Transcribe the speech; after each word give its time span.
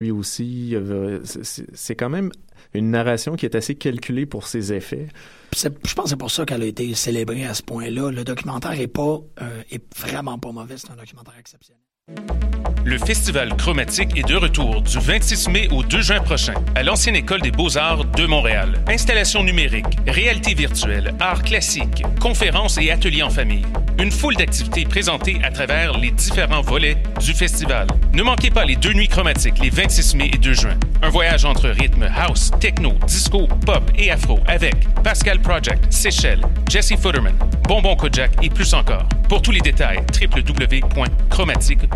lui 0.00 0.10
aussi. 0.10 0.74
C'est 1.24 1.96
quand 1.96 2.10
même 2.10 2.30
une 2.74 2.90
narration 2.90 3.36
qui 3.36 3.46
est 3.46 3.54
assez 3.54 3.74
calculée 3.74 4.26
pour 4.26 4.46
ses 4.46 4.72
effets. 4.72 5.08
je 5.54 5.68
pense 5.68 6.04
que 6.04 6.10
c'est 6.10 6.16
pour 6.16 6.30
ça 6.30 6.44
qu'elle 6.44 6.62
a 6.62 6.66
été 6.66 6.94
célébrée 6.94 7.44
à 7.44 7.54
ce 7.54 7.62
point-là. 7.62 8.10
Le 8.10 8.24
documentaire 8.24 8.78
est 8.78 8.86
pas 8.86 9.20
euh, 9.40 9.62
est 9.70 9.82
vraiment 9.98 10.38
pas 10.38 10.52
mauvais. 10.52 10.76
C'est 10.76 10.90
un 10.90 10.96
documentaire 10.96 11.34
exceptionnel. 11.38 11.80
Le 12.86 12.98
Festival 12.98 13.56
Chromatique 13.56 14.16
est 14.16 14.28
de 14.28 14.36
retour 14.36 14.80
du 14.80 15.00
26 15.00 15.48
mai 15.48 15.68
au 15.72 15.82
2 15.82 16.02
juin 16.02 16.20
prochain 16.20 16.54
à 16.76 16.84
l'Ancienne 16.84 17.16
École 17.16 17.42
des 17.42 17.50
Beaux-Arts 17.50 18.04
de 18.04 18.26
Montréal. 18.26 18.80
Installation 18.86 19.42
numérique, 19.42 19.98
réalité 20.06 20.54
virtuelle, 20.54 21.12
arts 21.18 21.42
classiques, 21.42 22.04
conférences 22.20 22.78
et 22.78 22.92
ateliers 22.92 23.24
en 23.24 23.30
famille. 23.30 23.66
Une 23.98 24.12
foule 24.12 24.36
d'activités 24.36 24.84
présentées 24.84 25.40
à 25.42 25.50
travers 25.50 25.98
les 25.98 26.12
différents 26.12 26.60
volets 26.60 26.98
du 27.18 27.32
festival. 27.34 27.88
Ne 28.12 28.22
manquez 28.22 28.50
pas 28.50 28.64
les 28.64 28.76
deux 28.76 28.92
nuits 28.92 29.08
chromatiques 29.08 29.58
les 29.58 29.70
26 29.70 30.14
mai 30.14 30.30
et 30.32 30.38
2 30.38 30.52
juin. 30.52 30.78
Un 31.02 31.08
voyage 31.08 31.44
entre 31.44 31.68
rythme 31.68 32.08
house, 32.14 32.52
techno, 32.60 32.92
disco, 33.04 33.48
pop 33.66 33.82
et 33.98 34.12
afro 34.12 34.38
avec 34.46 34.76
Pascal 35.02 35.40
Project, 35.40 35.92
Seychelles, 35.92 36.42
Jesse 36.70 36.94
Futterman, 37.00 37.34
Bonbon 37.66 37.96
Kojak 37.96 38.30
et 38.44 38.48
plus 38.48 38.74
encore. 38.74 39.08
Pour 39.28 39.42
tous 39.42 39.50
les 39.50 39.60
détails, 39.60 40.04
www.chromatique.ca. 40.20 41.95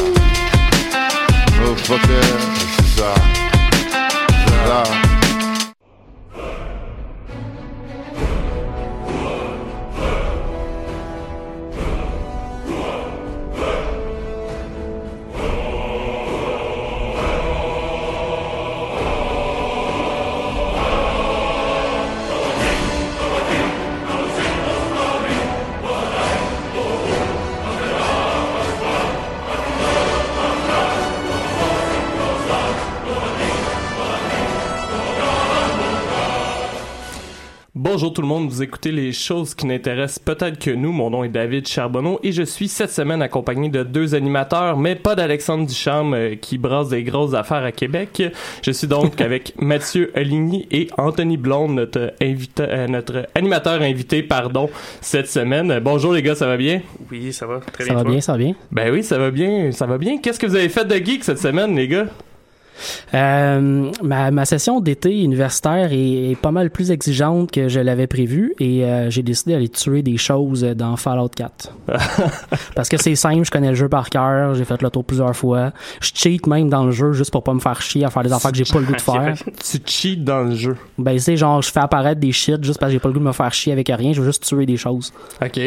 Oh, 1.63 1.75
c'est 1.77 3.01
ça. 3.01 3.13
love. 4.67 5.10
Bonjour 37.93 38.13
tout 38.13 38.21
le 38.21 38.27
monde, 38.29 38.47
vous 38.47 38.63
écoutez 38.63 38.89
les 38.89 39.11
choses 39.11 39.53
qui 39.53 39.65
n'intéressent 39.65 40.19
peut-être 40.19 40.57
que 40.57 40.71
nous. 40.71 40.93
Mon 40.93 41.09
nom 41.09 41.25
est 41.25 41.29
David 41.29 41.67
Charbonneau 41.67 42.21
et 42.23 42.31
je 42.31 42.43
suis 42.43 42.69
cette 42.69 42.89
semaine 42.89 43.21
accompagné 43.21 43.67
de 43.67 43.83
deux 43.83 44.15
animateurs, 44.15 44.77
mais 44.77 44.95
pas 44.95 45.13
d'Alexandre 45.13 45.67
Ducharme 45.67 46.13
euh, 46.13 46.35
qui 46.35 46.57
brasse 46.57 46.87
des 46.87 47.03
grosses 47.03 47.33
affaires 47.33 47.65
à 47.65 47.73
Québec. 47.73 48.23
Je 48.63 48.71
suis 48.71 48.87
donc 48.87 49.19
avec 49.21 49.55
Mathieu 49.59 50.09
Aligny 50.15 50.69
et 50.71 50.87
Anthony 50.97 51.35
Blonde, 51.35 51.75
notre, 51.75 52.13
invité, 52.21 52.63
euh, 52.65 52.87
notre 52.87 53.27
animateur 53.35 53.81
invité, 53.81 54.23
pardon, 54.23 54.69
cette 55.01 55.27
semaine. 55.27 55.77
Bonjour 55.83 56.13
les 56.13 56.21
gars, 56.21 56.35
ça 56.35 56.47
va 56.47 56.55
bien? 56.55 56.79
Oui, 57.11 57.33
ça 57.33 57.45
va 57.45 57.59
très 57.59 57.83
bien. 57.83 57.93
Ça 57.93 58.03
va 58.03 58.09
bien, 58.09 58.21
ça 58.21 58.31
va 58.31 58.37
bien? 58.37 58.55
Ben 58.71 58.93
oui, 58.93 59.03
ça 59.03 59.17
va 59.17 59.31
bien, 59.31 59.73
ça 59.73 59.85
va 59.85 59.97
bien. 59.97 60.17
Qu'est-ce 60.19 60.39
que 60.39 60.47
vous 60.47 60.55
avez 60.55 60.69
fait 60.69 60.85
de 60.85 60.95
geek 60.95 61.25
cette 61.25 61.39
semaine, 61.39 61.75
les 61.75 61.89
gars? 61.89 62.05
Euh, 63.13 63.91
ma, 64.03 64.31
ma, 64.31 64.45
session 64.45 64.79
d'été 64.79 65.21
universitaire 65.21 65.89
est, 65.91 66.35
pas 66.41 66.51
mal 66.51 66.69
plus 66.69 66.91
exigeante 66.91 67.51
que 67.51 67.67
je 67.67 67.79
l'avais 67.79 68.07
prévu 68.07 68.53
et 68.59 68.85
euh, 68.85 69.09
j'ai 69.09 69.21
décidé 69.21 69.53
d'aller 69.53 69.69
tuer 69.69 70.01
des 70.01 70.17
choses 70.17 70.63
dans 70.63 70.95
Fallout 70.95 71.29
4. 71.29 71.75
Parce 72.75 72.89
que 72.89 72.97
c'est 72.97 73.15
simple, 73.15 73.45
je 73.45 73.51
connais 73.51 73.69
le 73.69 73.75
jeu 73.75 73.89
par 73.89 74.09
cœur, 74.09 74.55
j'ai 74.55 74.65
fait 74.65 74.81
le 74.81 74.89
tour 74.89 75.03
plusieurs 75.03 75.35
fois. 75.35 75.71
Je 75.99 76.11
cheat 76.13 76.47
même 76.47 76.69
dans 76.69 76.85
le 76.85 76.91
jeu 76.91 77.13
juste 77.13 77.31
pour 77.31 77.43
pas 77.43 77.53
me 77.53 77.59
faire 77.59 77.81
chier 77.81 78.05
à 78.05 78.09
faire 78.09 78.23
des 78.23 78.33
affaires 78.33 78.51
que 78.51 78.57
j'ai 78.57 78.71
pas 78.71 78.79
le 78.79 78.85
goût 78.85 78.95
de 78.95 79.01
faire. 79.01 79.35
tu 79.35 79.77
cheats 79.85 80.15
dans 80.17 80.43
le 80.43 80.55
jeu? 80.55 80.77
Ben 80.97 81.19
c'est 81.19 81.37
genre 81.37 81.61
je 81.61 81.71
fais 81.71 81.79
apparaître 81.79 82.19
des 82.19 82.31
shit 82.31 82.63
juste 82.63 82.79
parce 82.79 82.89
que 82.89 82.93
j'ai 82.93 82.99
pas 82.99 83.09
le 83.09 83.13
goût 83.13 83.19
de 83.19 83.25
me 83.25 83.31
faire 83.31 83.53
chier 83.53 83.73
avec 83.73 83.89
rien, 83.89 84.13
je 84.13 84.21
veux 84.21 84.27
juste 84.27 84.43
tuer 84.43 84.65
des 84.65 84.77
choses. 84.77 85.13
OK. 85.43 85.59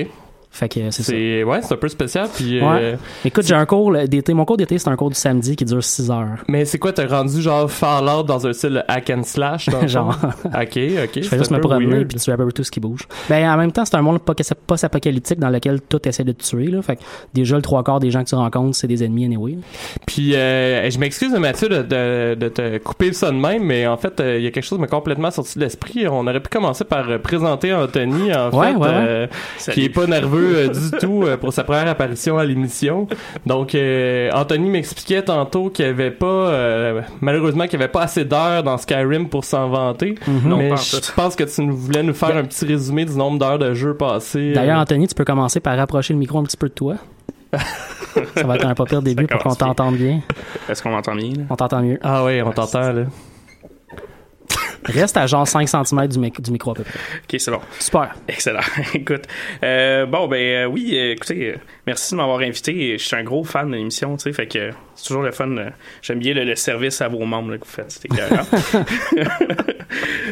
Fait 0.55 0.69
que 0.69 0.89
c'est 0.93 1.03
ça. 1.03 1.13
Ouais, 1.13 1.63
c'est 1.63 1.75
un 1.75 1.77
peu 1.77 1.89
spécial. 1.89 2.29
Puis, 2.33 2.61
euh, 2.63 2.95
Écoute, 3.25 3.45
j'ai 3.45 3.57
un 3.57 3.67
cours 3.67 3.93
d'été. 4.07 4.35
Mon 4.35 4.45
cours 4.45 4.57
d'été, 4.57 4.79
c'est 4.79 4.89
un 4.89 4.95
cours 4.95 5.11
du 5.11 5.17
samedi 5.17 5.57
qui 5.57 5.65
dure 5.65 5.83
6 5.83 6.13
heures. 6.13 6.45
Mais 6.47 6.65
c'est 6.65 6.79
quoi, 6.79 6.93
t'as 6.93 7.09
rendu 7.09 7.43
genre 7.43 7.69
Fallout 7.69 8.23
dans 8.23 8.47
un 8.47 8.53
style 8.53 8.85
hack 8.87 9.11
and 9.11 9.25
slash? 9.25 9.69
genre. 9.89 10.17
ok, 10.45 10.53
ok. 10.55 11.11
Je 11.17 11.23
fais 11.23 11.39
juste 11.39 11.51
me 11.51 11.59
promener 11.59 12.05
puis 12.05 12.31
à 12.31 12.37
peu 12.37 12.53
tout 12.53 12.63
ce 12.63 12.71
qui 12.71 12.79
bouge. 12.79 13.01
Ben, 13.29 13.53
en 13.53 13.57
même 13.57 13.73
temps, 13.73 13.85
c'est 13.85 13.97
un 13.97 14.03
monde 14.03 14.21
post-apocalyptique 14.21 15.41
dans 15.41 15.51
lequel 15.51 15.81
tout 15.81 16.09
essaie 16.09 16.23
de 16.23 16.31
te 16.31 16.45
tuer. 16.45 16.67
Là. 16.67 16.83
Fait 16.83 16.97
que 16.97 17.03
déjà, 17.35 17.57
le 17.57 17.63
trois 17.63 17.83
quarts 17.83 17.99
des 17.99 18.13
gens 18.13 18.23
que 18.23 18.29
tu 18.29 18.37
rencontres, 18.37 18.77
c'est 18.77 18.87
des 18.87 19.03
ennemis 19.03 19.25
anyway. 19.25 19.59
Puis, 20.07 20.37
euh, 20.37 20.89
je 20.89 20.99
m'excuse, 21.01 21.33
Mathieu, 21.33 21.69
de, 21.69 21.83
de, 21.83 22.37
de, 22.39 22.49
te 22.49 22.79
couper 22.79 23.13
ça 23.13 23.33
de 23.33 23.37
même, 23.37 23.65
mais 23.65 23.89
en 23.89 23.97
fait, 23.97 24.21
euh, 24.21 24.39
il 24.39 24.45
y 24.45 24.47
a 24.47 24.53
quelque 24.53 24.63
chose 24.65 24.79
qui 24.79 24.83
m'a 24.83 24.87
complètement 24.87 25.33
sorti 25.33 25.59
de 25.59 25.65
l'esprit. 25.65 26.07
On 26.07 26.29
aurait 26.29 26.39
pu 26.39 26.49
commencer 26.49 26.85
par 26.85 27.19
présenter 27.19 27.73
Anthony, 27.73 28.33
en 28.33 28.53
fait, 28.53 29.73
qui 29.73 29.87
est 29.87 29.89
pas 29.89 30.07
nerveux 30.07 30.44
du 30.45 30.99
tout 30.99 31.23
euh, 31.25 31.37
pour 31.37 31.53
sa 31.53 31.65
première 31.65 31.89
apparition 31.89 32.39
à 32.39 32.45
l'émission. 32.45 33.07
Donc, 33.47 33.75
euh, 33.75 34.31
Anthony 34.33 34.69
m'expliquait 34.69 35.23
tantôt 35.23 35.71
qu'il 35.71 35.85
n'y 35.85 35.91
avait 35.91 36.11
pas, 36.11 36.27
euh, 36.27 37.03
malheureusement, 37.21 37.67
qu'il 37.67 37.79
n'y 37.79 37.85
avait 37.85 37.93
pas 37.93 38.03
assez 38.03 38.25
d'heures 38.25 38.63
dans 38.63 38.79
Skyrim 38.79 39.29
pour 39.29 39.45
s'en 39.45 39.69
vanter. 39.69 40.17
Mhm. 40.27 40.57
Mais 40.57 40.77
je 40.77 41.13
pense 41.13 41.37
que 41.37 41.45
tu 41.45 41.69
voulais 41.71 42.03
nous 42.03 42.15
faire 42.15 42.37
un 42.37 42.45
petit 42.45 42.65
résumé 42.65 43.05
du 43.05 43.17
nombre 43.17 43.39
d'heures 43.39 43.59
de 43.59 43.75
jeu 43.75 43.95
passées. 43.95 44.53
D'ailleurs, 44.53 44.79
Anthony, 44.81 45.09
tu 45.09 45.15
peux 45.15 45.25
commencer 45.25 45.61
par 45.61 45.77
rapprocher 45.77 46.13
le 46.15 46.19
micro 46.19 46.39
un 46.39 46.45
petit 46.45 46.57
peu 46.57 46.69
de 46.69 46.75
toi. 46.75 46.97
ça 48.35 48.43
va 48.45 48.57
être 48.57 48.67
un 48.67 48.75
pas 48.75 48.85
pire 48.85 49.03
début 49.03 49.27
pour 49.27 49.41
qu'on 49.43 49.55
t'entende 49.55 49.97
bien. 49.97 50.21
Est-ce 50.69 50.83
qu'on 50.83 50.91
m'entend 50.91 51.15
bien? 51.15 51.33
On 51.51 51.57
t'entend 51.57 51.83
mieux. 51.83 51.99
Ah 52.03 52.25
oui, 52.25 52.43
on 52.43 52.51
t'entend 52.51 52.93
là. 52.93 53.05
Reste 54.85 55.17
à 55.17 55.27
genre 55.27 55.47
5 55.47 55.69
cm 55.69 56.09
du, 56.09 56.19
du 56.19 56.51
micro 56.51 56.73
à 56.73 56.75
peu 56.75 56.85
près. 56.85 56.99
OK, 56.99 57.41
c'est 57.41 57.51
bon. 57.51 57.61
Super. 57.79 58.15
Excellent. 58.29 58.61
Écoute, 58.95 59.25
euh, 59.63 60.07
bon, 60.07 60.27
ben 60.29 60.37
euh, 60.37 60.67
oui, 60.67 60.93
euh, 60.95 61.13
écoutez, 61.13 61.55
merci 61.87 62.13
de 62.13 62.17
m'avoir 62.17 62.41
invité. 62.41 62.99
Je 62.99 63.05
suis 63.05 63.17
un 63.17 63.23
gros 63.23 63.45
fan 63.45 63.71
de 63.71 63.77
l'émission, 63.77 64.17
tu 64.17 64.25
sais, 64.25 64.33
fait 64.33 64.47
que 64.47 64.71
c'est 64.95 65.07
toujours 65.07 65.23
le 65.23 65.33
fun. 65.33 65.55
J'aime 66.03 66.19
bien 66.19 66.35
le, 66.35 66.55
service 66.55 67.01
à 67.01 67.09
vos 67.09 67.25
membres 67.25 67.57
que 67.57 67.65
vous 67.65 67.71
faites. 67.71 67.91
C'était 67.91 68.09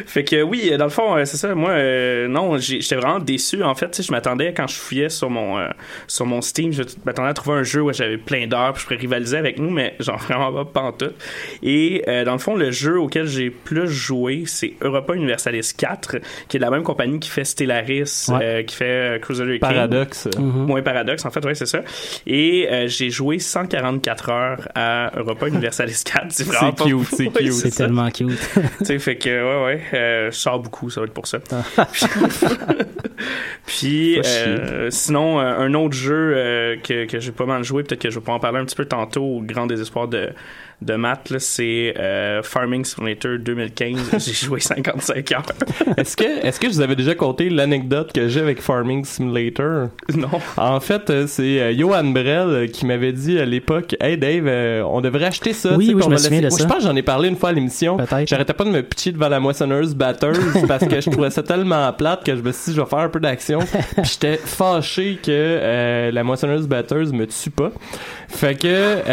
fait 0.05 0.23
que 0.23 0.41
oui, 0.41 0.71
dans 0.77 0.85
le 0.85 0.89
fond, 0.89 1.15
c'est 1.25 1.37
ça. 1.37 1.53
Moi, 1.53 2.27
non, 2.27 2.57
j'étais 2.57 2.95
vraiment 2.95 3.19
déçu. 3.19 3.61
En 3.63 3.75
fait, 3.75 4.01
je 4.01 4.11
m'attendais 4.11 4.53
quand 4.53 4.67
je 4.67 4.75
fouillais 4.75 5.09
sur 5.09 5.29
mon 5.29 5.67
sur 6.07 6.25
mon 6.25 6.41
Steam, 6.41 6.71
je 6.71 6.83
m'attendais 7.05 7.29
à 7.29 7.33
trouver 7.33 7.59
un 7.59 7.63
jeu 7.63 7.81
où 7.81 7.91
j'avais 7.91 8.17
plein 8.17 8.47
d'heures, 8.47 8.73
puis 8.73 8.81
je 8.81 8.87
pourrais 8.87 8.99
rivaliser 8.99 9.37
avec 9.37 9.59
nous, 9.59 9.69
mais 9.69 9.95
genre 9.99 10.19
vraiment 10.19 10.51
pas 10.63 10.65
pantoute. 10.65 11.15
Et 11.61 12.03
dans 12.25 12.33
le 12.33 12.39
fond, 12.39 12.55
le 12.55 12.71
jeu 12.71 12.99
auquel 12.99 13.27
j'ai 13.27 13.49
plus 13.49 13.89
joué, 13.89 14.42
c'est 14.47 14.73
Europa 14.81 15.15
Universalis 15.15 15.71
4, 15.77 16.17
qui 16.47 16.57
est 16.57 16.59
de 16.59 16.65
la 16.65 16.71
même 16.71 16.83
compagnie 16.83 17.19
qui 17.19 17.29
fait 17.29 17.43
Stellaris, 17.43 18.27
euh, 18.29 18.63
qui 18.63 18.75
fait 18.75 19.15
euh, 19.15 19.19
Crusader 19.19 19.59
Paradox. 19.59 20.27
Moins 20.37 20.81
Paradox, 20.81 21.25
en 21.25 21.31
fait, 21.31 21.43
ouais, 21.45 21.55
c'est 21.55 21.65
ça. 21.65 21.81
Et 22.25 22.67
euh, 22.69 22.87
j'ai 22.87 23.09
joué 23.09 23.39
144 23.39 24.29
heures 24.29 24.67
à 24.75 25.11
Europa 25.17 25.47
Universalis 25.47 26.01
4. 26.05 26.25
C'est 26.29 26.43
vraiment 26.45 26.71
cute, 26.71 27.07
c'est 27.11 27.27
cute. 27.27 27.53
C'est 27.53 27.71
tellement 27.71 28.09
cute. 28.09 28.29
tu 28.79 28.85
sais, 28.85 28.99
fait 28.99 29.17
que, 29.17 29.29
ouais, 29.29 29.65
ouais, 29.65 30.29
je 30.31 30.37
sors 30.37 30.59
beaucoup, 30.59 30.89
ça 30.89 31.01
va 31.01 31.07
être 31.07 31.13
pour 31.13 31.27
ça. 31.27 31.39
Puis, 33.65 34.19
sinon, 34.89 35.39
un 35.39 35.73
autre 35.73 35.95
jeu 35.95 36.79
que, 36.83 37.05
que 37.05 37.19
j'ai 37.19 37.31
pas 37.31 37.45
mal 37.45 37.63
joué, 37.63 37.83
peut-être 37.83 38.01
que 38.01 38.09
je 38.09 38.19
vais 38.19 38.25
pas 38.25 38.33
en 38.33 38.39
parler 38.39 38.59
un 38.59 38.65
petit 38.65 38.75
peu 38.75 38.85
tantôt, 38.85 39.23
au 39.23 39.41
grand 39.41 39.67
désespoir 39.67 40.07
de 40.07 40.29
de 40.83 40.95
maths, 40.95 41.33
c'est 41.39 41.93
euh, 41.97 42.41
Farming 42.43 42.83
Simulator 42.83 43.37
2015. 43.39 44.11
j'ai 44.25 44.33
joué 44.33 44.59
55 44.59 45.31
heures. 45.31 45.45
est-ce 45.97 46.17
que, 46.17 46.45
est-ce 46.45 46.59
que 46.59 46.67
je 46.67 46.73
vous 46.73 46.81
avais 46.81 46.95
déjà 46.95 47.15
conté 47.15 47.49
l'anecdote 47.49 48.11
que 48.13 48.27
j'ai 48.27 48.41
avec 48.41 48.61
Farming 48.61 49.05
Simulator? 49.05 49.89
Non. 50.15 50.29
En 50.57 50.79
fait, 50.79 51.09
euh, 51.09 51.25
c'est 51.27 51.59
euh, 51.59 51.77
Johan 51.77 52.03
Brel 52.03 52.69
qui 52.71 52.85
m'avait 52.85 53.13
dit 53.13 53.39
à 53.39 53.45
l'époque, 53.45 53.95
Hey 53.99 54.17
Dave, 54.17 54.47
on 54.85 55.01
devrait 55.01 55.25
acheter 55.25 55.53
ça. 55.53 55.75
Oui, 55.75 55.93
oui, 55.95 56.01
je 56.03 56.09
me 56.09 56.17
souviens 56.17 56.41
de 56.41 56.49
ça. 56.49 56.63
Je 56.63 56.67
pense 56.67 56.77
que 56.77 56.83
j'en 56.83 56.95
ai 56.95 57.01
parlé 57.01 57.29
une 57.29 57.37
fois 57.37 57.49
à 57.49 57.53
l'émission. 57.53 57.97
J'arrêtais 58.25 58.53
pas 58.53 58.65
de 58.65 58.69
me 58.69 58.81
pitcher 58.81 59.11
devant 59.11 59.29
la 59.29 59.39
moissonneuse 59.39 59.95
batteuse 59.95 60.39
parce 60.67 60.85
que 60.85 60.99
je 60.99 61.09
trouvais 61.09 61.29
ça 61.29 61.43
tellement 61.43 61.91
plate 61.93 62.25
que 62.25 62.35
je 62.35 62.41
me 62.41 62.51
suis 62.51 62.71
dit, 62.71 62.77
je 62.77 62.81
vais 62.81 62.87
faire 62.87 62.99
un 62.99 63.09
peu 63.09 63.19
d'action. 63.19 63.59
Puis 63.95 64.11
j'étais 64.11 64.37
fâché 64.37 65.19
que 65.23 66.09
la 66.11 66.23
moissonneuse 66.23 66.67
batteuse 66.67 67.13
me 67.13 67.25
tue 67.25 67.49
pas. 67.49 67.71
Fait 68.27 68.55
que, 68.55 69.03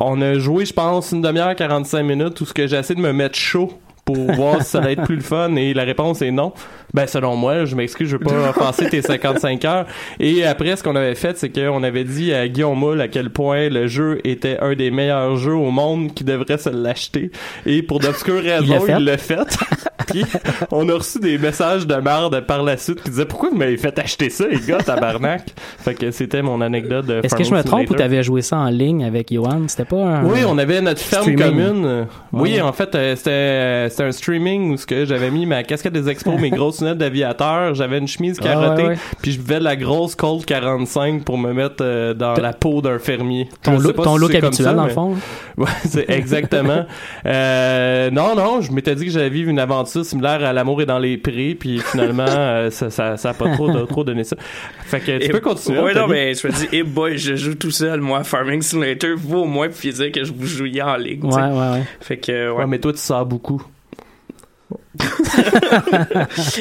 on 0.00 0.20
a 0.20 0.34
joué 0.34 0.47
joué, 0.48 0.64
je 0.64 0.72
pense, 0.72 1.12
une 1.12 1.20
demi-heure, 1.20 1.54
45 1.54 2.02
minutes 2.02 2.40
où 2.40 2.46
ce 2.46 2.54
que 2.54 2.66
j'ai 2.66 2.76
essayé 2.76 2.94
de 2.94 3.06
me 3.06 3.12
mettre 3.12 3.36
chaud 3.36 3.70
pour 4.06 4.16
voir 4.32 4.62
si 4.62 4.70
ça 4.70 4.78
allait 4.78 4.94
être 4.94 5.04
plus 5.04 5.16
le 5.16 5.22
fun 5.22 5.54
et 5.56 5.74
la 5.74 5.84
réponse 5.84 6.22
est 6.22 6.30
non. 6.30 6.54
Ben 6.94 7.06
selon 7.06 7.36
moi, 7.36 7.64
je 7.64 7.76
m'excuse, 7.76 8.08
je 8.08 8.16
veux 8.16 8.22
pas 8.22 8.52
passer 8.58 8.88
tes 8.88 9.02
55 9.02 9.64
heures. 9.64 9.86
Et 10.20 10.44
après, 10.44 10.76
ce 10.76 10.82
qu'on 10.82 10.96
avait 10.96 11.14
fait, 11.14 11.36
c'est 11.36 11.50
qu'on 11.50 11.82
avait 11.82 12.04
dit 12.04 12.32
à 12.32 12.48
Guillaume 12.48 12.78
Moule 12.78 13.00
à 13.00 13.08
quel 13.08 13.30
point 13.30 13.68
le 13.68 13.86
jeu 13.86 14.20
était 14.24 14.58
un 14.60 14.74
des 14.74 14.90
meilleurs 14.90 15.36
jeux 15.36 15.54
au 15.54 15.70
monde 15.70 16.14
qui 16.14 16.24
devrait 16.24 16.58
se 16.58 16.70
l'acheter. 16.70 17.30
Et 17.66 17.82
pour 17.82 18.00
d'obscures 18.00 18.42
raisons, 18.42 18.84
il 18.88 19.04
l'a 19.04 19.18
fait. 19.18 19.38
Puis 20.06 20.24
on 20.70 20.88
a 20.88 20.94
reçu 20.94 21.18
des 21.18 21.36
messages 21.36 21.86
de 21.86 21.94
merde 21.96 22.40
par 22.46 22.62
la 22.62 22.76
suite 22.76 23.02
qui 23.02 23.10
disaient 23.10 23.26
pourquoi 23.26 23.50
vous 23.50 23.56
m'avez 23.56 23.76
fait 23.76 23.98
acheter 23.98 24.30
ça, 24.30 24.46
les 24.48 24.60
gars, 24.60 24.78
tabarnak? 24.78 25.42
Fait 25.78 25.94
que 25.94 26.10
c'était 26.10 26.40
mon 26.40 26.60
anecdote 26.60 27.06
de. 27.06 27.20
Est-ce 27.22 27.34
que 27.34 27.44
je 27.44 27.52
me 27.52 27.62
trompe 27.62 27.90
ou 27.90 27.94
t'avais 27.94 28.22
joué 28.22 28.40
ça 28.40 28.56
en 28.56 28.70
ligne 28.70 29.04
avec 29.04 29.32
Johan? 29.32 29.62
C'était 29.66 29.84
pas 29.84 29.96
un. 29.96 30.24
Oui, 30.24 30.40
on 30.46 30.56
avait 30.56 30.80
notre 30.80 31.00
ferme 31.00 31.34
commune. 31.34 32.06
Oui, 32.32 32.60
en 32.60 32.72
fait, 32.72 32.94
euh, 32.94 33.16
c'était 33.16 33.90
c'était 33.90 34.04
un 34.04 34.12
streaming 34.12 34.72
où 34.72 34.76
ce 34.76 34.86
que 34.86 35.04
j'avais 35.04 35.30
mis 35.30 35.46
ma 35.46 35.62
casquette 35.62 35.92
des 35.92 36.08
expos, 36.08 36.40
mes 36.40 36.50
grosses 36.50 36.77
d'aviateur, 36.82 37.74
j'avais 37.74 37.98
une 37.98 38.08
chemise 38.08 38.38
carottée, 38.38 38.94
puis 39.22 39.32
je 39.32 39.40
buvais 39.40 39.60
la 39.60 39.76
grosse 39.76 40.14
Colt 40.14 40.44
45 40.44 41.24
pour 41.24 41.38
me 41.38 41.52
mettre 41.52 41.76
euh, 41.80 42.14
dans 42.14 42.34
la 42.34 42.52
peau 42.52 42.80
d'un 42.80 42.98
fermier. 42.98 43.48
Ton, 43.62 43.78
look 43.78 44.34
habituel 44.34 44.76
dans 44.76 44.84
le 44.84 44.90
fond. 44.90 45.16
Ouais, 45.58 45.66
c'est 45.84 46.08
exactement. 46.08 46.86
euh, 47.26 48.12
non, 48.12 48.36
non, 48.36 48.60
je 48.60 48.70
m'étais 48.70 48.94
dit 48.94 49.06
que 49.06 49.10
j'allais 49.10 49.28
vivre 49.28 49.50
une 49.50 49.58
aventure 49.58 50.04
similaire 50.04 50.44
à 50.44 50.52
l'amour 50.52 50.82
et 50.82 50.86
dans 50.86 51.00
les 51.00 51.16
prés, 51.16 51.56
puis 51.58 51.80
finalement 51.80 52.24
euh, 52.28 52.70
ça, 52.70 52.90
ça, 52.90 53.16
ça 53.16 53.30
a 53.30 53.34
pas 53.34 53.52
trop, 53.54 53.68
trop 53.86 54.04
donné 54.04 54.22
ça. 54.22 54.36
Fait 54.84 55.00
que 55.00 55.18
tu 55.18 55.30
peux 55.30 55.40
continuer. 55.40 55.80
Ouais, 55.80 55.94
non, 55.94 56.06
mais 56.06 56.34
je 56.34 56.46
me 56.46 56.52
dis, 56.52 56.68
hey 56.70 56.84
boy, 56.84 57.18
je 57.18 57.34
joue 57.34 57.56
tout 57.56 57.72
seul, 57.72 58.00
moi, 58.00 58.22
Farming 58.22 58.62
Simulator, 58.62 59.10
vous 59.16 59.38
au 59.38 59.44
moins, 59.46 59.68
puis 59.68 59.92
dire 59.92 60.12
que 60.12 60.22
je 60.22 60.32
vous 60.32 60.46
jouais 60.46 60.80
en 60.80 60.96
ligue. 60.96 61.24
Ouais, 61.24 61.34
ouais, 61.34 61.70
ouais. 61.72 61.82
Fait 62.00 62.18
que, 62.18 62.52
ouais. 62.52 62.56
ouais. 62.56 62.66
mais 62.66 62.78
toi, 62.78 62.92
tu 62.92 63.00
sors 63.00 63.26
beaucoup. 63.26 63.60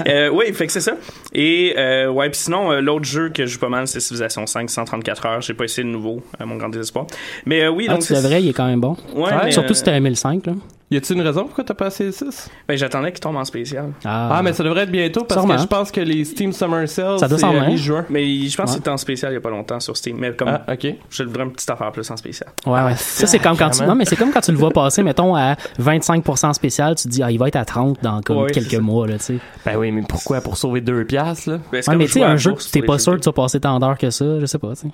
Euh, 0.07 0.29
oui, 0.29 0.53
fait 0.53 0.67
que 0.67 0.73
c'est 0.73 0.81
ça. 0.81 0.95
Et 1.33 1.75
euh, 1.77 2.09
ouais, 2.09 2.29
puis 2.29 2.39
sinon, 2.39 2.71
euh, 2.71 2.81
l'autre 2.81 3.05
jeu 3.05 3.29
que 3.29 3.45
je 3.45 3.53
joue 3.53 3.59
pas 3.59 3.69
mal, 3.69 3.87
c'est 3.87 3.99
Civilization 3.99 4.45
5, 4.45 4.69
134 4.69 5.25
heures. 5.25 5.41
J'ai 5.41 5.53
pas 5.53 5.65
essayé 5.65 5.83
le 5.83 5.91
nouveau, 5.91 6.21
à 6.39 6.45
mon 6.45 6.55
grand 6.55 6.69
désespoir. 6.69 7.07
Mais 7.45 7.63
euh, 7.63 7.69
oui, 7.69 7.87
ah, 7.89 7.93
donc 7.93 8.03
c'est 8.03 8.19
vrai, 8.21 8.41
il 8.41 8.49
est 8.49 8.53
quand 8.53 8.67
même 8.67 8.81
bon. 8.81 8.95
Ouais, 9.15 9.31
mais, 9.43 9.51
Surtout 9.51 9.73
si 9.73 9.83
t'as 9.83 9.99
1005 9.99 10.45
là. 10.45 10.53
Y 10.89 10.95
a-t-il 10.95 11.19
une 11.19 11.27
raison 11.27 11.43
pourquoi 11.43 11.65
t'as 11.65 11.73
pas 11.73 11.87
essayé 11.87 12.13
6? 12.13 12.49
Ben, 12.65 12.77
j'attendais 12.77 13.11
qu'il 13.11 13.19
tombe 13.19 13.35
en 13.35 13.43
spécial. 13.43 13.91
Ah. 14.05 14.39
mais 14.41 14.53
ça 14.53 14.63
devrait 14.63 14.83
être 14.83 14.91
bientôt 14.91 15.25
parce 15.25 15.45
que 15.45 15.57
je 15.57 15.65
pense 15.65 15.91
que 15.91 15.99
les 15.99 16.23
Steam 16.23 16.53
Summer 16.53 16.87
Sales, 16.87 17.19
ça 17.19 17.27
doit 17.27 17.37
c'est 17.37 17.67
mi-juin. 17.67 18.05
Mais 18.09 18.25
je 18.25 18.55
pense 18.55 18.57
ouais. 18.57 18.65
que 18.65 18.77
c'était 18.77 18.89
en 18.89 18.95
spécial 18.95 19.33
il 19.33 19.35
y 19.35 19.37
a 19.37 19.41
pas 19.41 19.49
longtemps 19.49 19.81
sur 19.81 19.97
Steam. 19.97 20.17
Mais 20.17 20.31
comme, 20.31 20.47
ah, 20.47 20.63
ok. 20.71 20.95
je 21.09 21.23
voudrais 21.23 21.43
une 21.43 21.51
petite 21.51 21.69
affaire 21.69 21.91
plus 21.91 22.09
en 22.09 22.15
spécial. 22.15 22.49
Ouais, 22.65 22.81
ouais. 22.83 22.95
Ça, 22.95 23.27
c'est 23.27 23.39
comme 23.39 23.57
quand 23.57 23.71
tu, 23.71 23.83
non, 23.83 23.95
mais 23.95 24.05
c'est 24.05 24.15
comme 24.15 24.31
quand 24.31 24.39
tu 24.39 24.53
le 24.53 24.57
vois 24.57 24.71
passer, 24.71 25.03
mettons, 25.03 25.35
à 25.35 25.55
25% 25.77 26.53
spécial, 26.53 26.95
tu 26.95 27.03
te 27.03 27.09
dis, 27.09 27.21
ah, 27.21 27.31
il 27.31 27.37
va 27.37 27.49
être 27.49 27.57
à 27.57 27.65
30 27.65 28.01
dans 28.01 28.21
comme 28.21 28.37
ouais, 28.37 28.51
quelques 28.51 28.75
mois, 28.75 29.07
là, 29.07 29.17
tu 29.17 29.23
sais. 29.23 29.39
Ben 29.65 29.75
oui, 29.75 29.91
mais 29.91 30.03
pourquoi? 30.07 30.39
Pour 30.39 30.55
sauver 30.55 30.79
2 30.79 31.03
piastres, 31.17 31.49
là? 31.49 31.59
Ben, 31.71 31.81
ouais, 31.87 31.95
mais 31.95 32.05
tu 32.05 32.11
sais, 32.13 32.23
un 32.23 32.37
jeu, 32.37 32.53
t'es 32.71 32.81
pas 32.81 32.99
sûr 32.99 33.13
que 33.15 33.19
tu 33.19 33.25
vas 33.25 33.33
passer 33.33 33.59
tant 33.59 33.79
d'heures 33.79 33.97
que 33.97 34.09
ça, 34.09 34.39
je 34.39 34.45
sais 34.45 34.59
pas, 34.59 34.73
tu 34.75 34.81
sais. 34.81 34.87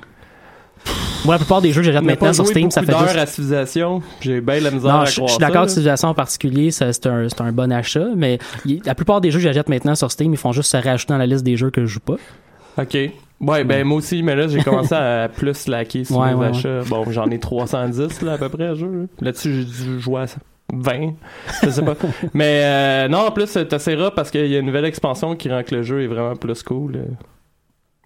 Moi, 1.26 1.36
la 1.36 1.40
plupart 1.40 1.62
des 1.62 1.72
jeux 1.72 1.82
que 1.82 1.86
j'achète 1.86 2.04
maintenant 2.04 2.34
sur 2.34 2.46
Steam, 2.46 2.70
ça 2.70 2.82
fait 2.82 2.92
juste... 2.92 3.16
à 3.16 3.26
Civilization. 3.26 4.02
J'ai 4.20 4.42
bien 4.42 4.60
la 4.60 4.72
misère 4.72 4.94
non, 4.94 5.00
à 5.02 5.06
je, 5.06 5.16
croire 5.16 5.28
je 5.30 5.34
suis 5.34 5.40
d'accord 5.40 5.64
que 5.64 5.70
Civilization 5.70 6.10
en 6.10 6.14
particulier, 6.14 6.72
c'est 6.72 7.08
un, 7.08 7.28
un 7.40 7.52
bon 7.54 7.72
achat, 7.72 8.08
mais 8.16 8.40
y, 8.66 8.82
la 8.86 8.94
plupart 8.94 9.22
des 9.22 9.32
jeux 9.32 9.40
que 9.40 9.44
j'achète 9.44 9.70
maintenant 9.70 9.96
sur 9.96 10.12
Steam, 10.12 10.34
ils 10.34 10.38
font 10.38 10.52
juste 10.52 10.72
se 10.72 10.78
rajouter 10.78 11.14
dans 11.14 11.20
la 11.20 11.26
liste 11.26 11.46
des 11.46 11.56
jeux 11.56 11.70
que 11.70 11.86
je 11.86 11.94
joue 11.94 12.00
pas. 12.02 12.18
OK. 12.78 12.98
Ouais, 13.40 13.64
ben 13.64 13.86
moi 13.86 13.98
aussi, 13.98 14.24
mais 14.24 14.36
là, 14.36 14.48
j'ai 14.48 14.62
commencé 14.62 14.94
à 14.94 15.30
plus 15.34 15.68
laquer 15.68 16.04
sur 16.04 16.18
Ouais, 16.18 16.30
mes 16.30 16.36
ouais, 16.36 16.48
achats. 16.48 16.82
Bon, 16.88 17.06
j'en 17.10 17.30
ai 17.30 17.40
310 17.40 18.22
là, 18.22 18.34
à 18.34 18.38
peu 18.38 18.50
près 18.50 18.68
à 18.68 18.76
jeu. 18.76 19.08
Là-dessus, 19.22 19.54
j'ai 19.54 19.66
dû 19.66 20.00
jouer 20.00 20.22
à 20.22 20.28
20. 20.82 21.14
Je 21.64 21.70
sais 21.70 21.82
pas. 21.84 21.96
mais 22.34 22.62
euh, 22.64 23.08
non, 23.08 23.20
en 23.20 23.32
plus, 23.32 23.52
t'essaieras 23.70 24.12
parce 24.12 24.32
qu'il 24.32 24.48
y 24.48 24.56
a 24.56 24.60
une 24.60 24.66
nouvelle 24.66 24.86
expansion 24.86 25.36
qui 25.36 25.50
rend 25.50 25.64
que 25.64 25.76
le 25.76 25.84
jeu 25.84 26.04
est 26.04 26.08
vraiment 26.08 26.36
plus 26.36 26.64
cool. 26.64 26.98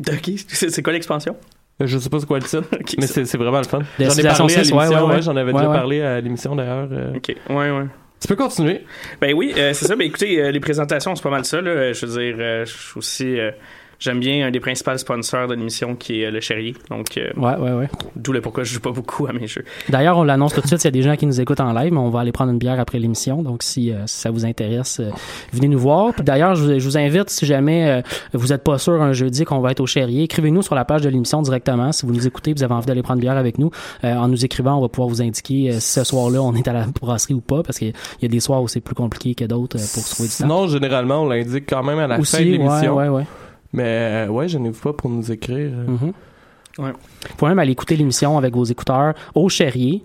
OK. 0.07 0.31
C'est 0.47 0.83
quoi 0.83 0.93
l'expansion? 0.93 1.35
Je 1.79 1.97
sais 1.99 2.09
pas 2.09 2.19
c'est 2.19 2.25
quoi 2.25 2.39
le 2.39 2.43
titre, 2.45 2.63
mais 2.97 3.05
c'est 3.05 3.37
vraiment 3.37 3.59
le 3.59 3.63
fun. 3.65 3.79
J'en 3.99 4.09
ai 4.09 4.23
parlé 4.23 4.27
à 4.27 4.63
6, 4.63 4.71
ouais, 4.73 4.83
l'émission, 4.85 5.07
ouais, 5.07 5.13
ouais. 5.15 5.21
j'en 5.21 5.35
avais 5.35 5.51
Ouais, 5.51 5.59
déjà 5.59 5.69
ouais. 5.69 5.77
parlé 5.77 6.01
à 6.01 6.19
l'émission 6.21 6.55
d'ailleurs. 6.55 6.89
euh. 6.91 7.15
OK. 7.15 7.35
Ouais, 7.49 7.69
ouais. 7.71 7.85
Tu 8.19 8.27
peux 8.27 8.35
continuer. 8.35 8.83
Ben 9.21 9.35
oui, 9.35 9.53
euh, 9.57 9.73
c'est 9.73 9.85
ça. 9.85 9.95
Ben 9.95 10.07
écoutez, 10.07 10.41
euh, 10.41 10.49
les 10.49 10.59
présentations, 10.59 11.15
c'est 11.15 11.21
pas 11.21 11.29
mal 11.29 11.45
ça. 11.45 11.61
Là. 11.61 11.69
Euh, 11.69 11.93
Je 11.93 12.05
veux 12.07 12.19
dire, 12.19 12.35
euh, 12.39 12.65
je 12.65 12.71
suis 12.75 12.97
aussi. 12.97 13.37
J'aime 13.99 14.19
bien 14.19 14.45
un 14.45 14.51
des 14.51 14.59
principaux 14.59 14.95
sponsors 14.97 15.47
de 15.47 15.55
l'émission 15.55 15.95
qui 15.95 16.21
est 16.21 16.25
euh, 16.27 16.31
le 16.31 16.39
Cherrier. 16.39 16.75
Donc, 16.89 17.17
euh, 17.17 17.29
Ouais, 17.35 17.55
ouais, 17.55 17.71
ouais. 17.73 17.89
d'où 18.15 18.31
le 18.31 18.41
pourquoi 18.41 18.63
je 18.63 18.73
joue 18.73 18.79
pas 18.79 18.91
beaucoup 18.91 19.25
à 19.27 19.33
mes 19.33 19.47
jeux. 19.47 19.63
D'ailleurs, 19.89 20.17
on 20.17 20.23
l'annonce 20.23 20.53
tout 20.53 20.61
de 20.61 20.67
suite. 20.67 20.79
S'il 20.79 20.88
y 20.88 20.89
a 20.89 20.91
des 20.91 21.01
gens 21.01 21.15
qui 21.15 21.25
nous 21.25 21.41
écoutent 21.41 21.59
en 21.61 21.73
live, 21.73 21.91
mais 21.91 21.99
on 21.99 22.09
va 22.09 22.19
aller 22.19 22.31
prendre 22.31 22.51
une 22.51 22.59
bière 22.59 22.79
après 22.79 22.99
l'émission. 22.99 23.41
Donc, 23.41 23.63
si, 23.63 23.91
euh, 23.91 24.03
si 24.05 24.19
ça 24.19 24.29
vous 24.29 24.45
intéresse, 24.45 24.99
euh, 24.99 25.09
venez 25.51 25.67
nous 25.67 25.79
voir. 25.79 26.13
Puis 26.13 26.23
d'ailleurs, 26.23 26.53
je, 26.55 26.63
vous- 26.63 26.79
je 26.79 26.85
vous 26.85 26.97
invite, 26.97 27.29
si 27.31 27.45
jamais 27.47 27.89
euh, 27.89 28.01
vous 28.33 28.53
êtes 28.53 28.63
pas 28.63 28.77
sûr 28.77 29.01
un 29.01 29.13
jeudi 29.13 29.45
qu'on 29.45 29.61
va 29.61 29.71
être 29.71 29.79
au 29.79 29.88
Cherrier, 29.88 30.23
écrivez-nous 30.23 30.61
sur 30.61 30.75
la 30.75 30.85
page 30.85 31.01
de 31.01 31.09
l'émission 31.09 31.41
directement. 31.41 31.91
Si 31.91 32.05
vous 32.05 32.13
nous 32.13 32.27
écoutez, 32.27 32.53
vous 32.53 32.63
avez 32.63 32.73
envie 32.75 32.85
d'aller 32.85 33.01
prendre 33.01 33.17
une 33.17 33.21
bière 33.21 33.38
avec 33.38 33.57
nous, 33.57 33.71
euh, 34.03 34.13
en 34.15 34.27
nous 34.27 34.45
écrivant, 34.45 34.77
on 34.77 34.81
va 34.81 34.89
pouvoir 34.89 35.09
vous 35.09 35.23
indiquer 35.23 35.71
euh, 35.71 35.79
si 35.79 35.94
ce 35.94 36.03
soir-là 36.03 36.39
on 36.44 36.53
est 36.53 36.67
à 36.67 36.73
la 36.73 36.85
brasserie 37.01 37.33
ou 37.33 37.41
pas, 37.41 37.63
parce 37.63 37.79
qu'il 37.79 37.94
y 38.21 38.25
a 38.25 38.29
des 38.29 38.39
soirs 38.39 38.61
où 38.61 38.67
c'est 38.67 38.79
plus 38.81 38.94
compliqué 38.95 39.33
que 39.33 39.45
d'autres 39.45 39.77
euh, 39.77 39.79
pour 39.94 40.03
se 40.03 40.13
trouver 40.13 40.29
du 40.29 40.35
temps. 40.35 40.44
Sinon, 40.44 40.67
généralement, 40.67 41.23
on 41.23 41.29
l'indique 41.29 41.65
quand 41.67 41.81
même 41.83 41.97
à 41.97 42.05
la 42.05 42.15
fin 42.15 42.17
de 42.17 42.21
Aussi, 42.21 42.35
ouais, 42.38 42.44
l'émission. 42.44 42.95
ouais, 42.95 43.07
ouais. 43.09 43.23
Mais 43.73 43.83
euh, 43.83 44.27
ouais, 44.27 44.47
je 44.47 44.57
n'ai 44.57 44.71
pas 44.71 44.93
pour 44.93 45.09
nous 45.09 45.31
écrire. 45.31 45.71
euh. 45.73 45.87
Mhm. 45.87 46.13
Ouais. 46.79 46.91
Vous 47.29 47.35
pouvez 47.37 47.49
même 47.49 47.59
aller 47.59 47.71
écouter 47.71 47.95
l'émission 47.97 48.37
avec 48.37 48.53
vos 48.53 48.63
écouteurs 48.63 49.13
au 49.33 49.49
Cherrier. 49.49 50.03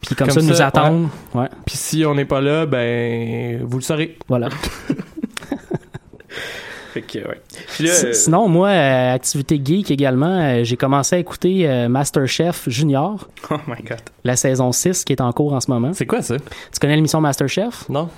Puis 0.00 0.14
comme, 0.14 0.28
Comme 0.28 0.40
ça, 0.40 0.46
nous 0.46 0.62
attendre. 0.62 1.10
Ouais, 1.34 1.48
Puis 1.66 1.76
si 1.76 2.04
on 2.06 2.14
n'est 2.14 2.24
pas 2.24 2.40
là, 2.40 2.66
ben 2.66 3.62
vous 3.64 3.78
le 3.78 3.82
saurez. 3.82 4.16
voilà. 4.28 4.48
Fait 6.94 7.02
que, 7.02 7.18
ouais. 7.18 7.40
Là, 7.80 7.90
euh, 8.04 8.12
Sinon, 8.14 8.48
moi, 8.48 8.68
euh, 8.68 9.14
activité 9.14 9.60
geek 9.62 9.90
également, 9.90 10.26
euh, 10.40 10.64
j'ai 10.64 10.76
commencé 10.78 11.16
à 11.16 11.18
écouter 11.18 11.68
euh, 11.68 11.88
Masterchef 11.88 12.66
Junior, 12.68 13.28
oh 13.50 13.56
my 13.66 13.82
god. 13.82 14.00
la 14.24 14.36
saison 14.36 14.72
6 14.72 15.04
qui 15.04 15.12
est 15.12 15.20
en 15.20 15.30
cours 15.32 15.52
en 15.52 15.60
ce 15.60 15.70
moment. 15.70 15.92
C'est 15.92 16.06
quoi 16.06 16.22
ça? 16.22 16.36
Tu 16.38 16.80
connais 16.80 16.96
l'émission 16.96 17.20
Masterchef? 17.20 17.86
Non? 17.90 18.08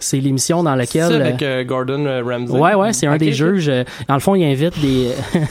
C'est 0.00 0.18
l'émission 0.18 0.62
dans 0.62 0.72
C'est 0.72 0.78
laquelle... 0.78 1.22
avec 1.22 1.42
euh, 1.42 1.60
euh, 1.60 1.64
Gordon 1.64 2.04
euh, 2.06 2.22
Ramsay? 2.22 2.58
Ouais, 2.58 2.74
ouais, 2.74 2.92
c'est 2.92 3.06
un 3.06 3.16
des 3.16 3.32
juges. 3.32 3.70
Dans 4.08 4.14
le 4.14 4.20
fond, 4.20 4.34
il 4.34 4.44
invite 4.44 4.78
des, 4.80 5.10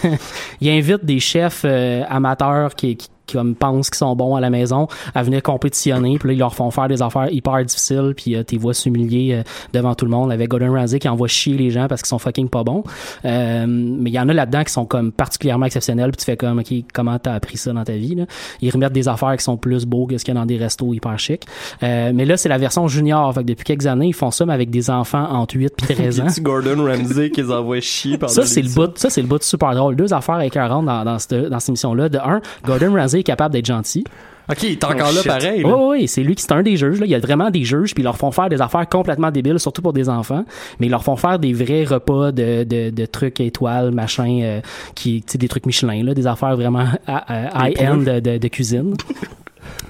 il 0.62 0.70
invite 0.70 1.06
des 1.06 1.20
chefs 1.20 1.66
amateurs 1.66 2.76
qui, 2.76 2.98
qui 2.98 3.10
comme 3.34 3.56
pensent 3.56 3.90
qu'ils 3.90 3.98
sont 3.98 4.16
bons 4.16 4.36
à 4.36 4.40
la 4.40 4.50
maison 4.50 4.88
à 5.16 5.24
venir 5.24 5.42
compétitionner. 5.42 6.18
Puis 6.18 6.30
là 6.30 6.34
ils 6.34 6.40
leur 6.40 6.56
font 6.56 6.72
faire 6.72 6.88
des 6.88 7.02
affaires 7.02 7.32
hyper 7.32 7.64
difficiles. 7.64 8.14
Puis 8.16 8.36
euh, 8.36 8.44
t'es 8.44 8.58
vois 8.58 8.74
s'humilier 8.74 9.34
euh, 9.34 9.44
devant 9.74 9.96
tout 9.96 10.06
le 10.06 10.12
monde 10.12 10.32
avec 10.32 10.50
Gordon 10.50 10.74
Ramsay 10.74 11.00
qui 11.00 11.10
envoie 11.10 11.28
chier 11.28 11.58
les 11.58 11.72
gens 11.72 11.88
parce 11.88 12.02
qu'ils 12.02 12.10
sont 12.10 12.20
fucking 12.20 12.50
pas 12.50 12.64
bons. 12.64 12.84
Euh, 13.26 13.66
mais 13.68 14.10
il 14.10 14.14
y 14.14 14.20
en 14.20 14.30
a 14.30 14.34
là-dedans 14.34 14.64
qui 14.64 14.74
sont 14.74 14.86
comme 14.86 15.12
particulièrement 15.12 15.66
exceptionnels. 15.66 16.12
Puis 16.12 16.20
tu 16.20 16.26
fais 16.26 16.38
comme 16.38 16.60
ok 16.60 16.74
comment 16.94 17.20
t'as 17.20 17.34
appris 17.34 17.58
ça 17.58 17.74
dans 17.74 17.84
ta 17.84 17.94
vie 17.94 18.16
là? 18.16 18.26
ils 18.62 18.72
remettent 18.72 18.94
des 18.94 19.08
affaires 19.08 19.36
qui 19.38 19.44
sont 19.44 19.58
plus 19.58 19.86
beaux 19.86 20.06
que 20.06 20.18
ce 20.18 20.26
qu'il 20.26 20.34
y 20.34 20.38
a 20.38 20.40
dans 20.40 20.46
des 20.46 20.58
restos 20.58 20.94
hyper 20.94 21.18
chics. 21.20 21.44
Euh, 21.84 22.12
mais 22.14 22.26
là 22.26 22.38
c'est 22.38 22.50
la 22.50 22.58
version 22.58 22.88
junior. 22.88 23.34
Fait 23.34 23.42
que 23.42 23.48
depuis 23.48 23.66
quelques 23.66 23.88
années 23.88 24.08
ils 24.08 24.14
font 24.14 24.32
ça 24.32 24.46
mais 24.46 24.54
avec 24.54 24.70
des 24.70 24.90
enfants 24.90 25.28
entre 25.32 25.56
8 25.56 25.74
puis 25.78 25.96
13 25.96 26.20
ans. 26.22 26.26
Gordon 26.42 26.84
Ramsay 26.86 27.30
qui 27.32 27.42
les 27.42 27.52
envoie 27.52 27.80
chier 27.82 28.18
ça, 28.28 28.46
c'est 28.46 28.62
le 28.62 28.70
bout, 28.70 28.98
ça, 28.98 29.10
c'est 29.10 29.22
le 29.22 29.28
bout 29.28 29.42
super 29.42 29.74
drôle. 29.74 29.96
Deux 29.96 30.14
affaires 30.14 30.42
écœurantes 30.42 30.86
dans, 30.86 31.04
dans 31.04 31.20
cette, 31.20 31.34
dans 31.34 31.60
cette 31.60 31.70
émission-là. 31.70 32.10
De 32.10 32.18
un, 32.18 32.42
Gordon 32.66 32.94
Ramsay 32.94 33.19
est 33.20 33.24
capable 33.24 33.54
d'être 33.54 33.66
gentil. 33.66 34.04
Ok, 34.52 34.64
il 34.64 34.72
est 34.72 34.84
encore 34.84 35.10
Oh, 35.12 35.16
là 35.16 35.22
shit. 35.22 35.28
pareil. 35.28 35.64
Oui, 35.64 35.70
là. 35.70 35.78
oui, 35.78 36.08
c'est 36.08 36.24
lui 36.24 36.34
qui 36.34 36.42
c'est 36.42 36.52
un 36.54 36.64
des 36.64 36.76
juges. 36.76 37.00
Là. 37.00 37.06
Il 37.06 37.12
y 37.12 37.16
a 37.16 37.20
vraiment 37.20 37.52
des 37.52 37.64
juges, 37.64 37.94
puis 37.94 38.02
ils 38.02 38.04
leur 38.04 38.18
font 38.18 38.32
faire 38.32 38.50
des 38.50 38.60
affaires 38.62 38.90
complètement 38.90 39.30
débiles, 39.30 39.60
surtout 39.60 39.84
pour 39.84 39.94
des 39.94 40.10
enfants. 40.10 40.44
Mais 40.80 40.88
ils 40.88 40.90
leur 40.90 41.04
font 41.04 41.16
faire 41.16 41.38
des 41.38 41.54
vrais 41.54 41.84
repas 41.84 42.32
de, 42.32 42.64
de, 42.64 42.90
de 42.90 43.06
trucs 43.06 43.40
étoiles, 43.42 43.92
machin, 43.92 44.40
euh, 44.42 44.62
qui, 44.96 45.24
des 45.36 45.48
trucs 45.48 45.68
Michelin, 45.68 46.04
là, 46.04 46.16
des 46.16 46.26
affaires 46.26 46.56
vraiment 46.56 46.88
high-end 47.08 47.98
de, 47.98 48.20
de, 48.20 48.38
de 48.40 48.48
cuisine. 48.48 48.96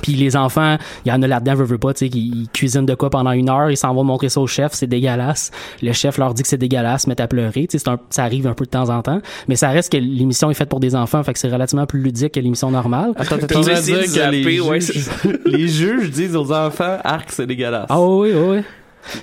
Puis 0.02 0.14
les 0.14 0.36
enfants, 0.36 0.78
il 1.06 1.10
y 1.10 1.12
en 1.12 1.22
a 1.22 1.28
là-dedans, 1.28 1.56
veut, 1.56 1.66
veut 1.66 1.78
pas, 1.78 1.94
tu 1.94 2.06
sais, 2.06 2.10
qui 2.10 2.20
ils 2.34 2.48
cuisinent 2.50 2.86
de 2.86 2.96
quoi 2.96 3.10
pendant 3.10 3.32
une 3.32 3.50
heure, 3.50 3.70
ils 3.70 3.78
s'en 3.78 3.94
vont 3.94 4.04
montrer 4.04 4.30
ça 4.30 4.40
au 4.40 4.48
chef, 4.48 4.72
c'est 4.74 4.88
dégueulasse. 4.88 5.52
Le 5.82 5.92
chef 5.94 6.18
leur 6.18 6.34
dit 6.34 6.42
que 6.44 6.48
c'est 6.48 6.58
dégueulasse, 6.58 7.06
met 7.08 7.20
à 7.20 7.28
pleurer, 7.28 7.68
tu 7.68 7.78
sais, 7.78 7.80
c'est 7.84 7.90
un- 7.90 8.00
ça 8.10 8.24
arrive 8.24 8.48
un 8.48 8.54
peu 8.54 8.66
de 8.66 8.70
temps 8.70 8.90
en 8.90 9.02
temps. 9.02 9.22
Mais 9.48 9.56
ça 9.56 9.70
reste 9.70 9.92
que 9.92 9.98
l'émission 9.98 10.50
est 10.50 10.54
faite 10.54 10.70
pour 10.70 10.80
des 10.80 10.96
enfants, 10.96 11.22
fait 11.24 11.34
que 11.34 11.40
c'est 11.40 11.50
relativement 11.52 11.86
plus 11.86 12.02
ludique 12.02 12.34
que 12.34 12.40
l'émission 12.40 12.72
normale. 12.72 13.12
Attends, 13.18 13.38
T'as 13.38 13.48
dire 13.82 14.02
que 14.04 14.32
les 14.32 14.44
juges, 14.82 15.04
les 15.46 15.68
juges 15.68 16.12
disent 16.12 16.36
aux 16.36 16.52
enfants, 16.52 16.98
arc, 17.04 17.30
c'est 17.32 17.46
dégueulasse. 17.48 17.88
Ah 17.90 18.00
oui, 18.02 18.30
oui, 18.34 18.42
oui. 18.58 18.58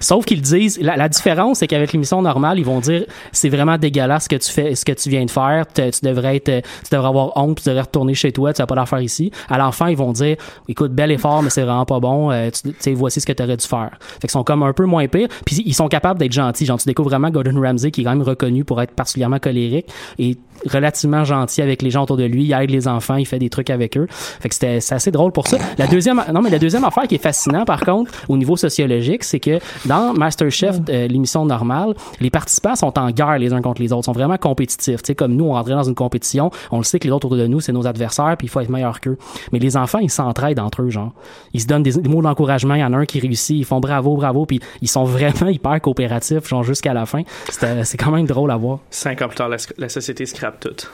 Sauf 0.00 0.24
qu'ils 0.24 0.40
disent, 0.40 0.78
la, 0.80 1.08
différence, 1.08 1.58
c'est 1.58 1.66
qu'avec 1.66 1.92
l'émission 1.92 2.22
normale, 2.22 2.58
ils 2.58 2.64
vont 2.64 2.80
dire, 2.80 3.04
c'est 3.32 3.48
vraiment 3.48 3.78
dégueulasse 3.78 4.24
ce 4.24 4.28
que 4.28 4.36
tu 4.36 4.50
fais, 4.50 4.74
ce 4.74 4.84
que 4.84 4.92
tu 4.92 5.08
viens 5.10 5.24
de 5.24 5.30
faire, 5.30 5.64
tu 5.72 5.82
devrais 6.02 6.36
être, 6.36 6.62
tu 6.62 6.90
devrais 6.90 7.08
avoir 7.08 7.36
honte, 7.36 7.62
tu 7.62 7.68
devrais 7.68 7.82
retourner 7.82 8.14
chez 8.14 8.32
toi, 8.32 8.52
tu 8.52 8.62
vas 8.62 8.66
pas 8.66 8.74
l'affaire 8.74 9.00
ici. 9.00 9.30
À 9.48 9.58
l'enfant, 9.58 9.86
ils 9.86 9.96
vont 9.96 10.12
dire, 10.12 10.36
écoute, 10.68 10.92
bel 10.92 11.10
effort, 11.10 11.42
mais 11.42 11.50
c'est 11.50 11.62
vraiment 11.62 11.86
pas 11.86 12.00
bon, 12.00 12.30
euh, 12.30 12.50
tu 12.50 12.74
sais, 12.78 12.94
voici 12.94 13.20
ce 13.20 13.26
que 13.26 13.32
tu 13.32 13.42
aurais 13.42 13.56
dû 13.56 13.66
faire. 13.66 13.90
Fait 14.00 14.20
qu'ils 14.22 14.30
sont 14.30 14.44
comme 14.44 14.62
un 14.62 14.72
peu 14.72 14.84
moins 14.84 15.06
pires, 15.08 15.28
puis 15.44 15.62
ils 15.64 15.74
sont 15.74 15.88
capables 15.88 16.18
d'être 16.18 16.32
gentils. 16.32 16.66
Genre, 16.66 16.78
tu 16.78 16.86
découvres 16.86 17.10
vraiment 17.10 17.30
Gordon 17.30 17.60
Ramsay, 17.60 17.90
qui 17.90 18.00
est 18.00 18.04
quand 18.04 18.10
même 18.10 18.22
reconnu 18.22 18.64
pour 18.64 18.80
être 18.82 18.92
particulièrement 18.92 19.38
colérique, 19.38 19.86
et 20.18 20.36
relativement 20.64 21.24
gentil 21.24 21.62
avec 21.62 21.82
les 21.82 21.90
gens 21.90 22.04
autour 22.04 22.16
de 22.16 22.24
lui. 22.24 22.44
Il 22.44 22.52
aide 22.52 22.70
les 22.70 22.88
enfants, 22.88 23.16
il 23.16 23.26
fait 23.26 23.38
des 23.38 23.50
trucs 23.50 23.70
avec 23.70 23.96
eux. 23.96 24.06
Fait 24.08 24.48
que 24.48 24.54
c'était 24.54 24.80
c'est 24.80 24.94
assez 24.94 25.10
drôle 25.10 25.32
pour 25.32 25.46
ça. 25.46 25.58
La 25.78 25.86
deuxième 25.86 26.22
non 26.32 26.42
mais 26.42 26.50
la 26.50 26.58
deuxième 26.58 26.84
affaire 26.84 27.06
qui 27.06 27.16
est 27.16 27.22
fascinant 27.22 27.64
par 27.64 27.80
contre 27.80 28.10
au 28.28 28.36
niveau 28.36 28.56
sociologique, 28.56 29.24
c'est 29.24 29.40
que 29.40 29.58
dans 29.86 30.12
MasterChef 30.14 30.76
euh, 30.88 31.06
l'émission 31.06 31.44
normale, 31.44 31.94
les 32.20 32.30
participants 32.30 32.76
sont 32.76 32.98
en 32.98 33.10
guerre 33.10 33.38
les 33.38 33.52
uns 33.52 33.62
contre 33.62 33.82
les 33.82 33.92
autres, 33.92 34.04
sont 34.04 34.12
vraiment 34.12 34.36
compétitifs, 34.36 35.02
tu 35.02 35.08
sais 35.08 35.14
comme 35.14 35.34
nous 35.34 35.46
on 35.46 35.52
rentrait 35.52 35.74
dans 35.74 35.82
une 35.82 35.94
compétition, 35.94 36.50
on 36.70 36.78
le 36.78 36.84
sait 36.84 36.98
que 36.98 37.06
les 37.06 37.12
autres 37.12 37.26
autour 37.26 37.38
de 37.38 37.46
nous 37.46 37.60
c'est 37.60 37.72
nos 37.72 37.86
adversaires 37.86 38.36
puis 38.36 38.46
il 38.46 38.50
faut 38.50 38.60
être 38.60 38.70
meilleur 38.70 39.00
qu'eux. 39.00 39.18
Mais 39.52 39.58
les 39.58 39.76
enfants, 39.76 39.98
ils 39.98 40.10
s'entraident 40.10 40.60
entre 40.60 40.82
eux 40.82 40.90
genre. 40.90 41.12
Ils 41.52 41.60
se 41.60 41.66
donnent 41.66 41.82
des, 41.82 41.92
mots 42.08 42.22
d'encouragement, 42.22 42.74
il 42.74 42.80
y 42.80 42.84
en 42.84 42.92
a 42.92 42.96
un 42.96 43.06
qui 43.06 43.20
réussit, 43.20 43.56
ils 43.56 43.64
font 43.64 43.80
bravo 43.80 44.16
bravo 44.16 44.46
puis 44.46 44.60
ils 44.82 44.88
sont 44.88 45.04
vraiment 45.04 45.48
hyper 45.48 45.80
coopératifs 45.80 46.48
genre 46.48 46.62
jusqu'à 46.62 46.94
la 46.94 47.06
fin. 47.06 47.22
C'est 47.48 47.96
quand 47.96 48.10
même 48.10 48.26
drôle 48.26 48.50
à 48.50 48.56
voir. 48.56 48.80
Cinq 48.90 49.22
ans 49.22 49.28
plus 49.28 49.36
tard 49.36 49.48
la, 49.48 49.56
la 49.78 49.88
société 49.88 50.26
scrape 50.26 50.60
tout. 50.60 50.86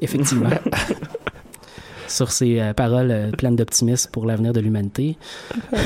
Effectivement. 0.00 0.50
sur 2.10 2.30
ces 2.30 2.60
euh, 2.60 2.72
paroles 2.72 3.10
euh, 3.10 3.30
pleines 3.30 3.56
d'optimisme 3.56 4.10
pour 4.10 4.26
l'avenir 4.26 4.52
de 4.52 4.60
l'humanité. 4.60 5.16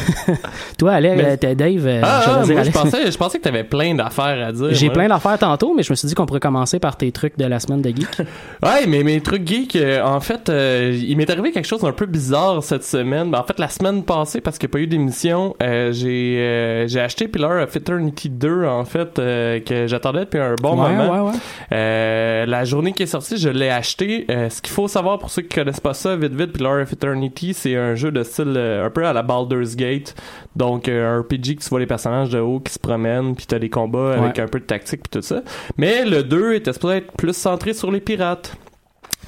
Toi, 0.78 0.92
Alex, 0.92 1.44
euh, 1.44 1.54
Dave, 1.54 2.00
ah, 2.02 2.42
je, 2.44 2.64
je, 2.64 2.70
pensais, 2.70 3.10
je 3.10 3.16
pensais 3.16 3.38
que 3.38 3.42
tu 3.42 3.48
avais 3.48 3.64
plein 3.64 3.94
d'affaires 3.94 4.48
à 4.48 4.52
dire. 4.52 4.68
J'ai 4.72 4.90
plein 4.90 5.08
d'affaires 5.08 5.38
tantôt, 5.38 5.74
mais 5.74 5.82
je 5.82 5.92
me 5.92 5.96
suis 5.96 6.08
dit 6.08 6.14
qu'on 6.14 6.26
pourrait 6.26 6.40
commencer 6.40 6.78
par 6.78 6.96
tes 6.96 7.12
trucs 7.12 7.36
de 7.38 7.44
la 7.44 7.60
semaine 7.60 7.82
de 7.82 7.90
geek. 7.90 8.18
ouais, 8.62 8.86
mais 8.88 9.02
mes 9.02 9.20
trucs 9.20 9.46
geek, 9.46 9.78
en 10.04 10.20
fait, 10.20 10.50
il 10.50 11.16
m'est 11.16 11.30
arrivé 11.30 11.52
quelque 11.52 11.66
chose 11.66 11.82
d'un 11.82 11.92
peu 11.92 12.06
bizarre 12.06 12.62
cette 12.62 12.84
semaine. 12.84 13.30
Ben, 13.30 13.40
en 13.40 13.44
fait, 13.44 13.58
la 13.58 13.68
semaine 13.68 14.02
passée, 14.02 14.40
parce 14.40 14.58
qu'il 14.58 14.68
n'y 14.68 14.72
a 14.72 14.74
pas 14.74 14.80
eu 14.80 14.86
d'émission, 14.86 15.54
j'ai 15.60 16.84
j'ai 16.86 17.00
acheté 17.00 17.28
Pillar 17.28 17.62
of 17.62 17.76
Eternity 17.76 18.30
2, 18.30 18.64
en 18.64 18.84
fait, 18.84 19.14
que 19.14 19.86
j'attendais 19.86 20.20
depuis 20.20 20.40
un 20.40 20.54
bon 20.54 20.76
moment. 20.76 21.30
Ouais, 21.30 21.32
ouais. 21.70 22.46
la 22.46 22.64
journée 22.64 22.92
qui 22.92 23.02
est 23.02 23.06
sortie, 23.06 23.36
je 23.36 23.48
l'ai 23.48 23.70
acheté. 23.70 24.26
ce 24.28 24.60
qu'il 24.60 24.72
faut 24.72 24.88
savoir 24.88 25.18
pour 25.18 25.30
ceux 25.30 25.42
qui 25.42 25.54
connaissent 25.54 25.80
pas 25.80 25.94
ça, 25.94 26.13
vite 26.16 26.34
vite, 26.34 26.52
puis 26.52 26.62
Lore 26.62 26.82
of 26.82 26.92
Eternity, 26.92 27.54
c'est 27.54 27.76
un 27.76 27.94
jeu 27.94 28.10
de 28.10 28.22
style 28.22 28.54
euh, 28.56 28.86
un 28.86 28.90
peu 28.90 29.06
à 29.06 29.12
la 29.12 29.22
Baldur's 29.22 29.76
Gate. 29.76 30.14
Donc, 30.56 30.88
euh, 30.88 31.18
un 31.18 31.20
RPG 31.20 31.56
que 31.56 31.62
tu 31.62 31.68
vois 31.68 31.80
les 31.80 31.86
personnages 31.86 32.30
de 32.30 32.38
haut 32.38 32.60
qui 32.60 32.72
se 32.72 32.78
promènent, 32.78 33.34
puis 33.34 33.46
t'as 33.46 33.58
des 33.58 33.70
combats 33.70 34.14
avec 34.14 34.38
un 34.38 34.46
peu 34.46 34.60
de 34.60 34.64
tactique, 34.64 35.02
puis 35.02 35.20
tout 35.20 35.26
ça. 35.26 35.42
Mais 35.78 36.04
le 36.04 36.22
2 36.22 36.54
était 36.54 36.72
supposé 36.72 36.96
être 36.96 37.12
plus 37.12 37.36
centré 37.36 37.74
sur 37.74 37.90
les 37.90 38.00
pirates. 38.00 38.56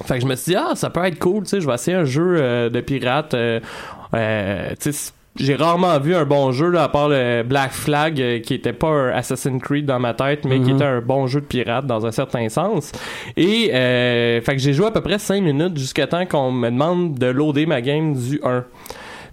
Fait 0.05 0.15
que 0.15 0.21
je 0.21 0.27
me 0.27 0.35
suis 0.35 0.51
dit, 0.51 0.55
ah, 0.55 0.75
ça 0.75 0.89
peut 0.89 1.03
être 1.03 1.19
cool, 1.19 1.43
tu 1.43 1.49
sais, 1.49 1.61
je 1.61 1.67
vais 1.67 1.73
essayer 1.73 1.97
un 1.97 2.05
jeu 2.05 2.37
euh, 2.37 2.69
de 2.69 2.81
pirates. 2.81 3.31
tu 3.31 4.91
sais, 4.91 5.11
j'ai 5.39 5.55
rarement 5.55 5.99
vu 5.99 6.15
un 6.15 6.25
bon 6.25 6.51
jeu 6.51 6.77
à 6.77 6.89
part 6.89 7.09
le 7.09 7.43
Black 7.43 7.71
Flag 7.71 8.19
euh, 8.19 8.39
qui 8.39 8.53
était 8.53 8.73
pas 8.73 8.87
un 8.87 9.09
Assassin's 9.09 9.61
Creed 9.61 9.85
dans 9.85 9.99
ma 9.99 10.13
tête 10.13 10.45
mais 10.45 10.59
qui 10.59 10.69
mhm. 10.69 10.75
était 10.75 10.85
un 10.85 11.01
bon 11.01 11.27
jeu 11.27 11.41
de 11.41 11.45
pirate 11.45 11.85
dans 11.85 12.05
un 12.05 12.11
certain 12.11 12.49
sens 12.49 12.91
et 13.35 13.71
euh, 13.73 14.41
fait 14.41 14.55
que 14.55 14.61
j'ai 14.61 14.73
joué 14.73 14.87
à 14.87 14.91
peu 14.91 15.01
près 15.01 15.19
5 15.19 15.41
minutes 15.41 15.77
jusqu'à 15.77 16.07
temps 16.07 16.25
qu'on 16.25 16.51
me 16.51 16.69
demande 16.69 17.15
de 17.15 17.27
loader 17.27 17.65
ma 17.65 17.81
game 17.81 18.13
du 18.13 18.39
1 18.43 18.63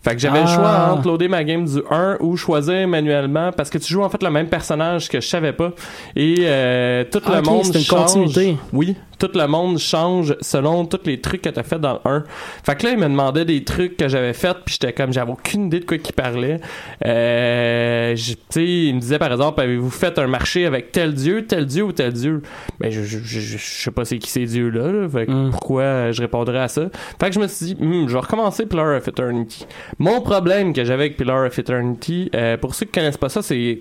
fait 0.05 0.15
que 0.17 0.21
j'avais 0.21 0.43
le 0.43 0.47
choix 0.47 0.71
ah. 0.71 0.93
entre 0.93 1.09
loader 1.09 1.29
ma 1.29 1.45
game 1.45 1.65
du 1.65 1.81
1 1.91 2.19
ou 2.21 2.37
choisir 2.37 2.87
manuellement 2.87 3.53
parce 3.53 3.71
que 3.71 3.79
tu 3.79 3.93
joues 3.93 4.03
en 4.03 4.11
fait 4.11 4.23
le 4.23 4.31
même 4.31 4.49
personnage 4.49 5.09
que 5.09 5.21
je 5.21 5.27
savais 5.27 5.55
pas 5.55 5.73
et 6.15 6.37
euh, 6.41 7.05
tout 7.11 7.23
le 7.27 7.41
monde 7.41 7.65
une 7.67 7.81
change. 7.81 8.13
Continuité. 8.13 8.57
Oui, 8.75 8.97
tout 9.19 9.31
le 9.35 9.47
monde 9.47 9.79
change 9.79 10.37
selon 10.41 10.85
tous 10.87 11.07
les 11.07 11.21
trucs 11.21 11.43
que 11.43 11.49
tu 11.49 11.59
as 11.59 11.63
fait 11.63 11.79
dans 11.79 11.95
le 11.95 12.11
1. 12.11 12.25
Fait 12.65 12.77
que 12.77 12.87
là, 12.87 12.93
il 12.93 12.99
me 12.99 13.09
demandait 13.09 13.45
des 13.45 13.65
trucs 13.65 13.97
que 13.97 14.09
j'avais 14.09 14.33
fait, 14.33 14.57
puis 14.65 14.77
j'étais 14.81 14.93
comme, 14.93 15.13
j'avais 15.13 15.33
aucune 15.33 15.67
idée 15.67 15.81
de 15.81 15.85
quoi 15.85 15.97
il 15.97 16.13
parlait. 16.13 16.61
Euh, 17.07 18.15
tu 18.17 18.37
sais, 18.51 18.65
il 18.65 18.95
me 18.95 19.01
disait 19.01 19.19
par 19.19 19.33
exemple, 19.33 19.61
avez-vous 19.61 19.91
fait 19.91 20.19
un 20.19 20.27
marché 20.27 20.67
avec 20.67 20.93
tel 20.93 21.15
dieu, 21.15 21.47
tel 21.47 21.67
dieu 21.67 21.85
ou 21.85 21.93
tel 21.93 22.13
dieu? 22.13 22.43
Mais 22.81 22.89
ben, 22.89 22.93
je, 22.93 23.03
je, 23.03 23.19
je, 23.19 23.59
sais 23.59 23.91
pas 23.91 24.05
c'est 24.05 24.19
qui 24.19 24.31
ces 24.31 24.47
dieux-là, 24.47 25.09
fait 25.09 25.27
que 25.27 25.31
mm. 25.31 25.51
pourquoi 25.51 26.13
je 26.13 26.21
répondrais 26.21 26.61
à 26.61 26.69
ça? 26.69 26.89
Fait 27.21 27.29
que 27.29 27.35
je 27.35 27.41
me 27.41 27.47
suis 27.47 27.67
dit, 27.67 27.77
hmm, 27.79 28.09
je 28.09 28.13
vais 28.13 28.21
recommencer 28.21 28.67
Pillar 28.67 28.97
of 28.97 29.07
Eternity. 29.07 29.67
Mon 29.99 30.21
problème 30.21 30.73
que 30.73 30.85
j'avais 30.85 31.05
avec 31.05 31.17
Pillar 31.17 31.47
of 31.47 31.59
Eternity, 31.59 32.31
euh, 32.35 32.57
pour 32.57 32.75
ceux 32.75 32.87
qui 32.87 32.93
connaissent 32.93 33.17
pas 33.17 33.29
ça, 33.29 33.43
c'est 33.43 33.79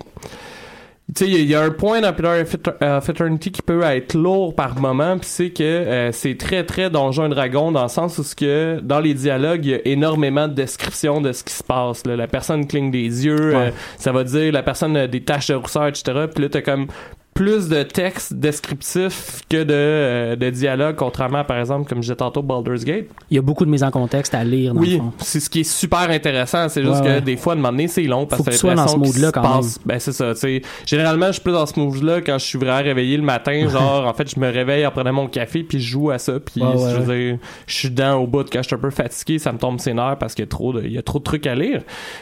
tu 1.10 1.26
sais, 1.26 1.30
il 1.30 1.46
y, 1.46 1.54
a 1.54 1.62
un 1.62 1.70
point 1.70 2.00
dans 2.00 2.14
Pillar 2.14 2.46
of 2.82 3.10
Eternity 3.10 3.52
qui 3.52 3.62
peut 3.62 3.84
être 3.84 4.14
lourd 4.14 4.56
par 4.56 4.80
moment, 4.80 5.18
puis 5.18 5.28
c'est 5.30 5.50
que 5.50 5.62
euh, 5.62 6.12
c'est 6.14 6.38
très 6.38 6.64
très 6.64 6.90
Donjon 6.90 7.28
Dragon 7.28 7.74
dans 7.74 7.84
le 7.84 7.90
sens 7.90 8.18
où 8.20 8.24
ce 8.24 8.34
que 8.34 8.80
dans 8.82 9.02
les 9.02 9.14
dialogues, 9.14 9.66
il 9.66 9.72
y 9.72 9.76
a 9.76 9.86
énormément 9.86 10.48
de 10.48 10.54
descriptions 10.54 11.20
de 11.20 11.34
ce 11.34 11.44
qui 11.44 11.54
se 11.54 11.64
passe. 11.64 12.06
Là. 12.06 12.16
La 12.16 12.28
personne 12.28 12.66
cligne 12.68 12.90
des 12.90 13.26
yeux, 13.26 13.54
euh, 13.54 13.70
ça 13.98 14.14
va 14.14 14.24
dire 14.24 14.54
la 14.54 14.64
personne 14.64 14.96
a 14.96 15.08
des 15.08 15.22
taches 15.22 15.48
de 15.48 15.56
rousseur, 15.56 15.88
etc. 15.88 16.28
Puis 16.34 16.44
là, 16.44 16.50
t'as 16.50 16.62
comme 16.62 16.88
plus 17.34 17.68
de 17.68 17.84
texte 17.84 18.34
descriptif 18.34 19.42
que 19.50 19.64
de, 19.64 19.74
euh, 19.74 20.36
de 20.36 20.50
dialogue, 20.50 20.96
contrairement 20.96 21.44
par 21.44 21.58
exemple, 21.60 21.88
comme 21.90 21.98
je 21.98 22.04
disais 22.04 22.16
tantôt, 22.16 22.42
Baldur's 22.42 22.86
Gate. 22.86 23.08
Il 23.30 23.36
y 23.36 23.38
a 23.38 23.42
beaucoup 23.42 23.66
de 23.66 23.70
mise 23.70 23.84
en 23.84 23.92
contexte 23.92 24.36
à 24.36 24.44
lire. 24.44 24.74
Dans 24.74 24.82
oui, 24.82 25.02
c'est 25.20 25.40
ce 25.40 25.50
qui 25.50 25.62
est 25.62 25.64
super 25.64 26.10
intéressant. 26.10 26.70
C'est 26.70 26.84
juste 26.84 27.04
que 27.04 27.20
des 27.20 27.38
fois, 27.38 27.54
à 27.54 27.56
un 27.56 27.60
moment 27.60 27.72
donné, 27.72 27.88
c'est 27.88 28.04
long 28.04 28.26
parce 28.26 28.44
que 28.44 28.52
tu 28.52 28.76
dans 28.76 28.88
ce 28.88 28.98
mood-là 28.98 29.32
quand 29.32 29.42
passe, 29.42 29.80
Ben 29.86 30.00
c'est 30.00 30.12
ça. 30.12 30.36
sais 30.36 30.62
Généralement, 30.86 31.28
je 31.28 31.34
suis 31.34 31.42
plus 31.42 31.54
dans 31.54 31.66
ce 31.66 31.80
mood-là 31.80 32.22
quand 32.22 32.38
je 32.38 32.46
suis 32.46 32.58
vraiment 32.60 32.84
réveillé 32.84 33.18
le 33.18 33.24
matin. 33.24 33.68
genre, 33.70 34.08
en 34.08 34.14
fait, 34.14 34.34
je 34.34 34.40
me 34.40 34.50
réveille 34.50 34.86
en 34.86 34.92
prenant 34.92 35.14
mon 35.14 35.28
café 35.28 35.64
puis 35.64 35.80
je 35.80 35.90
joue 35.90 36.12
à 36.12 36.18
ça. 36.18 36.40
Puis 36.40 36.62
je 36.62 36.98
veux 36.98 37.16
dire, 37.16 37.38
je 37.68 37.74
suis 37.74 37.90
dans 37.90 38.16
au 38.16 38.28
bout 38.28 38.48
quand 38.52 38.62
je 38.62 38.68
suis 38.68 38.76
un 38.76 38.80
peu 38.80 38.90
fatigué, 38.90 39.40
ça 39.40 39.52
me 39.52 39.58
tombe 39.58 39.80
ses 39.80 39.94
nerfs 39.94 40.18
parce 40.20 40.34
qu'il 40.36 40.44
y 40.44 40.48
a 40.48 40.50
trop 40.50 40.74
de, 40.74 40.84
il 40.84 40.92
y 40.92 40.98
a 40.98 41.02
trop 41.02 41.20
de 41.20 41.24
trucs 41.24 41.48
à 41.48 41.56
lire. 41.56 41.82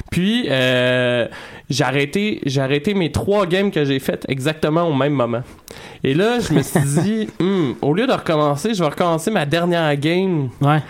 Puis 0.10 0.46
euh, 0.50 1.28
j'ai 1.70 1.84
arrêté, 1.84 2.42
j'ai 2.46 2.62
arrêté 2.62 2.94
mes 2.94 3.12
trois 3.12 3.46
games 3.46 3.72
que 3.72 3.86
j'ai 3.86 4.00
faites 4.00 4.26
exactement 4.30 4.84
au 4.84 4.94
même 5.02 5.14
moment. 5.14 5.44
Et 6.04 6.14
là, 6.14 6.40
je 6.40 6.54
me 6.54 6.62
suis 6.62 6.80
dit, 6.82 7.28
hmm, 7.40 7.74
au 7.82 7.94
lieu 7.94 8.08
de 8.08 8.14
recommencer, 8.14 8.74
je 8.74 8.84
vais 8.84 8.90
recommencer 8.90 9.32
ma 9.32 9.46
dernière 9.46 9.96
game. 9.98 10.50
Ouais. 10.62 10.82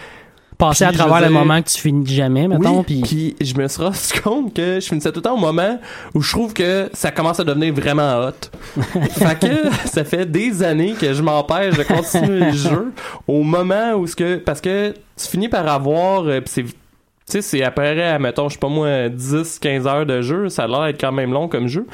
Passer 0.57 0.83
à 0.83 0.91
travers 0.91 1.21
le 1.21 1.29
moment 1.33 1.59
que 1.59 1.69
tu 1.69 1.79
finis 1.79 2.05
jamais, 2.05 2.47
mettons. 2.47 2.85
Oui, 2.87 3.01
puis 3.01 3.35
je 3.41 3.55
me 3.55 3.67
suis 3.67 3.81
rendu 3.81 4.21
compte 4.23 4.53
que 4.53 4.79
je 4.79 4.85
finissais 4.85 5.11
tout 5.11 5.17
le 5.17 5.23
temps 5.23 5.33
au 5.33 5.39
moment 5.39 5.79
où 6.13 6.21
je 6.21 6.31
trouve 6.31 6.53
que 6.53 6.87
ça 6.93 7.09
commence 7.09 7.39
à 7.39 7.43
devenir 7.43 7.73
vraiment 7.73 8.19
hot. 8.19 8.81
fait 9.09 9.39
que 9.39 9.87
ça 9.87 10.03
fait 10.03 10.29
des 10.29 10.61
années 10.61 10.93
que 10.93 11.15
je 11.15 11.23
m'empêche 11.23 11.75
de 11.75 11.81
continuer 11.81 12.39
le 12.41 12.51
jeu 12.51 12.93
au 13.27 13.41
moment 13.41 13.93
où 13.93 14.05
ce 14.05 14.15
que 14.15 14.35
parce 14.35 14.61
que 14.61 14.93
tu 15.17 15.27
finis 15.27 15.49
par 15.49 15.67
avoir 15.67 16.27
euh, 16.27 16.41
c'est 16.45 16.65
tu 17.31 17.41
sais, 17.41 17.41
c'est 17.41 17.63
après, 17.63 18.19
mettons, 18.19 18.49
je 18.49 18.55
sais 18.55 18.59
pas 18.59 18.67
moi, 18.67 19.07
10, 19.07 19.59
15 19.59 19.87
heures 19.87 20.05
de 20.05 20.21
jeu, 20.21 20.49
ça 20.49 20.63
a 20.63 20.67
l'air 20.67 20.83
d'être 20.83 20.99
quand 20.99 21.13
même 21.13 21.31
long 21.31 21.47
comme 21.47 21.67
jeu. 21.67 21.87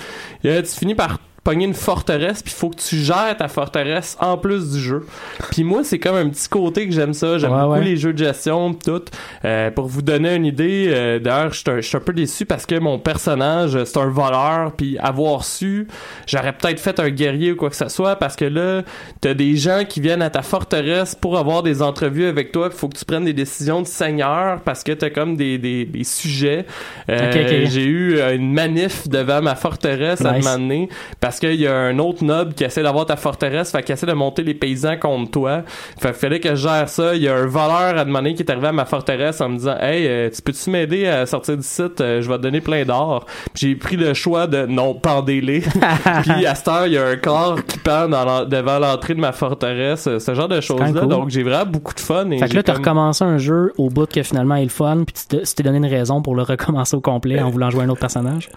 Et, 0.43 0.63
tu 0.63 0.71
finis 0.71 0.95
par 0.95 1.19
pogner 1.47 1.63
une 1.63 1.73
forteresse, 1.73 2.43
puis 2.43 2.51
il 2.53 2.59
faut 2.59 2.69
que 2.69 2.75
tu 2.75 2.97
gères 2.97 3.37
ta 3.37 3.47
forteresse 3.47 4.17
en 4.19 4.37
plus 4.37 4.69
du 4.73 4.81
jeu. 4.81 5.05
Puis 5.51 5.63
moi, 5.63 5.85
c'est 5.85 5.97
comme 5.97 6.17
un 6.17 6.27
petit 6.27 6.49
côté 6.49 6.85
que 6.85 6.93
j'aime 6.93 7.13
ça. 7.13 7.37
J'aime 7.37 7.51
beaucoup 7.51 7.79
les 7.79 7.95
jeux 7.95 8.11
de 8.11 8.17
gestion, 8.17 8.73
tout. 8.73 9.05
Euh, 9.45 9.71
pour 9.71 9.85
vous 9.85 10.01
donner 10.01 10.35
une 10.35 10.45
idée, 10.45 10.89
euh, 10.89 11.19
d'ailleurs, 11.19 11.53
je 11.53 11.79
suis 11.79 11.95
un 11.95 12.01
peu 12.01 12.11
déçu 12.11 12.45
parce 12.45 12.65
que 12.65 12.77
mon 12.77 12.99
personnage, 12.99 13.81
c'est 13.85 13.97
un 13.97 14.09
voleur, 14.09 14.73
puis 14.73 14.97
avoir 14.97 15.45
su, 15.45 15.87
j'aurais 16.25 16.51
peut-être 16.51 16.81
fait 16.81 16.99
un 16.99 17.09
guerrier 17.09 17.53
ou 17.53 17.55
quoi 17.55 17.69
que 17.69 17.77
ce 17.77 17.87
soit, 17.87 18.17
parce 18.17 18.35
que 18.35 18.43
là, 18.43 18.81
t'as 19.21 19.33
des 19.33 19.55
gens 19.55 19.85
qui 19.87 20.01
viennent 20.01 20.23
à 20.23 20.29
ta 20.29 20.41
forteresse 20.41 21.15
pour 21.15 21.37
avoir 21.37 21.63
des 21.63 21.81
entrevues 21.81 22.25
avec 22.25 22.51
toi, 22.51 22.67
il 22.69 22.77
faut 22.77 22.89
que 22.89 22.97
tu 22.97 23.05
prennes 23.05 23.23
des 23.23 23.31
décisions 23.31 23.81
de 23.81 23.87
seigneur, 23.87 24.59
parce 24.65 24.83
que 24.83 24.91
t'as 24.91 25.11
comme 25.11 25.37
des, 25.37 25.57
des, 25.57 25.85
des 25.85 26.03
sujets. 26.03 26.65
Euh, 27.09 27.65
j'ai 27.69 27.85
eu 27.85 28.19
une 28.19 28.51
manif 28.51 29.07
devant 29.07 29.41
ma 29.41 29.55
forteresse 29.55 30.25
à 30.25 30.31
un 30.31 30.39
moment 30.39 30.57
donné, 30.57 30.89
parce 31.21 31.36
parce 31.37 31.53
qu'il 31.53 31.61
y 31.61 31.67
a 31.67 31.75
un 31.75 31.99
autre 31.99 32.23
noble 32.23 32.55
qui 32.55 32.63
essaie 32.63 32.81
d'avoir 32.81 33.05
ta 33.05 33.15
forteresse, 33.15 33.71
fait 33.71 33.83
qu'il 33.83 33.93
essaie 33.93 34.07
de 34.07 34.13
monter 34.13 34.41
les 34.41 34.55
paysans 34.55 34.97
contre 34.97 35.29
toi. 35.29 35.61
Fait 35.99 36.13
fallait 36.13 36.39
que 36.39 36.49
je 36.49 36.67
gère 36.67 36.89
ça. 36.89 37.13
Il 37.15 37.21
y 37.21 37.27
a 37.27 37.35
un 37.35 37.45
voleur 37.45 37.95
à 37.95 38.05
demander 38.05 38.33
qui 38.33 38.41
est 38.41 38.49
arrivé 38.49 38.67
à 38.67 38.71
ma 38.71 38.85
forteresse 38.85 39.39
en 39.39 39.49
me 39.49 39.57
disant 39.57 39.75
Hey, 39.79 40.07
euh, 40.07 40.29
tu 40.33 40.41
peux-tu 40.41 40.71
m'aider 40.71 41.05
à 41.05 41.27
sortir 41.27 41.55
du 41.55 41.63
site? 41.63 42.01
Euh, 42.01 42.23
je 42.23 42.27
vais 42.27 42.37
te 42.37 42.41
donner 42.41 42.59
plein 42.59 42.85
d'or. 42.85 43.27
J'ai 43.53 43.75
pris 43.75 43.97
le 43.97 44.15
choix 44.15 44.47
de 44.47 44.65
non, 44.65 44.95
pendez-les. 44.95 45.59
Puis 46.23 46.45
à 46.47 46.55
cette 46.55 46.67
heure, 46.69 46.87
il 46.87 46.93
y 46.93 46.97
a 46.97 47.05
un 47.05 47.17
corps 47.17 47.63
qui 47.63 47.77
pend 47.77 48.07
devant 48.07 48.79
l'entrée 48.79 49.13
de 49.13 49.19
ma 49.19 49.31
forteresse. 49.31 50.07
Euh, 50.07 50.17
ce 50.17 50.33
genre 50.33 50.47
de 50.47 50.59
choses-là. 50.59 51.05
Donc 51.05 51.29
j'ai 51.29 51.43
vraiment 51.43 51.69
beaucoup 51.69 51.93
de 51.93 51.99
fun. 51.99 52.31
Et 52.31 52.39
fait 52.39 52.49
que 52.49 52.55
là, 52.55 52.63
t'as 52.63 52.73
recommencé 52.73 53.23
un 53.23 53.37
jeu 53.37 53.73
au 53.77 53.91
bout 53.91 54.11
que 54.11 54.23
finalement 54.23 54.55
est 54.55 54.63
le 54.63 54.69
fun, 54.69 55.03
puis 55.05 55.13
tu 55.29 55.37
t'es 55.37 55.63
donné 55.63 55.77
une 55.77 55.85
raison 55.85 56.23
pour 56.23 56.33
le 56.33 56.41
recommencer 56.41 56.95
au 56.95 57.01
complet 57.01 57.39
en 57.39 57.51
voulant 57.51 57.69
jouer 57.69 57.83
un 57.83 57.89
autre 57.89 58.01
personnage? 58.01 58.49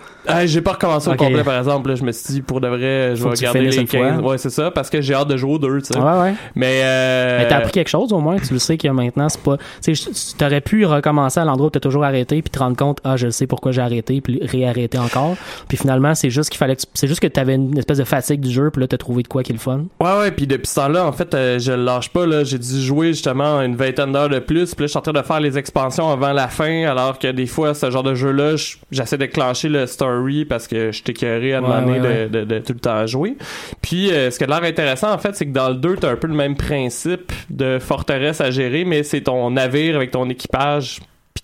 j'ai 0.46 0.62
pas 0.62 0.72
recommencé 0.72 1.10
au 1.10 1.14
complet, 1.14 1.44
par 1.44 1.58
exemple. 1.58 1.94
je 1.94 2.04
me 2.04 2.12
suis 2.12 2.34
dit, 2.34 2.42
pour 2.42 2.62
de 2.62 2.69
devrais, 2.70 3.16
je 3.16 3.24
vais 3.24 3.30
que 3.30 3.36
tu 3.36 3.42
garder 3.44 3.58
finisses 3.60 3.76
les 3.76 3.80
une 3.82 3.86
fois. 3.88 4.00
15. 4.10 4.20
Ouais, 4.22 4.38
c'est 4.38 4.50
ça, 4.50 4.70
parce 4.70 4.90
que 4.90 5.00
j'ai 5.00 5.14
hâte 5.14 5.28
de 5.28 5.36
jouer 5.36 5.52
aux 5.54 5.58
deux, 5.58 5.80
tu 5.82 5.92
sais. 5.92 5.98
Ouais, 5.98 6.20
ouais. 6.20 6.34
Mais, 6.54 6.80
euh, 6.84 7.38
Mais 7.40 7.48
t'as 7.48 7.56
appris 7.58 7.72
quelque 7.72 7.88
chose 7.88 8.12
au 8.12 8.18
moins, 8.20 8.36
tu 8.38 8.52
le 8.52 8.58
sais 8.58 8.76
que 8.76 8.88
maintenant 8.88 9.28
c'est 9.28 9.40
pas. 9.42 9.56
Tu 9.82 9.92
t'aurais 10.38 10.60
pu 10.60 10.84
recommencer 10.86 11.40
à 11.40 11.44
l'endroit 11.44 11.68
où 11.68 11.70
t'as 11.70 11.80
toujours 11.80 12.04
arrêté, 12.04 12.40
puis 12.42 12.50
te 12.50 12.58
rendre 12.58 12.76
compte, 12.76 12.98
ah, 13.04 13.16
je 13.16 13.30
sais 13.30 13.46
pourquoi 13.46 13.72
j'ai 13.72 13.82
arrêté, 13.82 14.20
puis 14.20 14.40
réarrêter 14.42 14.98
encore. 14.98 15.36
Puis 15.68 15.76
finalement, 15.76 16.14
c'est 16.14 16.30
juste 16.30 16.50
qu'il 16.50 16.58
fallait 16.58 16.76
que 16.76 16.82
tu- 16.82 16.86
c'est 16.94 17.06
juste 17.08 17.20
que 17.20 17.26
t'avais 17.26 17.54
une 17.54 17.76
espèce 17.78 17.98
de 17.98 18.04
fatigue 18.04 18.40
du 18.40 18.50
jeu, 18.50 18.70
puis 18.70 18.80
là 18.80 18.86
t'as 18.88 18.96
trouvé 18.98 19.22
de 19.22 19.28
quoi 19.28 19.42
qui 19.42 19.52
est 19.52 19.54
le 19.54 19.60
fun. 19.60 19.84
Ouais, 20.00 20.18
ouais, 20.20 20.30
puis 20.30 20.46
depuis 20.46 20.66
ce 20.66 20.74
temps-là, 20.76 21.06
en 21.06 21.12
fait, 21.12 21.34
euh, 21.34 21.58
je 21.58 21.72
le 21.72 21.84
lâche 21.84 22.10
pas, 22.10 22.26
là. 22.26 22.44
J'ai 22.44 22.58
dû 22.58 22.80
jouer 22.80 23.08
justement 23.08 23.60
une 23.62 23.76
vingtaine 23.76 24.12
d'heures 24.12 24.28
de 24.28 24.38
plus, 24.38 24.74
puis 24.74 24.84
là, 24.84 24.86
je 24.86 24.90
suis 24.90 24.98
en 24.98 25.02
train 25.02 25.12
de 25.12 25.22
faire 25.22 25.40
les 25.40 25.58
expansions 25.58 26.10
avant 26.10 26.32
la 26.32 26.48
fin, 26.48 26.84
alors 26.84 27.18
que 27.18 27.28
des 27.30 27.46
fois, 27.46 27.74
ce 27.74 27.90
genre 27.90 28.02
de 28.02 28.14
jeu-là, 28.14 28.56
je- 28.56 28.76
j'essaie 28.90 29.18
de 29.18 29.26
clencher 29.26 29.68
le 29.68 29.86
story 29.86 30.44
parce 30.44 30.66
que 30.66 30.92
je 30.92 31.02
t'écœuré 31.02 31.54
à 31.54 31.60
demander 31.60 31.92
ouais, 31.92 31.98
de, 32.00 32.04
ouais. 32.06 32.28
de- 32.28 32.44
de 32.44 32.49
tout 32.58 32.72
le 32.72 32.80
temps 32.80 33.06
jouer. 33.06 33.36
Puis, 33.80 34.10
euh, 34.10 34.30
ce 34.30 34.38
qui 34.38 34.44
a 34.44 34.46
l'air 34.46 34.62
intéressant, 34.62 35.12
en 35.12 35.18
fait, 35.18 35.36
c'est 35.36 35.46
que 35.46 35.52
dans 35.52 35.68
le 35.68 35.76
2, 35.76 35.96
t'as 35.96 36.10
un 36.10 36.16
peu 36.16 36.26
le 36.26 36.34
même 36.34 36.56
principe 36.56 37.32
de 37.48 37.78
forteresse 37.78 38.40
à 38.40 38.50
gérer, 38.50 38.84
mais 38.84 39.02
c'est 39.02 39.22
ton 39.22 39.50
navire 39.50 39.96
avec 39.96 40.10
ton 40.10 40.28
équipage 40.28 41.00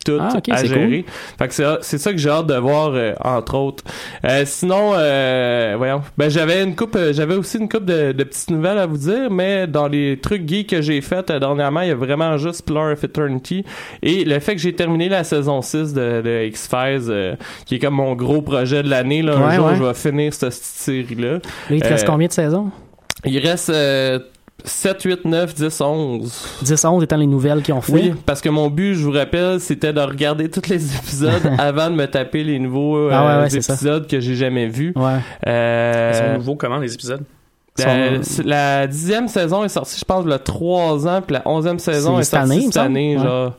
tout 0.07 0.19
Ah, 0.21 0.55
à 0.55 0.65
gérer. 0.65 1.05
Fait 1.39 1.49
que 1.49 1.55
c'est 1.83 1.99
ça 1.99 2.13
que 2.13 2.19
j'ai 2.19 2.31
hâte 2.31 2.47
de 2.47 2.55
voir 2.55 2.93
euh, 2.95 3.13
entre 3.23 3.57
autres. 3.57 3.85
Euh, 4.25 4.43
sinon 4.47 4.93
euh, 4.95 5.75
voyons, 5.77 6.03
ben 6.17 6.31
j'avais 6.31 6.63
une 6.63 6.75
coupe 6.77 6.97
j'avais 7.13 7.35
aussi 7.35 7.59
une 7.59 7.69
coupe 7.69 7.85
de, 7.85 8.13
de 8.13 8.25
petites 8.25 8.51
nouvelles 8.51 8.79
à 8.79 8.87
vous 8.87 8.97
dire 8.99 9.31
mais 9.31 9.67
dans 9.67 9.89
les 9.89 10.19
trucs 10.19 10.49
geeks 10.49 10.71
que 10.71 10.83
j'ai 10.83 11.01
fait 11.01 11.31
dernièrement, 11.31 11.81
il 11.81 11.89
y 11.89 11.93
a 11.93 11.95
vraiment 11.97 12.37
juste 12.39 12.67
Blur 12.67 12.93
of 12.93 13.03
Eternity 13.05 13.65
et 14.03 14.25
le 14.25 14.39
fait 14.39 14.55
que 14.55 14.61
j'ai 14.61 14.75
terminé 14.75 15.09
la 15.09 15.25
saison 15.25 15.61
6 15.63 15.93
de, 15.95 16.23
de 16.23 16.45
X-Files 16.47 17.07
euh, 17.09 17.35
qui 17.65 17.77
est 17.77 17.79
comme 17.79 17.95
mon 17.95 18.15
gros 18.15 18.43
projet 18.43 18.83
de 18.83 18.89
l'année 18.89 19.23
là, 19.23 19.37
un 19.37 19.51
jour 19.55 19.67
ouais. 19.67 19.77
je 19.77 19.83
vais 19.83 19.95
finir 19.95 20.33
cette 20.33 20.53
série 20.53 21.15
là. 21.17 21.33
Là, 21.35 21.41
il 21.71 21.83
te 21.83 21.89
reste 21.89 22.07
combien 22.07 22.29
de 22.29 22.33
saisons? 22.33 22.71
Il 23.25 23.39
reste 23.39 23.71
euh, 23.71 24.19
7 24.67 25.03
8 25.03 25.25
9 25.25 25.55
10 25.55 25.81
11. 25.81 26.49
10, 26.63 26.85
11 26.85 27.03
étant 27.05 27.17
les 27.17 27.27
nouvelles 27.27 27.63
qu'ils 27.63 27.75
ont 27.75 27.81
fait. 27.81 27.93
Oui, 27.93 28.13
parce 28.27 28.41
que 28.41 28.49
mon 28.49 28.69
but, 28.69 28.95
je 28.95 29.05
vous 29.05 29.13
rappelle, 29.13 29.61
c'était 29.61 29.93
de 29.93 30.01
regarder 30.01 30.51
tous 30.51 30.69
les 30.69 30.95
épisodes 30.97 31.43
avant 31.59 31.89
de 31.91 31.95
me 31.95 32.07
taper 32.07 32.43
les 32.45 32.59
nouveaux 32.59 32.97
euh, 32.97 33.11
Ah 33.13 33.25
ouais, 33.39 33.43
ouais, 33.45 33.51
c'est 33.51 33.63
ça. 33.63 33.75
épisodes 33.75 34.07
que 34.09 34.19
j'ai 34.21 34.35
jamais 34.35 34.67
vus. 34.67 34.93
Ouais. 34.97 35.19
Euh, 35.47 36.11
Ils 36.13 36.19
sont 36.19 36.39
nouveaux 36.39 36.57
comment 36.57 36.79
les 36.79 36.93
épisodes? 36.93 37.23
Euh, 37.85 38.19
c'est- 38.23 38.45
la 38.45 38.87
dixième 38.87 39.29
saison 39.29 39.65
est 39.65 39.69
sortie, 39.69 39.99
je 39.99 40.05
pense, 40.05 40.25
il 40.25 40.31
y 40.31 40.35
a 40.35 40.39
trois 40.39 41.07
ans, 41.07 41.21
puis 41.21 41.35
la 41.35 41.43
onzième 41.45 41.79
saison 41.79 42.19
est 42.19 42.25
sortie 42.25 42.63
cette 42.63 42.77
année, 42.77 43.17
Ouais. 43.17 43.23
genre. 43.25 43.53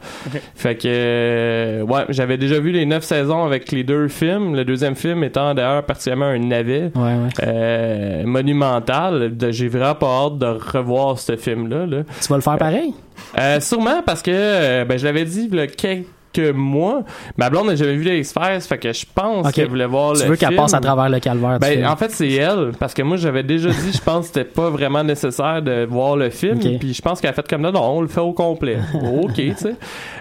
Fait 0.55 0.75
que, 0.75 0.87
euh, 0.87 1.81
ouais, 1.83 2.05
j'avais 2.09 2.37
déjà 2.37 2.59
vu 2.59 2.71
les 2.71 2.85
neuf 2.85 3.03
saisons 3.03 3.43
avec 3.45 3.71
les 3.71 3.83
deux 3.83 4.07
films. 4.07 4.55
Le 4.55 4.65
deuxième 4.65 4.95
film 4.95 5.23
étant 5.23 5.53
d'ailleurs 5.53 5.83
particulièrement 5.83 6.25
un 6.25 6.39
navet 6.39 6.91
Ouais, 6.95 7.01
ouais. 7.01 7.29
euh, 7.45 8.23
monumental. 8.25 9.31
J'ai 9.49 9.67
vraiment 9.67 9.95
pas 9.95 10.07
hâte 10.25 10.37
de 10.39 10.45
revoir 10.77 11.19
ce 11.19 11.35
film-là. 11.35 11.85
Là. 11.85 11.97
Tu 12.21 12.27
vas 12.27 12.35
le 12.37 12.41
faire 12.41 12.57
pareil? 12.57 12.93
Euh, 13.39 13.59
sûrement 13.59 14.01
parce 14.05 14.21
que 14.21 14.31
euh, 14.33 14.85
ben, 14.85 14.97
je 14.97 15.05
l'avais 15.05 15.25
dit 15.25 15.49
il 15.51 15.55
y 15.55 16.05
mois. 16.41 17.03
Ma 17.37 17.49
blonde 17.49 17.67
n'a 17.67 17.75
jamais 17.75 17.95
vu 17.95 18.03
les 18.03 18.19
X-Files, 18.19 18.61
fait 18.61 18.77
que 18.77 18.93
je 18.93 19.05
pense 19.13 19.51
qu'elle 19.51 19.67
voulait 19.69 19.85
voir 19.85 20.13
Tu 20.13 20.23
le 20.23 20.29
veux 20.29 20.35
qu'elle 20.35 20.49
film. 20.49 20.61
passe 20.61 20.73
à 20.73 20.79
travers 20.79 21.09
le 21.09 21.19
calvaire 21.19 21.59
Ben, 21.59 21.71
film. 21.73 21.85
en 21.87 21.95
fait, 21.95 22.11
c'est 22.11 22.31
elle, 22.31 22.71
parce 22.79 22.93
que 22.93 23.01
moi, 23.01 23.17
j'avais 23.17 23.43
déjà 23.43 23.69
dit, 23.69 23.91
je 23.93 24.01
pense 24.01 24.21
que 24.29 24.33
c'était 24.33 24.43
pas 24.49 24.69
vraiment 24.69 25.03
nécessaire 25.03 25.61
de 25.61 25.85
voir 25.85 26.15
le 26.15 26.29
film, 26.29 26.57
Ok. 26.57 26.79
puis 26.79 26.93
je 26.93 27.01
pense 27.01 27.19
qu'elle 27.21 27.29
a 27.31 27.33
fait 27.33 27.47
comme 27.47 27.63
là, 27.63 27.71
non, 27.71 27.83
on 27.97 28.01
le 28.01 28.07
fait 28.07 28.21
au 28.21 28.33
complet. 28.33 28.77
ok, 29.23 29.33
tu 29.35 29.53
sais. 29.57 29.75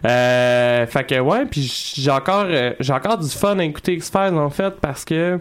Euh, 0.06 0.86
fait 0.86 1.04
que, 1.04 1.18
ouais, 1.20 1.44
puis 1.46 1.92
j'ai 1.96 2.10
encore, 2.10 2.46
euh, 2.48 2.72
j'ai 2.80 2.92
encore 2.92 3.18
du 3.18 3.28
fun 3.28 3.58
à 3.58 3.64
écouter 3.64 3.94
X-Files, 3.94 4.34
en 4.34 4.50
fait, 4.50 4.74
parce 4.80 5.04
que 5.04 5.38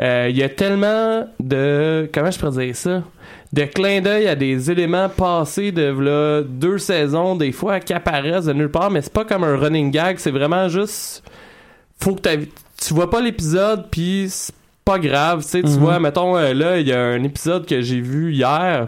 euh, 0.00 0.26
il 0.30 0.36
y 0.36 0.42
a 0.42 0.48
tellement 0.48 1.26
de, 1.40 2.08
comment 2.14 2.30
je 2.30 2.38
pourrais 2.38 2.66
dire 2.66 2.76
ça? 2.76 3.02
De 3.52 3.62
clin 3.64 4.00
d'œil 4.02 4.28
à 4.28 4.34
des 4.34 4.70
éléments 4.70 5.08
passés 5.08 5.72
de 5.72 5.82
là, 6.00 6.42
deux 6.42 6.78
saisons, 6.78 7.34
des 7.34 7.52
fois 7.52 7.80
qui 7.80 7.92
apparaissent 7.94 8.44
de 8.44 8.52
nulle 8.52 8.70
part, 8.70 8.90
mais 8.90 9.00
c'est 9.00 9.12
pas 9.12 9.24
comme 9.24 9.44
un 9.44 9.56
running 9.56 9.90
gag, 9.90 10.18
c'est 10.18 10.30
vraiment 10.30 10.68
juste 10.68 11.22
faut 12.00 12.14
que 12.14 12.36
tu 12.36 12.94
vois 12.94 13.10
pas 13.10 13.20
l'épisode 13.20 13.86
puis 13.90 14.26
c'est 14.28 14.54
pas 14.84 14.98
grave, 14.98 15.42
tu 15.42 15.48
sais, 15.48 15.62
tu 15.62 15.68
Mhm. 15.68 15.78
vois 15.78 15.98
mettons 15.98 16.36
euh, 16.36 16.52
là, 16.54 16.78
il 16.78 16.86
y 16.88 16.92
a 16.92 17.00
un 17.02 17.22
épisode 17.22 17.66
que 17.66 17.80
j'ai 17.80 18.00
vu 18.00 18.32
hier 18.32 18.86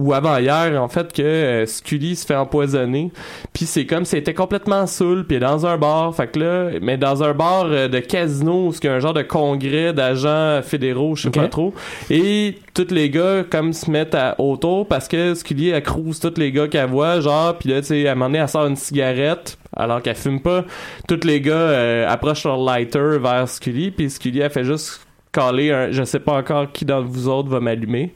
ou 0.00 0.14
avant-hier, 0.14 0.80
en 0.80 0.88
fait, 0.88 1.12
que 1.12 1.22
euh, 1.22 1.66
Scully 1.66 2.16
se 2.16 2.24
fait 2.24 2.34
empoisonner. 2.34 3.10
Puis 3.52 3.66
c'est 3.66 3.84
comme 3.84 4.06
si 4.06 4.16
était 4.16 4.32
complètement 4.32 4.86
saoul, 4.86 5.26
puis 5.26 5.38
dans 5.38 5.66
un 5.66 5.76
bar. 5.76 6.14
Fait 6.14 6.26
que 6.28 6.38
là, 6.38 6.70
mais 6.80 6.96
dans 6.96 7.22
un 7.22 7.34
bar 7.34 7.66
euh, 7.66 7.88
de 7.88 7.98
casino, 7.98 8.68
où 8.68 8.72
il 8.72 8.84
y 8.84 8.88
a 8.88 8.94
un 8.94 8.98
genre 8.98 9.12
de 9.12 9.22
congrès 9.22 9.92
d'agents 9.92 10.60
fédéraux, 10.62 11.16
je 11.16 11.24
sais 11.24 11.30
pas 11.30 11.48
trop. 11.48 11.74
Et 12.08 12.56
tous 12.72 12.90
les 12.90 13.10
gars, 13.10 13.44
comme, 13.48 13.74
se 13.74 13.90
mettent 13.90 14.14
à, 14.14 14.40
autour 14.40 14.86
parce 14.88 15.06
que 15.06 15.34
Scully, 15.34 15.68
elle 15.68 15.82
crouse 15.82 16.18
tous 16.18 16.38
les 16.38 16.50
gars 16.50 16.68
qu'elle 16.68 16.88
voit, 16.88 17.20
genre, 17.20 17.58
puis 17.58 17.68
là, 17.68 17.80
tu 17.80 17.88
sais, 17.88 18.08
à 18.08 18.12
un 18.12 18.14
moment 18.14 18.26
donné, 18.26 18.38
elle 18.38 18.48
sort 18.48 18.66
une 18.66 18.76
cigarette, 18.76 19.58
alors 19.76 20.00
qu'elle 20.00 20.16
fume 20.16 20.40
pas. 20.40 20.64
Tous 21.06 21.20
les 21.24 21.42
gars 21.42 21.52
euh, 21.52 22.08
approchent 22.08 22.44
leur 22.44 22.58
lighter 22.58 23.18
vers 23.18 23.46
Scully, 23.48 23.90
puis 23.90 24.08
Scully, 24.08 24.40
elle 24.40 24.50
fait 24.50 24.64
juste 24.64 25.06
caler 25.32 25.70
un 25.70 25.90
je 25.92 26.02
sais 26.02 26.20
pas 26.20 26.32
encore 26.32 26.72
qui 26.72 26.84
dans 26.84 27.02
vous 27.02 27.28
autres 27.28 27.48
va 27.48 27.60
m'allumer. 27.60 28.12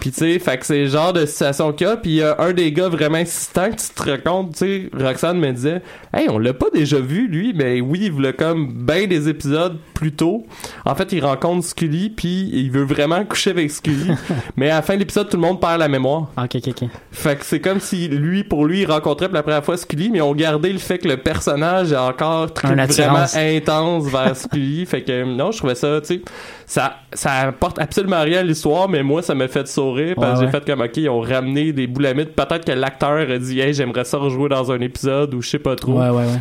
Puis 0.00 0.10
tu 0.10 0.18
sais 0.18 0.38
fait 0.38 0.58
que 0.58 0.66
c'est 0.66 0.84
le 0.84 0.88
genre 0.88 1.12
de 1.12 1.26
situation 1.26 1.72
qu'il 1.72 1.86
y 1.86 1.90
a. 1.90 1.96
Puis 1.96 2.10
il 2.10 2.16
y 2.16 2.22
a 2.22 2.40
un 2.40 2.52
des 2.52 2.72
gars 2.72 2.88
vraiment 2.88 3.18
insistant 3.18 3.70
que 3.70 3.76
tu 3.76 3.88
te 3.94 4.10
racontes 4.10 4.52
tu 4.52 4.58
sais 4.58 4.90
Roxane 4.92 5.38
me 5.38 5.52
disait 5.52 5.82
hey 6.12 6.28
on 6.28 6.38
l'a 6.38 6.54
pas 6.54 6.70
déjà 6.72 6.98
vu 6.98 7.28
lui 7.28 7.52
mais 7.54 7.80
oui 7.80 8.00
il 8.04 8.12
voulait 8.12 8.32
comme 8.32 8.72
ben 8.72 9.06
des 9.08 9.28
épisodes 9.28 9.78
plus 9.94 10.12
tôt. 10.12 10.46
En 10.84 10.94
fait 10.94 11.12
il 11.12 11.24
rencontre 11.24 11.66
Scully 11.66 12.10
puis 12.10 12.50
il 12.52 12.70
veut 12.70 12.84
vraiment 12.84 13.24
coucher 13.24 13.50
avec 13.50 13.70
Scully. 13.70 14.10
Mais 14.56 14.70
à 14.70 14.76
la 14.76 14.82
fin 14.82 14.94
de 14.94 15.00
l'épisode 15.00 15.28
tout 15.28 15.36
le 15.36 15.42
monde 15.42 15.60
perd 15.60 15.78
la 15.78 15.88
mémoire. 15.88 16.30
Ok, 16.36 16.56
ok, 16.56 16.68
ok. 16.68 16.88
fait 17.12 17.36
que 17.36 17.44
c'est 17.44 17.60
comme 17.60 17.80
si 17.80 18.08
lui, 18.08 18.44
pour 18.44 18.66
lui, 18.66 18.82
il 18.82 18.90
rencontrait 18.90 19.28
pour 19.28 19.34
la 19.34 19.42
première 19.42 19.64
fois 19.64 19.76
Scully, 19.76 20.10
mais 20.10 20.20
ont 20.20 20.34
gardé 20.34 20.72
le 20.72 20.78
fait 20.78 20.98
que 20.98 21.08
le 21.08 21.16
personnage 21.16 21.92
est 21.92 21.96
encore 21.96 22.52
très, 22.52 22.74
vraiment 22.74 23.26
intense 23.34 24.06
vers 24.08 24.36
Scully. 24.36 24.86
fait 24.86 25.02
que 25.02 25.24
non, 25.24 25.52
je 25.52 25.58
trouvais 25.58 25.74
ça, 25.74 26.00
tu 26.00 26.06
sais, 26.06 26.22
ça, 26.66 26.96
ça 27.12 27.32
apporte 27.48 27.78
absolument 27.78 28.22
rien 28.22 28.40
à 28.40 28.42
l'histoire, 28.42 28.88
mais 28.88 29.02
moi, 29.02 29.22
ça 29.22 29.34
m'a 29.34 29.48
fait 29.48 29.66
sourire 29.68 30.14
parce 30.16 30.26
Ouais, 30.26 30.34
que 30.34 30.40
j'ai 30.40 30.46
ouais. 30.56 30.60
fait 30.64 30.70
comme, 30.72 30.80
ok, 30.82 30.96
ils 30.96 31.08
ont 31.08 31.20
ramené 31.20 31.72
des 31.72 31.86
boulamites. 31.86 32.34
Peut-être 32.34 32.64
que 32.64 32.72
l'acteur 32.72 33.30
a 33.30 33.38
dit, 33.38 33.60
hey, 33.60 33.74
j'aimerais 33.74 34.04
ça 34.04 34.18
rejouer 34.18 34.48
dans 34.48 34.72
un 34.72 34.80
épisode 34.80 35.34
ou 35.34 35.42
je 35.42 35.50
sais 35.50 35.58
pas 35.58 35.76
trop. 35.76 35.98
Ouais, 36.00 36.08
ouais, 36.10 36.24
ouais. 36.24 36.40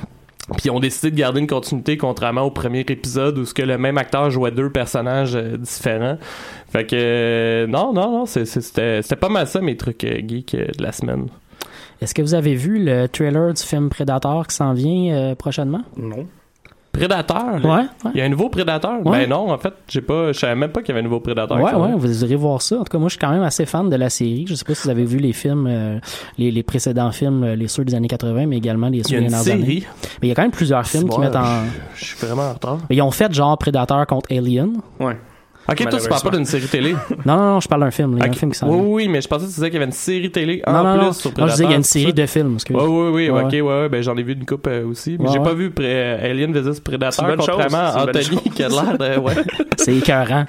Puis 0.58 0.64
ils 0.66 0.72
ont 0.72 0.82
décidé 0.82 1.10
de 1.12 1.16
garder 1.16 1.40
une 1.40 1.48
continuité 1.48 1.96
contrairement 1.96 2.42
au 2.42 2.52
premier 2.52 2.82
épisode 2.82 3.38
où 3.38 3.46
ce 3.46 3.54
que 3.54 3.62
le 3.62 3.78
même 3.78 3.98
acteur 3.98 4.30
jouait 4.30 4.52
deux 4.52 4.70
personnages 4.70 5.36
euh, 5.38 5.56
différents. 5.56 6.18
Fait 6.70 6.86
que 6.86 6.96
euh, 6.98 7.66
non, 7.68 7.94
non, 7.94 8.12
non, 8.12 8.26
c'était 8.26 9.02
c'était 9.02 9.16
pas 9.16 9.30
mal 9.30 9.48
ça 9.48 9.62
mes 9.62 9.78
trucs 9.78 10.04
euh, 10.04 10.20
geeks 10.28 10.56
euh, 10.56 10.68
de 10.78 10.84
la 10.84 10.92
semaine. 10.92 11.28
Est-ce 12.02 12.14
que 12.14 12.22
vous 12.22 12.34
avez 12.34 12.56
vu 12.56 12.84
le 12.84 13.08
trailer 13.08 13.54
du 13.54 13.62
film 13.64 13.90
Predator 13.90 14.46
qui 14.48 14.56
s'en 14.58 14.74
vient 14.74 15.14
euh, 15.16 15.36
prochainement? 15.36 15.84
Non. 15.96 16.28
Prédateur? 16.94 17.56
Ouais, 17.64 17.70
ouais. 17.72 17.86
Il 18.14 18.20
y 18.20 18.22
a 18.22 18.26
un 18.26 18.30
nouveau 18.30 18.50
Prédateur? 18.50 19.06
Ouais. 19.06 19.22
Ben 19.22 19.30
non, 19.30 19.52
en 19.52 19.58
fait, 19.58 19.74
j'ai 19.90 20.02
pas, 20.02 20.32
je 20.32 20.38
savais 20.40 20.54
même 20.56 20.72
pas 20.72 20.82
qu'il 20.82 20.90
y 20.90 20.92
avait 20.92 21.00
un 21.02 21.04
nouveau 21.04 21.20
Prédateur. 21.20 21.58
Ouais, 21.58 21.74
ouais, 21.74 21.88
vient. 21.88 21.96
vous 21.98 22.24
irez 22.24 22.36
voir 22.36 22.62
ça. 22.62 22.76
En 22.76 22.84
tout 22.84 22.92
cas, 22.92 23.00
moi, 23.00 23.10
je 23.10 23.14
suis 23.14 23.20
quand 23.20 23.32
même 23.32 23.42
assez 23.42 23.66
fan 23.66 23.90
de 23.90 23.96
la 23.96 24.10
série. 24.12 24.46
Je 24.48 24.54
sais 24.54 24.64
pas 24.64 24.76
si 24.76 24.84
vous 24.84 24.90
avez 24.92 25.04
vu 25.04 25.18
les 25.18 25.34
films, 25.34 25.66
euh, 25.68 26.00
les, 26.38 26.52
les 26.52 26.62
précédents 26.64 27.12
films, 27.12 27.44
euh, 27.44 27.56
les 27.56 27.68
ceux 27.68 27.84
des 27.84 27.96
années 27.96 28.08
80, 28.08 28.46
mais 28.46 28.58
également 28.58 28.90
les 28.90 29.00
Il 29.00 29.02
y 29.02 29.10
ceux 29.10 29.16
a 29.16 29.20
des 29.20 29.24
une 29.26 29.30
dernières 29.32 29.44
série. 29.44 29.64
années. 29.64 29.84
Mais 30.22 30.28
il 30.28 30.30
y 30.30 30.32
a 30.32 30.36
quand 30.36 30.44
même 30.44 30.52
plusieurs 30.52 30.86
films 30.86 31.10
qui 31.10 31.20
mettent 31.20 31.36
en... 31.36 31.64
Je 31.96 32.06
suis 32.06 32.18
vraiment 32.28 32.44
en 32.44 32.54
retard. 32.54 32.78
Mais 32.90 32.96
ils 32.96 33.02
ont 33.02 33.12
fait 33.12 33.34
genre 33.34 33.58
Predator 33.58 34.06
contre 34.06 34.32
Alien. 34.32 34.74
Ouais. 35.00 35.18
Ok, 35.70 35.78
toi, 35.90 36.00
tu 36.00 36.10
parles 36.10 36.22
pas 36.22 36.30
d'une 36.32 36.46
série 36.46 36.68
télé. 36.68 36.94
Non, 37.26 37.38
non, 37.38 37.44
non, 37.54 37.60
je 37.62 37.68
parle 37.70 37.82
d'un 37.82 37.92
film. 37.92 38.14
Il 38.18 38.20
y 38.24 38.28
a 38.28 38.30
un 38.30 38.34
film 38.34 38.52
qui 38.52 38.58
s'en 38.60 38.68
Oui, 38.70 38.82
oui, 38.86 39.08
mais 39.08 39.22
je 39.22 39.28
pensais 39.30 39.46
que 39.46 39.50
tu 39.50 39.56
disais 39.56 39.68
qu'il 39.68 39.76
y 39.76 39.78
avait 39.78 39.86
une 39.86 39.92
série 39.94 40.30
télé 40.32 40.62
en 40.68 40.74
Non, 40.74 40.84
non, 40.84 40.98
plus 40.98 41.06
non. 41.06 41.14
sur 41.14 41.32
Non, 41.38 41.48
je 41.48 41.52
disais 41.52 41.64
qu'il 41.64 41.72
y 41.72 41.74
a 41.74 41.78
une 41.78 41.84
c'est 41.84 42.00
série 42.00 42.14
de 42.14 42.26
films. 42.26 42.54
excuse. 42.56 42.76
Oui, 42.78 42.84
oui, 42.86 43.10
oui, 43.14 43.30
Ouais, 43.30 43.42
ok, 43.44 43.52
ouais. 43.54 43.62
ouais, 43.62 43.90
ben 43.90 44.04
j'en 44.04 44.16
ai 44.18 44.24
vu 44.24 44.34
une 44.34 44.46
coupe 44.46 44.68
euh, 44.68 44.86
aussi. 44.86 45.16
Mais 45.20 45.26
Ouais, 45.28 45.32
j'ai 45.34 45.40
ouais. 45.40 45.46
pas 45.46 45.54
vu 45.54 45.72
pré- 45.72 46.12
Alien 46.30 46.52
vs 46.52 46.74
C'est 46.74 46.84
Predator, 46.84 47.24
une 47.30 47.36
bonne 47.36 47.46
chose, 47.46 47.56
contrairement 47.56 47.92
c'est 47.92 47.98
à 47.98 48.02
une 48.02 48.06
bonne 48.12 48.22
Anthony 48.22 48.38
chose. 48.44 48.54
qui 48.54 48.64
a 48.64 48.68
l'air 48.70 48.98
de. 48.98 49.20
Ouais. 49.20 49.34
C'est 49.78 49.96
écœurant. 49.98 50.46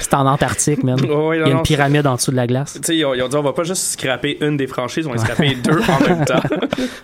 C'est 0.00 0.14
en 0.14 0.26
Antarctique, 0.26 0.84
man. 0.84 0.98
Ouais, 1.00 1.38
Il 1.38 1.40
y 1.40 1.44
a 1.44 1.48
une 1.50 1.62
pyramide 1.62 2.06
en 2.06 2.14
dessous 2.16 2.30
de 2.30 2.36
la 2.36 2.46
glace. 2.46 2.74
Tu 2.74 2.80
sais, 2.82 2.96
ils, 2.96 3.04
ont- 3.04 3.12
ils 3.14 3.22
ont 3.22 3.28
dit 3.28 3.36
on 3.36 3.42
va 3.42 3.52
pas 3.52 3.64
juste 3.64 3.82
scraper 3.92 4.38
une 4.40 4.56
des 4.56 4.66
franchises, 4.66 5.06
on 5.06 5.10
va 5.12 5.18
scraper 5.18 5.54
deux 5.62 5.72
en 5.80 6.08
même 6.08 6.24
temps. 6.26 6.40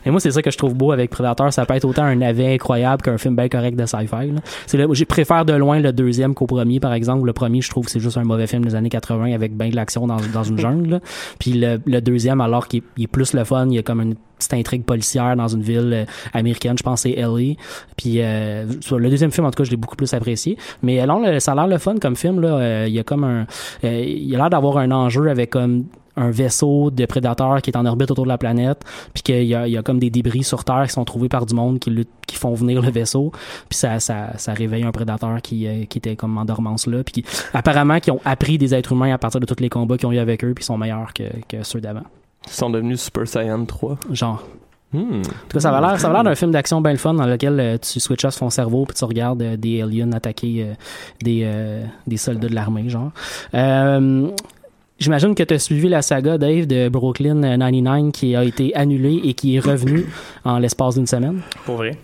Et 0.07 0.11
moi, 0.11 0.21
c'est 0.21 0.31
ça 0.31 0.41
que 0.43 0.51
je 0.51 0.57
trouve 0.59 0.75
beau 0.75 0.93
avec 0.93 1.11
Predator. 1.11 1.53
Ça 1.53 1.67
peut 1.67 1.75
être 1.75 1.85
autant 1.85 2.05
un 2.05 2.15
navet 2.17 2.55
incroyable 2.55 3.03
qu'un 3.03 3.19
film 3.19 3.37
bien 3.37 3.49
correct 3.49 3.77
de 3.77 3.85
sci-fi. 3.87 4.31
là. 4.33 4.41
C'est 4.67 4.79
là, 4.79 4.87
je 4.91 5.05
préfère 5.05 5.45
de 5.45 5.53
loin 5.53 5.81
le 5.81 5.93
deuxième 5.93 6.35
qu'au 6.35 6.47
premier, 6.47 6.81
par 6.81 6.93
exemple. 6.95 7.30
Le 7.31 7.33
premier, 7.33 7.61
je 7.61 7.71
trouve 7.71 7.85
que 7.85 7.93
c'est 7.93 8.01
juste 8.01 8.17
un 8.17 8.25
mauvais 8.25 8.49
film 8.49 8.65
des 8.65 8.75
années 8.75 8.89
80 8.89 9.33
avec 9.33 9.57
bien 9.57 9.69
de 9.69 9.77
l'action 9.77 10.05
dans, 10.09 10.17
dans 10.35 10.43
une 10.43 10.59
jungle. 10.65 11.01
Puis 11.39 11.53
le, 11.53 11.81
le 11.87 12.01
deuxième, 12.01 12.41
alors 12.41 12.67
qu'il 12.67 12.83
est, 12.99 13.07
plus 13.07 13.35
le 13.35 13.45
fun, 13.45 13.69
il 13.69 13.75
y 13.75 13.79
a 13.79 13.85
comme 13.85 14.01
une 14.01 14.17
petite 14.37 14.55
intrigue 14.55 14.83
policière 14.83 15.37
dans 15.37 15.47
une 15.47 15.63
ville 15.63 15.93
euh, 15.93 16.05
américaine, 16.33 16.77
je 16.77 16.83
pense 16.83 17.05
que 17.05 17.11
c'est 17.11 17.23
LA. 17.23 17.55
Puis 17.97 18.17
euh, 18.17 18.67
le 18.91 19.11
deuxième 19.11 19.31
film, 19.31 19.47
en 19.47 19.53
tout 19.53 19.63
cas, 19.63 19.65
je 19.65 19.71
l'ai 19.71 19.77
beaucoup 19.77 19.95
plus 19.95 20.13
apprécié. 20.13 20.59
Mais 20.83 21.01
euh, 21.01 21.07
non, 21.07 21.39
ça 21.39 21.53
a 21.53 21.55
l'air 21.55 21.69
le 21.69 21.79
fun 21.79 21.95
comme 22.01 22.17
film. 22.17 22.41
Là. 22.41 22.89
Il 22.89 22.93
y 22.93 22.99
a 22.99 23.05
comme 23.05 23.23
un... 23.23 23.47
il 23.85 24.35
a 24.35 24.39
l'air 24.39 24.51
d'avoir 24.51 24.79
un 24.79 24.91
enjeu 24.91 25.29
avec 25.29 25.51
comme 25.51 25.85
un 26.21 26.31
vaisseau 26.31 26.91
de 26.91 27.07
prédateurs 27.07 27.63
qui 27.63 27.71
est 27.71 27.77
en 27.77 27.87
orbite 27.87 28.11
autour 28.11 28.25
de 28.25 28.29
la 28.29 28.39
planète, 28.39 28.85
puis 29.15 29.23
qu'il 29.23 29.45
y 29.45 29.55
a, 29.55 29.67
il 29.67 29.73
y 29.73 29.77
a 29.77 29.83
comme 29.83 29.99
des 29.99 30.11
débris 30.11 30.45
sur 30.45 30.65
Terre 30.65 30.85
qui 30.87 30.93
sont 30.93 31.05
trouvés 31.05 31.29
par 31.29 31.47
du 31.47 31.55
monde 31.55 31.79
qui, 31.79 32.07
qui 32.27 32.37
font 32.37 32.55
venir 32.55 32.83
le 32.83 32.91
vaisseau, 32.91 33.33
puis 33.69 33.79
ça, 33.79 34.01
ça, 34.01 34.31
ça 34.37 34.53
réveille 34.53 34.85
un 34.85 34.93
prédateur 34.93 35.41
qui, 35.43 35.67
euh, 35.67 35.85
qui 35.85 35.99
était 35.99 36.17
comme 36.17 36.37
en 36.39 36.45
dormance 36.45 36.87
là, 36.87 37.03
puis 37.03 37.25
apparemment 37.55 38.01
qui 38.01 38.11
ont 38.11 38.21
appris 38.25 38.59
des 38.59 38.75
êtres 38.75 38.93
humains 38.93 39.13
à 39.13 39.19
partir 39.19 39.41
de 39.41 39.47
tous 39.47 39.61
les 39.61 39.69
combats 39.69 39.97
qu'ils 39.97 40.09
ont 40.09 40.13
eu 40.13 40.19
avec 40.19 40.45
eux, 40.45 40.55
puis 40.55 40.65
sont 40.65 40.79
meilleurs 40.79 41.13
que, 41.13 41.25
que 41.49 41.63
ceux 41.63 41.81
d'avant. 41.81 42.05
Ils 42.47 42.53
sont 42.53 42.71
devenus 42.71 43.03
Super 43.03 43.27
Saiyan 43.27 43.65
3. 43.65 43.99
Genre. 44.13 44.43
Hmm. 44.93 45.19
En 45.19 45.23
tout 45.23 45.55
cas, 45.55 45.61
ça 45.61 45.71
va 45.71 45.81
l'air, 45.81 46.01
ça 46.01 46.09
va 46.09 46.15
l'air 46.15 46.25
d'un 46.25 46.35
film 46.35 46.51
d'action 46.51 46.81
bien 46.81 46.91
le 46.91 46.99
fun 46.99 47.15
dans 47.15 47.27
lequel 47.27 47.61
euh, 47.61 47.79
tu 47.79 48.01
switches 48.01 48.25
off 48.25 48.39
ton 48.39 48.51
cerveau 48.51 48.87
puis 48.87 48.97
tu 48.97 49.05
regardes 49.05 49.41
euh, 49.41 49.57
des 49.57 49.83
aliens 49.83 50.11
attaquer 50.11 50.67
euh, 50.67 50.75
des, 51.23 51.83
des 52.07 52.17
soldats 52.17 52.49
de 52.49 52.55
l'armée, 52.55 52.89
genre. 52.89 53.13
Euh, 55.01 55.05
J'imagine 55.05 55.35
que 55.35 55.43
tu 55.43 55.55
as 55.55 55.59
suivi 55.59 55.89
la 55.89 56.03
saga, 56.03 56.37
Dave, 56.39 56.67
de 56.67 56.89
Brooklyn 56.89 57.41
99 57.41 58.13
qui 58.13 58.37
a 58.37 58.45
été 58.45 58.75
annulée 58.75 59.21
et 59.25 59.35
qui 59.35 59.57
est 59.57 59.61
revenue 59.61 60.07
en 60.45 60.59
l'espace 60.59 60.97
d'une 60.97 61.07
semaine. 61.07 61.41
Pour 61.65 61.77
vrai. 61.77 61.97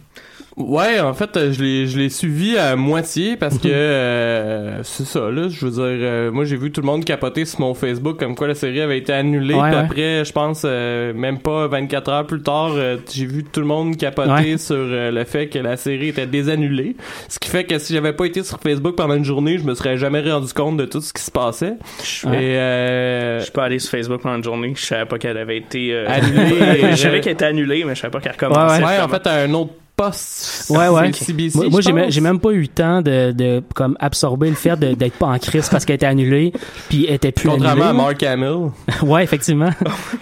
Ouais, 0.57 1.01
en 1.01 1.13
fait, 1.13 1.37
euh, 1.37 1.53
je 1.53 1.63
l'ai 1.63 1.87
je 1.87 1.99
l'ai 1.99 2.09
suivi 2.09 2.57
à 2.57 2.77
moitié 2.77 3.37
parce 3.37 3.59
que 3.59 3.69
euh, 3.71 4.81
c'est 4.85 5.05
ça 5.05 5.31
là, 5.31 5.49
je 5.51 5.67
veux 5.67 5.71
dire 5.73 5.83
euh, 5.85 6.31
moi 6.31 6.45
j'ai 6.47 6.57
vu 6.57 6.73
tout 6.73 6.81
le 6.81 6.87
monde 6.87 7.05
capoter 7.05 7.45
sur 7.45 7.61
mon 7.61 7.75
Facebook 7.75 8.19
comme 8.19 8.35
quoi 8.35 8.49
la 8.49 8.55
série 8.55 8.81
avait 8.81 8.97
été 8.97 9.13
annulée 9.13 9.53
Ouais, 9.53 9.61
puis 9.69 9.71
ouais. 9.77 9.85
après 9.85 10.25
je 10.25 10.33
pense 10.33 10.63
euh, 10.65 11.13
même 11.13 11.41
pas 11.41 11.67
24 11.67 12.09
heures 12.11 12.27
plus 12.27 12.41
tard, 12.41 12.71
euh, 12.75 12.97
j'ai 13.13 13.27
vu 13.27 13.45
tout 13.45 13.61
le 13.61 13.67
monde 13.67 13.99
capoter 13.99 14.31
Ouais. 14.53 14.57
sur 14.57 14.77
euh, 14.77 15.11
le 15.11 15.25
fait 15.25 15.49
que 15.49 15.59
la 15.59 15.77
série 15.77 16.09
était 16.09 16.27
désannulée, 16.27 16.97
ce 17.29 17.39
qui 17.39 17.51
fait 17.51 17.65
que 17.65 17.79
si 17.79 17.93
j'avais 17.93 18.15
pas 18.15 18.25
été 18.25 18.43
sur 18.43 18.59
Facebook 18.59 18.97
pendant 18.97 19.15
une 19.15 19.25
journée, 19.25 19.59
je 19.59 19.65
me 19.65 19.75
serais 19.75 19.99
jamais 19.99 20.23
rendu 20.23 20.51
compte 20.55 20.79
de 20.79 20.87
tout 20.87 21.03
ce 21.03 21.13
qui 21.13 21.23
se 21.23 21.31
passait. 21.31 21.75
Je 22.03 22.27
Ouais. 22.27 22.43
Et 22.45 22.57
euh, 22.57 23.39
je 23.41 23.45
suis 23.45 23.53
pas 23.53 23.65
allé 23.65 23.79
sur 23.79 23.91
Facebook 23.91 24.23
pendant 24.23 24.37
une 24.37 24.43
journée. 24.45 24.73
Je 24.75 24.81
savais 24.87 25.05
pas 25.05 25.19
qu'elle 25.19 25.37
avait 25.37 25.59
été 25.59 25.93
euh, 25.93 26.09
Annulée. 26.09 26.81
je 26.93 26.97
savais 26.97 27.21
qu'elle 27.21 27.35
était 27.35 27.45
annulée, 27.45 27.85
mais 27.85 27.95
je 27.95 28.01
savais 28.01 28.11
pas 28.11 28.21
qu'elle 28.21 28.33
recommençait. 28.33 28.83
ouais, 28.83 29.01
en 29.01 29.09
fait 29.09 29.27
un 29.27 29.53
autre 29.53 29.75
poste 29.97 30.71
Ouais, 30.71 30.89
ouais. 30.89 31.13
CBC, 31.13 31.69
Moi, 31.71 31.81
j'ai, 32.09 32.21
même 32.21 32.39
pas 32.39 32.51
eu 32.51 32.61
le 32.61 32.69
temps 32.69 33.01
de, 33.03 33.33
de 33.33 33.63
comme 33.75 33.97
absorber 34.01 34.49
le 34.51 34.55
fait 34.57 34.79
d'être 34.79 35.15
pas 35.19 35.27
en 35.27 35.39
crise 35.39 35.69
parce 35.69 35.85
qu'elle 35.85 35.97
était 35.97 36.07
annulée 36.07 36.53
puis 36.89 37.07
elle 37.09 37.15
était 37.15 37.33
plus 37.33 37.49
Contrairement 37.49 37.85
à 37.85 37.89
annulée. 37.89 38.03
Mark 38.03 38.23
Hamill. 38.23 38.71
ouais, 39.03 39.25
effectivement. 39.25 39.71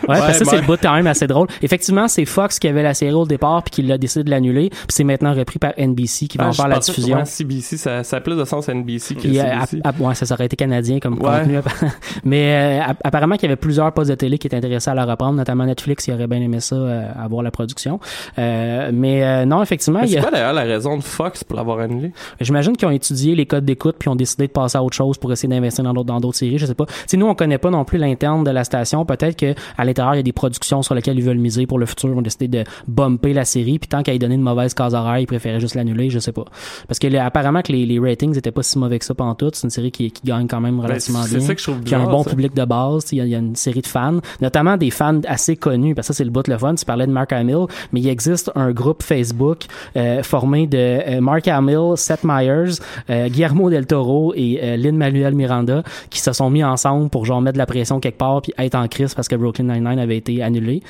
Ouais, 0.08 0.18
parce 0.18 0.38
que 0.38 0.44
ça, 0.44 0.50
c'est 0.50 0.60
le 0.60 0.66
bout 0.66 0.78
quand 0.80 0.92
même 0.94 1.06
assez 1.06 1.26
drôle. 1.26 1.48
Effectivement, 1.62 2.08
c'est 2.08 2.26
Fox 2.26 2.58
qui 2.58 2.68
avait 2.68 2.82
la 2.82 2.92
série 2.92 3.14
au 3.14 3.24
départ 3.26 3.62
puis 3.62 3.70
qui 3.70 3.82
l'a 3.82 3.96
décidé 3.96 4.22
de 4.24 4.30
l'annuler 4.30 4.68
puis 4.68 4.78
c'est 4.90 5.04
maintenant 5.04 5.32
repris 5.32 5.58
par 5.58 5.72
NBC 5.78 6.26
qui 6.28 6.36
va 6.36 6.44
Ah, 6.44 6.48
en 6.48 6.52
faire 6.52 6.68
la 6.68 6.78
que 6.78 6.84
diffusion. 6.84 7.08
vraiment 7.16 7.24
CBC, 7.24 7.76
ça, 7.78 8.04
ça 8.04 8.16
a 8.18 8.20
plus 8.20 8.36
de 8.36 8.44
sens 8.44 8.68
à 8.68 8.74
NBC 8.74 9.14
que 9.14 9.26
euh, 9.28 9.64
CBC. 9.66 9.82
ouais, 10.00 10.14
ça, 10.14 10.34
aurait 10.34 10.44
été 10.46 10.56
canadien 10.56 10.98
comme 11.00 11.18
contenu. 11.18 11.58
Mais 12.24 12.80
euh, 12.82 12.90
app- 12.90 13.00
apparemment 13.02 13.36
qu'il 13.36 13.44
y 13.44 13.46
avait 13.52 13.56
plusieurs 13.56 13.90
postes 13.92 14.10
de 14.10 14.14
télé 14.14 14.36
qui 14.36 14.46
étaient 14.46 14.56
intéressés 14.56 14.90
à 14.90 14.94
la 14.94 15.06
reprendre, 15.06 15.34
notamment 15.36 15.64
Netflix, 15.64 16.04
qui 16.04 16.12
aurait 16.12 16.26
bien 16.26 16.40
aimé 16.40 16.60
ça, 16.60 16.76
euh, 16.76 17.08
avoir 17.18 17.42
la 17.42 17.50
production. 17.50 17.98
Euh, 18.38 18.90
mais 18.92 19.24
euh, 19.24 19.44
non, 19.46 19.63
effectivement, 19.64 20.00
c'est 20.06 20.18
a- 20.18 20.20
quoi 20.22 20.30
d'ailleurs 20.30 20.52
la 20.52 20.62
raison 20.62 20.96
de 20.96 21.02
Fox 21.02 21.42
pour 21.44 21.56
l'avoir 21.56 21.80
annulé? 21.80 22.12
J'imagine 22.40 22.76
qu'ils 22.76 22.86
ont 22.86 22.92
étudié 22.92 23.34
les 23.34 23.46
codes 23.46 23.64
d'écoute 23.64 23.96
puis 23.98 24.08
ont 24.08 24.14
décidé 24.16 24.46
de 24.46 24.52
passer 24.52 24.78
à 24.78 24.82
autre 24.84 24.94
chose 24.96 25.18
pour 25.18 25.32
essayer 25.32 25.48
d'investir 25.48 25.82
dans 25.84 25.92
d'autres 25.92 26.06
dans 26.06 26.20
d'autres 26.20 26.38
séries. 26.38 26.58
Je 26.58 26.66
sais 26.66 26.74
pas. 26.74 26.86
Sais, 27.06 27.16
nous 27.16 27.26
on 27.26 27.34
connaît 27.34 27.58
pas 27.58 27.70
non 27.70 27.84
plus 27.84 27.98
l'interne 27.98 28.44
de 28.44 28.50
la 28.50 28.62
station. 28.64 29.04
Peut-être 29.04 29.36
que 29.36 29.54
à 29.76 29.84
l'intérieur 29.84 30.14
il 30.14 30.18
y 30.18 30.20
a 30.20 30.22
des 30.22 30.32
productions 30.32 30.82
sur 30.82 30.94
lesquelles 30.94 31.16
ils 31.18 31.24
veulent 31.24 31.38
miser 31.38 31.66
pour 31.66 31.78
le 31.78 31.86
futur. 31.86 32.10
Ils 32.10 32.16
ont 32.18 32.22
décidé 32.22 32.46
de 32.48 32.64
bumper 32.86 33.32
la 33.32 33.44
série 33.44 33.78
puis 33.78 33.88
tant 33.88 34.02
qu'à 34.02 34.14
y 34.14 34.18
donner 34.18 34.34
une 34.36 34.42
mauvaise 34.42 34.74
case 34.74 34.94
horaire, 34.94 35.18
ils 35.18 35.26
préféraient 35.26 35.60
juste 35.60 35.74
l'annuler. 35.74 36.10
Je 36.10 36.18
sais 36.18 36.32
pas. 36.32 36.44
Parce 36.86 36.98
que 36.98 37.06
là, 37.08 37.24
apparemment 37.26 37.62
que 37.62 37.72
les, 37.72 37.86
les 37.86 37.98
ratings 37.98 38.36
étaient 38.38 38.50
pas 38.52 38.62
si 38.62 38.78
mauvais 38.78 38.98
que 38.98 39.04
ça 39.04 39.14
pendant 39.14 39.34
tout. 39.34 39.50
C'est 39.52 39.64
une 39.64 39.70
série 39.70 39.90
qui, 39.90 40.10
qui 40.10 40.22
gagne 40.24 40.46
quand 40.46 40.60
même 40.60 40.78
relativement 40.80 41.20
Ben, 41.20 41.26
c'est 41.26 41.38
bien. 41.38 41.46
ça 41.46 41.54
que 41.54 41.60
je 41.60 41.64
trouve 41.66 41.80
qui 41.82 41.94
a 41.94 41.98
un 41.98 42.00
bizarre, 42.02 42.16
bon 42.16 42.22
ça. 42.24 42.30
public 42.30 42.54
de 42.54 42.64
base. 42.64 43.06
Il 43.12 43.18
y, 43.18 43.20
a, 43.20 43.24
il 43.24 43.30
y 43.30 43.34
a 43.34 43.38
une 43.38 43.56
série 43.56 43.80
de 43.80 43.86
fans, 43.86 44.18
notamment 44.40 44.76
des 44.76 44.90
fans 44.90 45.20
assez 45.26 45.56
connus, 45.56 45.94
parce 45.94 46.08
que 46.08 46.14
ça, 46.14 46.18
c'est 46.18 46.24
le 46.24 46.30
bout 46.30 46.46
le 46.48 46.58
fun. 46.58 46.74
Tu 46.74 46.84
parlais 46.84 47.06
de 47.06 47.12
Mark 47.12 47.32
Hamill, 47.32 47.66
mais 47.92 48.00
il 48.00 48.08
existe 48.08 48.50
un 48.54 48.72
groupe 48.72 49.02
Facebook 49.02 49.53
euh, 49.96 50.22
formé 50.22 50.66
de 50.66 50.78
euh, 50.78 51.20
Mark 51.20 51.46
Hamill, 51.48 51.96
Seth 51.96 52.24
Meyers, 52.24 52.74
euh, 53.10 53.28
Guillermo 53.28 53.70
del 53.70 53.86
Toro 53.86 54.32
et 54.36 54.76
Lin-Manuel 54.76 55.34
Miranda 55.34 55.82
qui 56.10 56.20
se 56.20 56.32
sont 56.32 56.50
mis 56.50 56.64
ensemble 56.64 57.10
pour 57.10 57.24
genre 57.24 57.40
mettre 57.40 57.54
de 57.54 57.58
la 57.58 57.66
pression 57.66 58.00
quelque 58.00 58.18
part 58.18 58.42
puis 58.42 58.52
être 58.58 58.74
en 58.74 58.88
crise 58.88 59.14
parce 59.14 59.28
que 59.28 59.36
Brooklyn 59.36 59.64
Nine-Nine 59.64 59.98
avait 59.98 60.16
été 60.16 60.42
annulé. 60.42 60.82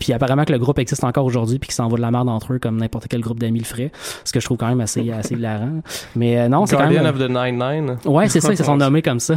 Puis 0.00 0.12
apparemment 0.12 0.44
que 0.44 0.52
le 0.52 0.58
groupe 0.58 0.78
existe 0.78 1.04
encore 1.04 1.24
aujourd'hui 1.24 1.58
puis 1.58 1.68
qu'il 1.68 1.74
s'en 1.74 1.88
va 1.88 1.96
de 1.96 2.02
la 2.02 2.10
merde 2.10 2.28
entre 2.28 2.54
eux 2.54 2.58
comme 2.58 2.76
n'importe 2.76 3.06
quel 3.08 3.20
groupe 3.20 3.38
d'amis 3.38 3.60
le 3.60 3.64
ferait. 3.64 3.90
Ce 4.24 4.32
que 4.32 4.40
je 4.40 4.44
trouve 4.44 4.56
quand 4.56 4.68
même 4.68 4.80
assez, 4.80 5.10
assez 5.10 5.34
hilarant. 5.34 5.80
Mais 6.14 6.48
non, 6.48 6.66
c'est 6.66 6.76
quand 6.76 6.82
Guardian 6.82 7.02
même... 7.02 7.14
of 7.14 7.20
the 7.20 7.30
Nine 7.30 7.58
Nine. 7.58 7.96
Ouais, 8.04 8.28
c'est 8.28 8.40
ça, 8.40 8.52
ils 8.52 8.56
se 8.56 8.64
sont 8.64 8.76
nommés 8.86 9.02
comme 9.02 9.20
ça. 9.20 9.34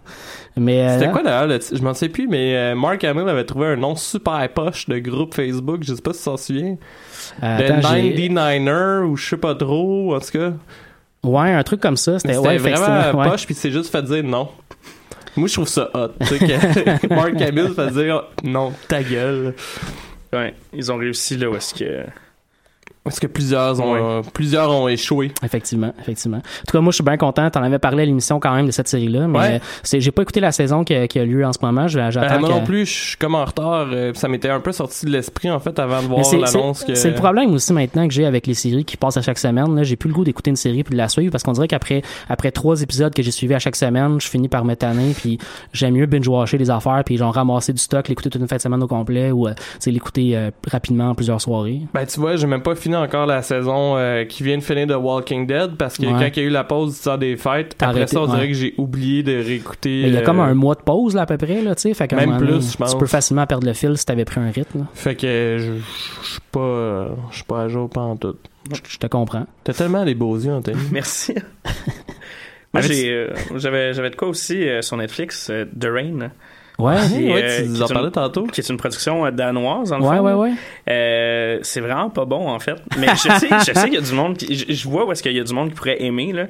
mais 0.58 0.82
euh, 0.82 0.98
C'était 0.98 1.10
quoi 1.12 1.22
d'ailleurs? 1.22 1.46
le 1.46 1.58
Je 1.60 1.82
m'en 1.82 1.94
sais 1.94 2.08
plus, 2.08 2.26
mais 2.28 2.56
euh, 2.56 2.74
Mark 2.74 3.02
Hamill 3.04 3.28
avait 3.28 3.44
trouvé 3.44 3.68
un 3.68 3.76
nom 3.76 3.96
super 3.96 4.48
poche 4.54 4.86
de 4.88 4.98
groupe 4.98 5.34
Facebook. 5.34 5.80
Je 5.82 5.94
sais 5.94 6.02
pas 6.02 6.12
si 6.12 6.18
tu 6.20 6.24
t'en 6.26 6.36
souviens. 6.36 6.76
euh, 7.42 7.58
The 7.58 7.70
attends, 7.70 7.88
j'ai- 7.94 8.28
99er 8.28 9.02
ou 9.04 9.16
je 9.16 9.28
sais 9.28 9.36
pas 9.36 9.54
trop. 9.54 10.14
En 10.14 10.20
tout 10.20 10.30
cas, 10.32 10.52
Ouais, 11.24 11.50
un 11.52 11.62
truc 11.64 11.80
comme 11.80 11.96
ça. 11.96 12.18
C'était 12.18 12.36
ouais, 12.38 12.58
vraiment 12.58 13.24
poche 13.28 13.44
puis 13.46 13.54
c'est 13.54 13.70
juste 13.72 13.90
fait 13.90 14.02
dire 14.02 14.22
non. 14.24 14.48
Moi, 15.36 15.46
je 15.48 15.52
trouve 15.54 15.68
ça 15.68 15.90
hot. 15.94 16.08
tu 16.20 16.26
sais, 16.26 16.38
que 16.38 17.06
Mark 17.14 17.40
Hamill 17.40 17.68
fait 17.74 17.90
dire 17.90 18.24
non, 18.44 18.72
ta 18.88 19.02
gueule. 19.02 19.54
Ouais, 20.32 20.54
ils 20.72 20.90
ont 20.92 20.96
réussi 20.96 21.36
là 21.36 21.48
où 21.50 21.56
est-ce 21.56 21.74
que. 21.74 22.02
Parce 23.04 23.20
que 23.20 23.26
plusieurs 23.26 23.80
ont, 23.80 23.94
euh, 23.94 24.22
plusieurs 24.34 24.70
ont 24.70 24.86
échoué. 24.88 25.32
Effectivement, 25.42 25.92
effectivement. 26.00 26.38
En 26.38 26.66
tout 26.66 26.72
cas, 26.72 26.80
moi, 26.80 26.90
je 26.90 26.96
suis 26.96 27.04
bien 27.04 27.16
content. 27.16 27.48
T'en 27.50 27.62
avais 27.62 27.78
parlé 27.78 28.02
à 28.02 28.06
l'émission 28.06 28.38
quand 28.40 28.54
même 28.54 28.66
de 28.66 28.70
cette 28.70 28.88
série-là, 28.88 29.26
mais 29.28 29.38
Ouais. 29.38 29.54
euh, 29.54 29.58
c'est, 29.82 30.00
j'ai 30.00 30.10
pas 30.10 30.22
écouté 30.22 30.40
la 30.40 30.52
saison 30.52 30.84
qui 30.84 30.94
a, 30.94 31.08
qui 31.08 31.18
a 31.18 31.24
lieu 31.24 31.44
en 31.46 31.52
ce 31.52 31.58
moment. 31.62 31.88
Je 31.88 31.98
j'attends 32.10 32.34
Euh, 32.34 32.38
moi 32.40 32.48
non 32.50 32.64
plus, 32.64 32.84
je 32.86 32.92
suis 33.08 33.16
comme 33.16 33.34
en 33.34 33.44
retard. 33.44 33.86
euh, 33.92 34.12
ça 34.14 34.28
m'était 34.28 34.50
un 34.50 34.60
peu 34.60 34.72
sorti 34.72 35.06
de 35.06 35.10
l'esprit 35.10 35.50
en 35.50 35.58
fait 35.60 35.78
avant 35.78 36.02
de 36.02 36.06
voir 36.08 36.24
c'est, 36.24 36.36
l'annonce 36.38 36.80
c'est- 36.80 36.86
que. 36.86 36.94
c'est 36.94 37.08
le 37.10 37.14
problème 37.14 37.52
aussi 37.54 37.72
maintenant 37.72 38.06
que 38.06 38.12
j'ai 38.12 38.26
avec 38.26 38.46
les 38.46 38.54
séries 38.54 38.84
qui 38.84 38.96
passent 38.96 39.16
à 39.16 39.22
chaque 39.22 39.38
semaine. 39.38 39.74
Là, 39.74 39.82
j'ai 39.84 39.96
plus 39.96 40.08
le 40.08 40.14
goût 40.14 40.24
d'écouter 40.24 40.50
une 40.50 40.56
série 40.56 40.82
puis 40.84 40.92
de 40.92 40.98
la 40.98 41.08
suivre 41.08 41.30
parce 41.32 41.44
qu'on 41.44 41.52
dirait 41.52 41.68
qu'après 41.68 42.02
après 42.28 42.50
trois 42.50 42.82
épisodes 42.82 43.14
que 43.14 43.22
j'ai 43.22 43.30
suivis 43.30 43.54
à 43.54 43.58
chaque 43.58 43.76
semaine, 43.76 44.20
je 44.20 44.28
finis 44.28 44.48
par 44.48 44.64
me 44.64 44.74
tanner 44.74 45.12
puis 45.16 45.38
j'aime 45.72 45.94
mieux 45.94 46.06
binge-watcher 46.06 46.58
les 46.58 46.70
affaires 46.70 47.02
puis 47.04 47.16
genre 47.16 47.32
ramasser 47.34 47.72
du 47.72 47.78
stock, 47.80 48.06
l'écouter 48.08 48.28
toute 48.30 48.40
une 48.42 48.48
fin 48.48 48.56
de 48.56 48.60
semaine 48.60 48.82
au 48.82 48.86
complet 48.88 49.30
ou 49.30 49.48
sais, 49.78 49.90
l'écouter 49.90 50.36
euh, 50.36 50.50
rapidement 50.70 51.10
en 51.10 51.14
plusieurs 51.14 51.40
soirées. 51.40 51.80
Ben 51.94 52.04
tu 52.06 52.20
vois, 52.20 52.36
j'ai 52.36 52.46
même 52.46 52.62
pas 52.62 52.74
fini 52.74 52.87
encore 52.96 53.26
la 53.26 53.42
saison 53.42 53.96
euh, 53.96 54.24
qui 54.24 54.42
vient 54.42 54.58
de 54.58 54.62
finir 54.62 54.86
de 54.86 54.94
Walking 54.94 55.46
Dead 55.46 55.76
parce 55.76 55.96
que 55.96 56.06
Ouais. 56.06 56.12
quand 56.12 56.36
il 56.36 56.42
y 56.42 56.46
a 56.46 56.48
eu 56.48 56.50
la 56.50 56.64
pause 56.64 56.96
du 56.96 57.00
temps 57.00 57.16
des 57.16 57.36
fêtes, 57.36 57.74
après 57.74 57.86
arrêté, 57.86 58.12
ça 58.12 58.20
on 58.22 58.26
dirait 58.26 58.40
ouais. 58.40 58.48
que 58.48 58.54
j'ai 58.54 58.74
oublié 58.78 59.22
de 59.22 59.36
réécouter. 59.36 60.02
Mais 60.02 60.08
il 60.08 60.14
y 60.14 60.16
a 60.16 60.20
euh, 60.20 60.24
comme 60.24 60.40
un 60.40 60.54
mois 60.54 60.74
de 60.74 60.82
pause 60.82 61.14
là 61.14 61.22
à 61.22 61.26
peu 61.26 61.36
près 61.36 61.62
là, 61.62 61.74
tu 61.74 61.92
sais, 61.92 62.06
Même 62.14 62.30
moment 62.30 62.38
plus, 62.38 62.72
je 62.72 62.76
pense. 62.76 62.92
Tu 62.92 62.98
peux 62.98 63.06
facilement 63.06 63.46
perdre 63.46 63.66
le 63.66 63.72
fil 63.72 63.96
si 63.96 64.04
t'avais 64.06 64.24
pris 64.24 64.40
un 64.40 64.50
rythme. 64.50 64.80
là. 64.80 64.84
Fait 64.94 65.14
que 65.14 65.56
je 65.58 66.28
suis 66.28 66.40
pas 66.50 66.60
euh, 66.60 67.08
je 67.30 67.36
suis 67.36 67.44
pas 67.44 67.62
à 67.62 67.68
jour 67.68 67.88
pas 67.88 68.00
en 68.00 68.16
tout. 68.16 68.36
Je, 68.70 68.98
te 68.98 69.06
comprends. 69.06 69.46
T'as 69.64 69.72
tellement 69.72 70.04
des 70.04 70.14
beaux 70.14 70.36
yeux, 70.36 70.52
Anthony. 70.52 70.76
Merci. 70.92 71.34
Moi, 72.74 72.82
euh, 72.90 73.30
j'avais, 73.56 73.94
j'avais 73.94 74.10
de 74.10 74.16
quoi 74.16 74.28
aussi 74.28 74.68
euh, 74.68 74.82
sur 74.82 74.96
Netflix, 74.98 75.48
euh, 75.50 75.64
The 75.64 75.86
Rain. 75.86 76.30
Ouais. 76.78 76.94
Qui, 77.08 77.24
ouais, 77.32 77.42
euh, 77.42 77.62
tu 77.64 77.68
nous 77.70 77.82
en 77.82 77.88
parlais 77.88 78.10
tantôt. 78.12 78.44
Qui 78.44 78.60
est 78.60 78.68
une 78.68 78.76
production 78.76 79.26
euh, 79.26 79.30
danoise, 79.32 79.92
en 79.92 80.00
Ouais, 80.00 80.16
fond. 80.18 80.22
ouais, 80.22 80.32
ouais. 80.34 80.52
Euh, 80.88 81.58
c'est 81.62 81.80
vraiment 81.80 82.08
pas 82.08 82.24
bon, 82.24 82.48
en 82.48 82.60
fait. 82.60 82.76
Mais 82.96 83.08
je 83.08 83.16
sais, 83.16 83.48
je 83.50 83.72
sais 83.72 83.84
qu'il 83.86 83.94
y 83.94 83.96
a 83.96 84.00
du 84.00 84.12
monde 84.12 84.36
qui, 84.36 84.54
je, 84.54 84.72
je 84.72 84.88
vois 84.88 85.04
où 85.04 85.10
est-ce 85.10 85.22
qu'il 85.22 85.32
y 85.32 85.40
a 85.40 85.44
du 85.44 85.52
monde 85.52 85.70
qui 85.70 85.74
pourrait 85.74 86.00
aimer, 86.02 86.32
là. 86.32 86.46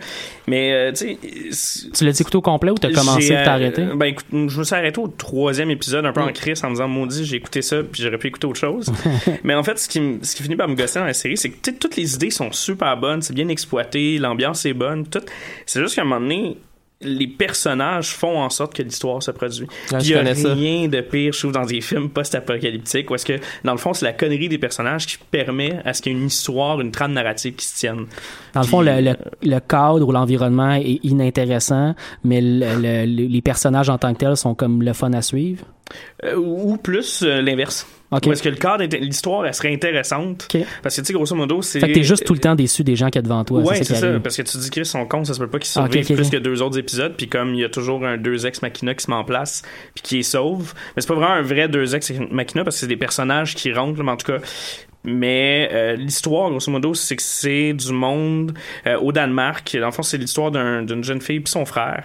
Mais, 0.46 0.72
euh, 0.72 0.92
tu 0.92 1.16
sais, 1.50 1.88
Tu 1.94 2.04
l'as 2.04 2.20
écouté 2.20 2.36
au 2.36 2.42
complet 2.42 2.70
ou 2.70 2.74
t'as 2.74 2.92
commencé 2.92 3.28
et 3.32 3.42
t'as 3.42 3.54
arrêté? 3.54 3.84
Ben, 3.96 4.04
écoute, 4.06 4.26
je 4.30 4.58
me 4.58 4.64
suis 4.64 4.74
arrêté 4.74 5.00
au 5.00 5.08
troisième 5.08 5.70
épisode, 5.70 6.04
un 6.04 6.12
peu 6.12 6.20
Mm. 6.20 6.28
en 6.28 6.32
crise, 6.32 6.62
en 6.62 6.68
me 6.68 6.74
disant, 6.74 6.88
maudit, 6.88 7.24
j'ai 7.24 7.36
écouté 7.36 7.62
ça, 7.62 7.76
puis 7.90 8.02
j'aurais 8.02 8.18
pu 8.18 8.26
écouter 8.26 8.46
autre 8.46 8.60
chose. 8.60 8.92
Mais 9.44 9.54
en 9.54 9.62
fait, 9.62 9.78
ce 9.78 9.88
qui, 9.88 10.18
ce 10.22 10.36
qui 10.36 10.42
finit 10.42 10.56
par 10.56 10.68
me 10.68 10.74
gosser 10.74 10.98
dans 10.98 11.06
la 11.06 11.14
série, 11.14 11.38
c'est 11.38 11.48
que 11.48 11.70
toutes 11.70 11.96
les 11.96 12.14
idées 12.14 12.30
sont 12.30 12.52
super 12.52 12.96
bonnes, 12.98 13.22
c'est 13.22 13.32
bien 13.34 13.48
exploité, 13.48 14.18
l'ambiance 14.18 14.66
est 14.66 14.74
bonne, 14.74 15.06
tout. 15.06 15.20
C'est 15.64 15.80
juste 15.80 15.94
qu'à 15.94 16.02
un 16.02 16.04
moment 16.04 16.20
donné, 16.20 16.58
les 17.00 17.28
personnages 17.28 18.08
font 18.10 18.40
en 18.42 18.50
sorte 18.50 18.74
que 18.74 18.82
l'histoire 18.82 19.22
se 19.22 19.30
produit. 19.30 19.68
Ah, 19.92 19.98
il 20.00 20.08
y 20.08 20.14
a 20.14 20.34
ça. 20.34 20.52
rien 20.52 20.88
de 20.88 21.00
pire, 21.00 21.32
je 21.32 21.38
trouve, 21.38 21.52
dans 21.52 21.64
des 21.64 21.80
films 21.80 22.08
post-apocalyptiques, 22.10 23.08
où 23.10 23.14
est-ce 23.14 23.24
que, 23.24 23.38
dans 23.62 23.70
le 23.72 23.78
fond, 23.78 23.94
c'est 23.94 24.04
la 24.04 24.12
connerie 24.12 24.48
des 24.48 24.58
personnages 24.58 25.06
qui 25.06 25.16
permet 25.30 25.78
à 25.84 25.94
ce 25.94 26.02
qu'il 26.02 26.12
y 26.12 26.16
ait 26.16 26.18
une 26.18 26.26
histoire, 26.26 26.80
une 26.80 26.90
trame 26.90 27.12
narrative 27.12 27.54
qui 27.54 27.66
se 27.66 27.76
tienne. 27.78 28.06
Dans 28.52 28.62
le 28.62 28.66
fond, 28.66 28.80
le, 28.80 29.00
le, 29.00 29.14
le 29.42 29.60
cadre 29.60 30.06
ou 30.06 30.10
l'environnement 30.10 30.72
est 30.74 30.98
inintéressant, 31.04 31.94
mais 32.24 32.40
le- 32.40 32.74
le- 32.80 33.06
le- 33.06 33.26
les 33.28 33.42
personnages 33.42 33.88
en 33.90 33.98
tant 33.98 34.12
que 34.12 34.18
tels 34.18 34.36
sont 34.36 34.54
comme 34.56 34.82
le 34.82 34.92
fun 34.92 35.12
à 35.12 35.22
suivre. 35.22 35.64
Euh, 36.24 36.34
ou 36.36 36.76
plus 36.76 37.22
euh, 37.22 37.40
l'inverse. 37.40 37.86
Ok. 38.10 38.22
Où 38.26 38.32
est-ce 38.32 38.42
que 38.42 38.48
le 38.48 38.56
cadre, 38.56 38.84
l'histoire, 38.96 39.44
elle 39.46 39.52
serait 39.52 39.72
intéressante? 39.72 40.48
Parce 40.82 40.96
que, 40.96 41.00
tu 41.02 41.06
sais, 41.08 41.12
grosso 41.12 41.34
modo, 41.36 41.60
c'est. 41.60 41.78
Fait 41.80 41.88
que 41.88 41.92
t'es 41.94 42.02
juste 42.02 42.24
tout 42.24 42.32
le 42.32 42.38
temps 42.40 42.54
déçu 42.54 42.82
des 42.82 42.96
gens 42.96 43.10
qui 43.10 43.20
devant 43.20 43.44
toi. 43.44 43.60
Ouais, 43.60 43.82
c'est 43.82 43.94
ça. 43.94 44.18
Parce 44.20 44.36
que 44.36 44.42
tu 44.42 44.56
dis 44.58 44.70
qu'ils 44.70 44.86
sont 44.86 45.04
cons, 45.06 45.24
ça 45.24 45.34
se 45.34 45.38
peut 45.38 45.46
pas 45.48 45.58
qu'ils 45.58 45.70
Ah, 45.76 45.84
ok, 45.84 45.92
survivent 45.92 46.10
ok, 46.12 46.16
plus 46.16 46.30
que 46.30 46.36
deux 46.42 46.62
autres 46.62 46.78
épisodes. 46.78 47.14
Puis 47.16 47.28
comme 47.28 47.54
il 47.54 47.60
y 47.60 47.64
a 47.64 47.68
toujours 47.68 48.06
un 48.06 48.16
deux 48.16 48.46
ex 48.46 48.62
machina 48.62 48.94
qui 48.94 49.04
se 49.04 49.10
met 49.10 49.16
en 49.16 49.24
place, 49.24 49.62
puis 49.94 50.02
qui 50.02 50.16
les 50.16 50.22
sauve. 50.22 50.72
Mais 50.96 51.02
c'est 51.02 51.08
pas 51.08 51.14
vraiment 51.14 51.34
un 51.34 51.42
vrai 51.42 51.68
deux 51.68 51.94
ex 51.94 52.10
machina 52.30 52.64
parce 52.64 52.76
que 52.76 52.80
c'est 52.80 52.86
des 52.86 52.96
personnages 52.96 53.54
qui 53.54 53.72
rentrent, 53.72 54.02
mais 54.02 54.10
en 54.12 54.16
tout 54.16 54.32
cas. 54.32 54.38
mais 55.04 55.68
euh, 55.72 55.94
l'histoire, 55.96 56.50
grosso 56.50 56.70
modo, 56.72 56.92
c'est 56.94 57.16
que 57.16 57.22
c'est 57.22 57.72
du 57.72 57.92
monde 57.92 58.52
euh, 58.86 58.98
au 58.98 59.12
Danemark. 59.12 59.76
Dans 59.78 59.86
le 59.86 59.92
fond, 59.92 60.02
c'est 60.02 60.18
l'histoire 60.18 60.50
d'un- 60.50 60.82
d'une 60.82 61.04
jeune 61.04 61.20
fille 61.20 61.40
puis 61.40 61.50
son 61.50 61.64
frère, 61.64 62.04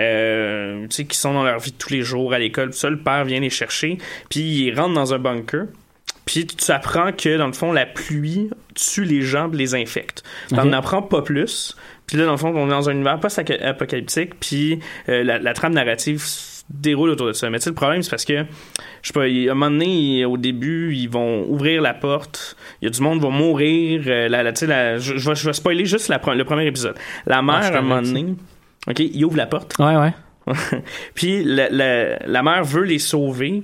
euh, 0.00 0.86
qui 0.88 1.16
sont 1.16 1.34
dans 1.34 1.44
leur 1.44 1.58
vie 1.58 1.72
de 1.72 1.76
tous 1.76 1.90
les 1.90 2.02
jours 2.02 2.32
à 2.32 2.38
l'école. 2.38 2.70
Tout 2.70 2.76
ça, 2.76 2.90
le 2.90 2.98
père 2.98 3.24
vient 3.24 3.40
les 3.40 3.50
chercher, 3.50 3.98
puis 4.30 4.40
ils 4.40 4.74
rentrent 4.78 4.94
dans 4.94 5.14
un 5.14 5.18
bunker. 5.18 5.66
Puis 6.24 6.46
tu 6.46 6.70
apprends 6.70 7.12
que, 7.12 7.36
dans 7.36 7.48
le 7.48 7.52
fond, 7.52 7.72
la 7.72 7.84
pluie 7.84 8.48
tue 8.74 9.04
les 9.04 9.22
gens 9.22 9.48
les 9.48 9.74
infecte. 9.74 10.22
T'en 10.50 10.68
Ok. 10.68 10.74
apprends 10.74 11.02
pas 11.02 11.20
plus. 11.22 11.76
Puis 12.06 12.16
là, 12.16 12.26
dans 12.26 12.32
le 12.32 12.36
fond, 12.38 12.52
on 12.54 12.66
est 12.66 12.70
dans 12.70 12.88
un 12.88 12.92
univers 12.92 13.18
post-apocalyptique, 13.20 14.38
puis 14.38 14.78
euh, 15.08 15.24
la, 15.24 15.38
la 15.38 15.52
trame 15.52 15.72
narrative 15.74 16.20
se 16.20 16.62
déroule 16.70 17.10
autour 17.10 17.26
de 17.26 17.32
ça. 17.32 17.50
Mais 17.50 17.58
tu 17.58 17.64
sais, 17.64 17.70
le 17.70 17.74
problème, 17.74 18.02
c'est 18.02 18.10
parce 18.10 18.24
que, 18.24 18.44
je 19.02 19.08
sais 19.08 19.12
pas, 19.12 19.22
à 19.22 19.26
un 19.26 19.54
moment 19.54 19.70
donné, 19.70 20.24
au 20.24 20.36
début, 20.36 20.94
ils 20.94 21.08
vont 21.08 21.44
ouvrir 21.48 21.82
la 21.82 21.92
porte, 21.94 22.56
il 22.80 22.84
y 22.84 22.88
a 22.88 22.90
du 22.90 23.00
monde 23.00 23.18
qui 23.18 23.24
va 23.26 23.30
mourir. 23.32 24.02
euh, 24.06 24.28
la, 24.28 24.42
la, 24.42 24.98
je, 24.98 25.16
je 25.16 25.28
vais, 25.28 25.34
je 25.34 25.46
vais 25.46 25.52
spoiler 25.52 25.86
juste 25.86 26.08
la, 26.08 26.20
le 26.34 26.44
premier 26.44 26.66
épisode. 26.66 26.94
La 27.26 27.42
mère, 27.42 27.60
Ah, 27.62 27.66
à 27.66 27.78
un 27.78 27.82
moment 27.82 28.02
donné, 28.02 28.34
OK, 28.88 28.98
il 28.98 29.24
ouvre 29.24 29.36
la 29.36 29.46
porte. 29.46 29.74
Ouais, 29.78 29.96
ouais. 29.96 30.12
Puis 31.14 31.44
la, 31.44 31.68
la, 31.68 32.18
la 32.26 32.42
mère 32.42 32.64
veut 32.64 32.84
les 32.84 32.98
sauver. 32.98 33.62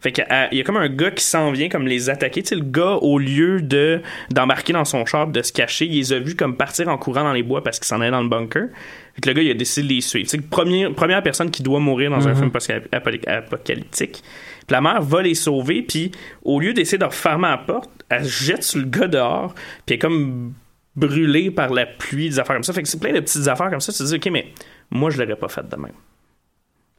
Fait 0.00 0.12
qu'il 0.12 0.24
y 0.52 0.60
a 0.60 0.64
comme 0.64 0.78
un 0.78 0.88
gars 0.88 1.10
qui 1.10 1.22
s'en 1.22 1.50
vient 1.50 1.68
comme 1.68 1.86
les 1.86 2.08
attaquer. 2.08 2.42
Tu 2.42 2.48
sais, 2.48 2.54
le 2.54 2.62
gars, 2.62 2.96
au 3.02 3.18
lieu 3.18 3.60
de 3.60 4.00
d'embarquer 4.30 4.72
dans 4.72 4.86
son 4.86 5.04
char, 5.04 5.26
de 5.26 5.42
se 5.42 5.52
cacher, 5.52 5.84
il 5.84 5.96
les 5.96 6.12
a 6.14 6.18
vus 6.18 6.34
comme 6.34 6.56
partir 6.56 6.88
en 6.88 6.96
courant 6.96 7.22
dans 7.22 7.34
les 7.34 7.42
bois 7.42 7.62
parce 7.62 7.78
qu'il 7.78 7.86
s'en 7.86 8.00
allait 8.00 8.10
dans 8.10 8.22
le 8.22 8.28
bunker. 8.28 8.68
Fait 9.14 9.20
que 9.20 9.28
le 9.28 9.34
gars, 9.34 9.42
il 9.42 9.50
a 9.50 9.54
décidé 9.54 9.88
de 9.88 9.92
les 9.92 10.00
suivre. 10.00 10.30
Sais, 10.30 10.38
première, 10.38 10.94
première 10.94 11.22
personne 11.22 11.50
qui 11.50 11.62
doit 11.62 11.80
mourir 11.80 12.10
dans 12.10 12.26
un 12.26 12.34
film 12.34 12.50
post-apocalyptique. 12.50 14.22
Puis 14.22 14.74
la 14.74 14.80
mère 14.80 15.02
va 15.02 15.20
les 15.20 15.34
sauver, 15.34 15.82
puis 15.82 16.12
au 16.44 16.60
lieu 16.60 16.72
d'essayer 16.72 16.98
de 16.98 17.04
refermer 17.04 17.48
la 17.48 17.58
porte, 17.58 17.90
elle 18.08 18.24
se 18.24 18.44
jette 18.44 18.62
sur 18.62 18.78
le 18.78 18.86
gars 18.86 19.08
dehors, 19.08 19.54
puis 19.54 19.64
elle 19.88 19.94
est 19.96 19.98
comme 19.98 20.54
brûlée 20.96 21.50
par 21.50 21.70
la 21.72 21.86
pluie, 21.86 22.28
des 22.30 22.38
affaires 22.38 22.56
comme 22.56 22.64
ça. 22.64 22.72
Fait 22.72 22.82
que 22.82 22.88
c'est 22.88 23.00
plein 23.00 23.12
de 23.12 23.20
petites 23.20 23.48
affaires 23.48 23.70
comme 23.70 23.80
ça. 23.80 23.92
Tu 23.92 23.98
te 23.98 24.04
dis, 24.04 24.14
OK, 24.16 24.28
mais 24.32 24.48
moi, 24.90 25.10
je 25.10 25.20
l'aurais 25.22 25.36
pas 25.36 25.48
fait 25.48 25.68
de 25.68 25.76
même. 25.76 25.92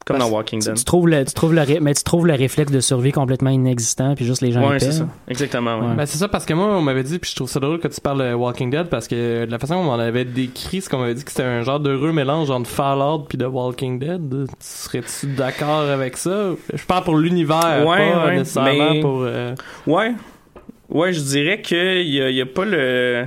Comme 0.04 0.18
dans 0.18 0.28
Walking 0.30 0.60
Tu, 0.60 0.66
Dead. 0.66 0.76
tu 0.78 0.84
trouves 0.84 1.06
le, 1.08 1.24
tu 1.24 1.32
trouves 1.32 1.54
le, 1.54 1.62
mais 1.80 1.94
tu 1.94 2.02
trouves 2.02 2.26
le 2.26 2.34
réflexe 2.34 2.72
de 2.72 2.80
survie 2.80 3.12
complètement 3.12 3.50
inexistant, 3.50 4.16
puis 4.16 4.24
juste 4.24 4.42
les 4.42 4.50
gens 4.50 4.68
épais. 4.68 4.80
c'est 4.80 4.90
ça. 4.92 5.08
Exactement, 5.28 5.78
ouais. 5.78 5.86
Ouais. 5.90 5.94
Ben, 5.94 6.06
c'est 6.06 6.18
ça 6.18 6.26
parce 6.26 6.44
que 6.44 6.54
moi 6.54 6.66
on 6.76 6.80
m'avait 6.82 7.04
dit 7.04 7.20
puis 7.20 7.30
je 7.30 7.36
trouve 7.36 7.48
ça 7.48 7.60
drôle 7.60 7.78
que 7.78 7.86
tu 7.86 8.00
parles 8.00 8.18
de 8.30 8.34
Walking 8.34 8.68
Dead 8.68 8.88
parce 8.88 9.06
que 9.06 9.44
de 9.44 9.50
la 9.50 9.60
façon 9.60 9.74
dont 9.76 9.82
on 9.82 9.84
m'en 9.84 10.00
avait 10.00 10.24
décrit 10.24 10.80
c'est 10.80 10.90
qu'on 10.90 10.98
m'avait 10.98 11.14
dit 11.14 11.22
que 11.22 11.30
c'était 11.30 11.44
un 11.44 11.62
genre 11.62 11.78
d'heureux 11.78 12.10
mélange 12.10 12.50
entre 12.50 12.68
Fallout 12.68 13.26
puis 13.28 13.38
de 13.38 13.46
Walking 13.46 14.00
Dead 14.00 14.46
serais-tu 14.58 15.26
d'accord 15.36 15.82
avec 15.82 16.16
ça? 16.16 16.50
Je 16.74 16.84
parle 16.84 17.04
pour 17.04 17.16
l'univers 17.16 17.84
Ouais, 17.86 18.10
pas 18.12 18.26
ouais, 18.26 18.36
nécessairement 18.38 18.94
mais- 18.94 19.00
pour 19.00 19.20
euh, 19.22 19.54
Ouais. 19.86 20.14
Ouais, 20.88 21.12
je 21.12 21.20
dirais 21.20 21.62
qu'il 21.62 22.08
y 22.08 22.20
a, 22.20 22.28
y 22.28 22.40
a 22.40 22.46
pas 22.46 22.64
le. 22.64 23.26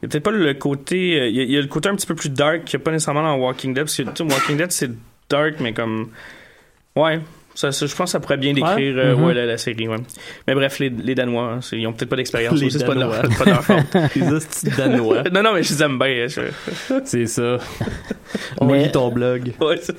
Il 0.00 0.04
y 0.04 0.06
a 0.06 0.08
peut-être 0.10 0.22
pas 0.24 0.30
le 0.30 0.54
côté. 0.54 1.20
euh, 1.20 1.28
Il 1.28 1.34
y, 1.36 1.40
a, 1.40 1.42
il 1.42 1.50
y 1.50 1.56
a 1.58 1.60
le 1.60 1.66
côté 1.66 1.88
un 1.88 1.96
petit 1.96 2.06
peu 2.06 2.14
plus 2.14 2.30
dark 2.30 2.64
qu'il 2.64 2.78
n'y 2.78 2.82
a 2.82 2.84
pas 2.84 2.92
nécessairement 2.92 3.22
dans 3.22 3.36
Walking 3.36 3.74
Dead. 3.74 3.84
Parce 3.84 3.96
que 3.96 4.02
tu 4.02 4.10
sais, 4.16 4.22
Walking 4.34 4.56
Dead, 4.56 4.70
c'est 4.72 4.90
dark, 5.28 5.54
mais 5.60 5.72
comme. 5.72 6.10
Ouais. 6.96 7.20
Ça, 7.54 7.72
ça, 7.72 7.86
je 7.86 7.94
pense 7.96 8.04
que 8.04 8.10
ça 8.12 8.20
pourrait 8.20 8.36
bien 8.36 8.52
décrire 8.52 8.94
euh, 8.98 9.16
Mhm. 9.16 9.24
ouais, 9.24 9.34
la, 9.34 9.44
la 9.44 9.58
série. 9.58 9.88
Ouais. 9.88 9.96
Mais 10.46 10.54
bref, 10.54 10.78
les, 10.78 10.90
les 10.90 11.16
Danois, 11.16 11.54
hein, 11.54 11.60
ils 11.72 11.84
ont 11.88 11.92
peut-être 11.92 12.08
pas 12.10 12.14
d'expérience. 12.14 12.60
Les 12.60 12.66
aussi, 12.66 12.78
C'est 12.78 12.86
pas 12.86 12.94
de 12.94 13.00
leur, 13.00 13.10
Danois. 13.10 13.36
pas 13.36 13.44
de 13.44 13.50
leur 13.50 13.64
faute. 13.64 14.64
les 14.64 14.70
danois 14.76 15.22
non, 15.32 15.42
non, 15.42 15.54
mais 15.54 15.64
je 15.64 15.72
les 15.74 15.82
aime 15.82 15.98
bien. 15.98 16.28
je- 16.28 17.00
c'est 17.04 17.26
ça 17.26 17.58
on 18.60 18.66
Mais- 18.66 18.84
lit 18.84 18.92
ton 18.92 19.08
blog 19.10 19.52
Ouais, 19.60 19.76
c'est- 19.82 19.96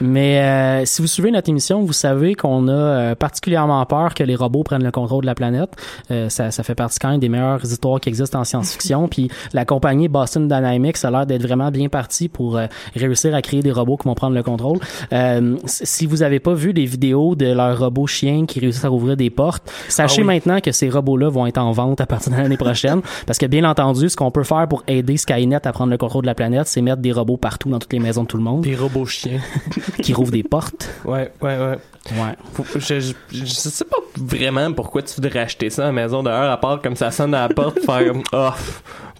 Mais 0.00 0.40
euh, 0.40 0.84
si 0.84 1.02
vous 1.02 1.08
suivez 1.08 1.30
notre 1.30 1.48
émission, 1.48 1.82
vous 1.82 1.92
savez 1.92 2.34
qu'on 2.34 2.68
a 2.68 2.72
euh, 2.72 3.14
particulièrement 3.14 3.84
peur 3.86 4.14
que 4.14 4.22
les 4.22 4.34
robots 4.34 4.62
prennent 4.62 4.84
le 4.84 4.90
contrôle 4.90 5.22
de 5.22 5.26
la 5.26 5.34
planète. 5.34 5.70
Euh, 6.10 6.28
ça, 6.28 6.50
ça 6.50 6.62
fait 6.62 6.74
partie 6.74 6.98
quand 6.98 7.10
même 7.10 7.20
des 7.20 7.28
meilleures 7.28 7.64
histoires 7.64 8.00
qui 8.00 8.08
existent 8.08 8.40
en 8.40 8.44
science-fiction. 8.44 9.08
Puis 9.08 9.30
la 9.52 9.64
compagnie 9.64 10.08
Boston 10.08 10.48
Dynamics 10.48 11.04
a 11.04 11.10
l'air 11.10 11.26
d'être 11.26 11.42
vraiment 11.42 11.70
bien 11.70 11.88
partie 11.88 12.28
pour 12.28 12.56
euh, 12.56 12.66
réussir 12.94 13.34
à 13.34 13.42
créer 13.42 13.62
des 13.62 13.72
robots 13.72 13.96
qui 13.96 14.08
vont 14.08 14.14
prendre 14.14 14.34
le 14.34 14.42
contrôle. 14.42 14.78
Euh, 15.12 15.56
si 15.64 16.06
vous 16.06 16.22
avez 16.22 16.40
pas 16.40 16.54
vu 16.54 16.72
des 16.72 16.84
vidéos 16.84 17.34
de 17.34 17.46
leurs 17.46 17.78
robots 17.78 18.06
chiens 18.06 18.46
qui 18.46 18.60
réussissent 18.60 18.84
à 18.84 18.88
rouvrir 18.88 19.16
des 19.16 19.30
portes, 19.30 19.70
sachez 19.88 20.22
Ah 20.22 20.22
oui. 20.22 20.26
maintenant 20.26 20.60
que 20.60 20.72
ces 20.72 20.88
robots-là 20.88 21.28
vont 21.28 21.46
être 21.46 21.58
en 21.58 21.72
vente 21.72 22.00
à 22.00 22.06
partir 22.06 22.32
de 22.32 22.36
l'année 22.38 22.56
prochaine. 22.56 23.00
parce 23.26 23.38
que 23.38 23.46
bien 23.46 23.64
entendu, 23.64 24.08
ce 24.08 24.16
qu'on 24.16 24.30
peut 24.30 24.44
faire 24.44 24.66
pour 24.68 24.82
aider 24.86 25.16
Skynet 25.16 25.66
à 25.66 25.72
prendre 25.72 25.90
le 25.90 25.98
contrôle 25.98 26.22
de 26.22 26.26
la 26.26 26.34
planète, 26.34 26.66
c'est 26.66 26.80
mettre 26.80 27.02
des 27.02 27.12
robots 27.12 27.36
partout 27.36 27.68
dans 27.68 27.78
toutes 27.78 27.92
les 27.92 27.98
maisons 27.98 28.22
de 28.22 28.28
tout 28.28 28.36
le 28.36 28.42
monde 28.42 28.60
des 28.62 28.76
robots 28.76 29.06
chiens 29.06 29.40
qui 30.02 30.12
rouvrent 30.12 30.32
des 30.32 30.42
portes. 30.42 30.88
ouais 31.04 31.30
ouais 31.42 31.58
ouais 31.58 31.78
Ouais. 32.12 32.34
Faut- 32.54 32.64
je, 32.76 32.98
je, 32.98 33.12
je 33.30 33.44
sais 33.44 33.84
pas 33.84 33.98
vraiment 34.16 34.72
pourquoi 34.72 35.02
tu 35.02 35.14
voudrais 35.20 35.40
acheter 35.40 35.68
ça 35.68 35.82
à 35.82 35.86
la 35.86 35.92
maison 35.92 36.22
dehors 36.22 36.50
à 36.50 36.56
part 36.58 36.80
comme 36.80 36.96
ça 36.96 37.10
sonne 37.10 37.34
à 37.34 37.46
la 37.46 37.54
porte 37.54 37.78
faire 37.84 38.06
comme 38.06 38.22
oh 38.32 38.48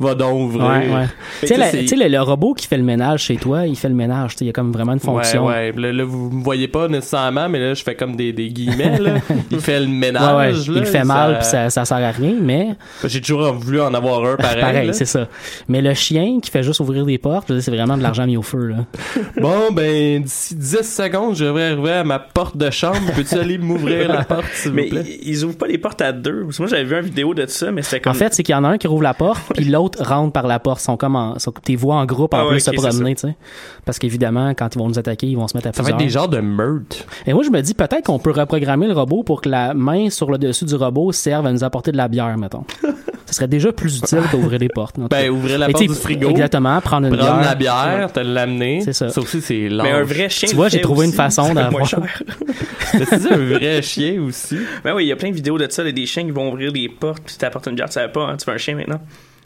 va 0.01 0.15
donc 0.15 0.41
ouvrir 0.55 0.65
Ouais, 0.65 0.89
ouais. 0.89 1.07
Tu 1.43 1.49
sais, 1.49 1.97
le, 1.97 2.09
le 2.09 2.21
robot 2.23 2.55
qui 2.55 2.67
fait 2.67 2.79
le 2.79 2.83
ménage 2.83 3.25
chez 3.25 3.37
toi, 3.37 3.67
il 3.67 3.77
fait 3.77 3.91
le 3.91 3.95
ménage. 3.95 4.35
Il 4.41 4.47
y 4.47 4.51
a 4.51 4.53
comme 4.55 4.73
vraiment 4.73 4.95
une 4.95 4.99
fonction. 4.99 5.45
Ouais, 5.47 5.73
ouais. 5.77 5.79
Là, 5.79 5.93
là, 5.93 6.05
vous 6.05 6.31
me 6.31 6.43
voyez 6.43 6.69
pas 6.69 6.89
nécessairement, 6.89 7.51
mais 7.51 7.59
là, 7.59 7.75
je 7.75 7.83
fais 7.83 7.95
comme 7.95 8.17
des, 8.17 8.33
des 8.33 8.49
guillemets, 8.49 8.99
là. 8.99 9.17
Il 9.51 9.61
fait 9.61 9.79
le 9.79 9.87
ménage, 9.89 10.37
Ouais, 10.37 10.53
là. 10.53 10.59
Il 10.69 10.73
le 10.81 10.85
fait 10.87 11.05
mal, 11.05 11.37
puis 11.41 11.45
ça, 11.47 11.69
ça 11.69 11.85
sert 11.85 11.99
à 11.99 12.11
rien, 12.13 12.33
mais 12.41 12.69
J'ai 13.05 13.21
toujours 13.21 13.53
voulu 13.53 13.79
en 13.83 13.93
avoir 13.93 14.25
un 14.25 14.37
pareil. 14.37 14.61
pareil, 14.63 14.95
c'est 14.95 15.05
ça. 15.05 15.29
Mais 15.69 15.83
le 15.83 15.93
chien 15.93 16.39
qui 16.41 16.51
fait 16.51 16.63
juste 16.63 16.81
ouvrir 16.81 17.05
des 17.05 17.19
portes, 17.19 17.53
c'est 17.61 17.71
vraiment 17.71 17.99
de 17.99 18.03
l'argent 18.03 18.25
mis 18.27 18.39
au 18.39 18.43
feu. 18.43 18.69
Là. 18.69 18.77
Bon, 19.39 19.71
ben, 19.71 20.25
d'ici 20.31 20.55
10 20.55 20.83
secondes, 20.83 21.35
je 21.37 21.45
devrais 21.45 21.73
arriver 21.73 21.91
à 21.93 22.05
ma 22.05 22.19
porte 22.19 22.57
de 22.57 22.71
chambre. 22.71 22.99
Peux-tu 23.15 23.35
aller 23.35 23.59
m'ouvrir 23.59 24.09
la 24.09 24.25
porte, 24.25 24.45
s'il 24.53 24.71
vous 24.71 24.77
Mais 24.77 24.89
plaît? 24.89 25.05
ils, 25.23 25.29
ils 25.29 25.45
ouvrent 25.45 25.57
pas 25.59 25.67
les 25.67 25.79
portes 25.79 26.01
à 26.03 26.13
deux. 26.13 26.45
Parce 26.45 26.57
que 26.57 26.63
moi, 26.63 26.69
j'avais 26.71 26.85
vu 26.85 26.95
une 26.97 27.03
vidéo 27.05 27.35
de 27.35 27.47
ça, 27.47 27.71
mais 27.73 27.83
c'était 27.83 28.01
comme. 28.01 28.13
En 28.13 28.15
fait, 28.15 28.33
c'est 28.35 28.43
qu'il 28.43 28.53
y 28.55 28.57
en 28.57 28.65
a 28.65 28.69
un 28.69 28.79
qui 28.79 28.87
rouvre 28.87 29.03
la 29.03 29.15
porte, 29.15 29.41
puis 29.55 29.65
l'autre 29.65 30.03
rentre 30.05 30.33
par 30.33 30.47
la 30.47 30.59
porte. 30.61 30.81
Ils 30.81 30.85
sont 30.85 30.97
comme 30.97 31.17
en, 31.17 31.39
sont, 31.39 31.53
tes 31.53 31.77
voix 31.77 31.97
en 31.97 32.07
groupe 32.07 32.33
en 32.35 32.39
Ah 32.47 32.49
plus 32.49 32.67
ok, 32.69 32.75
se 32.75 32.81
promener, 32.81 33.15
tu 33.15 33.23
sais. 33.29 33.37
Parce 33.85 33.99
qu'évidemment, 33.99 34.51
quand 34.51 34.75
ils 34.75 34.79
vont 34.79 34.89
nous 34.89 34.99
attaquer, 34.99 35.27
ils 35.27 35.37
vont 35.37 35.49
se 35.49 35.57
mettre 35.57 35.69
à 35.69 35.73
Ça 35.73 35.83
va 35.83 35.93
plusieurs. 35.97 36.01
être 36.01 36.07
des 36.07 36.13
genres 36.13 36.29
de 36.29 36.41
meurtres. 36.41 37.05
Et 37.27 37.33
moi, 37.33 37.43
je 37.43 37.51
me 37.51 37.61
dis 37.61 37.75
peut-être 37.75 38.07
qu'on 38.07 38.19
peut 38.19 38.31
reprogrammer 38.33 38.87
le 38.87 38.95
robot 38.95 39.23
pour 39.25 39.41
que 39.43 39.49
la 39.49 39.75
main 39.75 40.11
sur 40.11 40.31
le 40.31 40.39
dessus 40.39 40.65
du 40.65 40.75
robot 40.77 41.13
serve 41.13 41.47
à 41.47 41.53
nous 41.53 41.65
apporter 41.65 41.93
de 41.93 41.97
la 41.97 42.09
bière, 42.09 42.37
mettons. 42.39 42.65
Ce 43.31 43.37
serait 43.37 43.47
déjà 43.49 43.73
plus 43.73 43.99
utile 43.99 44.19
qu'ouvrir 44.31 44.59
les 44.59 44.69
portes. 44.69 44.97
Ben, 45.09 45.31
ouvrir 45.31 45.57
la 45.59 45.69
porte 45.69 45.87
du 45.87 45.95
frigo. 45.95 46.29
Exactement, 46.31 46.81
prendre 46.81 47.07
une 47.07 47.17
Prendre 47.17 47.39
bière. 47.39 47.49
la 47.49 47.55
bière, 47.55 48.13
te 48.13 48.19
l'amener. 48.21 48.81
C'est 48.85 48.93
ça. 48.93 49.09
Ça 49.09 49.21
aussi, 49.21 49.41
c'est 49.41 49.69
lent. 49.69 49.85
mais 49.85 49.93
un 49.93 50.03
vrai 50.03 50.29
chien. 50.29 50.49
Tu 50.49 50.57
vois, 50.57 50.69
j'ai 50.69 50.81
trouvé 50.81 51.07
une 51.07 51.13
façon 51.13 51.55
d'avoir- 51.55 51.85
dis 51.87 51.95
un 53.31 53.37
vrai 53.37 53.83
chien 53.83 54.21
aussi. 54.21 54.59
Ben 54.83 54.95
oui, 54.95 55.05
il 55.05 55.09
y 55.09 55.13
a 55.13 55.17
plein 55.17 55.31
de 55.31 55.35
vidéos 55.37 55.57
de 55.59 55.67
ça, 55.71 55.85
là, 55.85 55.93
des 55.93 56.07
chiens 56.07 56.25
qui 56.25 56.33
vont 56.33 56.51
ouvrir 56.53 56.73
des 56.73 56.89
portes 56.89 57.23
puis 57.25 57.37
t'apportes 57.37 57.67
une 57.69 57.77
bière, 57.77 57.87
tu 57.89 57.93
savais 57.95 58.11
pas, 58.13 58.23
hein, 58.27 58.37
tu 58.37 58.45
veux 58.47 58.55
un 58.55 58.59
chien 58.59 58.75
maintenant? 58.75 59.01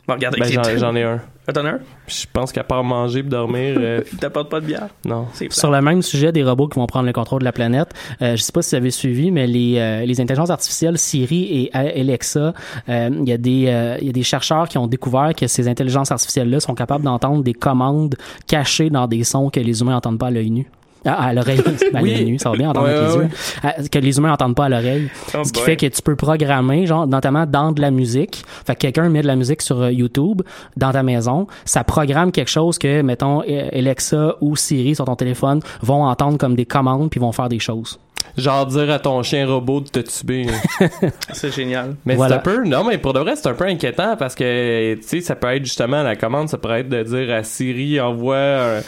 Bon, 0.06 0.14
regarde 0.14 0.34
Ben, 0.38 0.42
avec 0.42 0.78
j'en, 0.78 0.94
ai 0.94 1.02
un. 1.02 1.20
T'en 1.52 1.64
as 1.64 1.70
un? 1.70 1.78
Je 2.06 2.24
pense 2.30 2.52
qu'à 2.52 2.62
part 2.62 2.84
manger 2.84 3.20
et 3.20 3.22
dormir, 3.22 3.76
euh, 3.78 4.02
T'apportes 4.20 4.50
pas 4.50 4.60
de 4.60 4.66
bière? 4.66 4.88
non. 5.06 5.26
C'est 5.32 5.50
Sur 5.50 5.70
le 5.70 5.80
même 5.80 6.02
sujet 6.02 6.30
des 6.30 6.44
robots 6.44 6.68
qui 6.68 6.78
vont 6.78 6.86
prendre 6.86 7.06
le 7.06 7.12
contrôle 7.14 7.40
de 7.40 7.44
la 7.44 7.52
planète, 7.52 7.88
euh, 8.20 8.36
je 8.36 8.42
sais 8.42 8.52
pas 8.52 8.60
si 8.60 8.70
vous 8.70 8.76
avez 8.76 8.90
suivi, 8.90 9.30
mais 9.30 9.46
les, 9.46 9.78
euh, 9.78 10.04
les 10.04 10.20
intelligences 10.20 10.50
artificielles 10.50 10.98
Siri 10.98 11.70
et 11.72 11.74
Alexa, 11.74 12.52
euh, 12.88 13.10
il 13.18 13.28
y 13.28 13.32
a 13.32 13.38
des 13.38 13.64
euh, 13.68 13.96
il 14.00 14.06
y 14.06 14.10
a 14.10 14.12
des 14.12 14.22
chercheurs 14.22 14.68
qui 14.68 14.76
ont 14.76 14.86
découvert 14.86 15.34
que 15.34 15.46
ces 15.46 15.68
intelligences 15.68 16.12
artificielles-là 16.12 16.60
sont 16.60 16.74
capables 16.74 17.04
d'entendre 17.04 17.42
des 17.42 17.54
commandes 17.54 18.16
cachées 18.46 18.90
dans 18.90 19.06
des 19.06 19.24
sons 19.24 19.48
que 19.48 19.60
les 19.60 19.80
humains 19.80 19.92
n'entendent 19.92 20.18
pas 20.18 20.26
à 20.26 20.30
l'œil 20.30 20.50
nu. 20.50 20.70
Ah, 21.06 21.24
à 21.26 21.32
l'oreille, 21.32 21.60
à 21.94 22.00
Oui. 22.02 22.14
l'œil 22.14 22.24
nu, 22.24 22.38
ça 22.38 22.50
va 22.50 22.56
bien 22.56 22.70
entendre 22.70 22.86
Ouais, 22.86 22.94
avec 22.94 23.08
les 23.10 23.16
ouais, 23.16 23.24
yeux. 23.82 23.88
Que 23.90 23.98
les 23.98 24.16
humains 24.18 24.28
n'entendent 24.30 24.54
pas 24.56 24.64
à 24.66 24.68
l'oreille. 24.68 25.08
Oh 25.34 25.44
Ce 25.44 25.52
qui 25.52 25.60
boy. 25.60 25.64
fait 25.64 25.76
que 25.76 25.86
tu 25.86 26.02
peux 26.02 26.16
programmer, 26.16 26.86
genre, 26.86 27.06
notamment 27.06 27.44
dans 27.46 27.72
de 27.72 27.80
la 27.80 27.90
musique. 27.90 28.42
Fait 28.66 28.74
que 28.74 28.80
quelqu'un 28.80 29.08
met 29.08 29.22
de 29.22 29.26
la 29.26 29.36
musique 29.36 29.62
sur 29.62 29.80
euh, 29.82 29.92
YouTube, 29.92 30.42
dans 30.76 30.92
ta 30.92 31.02
maison. 31.02 31.46
Ça 31.64 31.84
programme 31.84 32.32
quelque 32.32 32.50
chose 32.50 32.78
que, 32.78 33.02
mettons, 33.02 33.42
euh, 33.48 33.68
Alexa 33.72 34.36
ou 34.40 34.56
Siri 34.56 34.94
sur 34.94 35.04
ton 35.04 35.16
téléphone 35.16 35.60
vont 35.82 36.04
entendre 36.04 36.38
comme 36.38 36.54
des 36.56 36.64
commandes 36.66 37.10
puis 37.10 37.20
vont 37.20 37.32
faire 37.32 37.48
des 37.48 37.58
choses. 37.58 37.98
Genre 38.38 38.66
dire 38.66 38.90
à 38.90 38.98
ton 38.98 39.22
chien 39.22 39.46
robot 39.46 39.80
de 39.82 39.88
te 39.88 40.00
tuer. 40.00 40.46
C'est 41.32 41.54
génial. 41.54 41.94
Mais 42.04 42.16
Voilà. 42.16 42.40
c'est 42.42 42.50
un 42.50 42.54
peu, 42.56 42.64
non, 42.66 42.82
mais 42.82 42.96
pour 42.98 43.12
de 43.12 43.20
vrai, 43.20 43.36
c'est 43.36 43.46
un 43.48 43.52
peu 43.54 43.66
inquiétant 43.66 44.16
parce 44.18 44.34
que, 44.34 44.94
tu 44.94 45.02
sais, 45.02 45.20
ça 45.20 45.36
peut 45.36 45.48
être 45.48 45.64
justement 45.64 46.02
la 46.02 46.16
commande, 46.16 46.48
ça 46.48 46.56
pourrait 46.58 46.80
être 46.80 46.88
de 46.88 47.02
dire 47.02 47.34
à 47.34 47.42
Siri, 47.44 48.00
envoie 48.00 48.34
euh, 48.36 48.80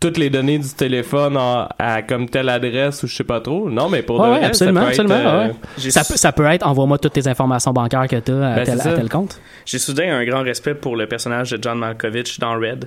toutes 0.00 0.16
les 0.16 0.30
données 0.30 0.58
du 0.58 0.68
téléphone 0.70 1.36
en- 1.36 1.68
à 1.78 2.00
comme 2.02 2.28
telle 2.28 2.48
adresse 2.48 3.02
ou 3.02 3.06
je 3.06 3.14
sais 3.14 3.22
pas 3.24 3.40
trop. 3.40 3.68
Non, 3.68 3.88
mais 3.90 4.02
pour 4.02 4.18
Ouais, 4.18 4.26
de 4.26 4.32
ouais, 4.32 4.38
vrai, 4.38 4.46
absolument, 4.46 4.80
ça 4.80 4.86
peut 4.86 4.90
absolument, 4.90 5.14
être, 5.14 5.26
euh, 5.26 5.46
ouais. 5.84 5.90
Ça 5.90 6.04
peut, 6.04 6.16
ça 6.16 6.32
peut 6.32 6.46
être 6.46 6.66
envoie-moi 6.66 6.96
toutes 6.98 7.12
tes 7.12 7.28
informations 7.28 7.72
bancaires 7.72 8.08
que 8.08 8.16
tu 8.16 8.32
as 8.32 8.52
à, 8.52 8.54
Ben, 8.56 8.64
tel, 8.64 8.80
à 8.80 8.94
tel 8.94 9.08
compte. 9.10 9.38
J'ai 9.66 9.78
soudain 9.78 10.16
un 10.16 10.24
grand 10.24 10.42
respect 10.42 10.74
pour 10.74 10.96
le 10.96 11.06
personnage 11.06 11.50
de 11.50 11.58
John 11.62 11.78
Malkovich 11.78 12.38
dans 12.40 12.54
Red. 12.54 12.86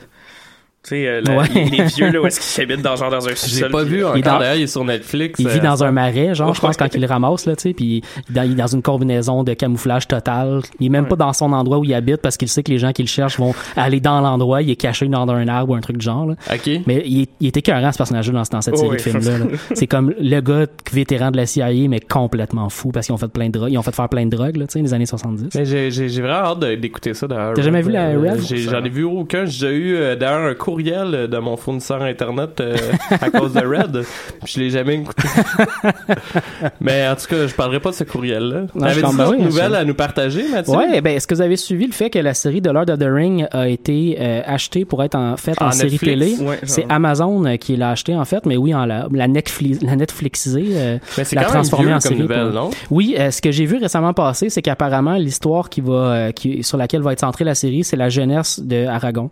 Tu 0.83 0.89
sais, 0.89 1.07
euh, 1.07 1.21
la- 1.25 1.37
Ouais. 1.37 1.45
les, 1.55 1.63
les 1.77 1.83
vieux, 1.85 2.11
là, 2.11 2.21
où 2.21 2.25
est-ce 2.27 2.41
qu'ils 2.41 2.61
habitent 2.71 2.83
dans, 2.83 2.97
genre, 2.97 3.09
dans 3.09 3.25
un 3.25 3.29
J'ai 3.29 3.35
sous-sol. 3.37 3.71
pas 3.71 3.83
vu 3.85 4.03
encore. 4.03 4.17
Il 4.17 4.19
est 4.19 4.23
dans- 4.23 4.37
D'ailleurs, 4.37 4.55
il 4.55 4.63
est 4.63 4.67
sur 4.67 4.83
Netflix. 4.83 5.39
Il 5.39 5.47
vit 5.47 5.59
euh, 5.59 5.61
dans 5.61 5.77
ça- 5.77 5.85
un 5.87 5.91
marais, 5.93 6.35
genre, 6.35 6.53
je 6.53 6.59
pense, 6.59 6.75
quand 6.75 6.93
il 6.93 6.99
le 6.99 7.07
ramasse, 7.07 7.45
là, 7.45 7.55
tu 7.55 7.61
sais, 7.69 7.73
puis 7.73 8.03
il, 8.29 8.33
dans- 8.33 8.41
il 8.43 8.51
est 8.51 8.55
dans 8.55 8.67
une 8.67 8.81
combinaison 8.81 9.45
de 9.45 9.53
camouflage 9.53 10.09
total. 10.09 10.59
Il 10.81 10.87
est 10.87 10.89
même 10.89 11.07
pas 11.07 11.15
dans 11.15 11.31
son 11.31 11.53
endroit 11.53 11.77
où 11.77 11.85
il 11.85 11.93
habite 11.93 12.17
parce 12.17 12.35
qu'il 12.35 12.49
sait 12.49 12.63
que 12.63 12.71
les 12.71 12.79
gens 12.79 12.91
qui 12.91 13.01
le 13.01 13.07
cherchent 13.07 13.37
vont 13.39 13.53
aller 13.77 14.01
dans 14.01 14.19
l'endroit. 14.19 14.61
Il 14.61 14.71
est 14.71 14.75
caché 14.75 15.07
dans 15.07 15.25
un 15.29 15.47
arbre 15.47 15.71
ou 15.71 15.75
un 15.75 15.79
truc 15.79 15.97
du 15.99 16.03
genre, 16.05 16.25
là. 16.25 16.35
Ok. 16.53 16.69
Mais 16.85 17.01
il, 17.05 17.21
est- 17.21 17.29
il 17.39 17.47
était 17.47 17.59
écœurant, 17.61 17.91
ce 17.93 17.97
personnage-là, 17.97 18.33
dans, 18.33 18.43
dans 18.51 18.61
cette 18.61 18.73
Oh, 18.73 18.77
série 18.77 18.89
oui. 18.89 18.97
de 18.97 19.01
films-là. 19.01 19.37
là. 19.37 19.45
C'est 19.75 19.87
comme 19.87 20.13
le 20.19 20.41
gars 20.41 20.65
vétéran 20.91 21.31
de 21.31 21.37
la 21.37 21.45
CIA, 21.45 21.87
mais 21.87 22.01
complètement 22.01 22.67
fou 22.67 22.91
parce 22.91 23.05
qu'ils 23.05 23.15
ont 23.15 23.17
fait 23.17 23.29
plein 23.29 23.47
de 23.47 23.51
drogues. 23.51 23.71
Ils 23.71 23.77
ont 23.77 23.83
fait 23.83 23.95
faire 23.95 24.09
plein 24.09 24.25
de 24.25 24.35
drogues, 24.35 24.57
là, 24.57 24.67
tu 24.67 24.73
sais, 24.73 24.81
les 24.81 24.93
années 24.93 25.05
70. 25.05 25.47
Mais 25.55 25.63
j'ai, 25.63 25.91
j'ai, 25.91 26.09
j'ai 26.09 26.21
vraiment 26.21 26.49
hâte 26.49 26.59
de- 26.59 26.75
d'écouter 26.75 27.13
ça 27.13 27.25
d'ailleurs. 27.25 27.53
T'as 27.53 27.61
jamais 27.61 27.81
vu 27.81 27.91
la 27.93 28.07
Euh, 28.09 28.35
j'ai- 28.45 28.57
J'en 28.57 28.83
ai 28.83 28.89
vu 28.89 29.05
aucun. 29.05 29.45
J'ai 29.45 29.67
déjà 29.67 29.71
eu 29.71 29.95
euh, 29.95 30.15
d'ailleurs 30.17 30.45
un 30.45 30.53
courriel 30.73 31.27
de 31.29 31.37
mon 31.37 31.55
fournisseur 31.55 32.01
internet 32.01 32.59
euh, 32.59 32.75
à 33.21 33.29
cause 33.29 33.53
de 33.53 33.59
Red. 33.59 34.03
Puis 34.43 34.53
je 34.55 34.59
l'ai 34.59 34.69
jamais 34.71 34.95
écouté. 34.95 35.21
Mais 36.81 37.07
en 37.07 37.15
tout 37.15 37.27
cas, 37.27 37.47
je 37.47 37.53
parlerai 37.53 37.79
pas 37.79 37.91
de 37.91 37.95
ce 37.95 38.03
courriel-là. 38.03 38.61
D'autres 38.73 39.31
oui, 39.31 39.41
nouvelles 39.43 39.71
je- 39.71 39.75
à 39.77 39.83
nous 39.85 39.93
partager, 39.93 40.47
Mathieu? 40.49 40.73
Ouais, 40.75 40.99
ben, 41.01 41.15
est-ce 41.15 41.27
que 41.27 41.35
vous 41.35 41.41
avez 41.41 41.57
suivi 41.57 41.85
le 41.85 41.91
fait 41.93 42.09
que 42.09 42.19
la 42.19 42.33
série 42.33 42.61
de 42.61 42.69
Lord 42.71 42.89
of 42.89 42.97
the 42.97 43.05
Ring 43.07 43.45
a 43.51 43.67
été 43.67 44.17
euh, 44.19 44.41
achetée 44.45 44.85
pour 44.85 45.03
être 45.03 45.15
en 45.15 45.37
fait 45.37 45.61
en, 45.61 45.67
En 45.67 45.71
série 45.71 45.99
télé? 45.99 46.35
Ouais, 46.39 46.59
C'est. 46.63 46.85
Amazon 46.89 47.45
euh, 47.45 47.55
qui 47.57 47.75
l'a 47.75 47.91
acheté 47.91 48.15
en 48.15 48.25
fait, 48.25 48.45
mais 48.45 48.57
oui, 48.57 48.73
en 48.73 48.85
la, 48.85 49.07
la, 49.11 49.27
Netflix, 49.27 49.79
la 49.83 49.95
Netflixisée. 49.95 50.65
euh, 50.71 50.97
la 51.33 51.43
vieux 51.49 51.93
en 51.93 51.99
série 51.99 52.19
nouvelle, 52.19 52.45
pour- 52.51 52.53
non? 52.53 52.69
Oui, 52.89 53.15
ce 53.29 53.41
que 53.41 53.51
j'ai 53.51 53.65
vu 53.65 53.77
récemment 53.77 54.13
passer, 54.13 54.49
c'est 54.49 54.61
qu'apparemment 54.61 55.15
l'histoire 55.15 55.69
qui 55.69 55.81
va, 55.81 56.31
qui, 56.33 56.63
sur 56.63 56.77
laquelle 56.77 57.01
va 57.01 57.13
être 57.13 57.19
centrée 57.19 57.43
la 57.45 57.55
série, 57.55 57.83
c'est 57.83 57.97
la 57.97 58.09
jeunesse 58.09 58.59
de 58.59 58.85
Aragon. 58.87 59.29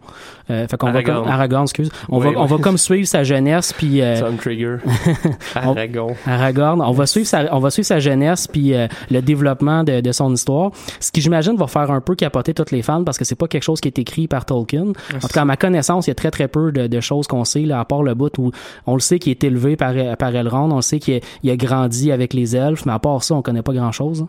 Euh, 0.49 0.67
fait 0.67 0.77
qu'on 0.77 0.87
Aragorn. 0.87 1.27
Aragorn, 1.31 1.63
excuse. 1.63 1.89
On 2.09 2.19
Oui, 2.19 2.33
va, 2.33 2.41
on 2.41 2.45
va 2.45 2.57
comme 2.57 2.77
suivre 2.77 3.07
sa 3.07 3.23
jeunesse 3.23 3.73
puis. 3.73 4.01
euh, 4.01 4.31
trigger. 4.37 4.77
On- 5.55 5.71
Aragon. 5.71 6.15
Aragorn. 6.25 6.81
On 6.81 6.91
va 6.91 7.05
suivre 7.05 7.27
sa, 7.27 7.53
on 7.55 7.59
va 7.59 7.69
suivre 7.71 7.85
sa 7.87 7.99
jeunesse 7.99 8.47
puis 8.47 8.73
euh, 8.73 8.87
le 9.09 9.21
développement 9.21 9.83
de, 9.83 10.01
de 10.01 10.11
son 10.11 10.33
histoire. 10.33 10.71
Ce 10.99 11.11
qui, 11.11 11.21
j'imagine, 11.21 11.55
va 11.55 11.67
faire 11.67 11.91
un 11.91 12.01
peu 12.01 12.15
capoter 12.15 12.53
toutes 12.53 12.71
les 12.71 12.81
fans 12.81 13.03
parce 13.03 13.17
que 13.17 13.25
c'est 13.25 13.35
pas 13.35 13.47
quelque 13.47 13.63
chose 13.63 13.81
qui 13.81 13.87
est 13.87 13.99
écrit 13.99 14.27
par 14.27 14.45
Tolkien. 14.45 14.87
En 15.15 15.19
tout 15.19 15.27
cas, 15.27 15.41
à 15.41 15.45
ma 15.45 15.57
connaissance, 15.57 16.07
il 16.07 16.09
y 16.09 16.11
a 16.11 16.15
très 16.15 16.31
très 16.31 16.47
peu 16.47 16.71
de, 16.71 16.87
de 16.87 16.99
choses 16.99 17.27
qu'on 17.27 17.45
sait, 17.45 17.61
là, 17.61 17.79
à 17.79 17.85
part 17.85 18.03
le 18.03 18.13
bout 18.13 18.37
où 18.37 18.51
on 18.87 18.93
le 18.95 18.99
sait 18.99 19.19
qu'il 19.19 19.31
est 19.31 19.43
élevé 19.43 19.75
par, 19.75 19.93
par 20.17 20.35
Elrond, 20.35 20.71
on 20.71 20.75
le 20.77 20.81
sait 20.81 20.99
qu'il 20.99 21.21
a, 21.47 21.51
a 21.51 21.55
grandi 21.55 22.11
avec 22.11 22.33
les 22.33 22.55
elfes, 22.55 22.85
mais 22.85 22.93
à 22.93 22.99
part 22.99 23.23
ça, 23.23 23.35
on 23.35 23.41
connaît 23.41 23.61
pas 23.61 23.73
grand 23.73 23.91
chose. 23.91 24.25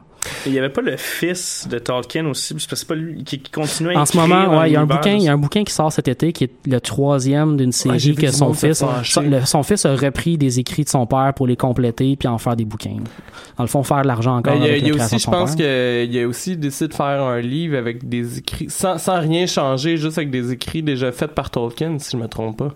Il 0.46 0.52
y 0.52 0.58
avait 0.58 0.68
pas 0.68 0.82
le 0.82 0.96
fils 0.96 1.66
de 1.68 1.78
Tolkien 1.78 2.26
aussi, 2.26 2.54
parce 2.54 2.66
que 2.66 2.76
c'est 2.76 2.87
pas 2.87 2.94
lui 2.94 3.24
qui, 3.24 3.40
qui 3.40 3.50
continue 3.50 3.94
à 3.94 4.00
En 4.00 4.06
ce 4.06 4.16
moment, 4.16 4.58
ouais, 4.58 4.70
il 4.70 4.72
y 4.74 4.76
a 4.76 4.80
un 4.80 4.87
bouquin, 4.87 5.14
il 5.14 5.22
y 5.22 5.28
a 5.28 5.32
un 5.32 5.37
bouquin 5.38 5.64
qui 5.64 5.72
sort 5.72 5.92
cet 5.92 6.06
été 6.08 6.32
qui 6.32 6.44
est 6.44 6.50
le 6.66 6.80
troisième 6.80 7.56
d'une 7.56 7.72
série 7.72 7.98
que 8.14 8.30
son 8.30 8.52
fils, 8.54 8.85
son, 9.04 9.20
le- 9.22 9.44
son 9.44 9.62
fils 9.62 9.85
a 9.85 9.94
repris 9.96 10.38
des 10.38 10.58
écrits 10.61 10.85
de 10.85 10.88
son 10.88 11.06
père 11.06 11.32
pour 11.35 11.46
les 11.46 11.56
compléter 11.56 12.14
puis 12.16 12.28
en 12.28 12.38
faire 12.38 12.54
des 12.56 12.64
bouquins. 12.64 12.96
Dans 13.56 13.64
le 13.64 13.68
fond, 13.68 13.82
faire 13.82 14.02
de 14.02 14.06
l'argent 14.06 14.37
encore. 14.38 14.54
Ben, 14.58 14.62
il 14.64 14.87
y 14.87 14.90
a, 14.90 14.94
aussi, 14.94 15.18
je 15.18 15.30
pense 15.30 15.54
qu'il 15.56 16.12
y 16.14 16.20
a 16.20 16.26
aussi 16.28 16.56
décidé 16.56 16.88
de 16.88 16.94
faire 16.94 17.22
un 17.22 17.40
livre 17.40 17.76
avec 17.76 18.08
des 18.08 18.38
écrits, 18.38 18.66
sans, 18.70 18.98
sans 18.98 19.20
rien 19.20 19.46
changer, 19.46 19.96
juste 19.96 20.18
avec 20.18 20.30
des 20.30 20.52
écrits 20.52 20.82
déjà 20.82 21.11
faits 21.12 21.32
par 21.32 21.50
Tolkien, 21.50 21.98
si 21.98 22.12
je 22.12 22.16
me 22.16 22.28
trompe 22.28 22.58
pas. 22.58 22.74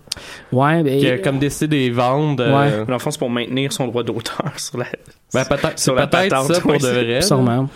Ouais, 0.51 0.83
ben, 0.83 0.99
Qui 0.99 1.07
a 1.07 1.17
comme 1.17 1.39
décidé 1.39 1.67
de 1.67 1.75
les 1.75 1.89
vendre. 1.89 2.43
euh, 2.45 2.85
Dans 2.85 2.93
le 2.93 2.99
fond, 2.99 3.09
c'est 3.11 3.17
pour 3.19 3.29
maintenir 3.29 3.71
son 3.73 3.87
droit 3.87 4.03
d'auteur 4.03 4.51
sur 4.57 4.77
la. 4.77 4.85
Ben, 5.33 5.43
peut-être, 5.45 5.73
c'est 5.75 5.83
Sur 5.83 5.95
la 5.95 6.07
peut-être 6.07 6.29
patente, 6.29 6.53
ça 6.53 6.61
pour 6.61 6.73
de 6.73 6.79
c'est- 6.79 7.03
vrai. 7.03 7.21
Sûrement. 7.21 7.69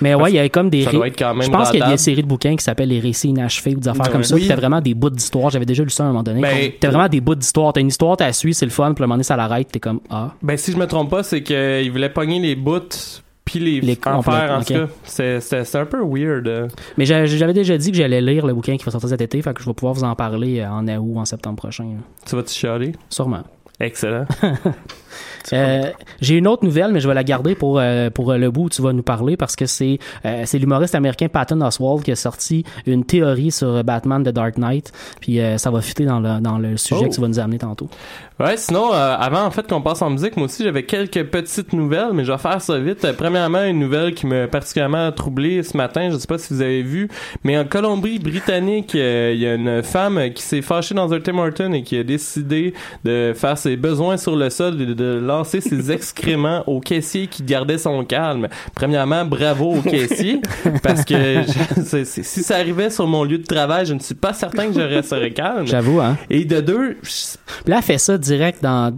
Mais 0.00 0.14
ouais, 0.14 0.30
il 0.32 0.34
y 0.34 0.38
a 0.38 0.48
comme 0.48 0.68
des. 0.70 0.82
Ça 0.84 0.90
ré- 0.90 0.96
doit 0.96 1.06
être 1.08 1.18
quand 1.18 1.34
même 1.34 1.42
Je 1.42 1.50
pense 1.50 1.70
qu'il 1.70 1.80
y 1.80 1.82
a 1.82 1.90
des 1.90 1.96
séries 1.96 2.22
de 2.22 2.26
bouquins 2.28 2.54
qui 2.56 2.62
s'appellent 2.64 2.88
les 2.88 3.00
récits 3.00 3.28
inachevés 3.28 3.74
ou 3.76 3.80
des 3.80 3.88
affaires 3.88 4.10
comme 4.10 4.22
ça. 4.24 4.34
Oui. 4.34 4.42
Puis 4.42 4.48
t'as 4.48 4.56
vraiment 4.56 4.80
des 4.80 4.94
bouts 4.94 5.10
d'histoire. 5.10 5.50
J'avais 5.50 5.64
déjà 5.66 5.82
lu 5.82 5.90
ça 5.90 6.04
à 6.04 6.06
un 6.06 6.10
moment 6.10 6.22
donné. 6.22 6.40
Ben, 6.40 6.70
t'as 6.78 6.88
vraiment 6.90 7.08
des 7.08 7.20
bouts 7.20 7.34
d'histoire. 7.34 7.72
T'as 7.72 7.80
une 7.80 7.88
histoire, 7.88 8.16
t'as 8.16 8.32
suivi, 8.32 8.54
c'est 8.54 8.64
le 8.66 8.70
fun. 8.70 8.94
Puis 8.94 9.02
à 9.02 9.04
un 9.04 9.06
moment 9.08 9.14
donné, 9.14 9.24
ça 9.24 9.36
l'arrête. 9.36 9.68
T'es 9.72 9.80
comme 9.80 10.00
ah. 10.10 10.32
Ben, 10.42 10.56
si 10.56 10.72
je 10.72 10.76
me 10.76 10.86
trompe 10.86 11.10
pas, 11.10 11.22
c'est 11.22 11.42
qu'il 11.42 11.90
voulait 11.90 12.08
pogner 12.10 12.38
les 12.40 12.54
bouts 12.54 12.80
puis 13.44 13.58
les, 13.58 13.80
Les 13.80 13.98
en 14.06 14.22
faire, 14.22 14.52
en 14.52 14.62
tout 14.62 14.72
cas. 14.72 14.86
C'est- 15.04 15.40
C'est 15.40 15.64
c'est 15.64 15.78
un 15.78 15.84
peu 15.86 16.00
weird. 16.04 16.46
euh. 16.46 16.68
Mais 16.96 17.04
j'a- 17.04 17.26
j'avais 17.26 17.52
déjà 17.52 17.76
dit 17.76 17.90
que 17.90 17.96
j'allais 17.96 18.20
lire 18.20 18.46
le 18.46 18.54
bouquin 18.54 18.76
qui 18.76 18.84
va 18.84 18.92
sortir 18.92 19.08
cet 19.08 19.20
été. 19.20 19.42
Fait 19.42 19.52
que 19.52 19.60
je 19.62 19.66
vais 19.66 19.74
pouvoir 19.74 19.94
vous 19.94 20.04
en 20.04 20.14
parler 20.14 20.60
euh, 20.60 20.68
en 20.70 20.86
août 20.86 21.00
ou 21.00 21.18
en 21.18 21.24
septembre 21.24 21.56
prochain. 21.56 21.86
Tu 22.24 22.36
vas-tu 22.36 22.54
chialer? 22.54 22.92
Sûrement. 23.10 23.42
Excellent. 23.80 24.26
Euh, 25.52 25.90
J'ai 26.20 26.36
une 26.36 26.46
autre 26.46 26.64
nouvelle, 26.64 26.92
mais 26.92 27.00
je 27.00 27.08
vais 27.08 27.14
la 27.14 27.24
garder 27.24 27.54
pour 27.54 27.78
euh, 27.78 28.10
pour 28.10 28.30
euh, 28.32 28.36
le 28.38 28.50
bout 28.50 28.64
où 28.64 28.68
tu 28.70 28.82
vas 28.82 28.92
nous 28.92 29.02
parler 29.02 29.36
parce 29.36 29.56
que 29.56 29.66
c'est 29.66 29.98
euh, 30.24 30.42
c'est 30.46 30.58
l'humoriste 30.58 30.94
américain 30.94 31.28
Patton 31.28 31.60
Oswalt 31.60 32.02
qui 32.04 32.12
a 32.12 32.16
sorti 32.16 32.64
une 32.86 33.04
théorie 33.04 33.50
sur 33.50 33.82
Batman 33.84 34.22
The 34.22 34.28
Dark 34.30 34.56
Knight. 34.58 34.92
Puis 35.20 35.40
euh, 35.40 35.58
ça 35.58 35.70
va 35.70 35.80
fitter 35.80 36.04
dans 36.04 36.20
le 36.20 36.40
dans 36.40 36.58
le 36.58 36.76
sujet 36.76 37.02
Oh. 37.04 37.08
que 37.08 37.14
tu 37.14 37.20
vas 37.20 37.28
nous 37.28 37.38
amener 37.40 37.58
tantôt. 37.58 37.88
Ouais, 38.40 38.56
sinon, 38.56 38.92
euh, 38.92 39.16
avant 39.18 39.44
en 39.44 39.50
fait 39.50 39.66
qu'on 39.68 39.80
passe 39.82 40.02
en 40.02 40.10
musique, 40.10 40.36
moi 40.36 40.46
aussi 40.46 40.64
j'avais 40.64 40.84
quelques 40.84 41.24
petites 41.24 41.72
nouvelles, 41.72 42.10
mais 42.12 42.24
je 42.24 42.32
vais 42.32 42.38
faire 42.38 42.60
ça 42.60 42.78
vite. 42.78 43.06
Premièrement, 43.16 43.62
une 43.64 43.78
nouvelle 43.78 44.14
qui 44.14 44.26
m'a 44.26 44.48
particulièrement 44.48 45.10
troublé 45.12 45.62
ce 45.62 45.76
matin, 45.76 46.08
je 46.10 46.16
sais 46.16 46.26
pas 46.26 46.38
si 46.38 46.52
vous 46.54 46.60
avez 46.62 46.82
vu, 46.82 47.08
mais 47.44 47.56
en 47.58 47.64
Colombie-Britannique, 48.16 48.94
il 48.94 49.36
y 49.38 49.46
a 49.46 49.54
une 49.54 49.82
femme 49.82 50.20
qui 50.34 50.42
s'est 50.42 50.62
fâchée 50.62 50.94
dans 50.94 51.12
un 51.12 51.20
Tim 51.20 51.38
Horton 51.38 51.72
et 51.72 51.82
qui 51.82 51.96
a 51.98 52.02
décidé 52.04 52.74
de 53.04 53.32
faire 53.34 53.56
ses 53.58 53.76
besoins 53.76 54.16
sur 54.16 54.36
le 54.36 54.50
sol 54.50 54.80
et 54.80 54.86
de, 54.86 54.94
de 55.02 55.18
lancer 55.18 55.60
ses 55.60 55.90
excréments 55.96 56.62
au 56.66 56.80
caissier 56.80 57.26
qui 57.26 57.42
gardait 57.42 57.78
son 57.78 58.04
calme. 58.04 58.48
Premièrement, 58.74 59.24
bravo 59.24 59.74
au 59.76 59.80
caissier, 59.82 60.40
parce 60.82 61.04
que 61.04 61.14
je- 61.44 62.04
si 62.04 62.42
ça 62.42 62.56
arrivait 62.56 62.90
sur 62.90 63.06
mon 63.06 63.24
lieu 63.24 63.38
de 63.38 63.44
travail, 63.46 63.86
je 63.86 63.94
ne 63.94 63.98
suis 64.00 64.14
pas 64.14 64.32
certain 64.32 64.68
que 64.68 64.74
je 64.74 64.80
resterais 64.80 65.30
calme. 65.32 65.66
J'avoue, 65.66 66.00
hein. 66.00 66.16
Et 66.30 66.44
de 66.44 66.60
deux, 66.60 66.96
je- 67.02 67.70
là, 67.70 67.76
elle 67.78 67.82
fait 67.82 67.98
ça 67.98 68.16
direct 68.18 68.62
dans. 68.62 68.94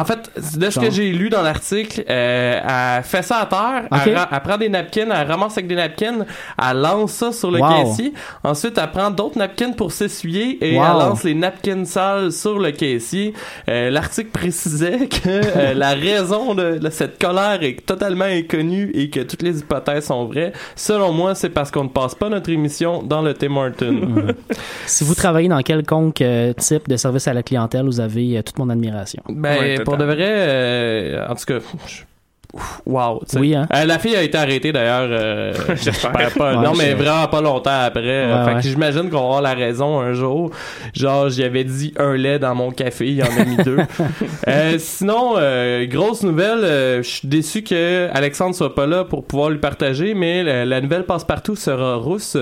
En 0.00 0.04
fait, 0.04 0.30
de 0.58 0.70
ce 0.70 0.78
que 0.80 0.90
j'ai 0.90 1.10
lu 1.12 1.28
dans 1.30 1.42
l'article, 1.42 2.04
euh, 2.08 2.96
elle 2.98 3.02
fait 3.04 3.22
ça 3.22 3.38
à 3.38 3.46
terre, 3.46 3.88
elle, 4.32 4.40
prend 4.40 4.56
des 4.58 4.68
napkins, 4.68 5.08
elle 5.10 5.26
ramasse 5.26 5.52
avec 5.52 5.66
des 5.68 5.74
napkins, 5.76 6.24
elle 6.62 6.76
lance 6.80 7.12
ça 7.12 7.32
sur 7.32 7.50
le 7.50 7.60
Wow. 7.60 7.68
caissier. 7.84 8.12
Ensuite, 8.44 8.78
elle 8.78 8.90
prend 8.90 9.10
d'autres 9.10 9.38
napkins 9.38 9.72
pour 9.72 9.92
s'essuyer 9.92 10.58
et 10.64 10.76
Wow. 10.76 10.84
elle 10.84 10.98
lance 11.08 11.24
les 11.24 11.34
napkins 11.34 11.84
sales 11.84 12.32
sur 12.32 12.58
le 12.58 12.70
caissier. 12.72 13.32
Euh, 13.68 13.90
l'article 13.90 14.30
précisait 14.30 15.06
que 15.08 15.28
euh, 15.28 15.74
la 15.74 15.90
raison 15.94 16.54
de, 16.54 16.78
de 16.78 16.90
cette 16.90 17.18
colère 17.20 17.62
est 17.62 17.84
totalement 17.84 18.24
inconnue 18.26 18.90
et 18.94 19.10
que 19.10 19.20
toutes 19.20 19.42
les 19.42 19.60
hypothèses 19.60 20.06
sont 20.06 20.24
vraies. 20.26 20.52
Selon 20.74 21.12
moi, 21.12 21.34
c'est 21.34 21.50
parce 21.50 21.70
qu'on 21.70 21.84
ne 21.84 21.88
passe 21.88 22.14
pas 22.14 22.28
notre 22.28 22.50
émission 22.50 23.02
dans 23.02 23.22
le 23.22 23.34
Tim 23.34 23.56
Horton. 23.56 24.34
Si 24.86 25.04
vous 25.04 25.14
travaillez 25.14 25.48
dans 25.48 25.62
quelconque 25.62 26.20
euh, 26.20 26.52
type 26.52 26.88
de 26.88 26.96
service 26.96 27.26
à 27.28 27.34
la 27.34 27.42
clientèle, 27.42 27.84
vous 27.86 28.00
avez 28.00 28.38
euh, 28.38 28.42
toute 28.42 28.58
mon 28.58 28.68
admiration. 28.70 29.22
Ben, 29.28 29.58
Ouais, 29.58 29.78
pour 29.86 29.96
de 29.96 30.04
vrai, 30.04 30.16
euh, 30.20 31.26
en 31.28 31.34
tout 31.34 31.44
cas, 31.46 31.58
wow. 32.86 33.22
Oui, 33.36 33.54
hein. 33.54 33.66
Euh, 33.74 33.84
la 33.84 33.98
fille 33.98 34.16
a 34.16 34.22
été 34.22 34.38
arrêtée 34.38 34.72
d'ailleurs. 34.72 35.08
euh, 35.10 35.52
J'espère. 35.74 36.12
pas. 36.36 36.56
Ouais, 36.56 36.62
non, 36.64 36.74
mais 36.76 36.94
vraiment 36.94 37.26
pas 37.28 37.40
longtemps 37.40 37.80
après. 37.84 38.00
Ouais, 38.02 38.44
fait 38.44 38.54
ouais. 38.54 38.62
que 38.62 38.68
j'imagine 38.68 39.10
qu'on 39.10 39.18
avoir 39.18 39.42
la 39.42 39.54
raison 39.54 40.00
un 40.00 40.12
jour. 40.12 40.50
Genre, 40.94 41.28
j'y 41.28 41.44
avais 41.44 41.64
dit 41.64 41.92
un 41.98 42.14
lait 42.14 42.38
dans 42.38 42.54
mon 42.54 42.70
café, 42.70 43.06
il 43.08 43.16
y 43.16 43.22
en 43.22 43.26
a 43.26 43.44
mis 43.44 43.56
deux. 43.56 43.78
Euh, 44.48 44.76
sinon, 44.78 45.34
euh, 45.36 45.86
grosse 45.86 46.22
nouvelle, 46.22 46.60
euh, 46.62 47.02
je 47.02 47.08
suis 47.08 47.28
déçu 47.28 47.62
que 47.62 48.08
Alexandre 48.12 48.54
soit 48.54 48.74
pas 48.74 48.86
là 48.86 49.04
pour 49.04 49.24
pouvoir 49.24 49.50
lui 49.50 49.58
partager, 49.58 50.14
mais 50.14 50.44
la, 50.44 50.64
la 50.64 50.80
nouvelle 50.80 51.04
passe-partout 51.04 51.56
sera 51.56 51.96
rousse. 51.96 52.36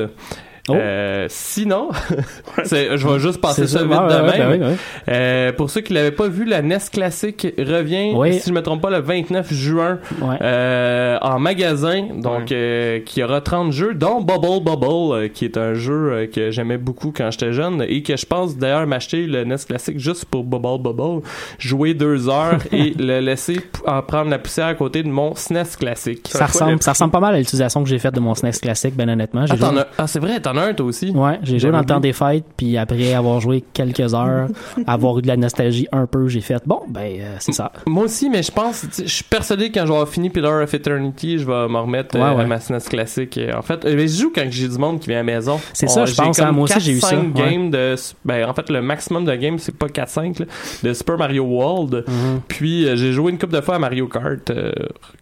Oh. 0.69 0.75
Euh, 0.75 1.27
sinon, 1.29 1.91
c'est- 2.65 2.97
je 2.97 3.07
vais 3.07 3.19
juste 3.19 3.39
passer 3.41 3.67
ça, 3.67 3.83
vite 3.83 3.91
de 3.91 3.95
ouais, 3.97 4.59
même. 4.59 4.77
Euh, 5.11 5.53
pour 5.53 5.69
ceux 5.69 5.83
qui 5.83 5.93
l'avaient 5.93 6.11
pas 6.11 6.29
vu, 6.29 6.47
la 6.47 6.63
NES 6.63 6.79
classique 6.91 7.47
revient, 7.59 8.13
Oui. 8.15 8.39
si 8.41 8.49
je 8.49 8.55
me 8.55 8.63
trompe 8.63 8.81
pas, 8.81 8.89
le 8.91 9.01
29 9.01 9.53
juin 9.53 9.99
Ouais. 10.23 10.37
euh, 10.41 11.19
en 11.21 11.39
magasin. 11.39 12.07
Donc, 12.17 12.51
euh, 12.51 13.01
qui 13.05 13.23
aura 13.23 13.43
30 13.43 13.73
jeux, 13.73 13.93
dont 13.95 14.23
Bubble 14.23 14.65
Bubble, 14.65 14.87
euh, 15.25 15.29
qui 15.29 15.45
est 15.45 15.59
un 15.59 15.75
jeu 15.75 16.13
euh, 16.13 16.27
que 16.27 16.51
j'aimais 16.51 16.79
beaucoup 16.79 17.13
quand 17.15 17.31
j'étais 17.31 17.53
jeune 17.53 17.85
et 17.87 18.03
que 18.03 18.17
je 18.17 18.25
pense 18.25 18.57
d'ailleurs 18.57 18.87
m'acheter 18.87 19.27
le 19.27 19.45
NES 19.45 19.57
classique 19.69 19.99
juste 19.99 20.25
pour 20.25 20.45
Bubble 20.45 20.83
Bubble, 20.83 21.21
jouer 21.59 21.93
deux 21.93 22.29
heures 22.31 22.59
et 22.73 22.95
le 22.99 23.21
laisser 23.21 23.61
en 23.87 24.01
prendre 24.01 24.31
la 24.31 24.39
poussière 24.39 24.67
à 24.69 24.75
côté 24.75 25.03
de 25.03 25.09
mon 25.09 25.35
SNES 25.35 25.77
classique. 25.79 26.29
Ça 26.31 26.47
ressemble, 26.47 26.83
ça 26.83 26.93
ressemble 26.93 27.13
pas 27.13 27.21
mal 27.21 27.35
à 27.35 27.39
l'utilisation 27.39 27.83
que 27.83 27.89
j'ai 27.91 27.99
faite 27.99 28.15
de 28.15 28.21
mon 28.21 28.35
SNES 28.35 28.53
classique, 28.63 28.95
ben 28.97 29.11
honnêtement. 29.11 29.45
Ah, 29.51 29.57
joué- 29.57 29.83
ah, 29.99 30.07
c'est 30.07 30.21
vrai, 30.21 30.41
t'en 30.41 30.54
as 30.57 30.63
un 30.63 30.75
toi 30.75 30.87
aussi? 30.87 31.11
Ouais, 31.11 31.39
j'ai 31.43 31.59
joué 31.59 31.71
dans 31.71 31.81
le 31.81 31.85
temps 31.85 32.01
des 32.01 32.13
fêtes, 32.13 32.45
puis 32.57 32.77
après 32.77 33.13
avoir 33.15 33.41
joué 33.41 33.65
quelques 33.73 34.15
heures, 34.15 34.49
avoir 34.87 35.19
eu 35.19 35.23
de 35.23 35.27
la 35.29 35.37
nostalgie 35.37 35.87
un 35.93 36.07
peu, 36.07 36.29
j'ai 36.29 36.41
fait 36.41 36.63
bon, 36.67 36.81
ben 36.89 37.01
euh, 37.21 37.37
c'est 37.39 37.53
ça. 37.53 37.73
Moi 37.87 38.05
aussi, 38.05 38.31
mais 38.31 38.43
je 38.43 38.51
pense, 38.53 38.87
je 38.97 39.05
suis 39.09 39.25
persuadé 39.25 39.69
que 39.71 39.75
quand 39.75 39.87
je 39.87 39.89
vais 39.89 39.95
avoir 39.95 40.09
fini 40.09 40.31
Pillar 40.31 40.63
of 40.63 40.73
Eternity, 40.75 41.39
je 41.39 41.47
vais 41.47 41.69
m'en 41.69 41.83
remettre 41.83 42.15
Ouais, 42.17 42.23
euh, 42.23 42.35
ouais. 42.35 42.45
à 42.45 42.47
ma 42.47 42.61
SNES 42.61 42.81
classique. 42.89 43.39
En 43.57 43.63
fait, 43.63 43.85
euh, 43.85 43.95
mais 43.97 44.07
je 44.09 44.21
joue 44.23 44.33
quand 44.35 44.45
j'ai 44.51 44.69
du 44.69 44.79
monde 44.79 45.01
qui 45.01 45.09
vient 45.09 45.19
à 45.19 45.21
la 45.21 45.25
maison. 45.25 45.61
C'est 45.73 45.89
ça, 45.89 46.05
je 46.05 46.15
pense, 46.15 46.37
comme 46.37 46.47
hein, 46.47 46.53
moi 46.53 46.65
aussi, 46.65 46.81
j'ai 46.81 46.93
eu 46.93 47.01
ça, 47.01 47.17
4-5 47.17 47.17
ouais. 47.17 47.51
games 47.51 47.71
de, 47.71 47.95
ben, 48.25 48.49
en 48.49 48.55
fait, 48.55 48.71
le 48.71 48.83
maximum 48.83 49.25
de 49.25 49.35
games, 49.35 49.59
c'est 49.59 49.77
pas 49.77 49.87
4-5, 49.87 50.41
là, 50.41 50.47
de 50.83 50.93
Super 50.93 51.19
Mario 51.19 51.45
World. 51.45 52.05
Mhm. 52.07 52.41
Puis, 52.49 52.87
euh, 52.87 52.97
j'ai 52.97 53.13
joué 53.13 53.33
une 53.33 53.39
couple 53.39 53.55
de 53.55 53.61
fois 53.61 53.77
à 53.77 53.79
Mario 53.79 54.07
Kart, 54.09 54.51
euh, 54.51 54.73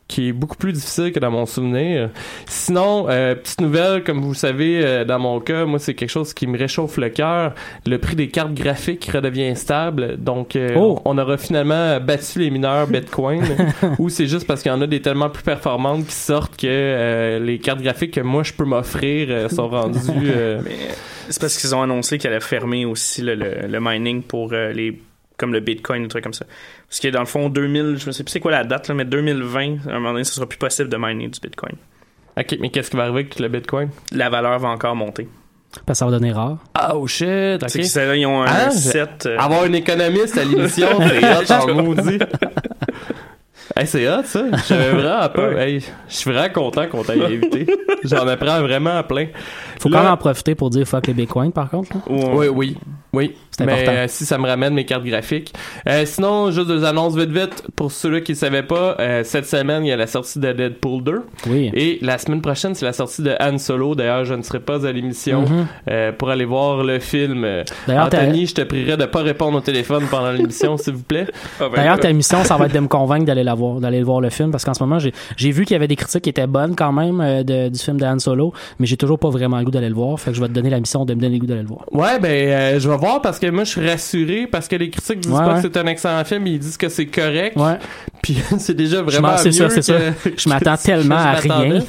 qui 0.09 0.29
est 0.29 0.33
beaucoup 0.33 0.57
plus 0.57 0.73
difficile 0.73 1.12
que 1.12 1.18
dans 1.21 1.31
mon 1.31 1.47
souvenir. 1.47 2.11
Sinon, 2.47 3.07
euh, 3.09 3.35
petite 3.35 3.61
nouvelle, 3.61 4.05
comme 4.05 4.21
vous 4.21 4.35
savez, 4.35 4.81
euh, 4.85 5.05
dans 5.05 5.18
mon 5.22 5.40
cas, 5.40 5.64
moi, 5.64 5.78
c'est 5.78 5.94
quelque 5.94 6.11
chose 6.11 6.35
qui 6.35 6.46
me 6.46 6.58
réchauffe 6.58 6.98
le 6.98 7.08
cœur. 7.08 7.54
Le 7.87 7.96
prix 7.98 8.14
des 8.16 8.28
cartes 8.28 8.52
graphiques 8.54 9.08
redevient 9.12 9.56
stable. 9.56 10.16
Donc, 10.18 10.54
euh, 10.56 10.74
Oh. 10.76 11.00
on 11.04 11.16
aura 11.16 11.38
finalement 11.38 11.98
battu 12.00 12.40
les 12.40 12.50
mineurs 12.50 12.87
Bitcoin. 12.88 13.42
ou 13.98 14.08
c'est 14.11 14.26
juste 14.26 14.46
parce 14.46 14.62
qu'il 14.62 14.70
y 14.70 14.74
en 14.74 14.82
a 14.82 14.87
des 14.87 15.00
tellement 15.00 15.30
plus 15.30 15.42
performantes 15.42 16.06
qui 16.06 16.14
sortent 16.14 16.56
que 16.56 16.66
euh, 16.68 17.38
les 17.38 17.58
cartes 17.58 17.80
graphiques 17.80 18.14
que 18.14 18.20
moi, 18.20 18.42
je 18.42 18.52
peux 18.52 18.64
m'offrir 18.64 19.28
euh, 19.30 19.48
sont 19.48 19.68
rendues... 19.70 20.32
c'est 21.28 21.40
parce 21.40 21.56
qu'ils 21.58 21.74
ont 21.74 21.82
annoncé 21.82 22.18
qu'elle 22.18 22.32
allait 22.32 22.40
fermer 22.40 22.85
aussi 22.85 23.22
le, 23.22 23.35
le- 23.35 23.66
le 23.68 23.78
mining 23.80 24.22
pour 24.22 24.52
les 24.52 25.00
comme 25.38 25.52
le 25.54 25.61
Bitcoin, 25.61 26.02
des 26.02 26.08
trucs 26.08 26.22
comme 26.22 26.35
ça. 26.35 26.44
Parce 26.88 27.00
que 27.00 27.08
dans 27.08 27.18
le 27.20 27.26
fond, 27.26 27.48
2000, 27.48 27.96
je 27.98 28.06
ne 28.06 28.12
sais 28.12 28.22
plus 28.22 28.30
c'est 28.30 28.38
quoi 28.38 28.52
la 28.52 28.62
date, 28.62 28.87
là, 28.88 28.94
mais 28.94 29.04
2020, 29.04 29.61
à 29.88 29.90
un 29.90 29.94
moment 29.94 30.12
donné, 30.12 30.22
ce 30.24 30.35
sera 30.35 30.46
plus 30.46 30.58
possible 30.58 30.88
de 30.88 30.96
miner 30.96 31.26
du 31.28 31.40
Bitcoin. 31.40 31.72
OK, 32.38 32.57
mais 32.61 32.71
qu'est-ce 32.71 32.90
qui 32.90 32.97
va 32.97 33.05
arriver 33.05 33.21
avec 33.21 33.38
le 33.38 33.49
Bitcoin? 33.49 33.90
La 34.12 34.31
valeur 34.31 34.59
va 34.59 34.68
encore 34.68 34.97
monter. 34.97 35.29
Parce 35.87 35.87
que 35.87 35.95
ça 35.95 36.05
va 36.07 36.11
donner 36.12 36.33
rare. 36.33 36.59
Oh 36.92 37.07
shit, 37.07 37.62
OK. 37.62 37.68
C'est 37.68 37.79
que 37.81 37.85
ceux-là, 37.87 38.16
ils 38.16 38.27
ont 38.27 38.42
un 38.42 38.47
Ah, 38.47 38.71
set. 38.71 39.25
euh, 39.27 39.38
Avoir 39.38 39.62
un 39.62 39.73
économiste 39.73 40.37
à 40.37 40.45
l'émission, 40.45 40.87
c'est 41.01 41.53
hot 41.57 41.71
en 41.71 41.83
maudit. 41.83 42.18
Hey, 43.76 43.87
c'est 43.87 44.06
hot, 44.08 44.22
ça. 44.24 44.44
Je 44.52 44.56
savais 44.62 44.90
vraiment 44.92 45.28
pas. 45.28 45.48
Ouais. 45.48 45.70
Hey, 45.74 45.80
je 46.08 46.14
suis 46.14 46.30
vraiment 46.30 46.52
content 46.52 46.87
qu'on 46.88 47.02
t'ait 47.02 47.22
invité. 47.22 47.66
J'en 48.04 48.26
apprends 48.28 48.61
vraiment 48.61 48.97
à 48.99 49.03
plein. 49.03 49.26
Faut 49.80 49.88
Là- 49.88 49.99
quand 49.99 50.05
même 50.05 50.12
en 50.12 50.16
profiter 50.16 50.55
pour 50.55 50.70
dire 50.70 50.86
fuck 50.86 51.07
les 51.07 51.14
bitcoins, 51.14 51.53
par 51.53 51.70
contre. 51.70 51.97
là. 51.97 52.01
Oui, 52.09 52.49
oui. 52.49 52.76
Oui, 53.14 53.36
C'est 53.51 53.66
mais 53.66 53.72
important. 53.74 53.92
euh, 53.92 54.05
si 54.09 54.24
ça 54.24 54.38
me 54.38 54.47
ramène 54.49 54.72
mes 54.72 54.86
cartes 54.86 55.05
graphiques. 55.05 55.53
Euh, 55.86 56.07
sinon, 56.07 56.51
juste 56.51 56.66
deux 56.66 56.82
annonces 56.82 57.14
vite 57.14 57.28
vite. 57.30 57.62
Pour 57.76 57.92
ceux-là 57.92 58.22
qui 58.22 58.32
ne 58.32 58.36
savaient 58.38 58.62
pas, 58.62 58.97
euh, 59.01 59.22
cette 59.22 59.44
semaine, 59.44 59.84
il 59.84 59.88
y 59.88 59.92
a 59.92 59.99
la 59.99 60.07
sortie 60.07 60.38
de 60.38 60.51
Deadpool 60.51 61.03
2. 61.05 61.22
Oui. 61.49 61.70
Et 61.74 61.99
la 62.01 62.16
semaine 62.16 62.40
prochaine, 62.40 62.74
c'est 62.74 62.86
la 62.86 62.94
sortie 62.94 63.20
de 63.20 63.34
Han 63.38 63.59
Solo. 63.59 63.94
D'ailleurs, 63.94 64.24
je 64.24 64.32
ne 64.32 64.40
serai 64.40 64.61
pas 64.61 64.86
à 64.86 64.92
l'émission 64.92 65.42
Mhm. 65.42 65.66
euh, 65.90 66.12
pour 66.12 66.30
aller 66.30 66.47
voir 66.47 66.84
le 66.84 67.01
film. 67.01 67.47
D'ailleurs, 67.86 68.07
Anthony, 68.07 68.47
je 68.47 68.55
te 68.55 68.62
prierai 68.62 68.97
de 68.97 69.05
pas 69.05 69.20
répondre 69.20 69.59
au 69.59 69.61
téléphone 69.61 70.05
pendant 70.11 70.30
l'émission, 70.30 70.76
s'il 70.78 70.94
vous 70.94 71.03
plaît. 71.03 71.26
Ah, 71.61 71.64
ben, 71.68 71.76
D'ailleurs, 71.76 72.01
ta 72.01 72.11
mission, 72.14 72.42
ça 72.44 72.57
va 72.57 72.64
être 72.64 72.74
de 72.74 72.80
me 72.80 72.88
convaincre 72.88 73.26
d'aller 73.26 73.44
la 73.44 73.53
voir, 73.53 73.61
d'aller 73.80 74.02
voir 74.02 74.20
le 74.20 74.30
film, 74.30 74.50
parce 74.50 74.64
qu'en 74.64 74.74
ce 74.74 74.82
moment, 74.82 74.98
j'ai, 74.98 75.50
vu 75.50 75.64
qu'il 75.64 75.74
y 75.74 75.76
avait 75.76 75.88
des 75.88 75.96
critiques 75.96 76.22
qui 76.24 76.30
étaient 76.30 76.46
bonnes 76.46 76.74
quand 76.76 76.92
même 76.92 77.20
euh, 77.20 77.42
de- 77.42 77.68
du 77.68 77.78
film 77.78 77.98
de 77.98 78.04
Han 78.04 78.18
Solo, 78.18 78.52
mais 78.78 78.86
j'ai 78.86 78.96
toujours 78.96 79.18
pas 79.18 79.30
vraiment 79.30 79.58
le 79.58 79.64
goût 79.64 79.70
d'aller 79.70 79.88
le 79.88 79.94
voir. 79.94 80.18
Fait 80.18 80.30
que 80.30 80.36
je 80.36 80.42
vais 80.42 80.48
te 80.48 80.52
donner 80.52 80.70
la 80.70 80.80
mission 80.80 81.04
de 81.04 81.14
me 81.14 81.20
donner 81.20 81.34
le 81.36 81.40
goût 81.40 81.46
d'aller 81.46 81.62
le 81.62 81.68
voir. 81.68 81.84
Ouais, 81.92 82.18
ben, 82.18 82.30
euh, 82.30 82.80
je 82.80 82.88
vais 82.88 82.96
voir 82.96 83.20
parce 83.22 83.38
que 83.38 83.48
moi, 83.50 83.64
je 83.64 83.70
suis 83.70 83.88
rassuré 83.88 84.46
parce 84.46 84.68
que 84.68 84.76
les 84.76 84.90
critiques 84.90 85.20
disent 85.20 85.32
Ouais, 85.32 85.38
pas 85.38 85.48
ouais. 85.56 85.62
que 85.62 85.68
c'est 85.72 85.76
un 85.76 85.86
excellent 85.86 86.24
film, 86.24 86.46
ils 86.46 86.58
disent 86.58 86.76
que 86.76 86.88
c'est 86.88 87.06
correct. 87.06 87.56
Ouais. 87.56 87.78
Puis 88.22 88.36
c'est 88.58 88.74
déjà 88.76 89.02
vraiment 89.02 89.28
m'en- 89.32 89.36
c'est 89.38 89.52
ça, 89.52 89.68
c'est 89.70 89.82
ça. 89.82 89.94
Je 90.36 90.48
m'attends 90.48 90.76
tellement 90.82 91.16
à 91.16 91.32
rien. 91.32 91.80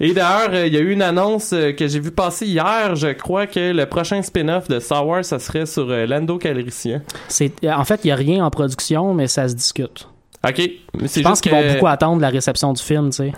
Et 0.00 0.12
d'ailleurs, 0.12 0.50
euh, 0.52 0.66
il 0.66 0.74
y 0.74 0.76
a 0.76 0.80
eu 0.80 0.92
une 0.92 1.02
annonce 1.02 1.50
que 1.50 1.86
j'ai 1.88 2.00
vu 2.00 2.10
passer 2.10 2.46
hier. 2.46 2.94
Je 2.94 3.08
crois 3.08 3.46
que 3.46 3.72
le 3.72 3.86
prochain 3.86 4.20
spin-off 4.22 4.68
de 4.68 4.78
Star 4.80 5.06
Wars, 5.06 5.24
ça 5.24 5.38
serait 5.38 5.66
sur 5.66 5.86
Lando 5.86 6.38
Calrissian. 6.38 7.00
C'est, 7.28 7.52
en 7.68 7.84
fait, 7.84 8.00
il 8.04 8.08
y 8.08 8.10
a 8.10 8.16
rien 8.16 8.44
en 8.44 8.50
production, 8.50 9.14
mais 9.14 9.26
ça 9.28 9.48
se 9.48 9.54
discute. 9.54 10.08
Ok, 10.46 10.70
mais 11.00 11.08
Je 11.08 11.20
pense 11.22 11.40
qu'ils 11.40 11.52
que... 11.52 11.56
vont 11.56 11.72
beaucoup 11.72 11.86
attendre 11.86 12.20
la 12.20 12.28
réception 12.28 12.72
du 12.72 12.82
film, 12.82 13.10
tu 13.10 13.16
sais. 13.16 13.32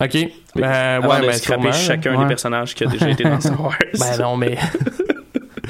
Ok, 0.00 0.28
ben, 0.56 0.64
avant 0.70 1.08
ouais, 1.10 1.20
de 1.20 1.26
ben, 1.26 1.32
scraper 1.34 1.72
sûrement. 1.72 1.72
chacun 1.72 2.12
Ouais. 2.16 2.22
des 2.24 2.28
personnages 2.28 2.74
qui 2.74 2.84
a 2.84 2.86
déjà 2.88 3.08
été 3.10 3.24
dans 3.24 3.40
Star 3.40 3.60
Wars. 3.64 3.74
Ben 3.98 4.16
non, 4.18 4.36
mais... 4.36 4.56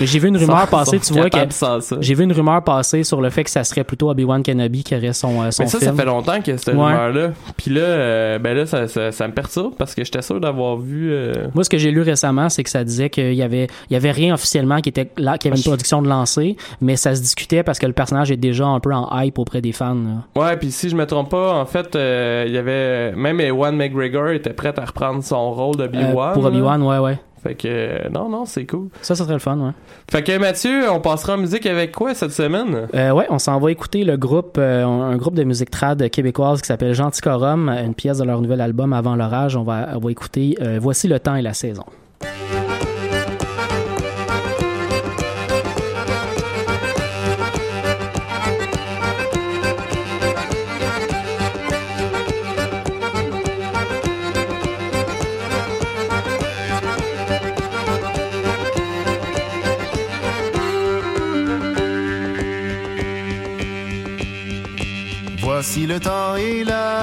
J'ai 0.06 0.18
vu 0.18 0.28
une 0.28 0.36
rumeur 0.36 0.66
passer, 0.68 0.98
tu 1.00 1.12
vois, 1.12 1.30
que 1.30 1.38
que... 1.38 1.96
J'ai 2.00 2.14
vu 2.14 2.24
une 2.24 2.32
rumeur 2.32 2.62
passer 2.64 3.04
sur 3.04 3.20
le 3.20 3.30
fait 3.30 3.44
que 3.44 3.50
ça 3.50 3.64
serait 3.64 3.84
plutôt 3.84 4.10
Obi-Wan 4.10 4.42
Kenobi 4.42 4.82
qui 4.84 4.96
aurait 4.96 5.12
son, 5.12 5.42
euh, 5.42 5.50
son 5.50 5.62
Mais 5.64 5.68
ça, 5.68 5.78
film. 5.78 5.90
ça 5.90 5.96
fait 6.02 6.06
longtemps 6.06 6.40
a 6.52 6.56
cette 6.56 6.68
Ouais. 6.68 6.74
rumeur-là. 6.74 7.30
Puis 7.56 7.70
là, 7.70 7.80
euh, 7.80 8.38
ben 8.38 8.56
là, 8.56 8.66
ça, 8.66 8.88
ça, 8.88 9.12
ça 9.12 9.28
me 9.28 9.32
perturbe 9.32 9.74
parce 9.78 9.94
que 9.94 10.04
j'étais 10.04 10.22
sûr 10.22 10.40
d'avoir 10.40 10.76
vu... 10.76 11.10
euh, 11.12 11.32
Moi, 11.54 11.64
ce 11.64 11.70
que 11.70 11.78
j'ai 11.78 11.90
lu 11.90 12.02
récemment, 12.02 12.48
c'est 12.48 12.62
que 12.62 12.70
ça 12.70 12.84
disait 12.84 13.10
qu'il 13.10 13.34
y 13.34 13.42
avait, 13.42 13.68
il 13.90 13.94
y 13.94 13.96
avait 13.96 14.10
rien 14.10 14.34
officiellement 14.34 14.80
qui 14.80 14.88
était 14.88 15.10
là, 15.16 15.38
qu'il 15.38 15.50
y 15.50 15.52
avait 15.52 15.60
une 15.60 15.64
production 15.68 16.02
de 16.02 16.08
lancée, 16.08 16.56
mais 16.80 16.96
ça 16.96 17.14
se 17.14 17.20
discutait 17.20 17.62
parce 17.62 17.78
que 17.78 17.86
le 17.86 17.92
personnage 17.92 18.30
est 18.30 18.36
déjà 18.36 18.66
un 18.66 18.80
peu 18.80 18.92
en 18.92 19.08
hype 19.20 19.38
auprès 19.38 19.60
des 19.60 19.72
fans. 19.72 19.94
là. 19.94 20.40
Ouais, 20.42 20.56
puis 20.56 20.70
si 20.70 20.88
je 20.88 20.96
me 20.96 21.06
trompe 21.06 21.30
pas, 21.30 21.54
en 21.54 21.66
fait, 21.66 21.94
euh, 21.96 22.44
il 22.46 22.52
y 22.52 22.58
avait 22.58 23.12
même 23.16 23.40
Ewan 23.40 23.76
McGregor 23.76 24.28
était 24.30 24.52
prêt 24.52 24.72
à 24.78 24.84
reprendre 24.84 25.22
son 25.22 25.52
rôle 25.52 25.74
Euh, 25.80 25.86
d'Obi-Wan. 25.88 26.32
pour. 26.34 26.44
Obi-Wan, 26.44 26.82
ouais, 26.82 26.98
ouais. 26.98 27.18
Fait 27.42 27.54
que 27.54 27.66
euh, 27.66 28.08
non, 28.08 28.28
non, 28.28 28.44
c'est 28.44 28.66
cool. 28.66 28.88
Ça, 29.00 29.16
ça 29.16 29.24
serait 29.24 29.32
le 29.32 29.38
fun, 29.40 29.58
ouais. 29.58 29.72
Fait 30.10 30.22
que 30.22 30.38
Mathieu, 30.38 30.88
on 30.90 31.00
passera 31.00 31.34
en 31.34 31.38
musique 31.38 31.66
avec 31.66 31.90
quoi 31.90 32.14
cette 32.14 32.30
semaine? 32.30 32.86
Euh, 32.94 33.10
ouais, 33.10 33.26
on 33.30 33.40
s'en 33.40 33.58
va 33.58 33.72
écouter 33.72 34.04
le 34.04 34.16
groupe, 34.16 34.56
euh, 34.58 34.84
un 34.84 35.16
groupe 35.16 35.34
de 35.34 35.42
musique 35.42 35.70
trad 35.70 36.08
québécoise 36.10 36.60
qui 36.62 36.68
s'appelle 36.68 36.94
Genticorum, 36.94 37.68
une 37.68 37.94
pièce 37.94 38.18
de 38.18 38.24
leur 38.24 38.40
nouvel 38.40 38.60
album 38.60 38.92
Avant 38.92 39.16
l'orage. 39.16 39.56
On 39.56 39.64
va, 39.64 39.88
on 39.94 39.98
va 39.98 40.10
écouter 40.10 40.56
euh, 40.60 40.78
Voici 40.80 41.08
le 41.08 41.18
temps 41.18 41.34
et 41.34 41.42
la 41.42 41.54
saison. 41.54 41.84
Le 65.92 66.00
temps 66.00 66.36
et 66.36 66.64
la 66.64 67.01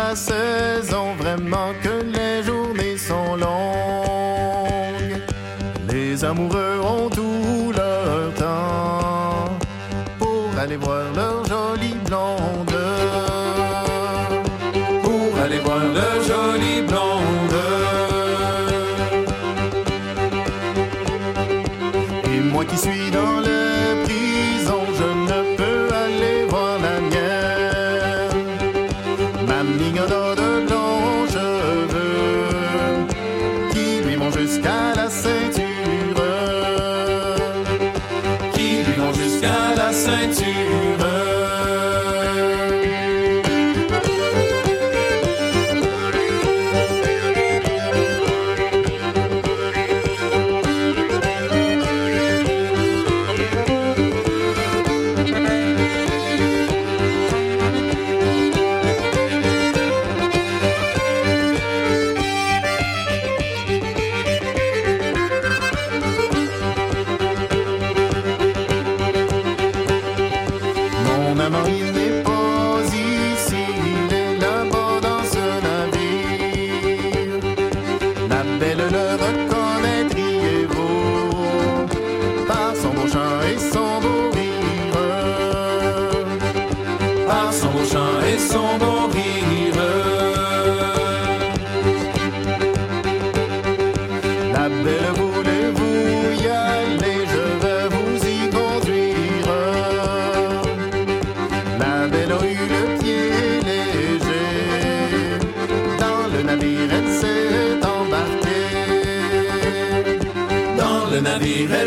Mon 71.69 71.83
amant, 71.83 72.28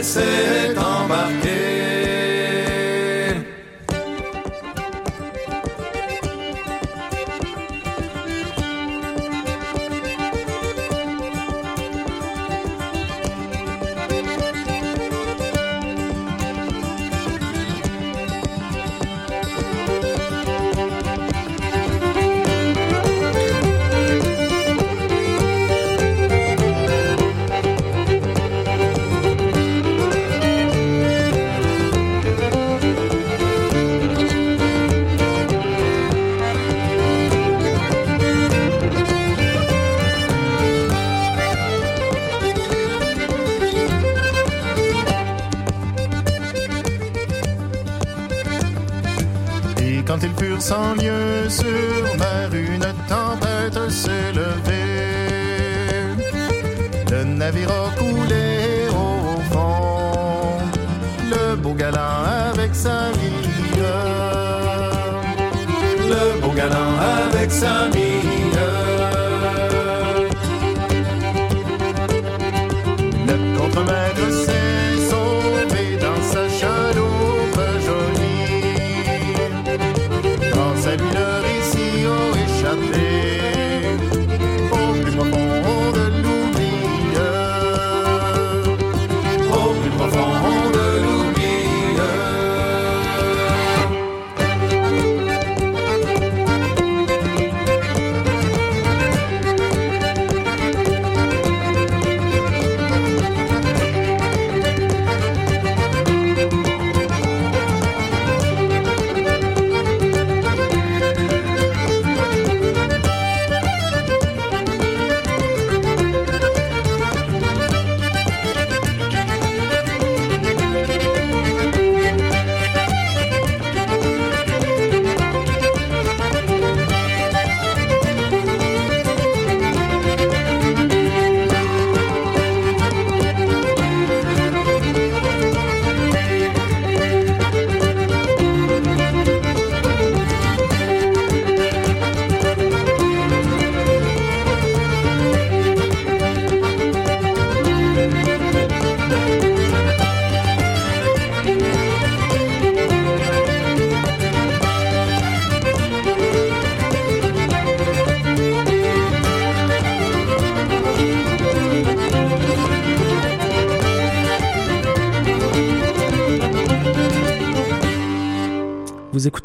navire, 0.03 0.23
elle 0.65 1.02
avec 67.65 68.02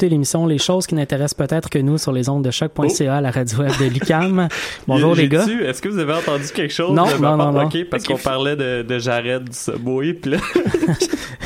L'émission 0.06 0.46
Les 0.46 0.58
choses 0.58 0.86
qui 0.86 0.94
n'intéressent 0.94 1.34
peut-être 1.34 1.68
que 1.70 1.78
nous 1.78 1.98
sur 1.98 2.12
les 2.12 2.28
ondes 2.28 2.44
de 2.44 2.50
choc.ca, 2.50 3.20
la 3.20 3.30
radio 3.30 3.58
web 3.58 3.72
de 3.80 3.86
l'UQAM. 3.86 4.48
Bonjour 4.86 5.14
les 5.14 5.28
gars. 5.28 5.46
Est-ce 5.46 5.82
que 5.82 5.88
vous 5.88 5.98
avez 5.98 6.14
entendu 6.14 6.44
quelque 6.54 6.72
chose? 6.72 6.92
Non, 6.92 7.06
non, 7.20 7.36
non, 7.36 7.52
non. 7.52 7.68
Parce 7.90 8.04
qu'on 8.04 8.16
parlait 8.16 8.56
de, 8.56 8.82
de 8.82 8.98
Jared 8.98 9.44
du 9.44 9.56
Subway, 9.56 10.14
puis 10.14 10.32
là... 10.32 10.38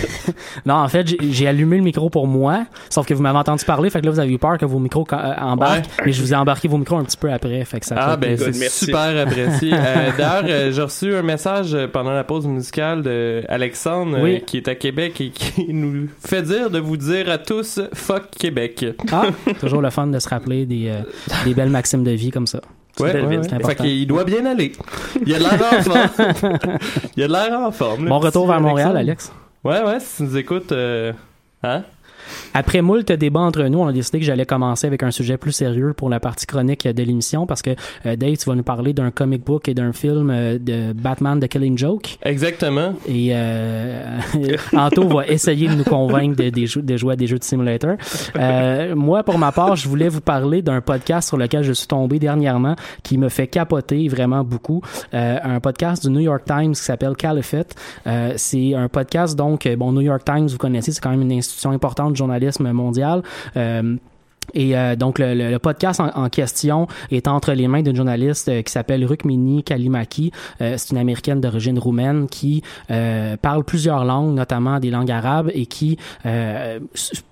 Non, 0.65 0.75
en 0.75 0.89
fait, 0.89 1.07
j'ai- 1.21 1.47
allumé 1.47 1.77
le 1.77 1.83
micro 1.83 2.09
pour 2.09 2.27
moi, 2.27 2.65
sauf 2.89 3.05
que 3.07 3.15
vous 3.15 3.23
m'avez 3.23 3.39
entendu 3.39 3.65
parler, 3.65 3.91
fait 3.91 4.01
que 4.01 4.07
là, 4.07 4.13
vous 4.13 4.21
avez 4.21 4.33
eu 4.33 4.39
peur 4.39 4.59
que 4.59 4.65
vos 4.65 4.79
micros 4.79 5.05
euh, 5.13 5.35
embarquent, 5.41 5.85
Ouais. 5.99 6.05
mais 6.07 6.13
je 6.13 6.23
vous 6.23 6.33
ai 6.33 6.37
embarqué 6.37 6.69
vos 6.69 6.79
micros 6.79 6.97
un 6.99 7.05
petit 7.05 7.17
peu 7.17 7.33
après, 7.33 7.65
fait 7.65 7.81
que 7.81 7.87
ça 7.87 7.97
Ah, 7.99 8.17
ben, 8.17 8.37
c'est 8.39 8.53
super 8.71 9.17
apprécié. 9.27 9.73
Euh, 9.75 10.11
D'ailleurs, 10.17 10.45
euh, 10.49 10.73
j'ai 10.73 10.83
reçu 10.83 11.15
un 11.15 11.23
message 11.23 11.75
euh, 11.75 11.89
pendant 11.89 12.13
la 12.13 12.25
pause 12.25 12.47
musicale 12.47 13.03
de 13.03 13.43
Alexandre, 13.49 14.17
euh, 14.19 14.23
Oui. 14.23 14.43
qui 14.47 14.57
est 14.59 14.69
à 14.69 14.75
Québec 14.77 15.21
et 15.21 15.31
qui 15.31 15.65
nous 15.73 16.09
fait 16.25 16.43
dire 16.43 16.71
de 16.71 16.79
vous 16.79 16.97
dire 16.97 17.29
à 17.31 17.39
tous 17.39 17.81
«fuck 17.95 18.31
Québec 18.39 18.85
Ah, 19.11 19.25
toujours 19.61 19.83
le 19.83 19.91
fun 19.91 20.07
de 20.07 20.19
se 20.19 20.29
rappeler 20.29 20.65
des, 20.65 20.89
euh, 20.89 21.01
des 21.45 21.55
belles 21.55 21.71
maximes 21.71 22.05
de 22.05 22.13
vie 22.13 22.31
comme 22.31 22.47
ça.». 22.47 22.61
Ouais, 23.01 23.11
ouais, 23.15 23.37
ouais. 23.39 23.65
Fait 23.65 23.75
qu'il 23.75 24.07
doit 24.07 24.25
bien 24.25 24.45
aller. 24.45 24.73
Il 25.27 25.35
a 25.35 25.39
de 25.39 25.43
l'air 25.45 25.55
en 25.73 25.83
forme. 25.83 26.59
Il 27.17 27.23
a 27.23 27.27
de 27.27 27.33
l'air 27.33 27.59
en 27.59 27.71
forme. 27.73 28.07
Bon 28.07 28.19
retour 28.19 28.47
vers 28.47 28.61
Montréal. 28.61 28.97
Alex. 28.97 29.33
Ouais, 29.65 29.83
ouais, 29.83 30.01
si 30.01 30.17
tu 30.17 30.23
nous 30.25 30.37
écoutes... 30.37 30.73
euh, 30.73 31.13
Hein? 31.63 31.85
Après 32.55 32.83
moult 32.83 33.11
débats 33.13 33.41
entre 33.41 33.63
nous, 33.65 33.79
on 33.79 33.87
a 33.87 33.93
décidé 33.93 34.19
que 34.21 34.25
j'allais 34.25 34.47
commencer 34.47 34.87
avec 34.87 35.03
un 35.03 35.11
sujet 35.11 35.37
plus 35.37 35.53
sérieux 35.53 35.93
pour 35.97 36.09
la 36.09 36.21
partie 36.21 36.47
chronique 36.47 36.87
de 36.87 37.03
l'émission 37.03 37.47
parce 37.47 37.63
que 37.63 37.71
euh, 38.07 38.17
Dave, 38.17 38.37
tu 38.37 38.49
vas 38.49 38.55
nous 38.55 38.63
parler 38.63 38.93
d'un 38.93 39.11
comic 39.11 39.45
book 39.45 39.69
et 39.69 39.75
d'un 39.75 39.93
film 39.93 40.31
euh, 40.31 40.59
de 40.59 40.93
Batman 40.93 41.41
The 41.41 41.49
Killing 41.49 41.77
Joke. 41.79 42.19
Exactement. 42.25 42.95
Et 43.07 43.31
euh, 43.33 44.19
Anto 44.77 45.07
va 45.09 45.27
essayer 45.27 45.69
de 45.69 45.75
nous 45.75 45.85
convaincre 45.85 46.37
de, 46.37 46.51
de 46.51 46.67
jou- 46.67 46.83
de 46.83 46.97
jouer 46.97 47.15
à 47.15 47.17
des 47.17 47.27
jeux 47.27 47.39
de 47.39 47.45
simulator. 47.45 47.97
Euh, 48.37 48.95
moi, 48.95 49.23
pour 49.23 49.39
ma 49.39 49.53
part, 49.53 49.77
je 49.77 49.89
voulais 49.89 50.09
vous 50.09 50.21
parler 50.21 50.63
d'un 50.63 50.81
podcast 50.81 51.29
sur 51.29 51.37
lequel 51.37 51.63
je 51.63 51.73
suis 51.73 51.87
tombé 51.87 52.19
dernièrement 52.19 52.77
qui 53.03 53.19
me 53.19 53.29
fait 53.29 53.47
capoter 53.47 54.09
vraiment 54.09 54.45
beaucoup. 54.45 54.83
Euh, 55.15 55.39
un 55.43 55.61
podcast 55.61 56.05
du 56.07 56.11
New 56.13 56.21
York 56.21 56.45
Times 56.47 56.73
qui 56.73 56.83
s'appelle 56.83 57.15
Caliphate. 57.17 57.75
Euh, 58.07 58.35
c'est 58.37 58.75
un 58.75 58.89
podcast, 58.89 59.37
donc, 59.37 59.67
euh, 59.67 59.77
bon, 59.77 59.93
New 59.93 60.01
York 60.01 60.23
Times, 60.25 60.47
vous 60.49 60.59
connaissez, 60.59 60.93
c'est 60.93 61.01
quand 61.01 61.11
même 61.11 61.23
une 61.23 61.33
institution 61.33 61.71
importante 61.71 62.15
journalisme 62.23 62.73
mondial. 62.73 63.23
Euh, 63.57 63.97
et 64.55 64.77
euh, 64.77 64.97
donc 64.97 65.19
le, 65.19 65.35
le- 65.35 65.51
le 65.51 65.59
podcast 65.59 66.01
en, 66.01 66.09
en 66.15 66.29
question 66.29 66.87
est 67.11 67.29
entre 67.29 67.53
les 67.53 67.69
mains 67.69 67.83
d'une 67.83 67.97
journaliste 67.97 68.49
euh, 68.49 68.63
qui 68.63 68.73
s'appelle 68.73 69.05
Rukmini 69.05 69.63
Kalimaki. 69.63 70.31
Euh, 70.61 70.75
c'est 70.77 70.91
une 70.91 70.99
américaine 70.99 71.41
d'origine 71.41 71.79
roumaine 71.79 72.27
qui 72.29 72.63
euh, 72.91 73.37
parle 73.37 73.65
plusieurs 73.65 74.05
langues, 74.05 74.35
notamment 74.35 74.79
des 74.81 74.91
langues 74.91 75.11
arabes, 75.11 75.51
et 75.55 75.67
qui 75.67 75.97
euh, 76.27 76.79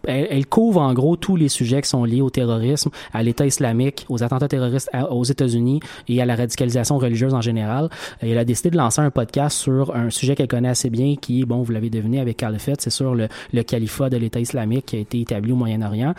elle, 0.07 0.27
elle 0.31 0.47
couvre 0.47 0.81
en 0.81 0.93
gros 0.95 1.17
tous 1.17 1.37
les 1.37 1.49
sujets 1.49 1.83
qui 1.83 1.89
sont 1.89 2.05
liés 2.05 2.21
au 2.23 2.31
terrorisme, 2.31 2.91
à 3.13 3.23
l'État 3.23 3.47
islamique, 3.47 4.07
aux 4.09 4.23
attentats 4.23 4.49
terroristes 4.49 4.91
aux 5.11 5.25
États-Unis 5.25 5.81
et 6.09 6.21
à 6.23 6.27
la 6.27 6.37
radicalisation 6.37 6.99
religieuse 6.99 7.35
en 7.35 7.41
général. 7.41 7.89
Elle 8.21 8.39
a 8.39 8.45
décidé 8.45 8.71
de 8.71 8.77
lancer 8.77 9.01
un 9.01 9.11
podcast 9.11 9.59
sur 9.59 9.95
un 9.95 10.11
sujet 10.11 10.35
qu'elle 10.35 10.49
connaît 10.49 10.69
assez 10.69 10.91
bien, 10.91 11.17
qui 11.21 11.45
bon, 11.45 11.63
vous 11.63 11.73
l'avez 11.73 11.91
deviné 11.91 12.21
avec 12.21 12.37
Caliphate, 12.39 12.81
c'est 12.81 12.91
sur 12.91 13.15
le, 13.15 13.29
le 13.53 13.63
califat 13.63 14.11
de 14.11 14.17
l'État 14.17 14.41
islamique 14.41 14.87
qui 14.87 14.97
a 14.97 15.01
été 15.01 15.21
établi 15.21 15.53
au 15.53 15.57
Moyen-Orient. 15.57 16.15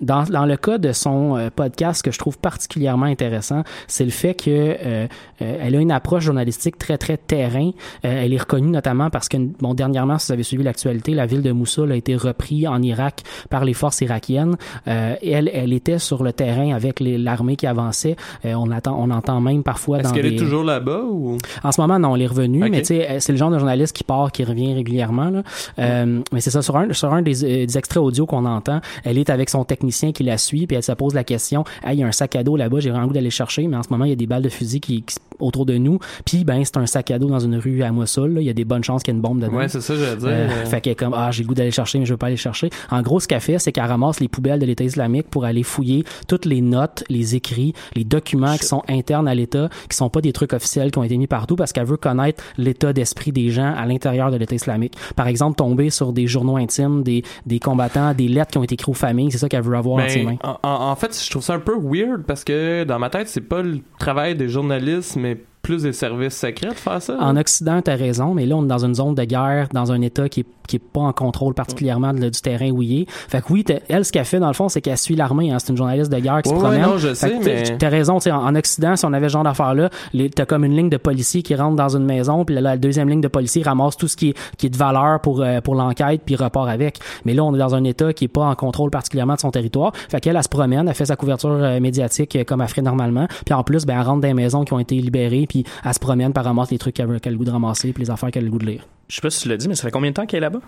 Dans, 0.00 0.24
dans 0.24 0.46
le 0.46 0.56
cas 0.56 0.78
de 0.78 0.92
son 0.92 1.36
euh, 1.36 1.48
podcast, 1.54 1.98
ce 1.98 2.02
que 2.02 2.10
je 2.10 2.18
trouve 2.18 2.38
particulièrement 2.38 3.06
intéressant, 3.06 3.62
c'est 3.86 4.04
le 4.04 4.10
fait 4.10 4.34
que 4.34 4.50
euh, 4.50 5.06
euh, 5.42 5.58
elle 5.60 5.76
a 5.76 5.80
une 5.80 5.92
approche 5.92 6.24
journalistique 6.24 6.78
très 6.78 6.98
très 6.98 7.16
terrain. 7.16 7.70
Elle 8.02 8.32
est 8.32 8.40
reconnue 8.40 8.70
notamment 8.70 9.10
parce 9.10 9.28
que 9.28 9.36
bon 9.36 9.74
dernièrement, 9.74 10.18
si 10.18 10.28
vous 10.28 10.32
avez 10.32 10.42
suivi 10.42 10.62
l'actualité, 10.62 11.14
la 11.14 11.26
ville 11.26 11.42
de 11.42 11.52
Mossoul 11.52 11.92
a 11.92 11.96
été 11.96 12.16
reprise 12.16 12.66
en 12.66 12.82
Irak 12.82 13.22
par 13.50 13.64
les 13.64 13.74
forces 13.74 14.00
irakiennes. 14.00 14.56
Euh, 14.88 15.14
elle, 15.22 15.50
elle 15.52 15.72
était 15.72 15.98
sur 15.98 16.22
le 16.22 16.32
terrain 16.32 16.74
avec 16.74 17.00
l'armée 17.00 17.56
qui 17.56 17.66
avançait. 17.66 18.16
Euh, 18.44 18.54
on 18.54 18.70
attend, 18.70 18.96
on 18.98 19.10
entend 19.10 19.40
même 19.40 19.62
parfois 19.62 20.00
Est-ce 20.00 20.12
qu'elle 20.12 20.28
des... 20.28 20.34
est 20.34 20.38
toujours 20.38 20.64
là-bas 20.64 21.02
ou... 21.08 21.38
En 21.62 21.72
ce 21.72 21.80
moment, 21.80 21.98
non, 21.98 22.16
elle 22.16 22.22
est 22.22 22.26
revenue, 22.26 22.64
Ok. 22.64 22.70
mais 22.70 22.80
tu 22.80 22.86
sais, 22.86 23.16
c'est 23.20 23.32
le 23.32 23.38
genre 23.38 23.50
de 23.50 23.58
journaliste 23.58 23.96
qui 23.96 24.04
part, 24.04 24.32
qui 24.32 24.44
revient 24.44 24.74
régulièrement. 24.74 25.30
Là. 25.30 25.42
Euh, 25.78 26.20
mais 26.32 26.40
c'est 26.40 26.50
ça, 26.50 26.62
sur 26.62 26.76
un, 26.76 26.92
sur 26.92 27.12
un 27.12 27.22
des, 27.22 27.66
des 27.66 27.78
extraits 27.78 28.02
audio 28.02 28.26
qu'on 28.26 28.44
entend, 28.44 28.80
elle 29.04 29.18
est 29.18 29.30
avec 29.30 29.50
son 29.50 29.64
technicien 29.74 30.12
qui 30.12 30.22
la 30.22 30.38
suit, 30.38 30.66
puis 30.66 30.76
elle 30.76 30.82
se 30.82 30.92
pose 30.92 31.14
la 31.14 31.24
question, 31.24 31.64
«Hey, 31.84 31.96
il 31.96 32.00
y 32.00 32.02
a 32.04 32.06
un 32.06 32.12
sac 32.12 32.36
à 32.36 32.42
dos 32.44 32.56
là-bas, 32.56 32.78
j'ai 32.80 32.90
vraiment 32.90 33.06
goût 33.08 33.12
d'aller 33.12 33.30
chercher, 33.30 33.66
mais 33.66 33.76
en 33.76 33.82
ce 33.82 33.88
moment, 33.90 34.04
il 34.04 34.10
y 34.10 34.12
a 34.12 34.16
des 34.16 34.26
balles 34.26 34.42
de 34.42 34.48
fusil 34.48 34.80
qui, 34.80 35.02
qui- 35.02 35.16
autour 35.40 35.66
de 35.66 35.76
nous, 35.76 35.98
puis 36.24 36.44
ben, 36.44 36.62
c'est 36.64 36.76
un 36.76 36.86
sac 36.86 37.10
à 37.10 37.18
dos 37.18 37.26
dans 37.28 37.40
une 37.40 37.56
rue 37.56 37.82
à 37.82 37.90
Mossoul, 37.90 38.34
là. 38.34 38.40
il 38.40 38.46
y 38.46 38.50
a 38.50 38.52
des 38.52 38.64
bonnes 38.64 38.84
chances 38.84 39.02
qu'il 39.02 39.12
y 39.12 39.14
ait 39.14 39.18
une 39.18 39.22
bombe 39.22 39.40
dedans. 39.40 39.54
Ouais, 39.56 39.68
c'est 39.68 39.80
ça, 39.80 39.94
j'allais 39.96 40.16
dire. 40.16 40.28
Euh, 40.28 40.48
Euh, 40.48 40.64
fait 40.66 40.80
qu'elle 40.80 40.92
est 40.92 40.96
comme 40.96 41.14
ah 41.14 41.30
j'ai 41.32 41.42
le 41.42 41.48
goût 41.48 41.54
d'aller 41.54 41.70
chercher 41.72 41.98
mais 41.98 42.06
je 42.06 42.12
veux 42.12 42.16
pas 42.16 42.26
aller 42.28 42.36
chercher. 42.36 42.70
En 42.90 43.02
gros 43.02 43.18
ce 43.18 43.26
qu'elle 43.26 43.40
fait 43.40 43.58
c'est 43.58 43.72
qu'elle 43.72 43.84
ramasse 43.86 44.20
les 44.20 44.28
poubelles 44.28 44.60
de 44.60 44.66
l'État 44.66 44.84
islamique 44.84 45.28
pour 45.28 45.44
aller 45.44 45.62
fouiller 45.64 46.04
toutes 46.28 46.44
les 46.44 46.60
notes, 46.60 47.02
les 47.08 47.34
écrits, 47.34 47.72
les 47.96 48.04
documents 48.04 48.56
qui 48.56 48.64
sont 48.66 48.82
internes 48.88 49.26
à 49.26 49.34
l'État, 49.34 49.68
qui 49.88 49.96
sont 49.96 50.08
pas 50.10 50.20
des 50.20 50.32
trucs 50.32 50.52
officiels 50.52 50.90
qui 50.92 50.98
ont 50.98 51.02
été 51.02 51.16
mis 51.16 51.26
partout 51.26 51.56
parce 51.56 51.72
qu'elle 51.72 51.86
veut 51.86 51.96
connaître 51.96 52.42
l'état 52.58 52.92
d'esprit 52.92 53.32
des 53.32 53.50
gens 53.50 53.74
à 53.76 53.84
l'intérieur 53.86 54.30
de 54.30 54.36
l'État 54.36 54.54
islamique. 54.54 54.94
Par 55.16 55.26
exemple 55.26 55.56
tomber 55.56 55.90
sur 55.90 56.12
des 56.12 56.26
journaux 56.28 56.56
intimes 56.56 57.02
des, 57.02 57.24
des 57.46 57.58
combattants, 57.58 58.14
des 58.14 58.28
lettres 58.28 58.52
qui 58.52 58.58
ont 58.58 58.62
été 58.64 58.74
écrites 58.74 58.88
aux 58.90 58.94
familles, 58.94 59.32
c'est 59.32 59.38
ça 59.38 59.48
qu'elle 59.48 59.62
veut 59.64 59.76
avoir 59.76 59.96
Ben, 59.96 60.04
dans 60.04 60.08
ses 60.12 60.22
mains. 60.24 60.36
en, 60.44 60.58
en- 60.62 60.90
en 60.90 60.96
fait, 60.96 61.18
je 61.24 61.30
trouve 61.30 61.42
ça 61.42 61.54
un 61.54 61.58
peu 61.60 61.76
weird 61.80 62.22
parce 62.24 62.44
que 62.44 62.84
dans 62.84 62.98
ma 62.98 63.10
tête, 63.10 63.28
c'est 63.28 63.40
pas 63.40 63.62
le 63.62 63.78
travail 63.98 64.34
des 64.34 64.48
journalistes, 64.48 65.16
mais 65.16 65.38
plus 65.64 65.82
des 65.82 65.92
services 65.92 66.36
secrets 66.36 66.68
de 66.68 66.74
faire 66.74 67.02
ça. 67.02 67.16
En 67.18 67.36
Occident, 67.36 67.80
tu 67.82 67.90
as 67.90 67.96
raison, 67.96 68.34
mais 68.34 68.46
là, 68.46 68.54
on 68.56 68.64
est 68.64 68.68
dans 68.68 68.84
une 68.84 68.94
zone 68.94 69.14
de 69.14 69.24
guerre, 69.24 69.68
dans 69.72 69.90
un 69.90 70.00
État 70.02 70.28
qui 70.28 70.40
est, 70.40 70.46
qui 70.68 70.76
est 70.76 70.78
pas 70.78 71.00
en 71.00 71.12
contrôle 71.12 71.54
particulièrement 71.54 72.12
du 72.12 72.30
terrain 72.30 72.70
où 72.70 72.82
il 72.82 73.00
est. 73.00 73.06
Fait 73.08 73.40
que 73.40 73.52
oui, 73.52 73.64
elle, 73.88 74.04
ce 74.04 74.12
qu'elle 74.12 74.24
fait, 74.24 74.38
dans 74.38 74.46
le 74.46 74.54
fond, 74.54 74.68
c'est 74.68 74.80
qu'elle 74.80 74.98
suit 74.98 75.16
l'armée. 75.16 75.50
Hein. 75.50 75.58
C'est 75.58 75.70
une 75.70 75.76
journaliste 75.76 76.12
de 76.12 76.18
guerre 76.18 76.42
qui 76.42 76.50
se 76.50 76.54
promène. 76.54 76.82
non, 76.82 76.98
je 76.98 77.14
sais, 77.14 77.38
mais... 77.42 77.76
T'as 77.78 77.88
raison, 77.88 78.18
en, 78.18 78.30
en 78.30 78.54
Occident, 78.54 78.94
si 78.94 79.04
on 79.06 79.12
avait 79.12 79.28
ce 79.28 79.32
genre 79.32 79.42
d'affaires-là, 79.42 79.88
t'as 80.34 80.46
comme 80.46 80.64
une 80.64 80.76
ligne 80.76 80.90
de 80.90 80.96
policiers 80.98 81.42
qui 81.42 81.54
rentre 81.54 81.76
dans 81.76 81.96
une 81.96 82.04
maison, 82.04 82.44
puis 82.44 82.54
là, 82.54 82.60
la 82.60 82.76
deuxième 82.76 83.08
ligne 83.08 83.22
de 83.22 83.28
policiers 83.28 83.62
ramasse 83.62 83.96
tout 83.96 84.08
ce 84.08 84.16
qui 84.16 84.30
est, 84.30 84.34
qui 84.58 84.66
est 84.66 84.70
de 84.70 84.76
valeur 84.76 85.20
pour, 85.20 85.40
euh, 85.40 85.60
pour 85.60 85.74
l'enquête, 85.74 86.22
puis 86.24 86.36
repart 86.36 86.68
avec. 86.68 86.98
Mais 87.24 87.32
là, 87.32 87.42
on 87.42 87.54
est 87.54 87.58
dans 87.58 87.74
un 87.74 87.84
État 87.84 88.12
qui 88.12 88.26
est 88.26 88.28
pas 88.28 88.44
en 88.44 88.54
contrôle 88.54 88.90
particulièrement 88.90 89.34
de 89.34 89.40
son 89.40 89.50
territoire. 89.50 89.92
Fait 90.10 90.20
qu'elle, 90.20 90.36
elle, 90.36 90.42
se 90.42 90.48
promène, 90.48 90.86
elle 90.88 90.94
fait 90.94 91.06
sa 91.06 91.16
couverture 91.16 91.50
euh, 91.50 91.80
médiatique 91.80 92.36
euh, 92.36 92.44
comme 92.44 92.60
elle 92.60 92.68
ferait 92.68 92.82
normalement. 92.82 93.26
Puis 93.46 93.54
en 93.54 93.62
plus, 93.64 93.86
ben, 93.86 93.94
elle 93.98 94.06
rentre 94.06 94.20
dans 94.20 94.28
des 94.28 94.34
maisons 94.34 94.64
qui 94.64 94.72
ont 94.72 94.78
été 94.78 94.96
libérées, 94.96 95.46
puis 95.62 95.72
elle 95.84 95.94
se 95.94 96.00
promène, 96.00 96.32
par 96.32 96.44
ramasse 96.44 96.70
les 96.70 96.78
trucs 96.78 96.94
qu'elle 96.94 97.08
a 97.08 97.30
le 97.30 97.36
goût 97.36 97.44
de 97.44 97.50
ramasser, 97.50 97.92
puis 97.92 98.02
les 98.02 98.10
affaires 98.10 98.30
qu'elle 98.30 98.42
a 98.42 98.46
le 98.46 98.50
goût 98.50 98.58
de 98.58 98.66
lire. 98.66 98.86
Je 99.08 99.16
sais 99.16 99.20
pas 99.20 99.30
si 99.30 99.42
tu 99.42 99.48
l'as 99.48 99.56
dit, 99.56 99.68
mais 99.68 99.74
ça 99.74 99.82
fait 99.82 99.90
combien 99.90 100.10
de 100.10 100.14
temps 100.14 100.26
qu'elle 100.26 100.38
est 100.38 100.40
là-bas? 100.40 100.60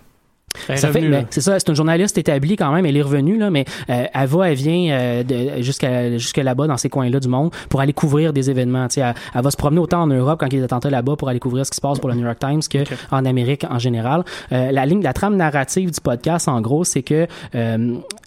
Ça 0.75 0.91
fait, 0.91 1.09
ben, 1.09 1.27
c'est 1.31 1.41
ça, 1.41 1.59
c'est 1.59 1.69
une 1.69 1.75
journaliste 1.75 2.19
établie 2.19 2.57
quand 2.57 2.73
même, 2.73 2.87
elle 2.87 2.97
est 2.97 3.03
revenue 3.03 3.39
là, 3.39 3.51
mais 3.51 3.65
euh, 3.91 4.05
elle 4.13 4.27
va, 4.27 4.51
elle 4.51 4.57
vient 4.57 4.91
euh, 4.91 5.23
de, 5.23 5.63
jusqu'à 5.63 6.17
jusque 6.19 6.39
là-bas 6.39 6.67
dans 6.67 6.77
ces 6.77 6.89
coins-là 6.89 7.21
du 7.21 7.29
monde 7.29 7.51
pour 7.69 7.81
aller 7.81 7.93
couvrir 7.93 8.33
des 8.33 8.51
événements. 8.51 8.89
Elle, 8.97 9.15
elle, 9.35 9.43
va 9.43 9.51
se 9.51 9.57
promener 9.57 9.81
autant 9.81 10.03
en 10.03 10.07
Europe 10.07 10.41
quand 10.41 10.47
il 10.47 10.55
y 10.55 10.57
a 10.57 10.61
des 10.61 10.65
attentats 10.65 10.91
là-bas 10.91 11.17
pour 11.17 11.29
aller 11.29 11.41
couvrir 11.41 11.65
ce 11.67 11.71
qui 11.71 11.77
se 11.77 11.81
passe 11.81 11.99
pour 11.99 12.09
le 12.09 12.15
New 12.15 12.25
York 12.25 12.39
Times 12.39 12.61
que 12.71 12.79
en 13.11 13.25
Amérique 13.25 13.65
en 13.69 13.79
général. 13.79 14.25
Euh, 14.53 14.73
la 14.73 14.87
ligne, 14.87 15.03
la 15.03 15.13
trame 15.13 15.37
narrative 15.37 15.91
du 15.91 16.01
podcast, 16.01 16.49
en 16.49 16.61
gros, 16.61 16.85
c'est 16.85 17.03
que 17.03 17.27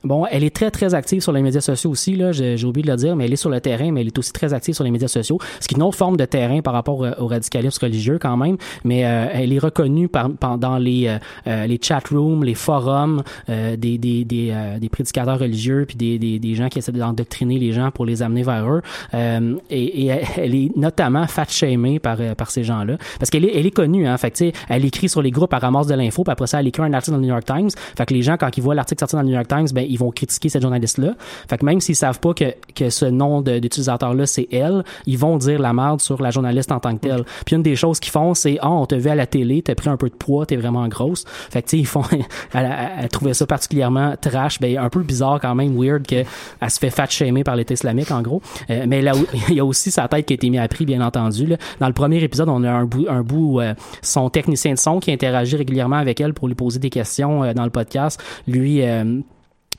bon, 0.03 0.25
elle 0.31 0.43
est 0.43 0.55
très 0.55 0.71
très 0.71 0.93
active 0.93 1.21
sur 1.21 1.31
les 1.31 1.41
médias 1.41 1.61
sociaux 1.61 1.89
aussi 1.89 2.15
là. 2.15 2.31
J'ai 2.31 2.63
oublié 2.65 2.85
de 2.85 2.91
le 2.91 2.97
dire, 2.97 3.15
mais 3.15 3.25
elle 3.25 3.33
est 3.33 3.37
sur 3.37 3.49
le 3.49 3.59
terrain, 3.59 3.91
mais 3.91 4.01
elle 4.01 4.07
est 4.07 4.17
aussi 4.17 4.33
très 4.33 4.53
active 4.53 4.75
sur 4.75 4.83
les 4.83 4.91
médias 4.91 5.07
sociaux, 5.07 5.39
ce 5.59 5.67
qui 5.67 5.75
est 5.75 5.77
une 5.77 5.83
autre 5.83 5.97
forme 5.97 6.17
de 6.17 6.25
terrain 6.25 6.61
par 6.61 6.73
rapport 6.73 6.99
au, 7.19 7.27
radicalisme 7.27 7.83
religieux 7.83 8.17
quand 8.19 8.37
même. 8.37 8.57
Mais 8.83 8.99
elle 8.99 9.53
est 9.53 9.59
reconnue 9.59 10.07
par, 10.07 10.29
pendant 10.31 10.77
les 10.77 11.17
les 11.45 11.79
chat 11.81 12.08
rooms, 12.11 12.43
les 12.43 12.55
forums 12.55 13.23
euh, 13.49 13.75
des, 13.75 13.97
des, 13.97 14.25
des, 14.25 14.51
euh, 14.51 14.79
des, 14.79 14.89
prédicateurs 14.89 15.39
religieux, 15.39 15.85
puis 15.87 15.97
des, 15.97 16.19
des, 16.19 16.39
des, 16.39 16.55
gens 16.55 16.69
qui 16.69 16.79
essaient 16.79 16.91
d'endoctriner 16.91 17.59
les 17.59 17.71
gens 17.71 17.91
pour 17.91 18.05
les 18.05 18.21
amener 18.21 18.43
vers 18.43 18.69
eux. 18.69 18.81
Euh, 19.13 19.55
et, 19.69 20.05
et, 20.05 20.21
elle 20.37 20.55
est 20.55 20.75
notamment 20.75 21.27
fat-shamée 21.27 21.99
par, 21.99 22.17
par 22.37 22.51
ces 22.51 22.63
gens-là. 22.63 22.97
Parce 23.19 23.29
qu'elle 23.29 23.45
est, 23.45 23.55
elle 23.55 23.65
est 23.65 23.71
connue, 23.71 24.07
hein. 24.07 24.17
Fait 24.17 24.31
que, 24.31 24.51
elle 24.67 24.85
écrit 24.85 25.09
sur 25.09 25.21
les 25.21 25.31
groupes, 25.31 25.53
elle 25.53 25.59
ramasse 25.59 25.87
de 25.87 25.95
l'info, 25.95 26.23
puis 26.23 26.31
après 26.31 26.47
ça, 26.47 26.59
elle 26.59 26.67
écrit 26.67 26.83
un 26.83 26.93
article 26.93 27.11
dans 27.11 27.17
le 27.17 27.23
New 27.23 27.33
York 27.33 27.45
Times. 27.45 27.69
Fait 27.97 28.05
que 28.05 28.13
les 28.13 28.21
gens, 28.21 28.37
quand 28.37 28.55
ils 28.57 28.63
voient 28.63 28.75
l'article 28.75 28.99
sortir 28.99 29.17
dans 29.17 29.23
le 29.23 29.29
New 29.29 29.35
York 29.35 29.47
Times, 29.47 29.67
ben, 29.73 29.85
ils 29.87 29.97
vont 29.97 30.11
critiquer 30.11 30.49
cette 30.49 30.61
journaliste-là. 30.61 31.13
Fait 31.49 31.57
que 31.57 31.65
même 31.65 31.79
s'ils 31.79 31.95
savent 31.95 32.19
pas 32.19 32.33
que, 32.33 32.53
que 32.75 32.89
ce 32.89 33.05
nom 33.05 33.41
d'utilisateur-là, 33.41 34.25
c'est 34.25 34.47
elle, 34.51 34.83
ils 35.05 35.17
vont 35.17 35.37
dire 35.37 35.59
la 35.59 35.73
merde 35.73 36.01
sur 36.01 36.21
la 36.21 36.31
journaliste 36.31 36.71
en 36.71 36.79
tant 36.79 36.95
que 36.95 37.07
telle. 37.07 37.23
Puis 37.45 37.55
une 37.55 37.63
des 37.63 37.75
choses 37.75 37.99
qu'ils 37.99 38.11
font, 38.11 38.33
c'est, 38.33 38.57
oh, 38.63 38.67
on 38.67 38.85
te 38.85 38.95
vu 38.95 39.09
à 39.09 39.15
la 39.15 39.27
télé, 39.27 39.61
t'as 39.61 39.75
pris 39.75 39.89
un 39.89 39.97
peu 39.97 40.09
de 40.09 40.15
poids, 40.15 40.45
t'es 40.45 40.55
vraiment 40.55 40.87
grosse. 40.87 41.25
Fait 41.49 41.61
que, 41.61 41.69
tu 41.69 41.77
sais, 41.77 41.79
ils 41.79 41.87
font, 41.87 41.98
elle, 42.53 43.09
trouvait 43.09 43.33
ça 43.33 43.45
particulièrement 43.45 44.15
trash, 44.19 44.59
ben 44.59 44.77
un 44.77 44.89
peu 44.89 45.01
bizarre 45.01 45.39
quand 45.39 45.55
même, 45.55 45.75
weird 45.77 46.05
que 46.05 46.23
elle 46.61 46.69
se 46.69 46.79
fait 46.79 46.89
fat 46.89 47.07
shamer 47.07 47.43
par 47.43 47.55
l'État 47.55 47.73
islamique 47.73 48.11
en 48.11 48.21
gros. 48.21 48.41
Euh, 48.69 48.85
mais 48.87 49.01
là, 49.01 49.13
il 49.49 49.55
y 49.55 49.59
a 49.59 49.65
aussi 49.65 49.91
sa 49.91 50.07
tête 50.07 50.25
qui 50.25 50.33
a 50.33 50.35
été 50.35 50.49
mise 50.49 50.59
à 50.59 50.67
prix, 50.67 50.85
bien 50.85 51.01
entendu. 51.01 51.53
Dans 51.79 51.87
le 51.87 51.93
premier 51.93 52.23
épisode, 52.23 52.49
on 52.49 52.63
a 52.63 52.71
un 52.71 52.85
bout, 52.85 53.05
un 53.09 53.21
bout 53.21 53.53
où 53.53 53.61
euh, 53.61 53.73
son 54.01 54.29
technicien 54.29 54.73
de 54.73 54.79
son 54.79 54.99
qui 54.99 55.11
interagit 55.11 55.55
régulièrement 55.55 55.97
avec 55.97 56.19
elle 56.21 56.33
pour 56.33 56.47
lui 56.47 56.55
poser 56.55 56.79
des 56.79 56.89
questions 56.89 57.43
euh, 57.43 57.53
dans 57.53 57.63
le 57.63 57.71
podcast, 57.71 58.21
lui 58.47 58.81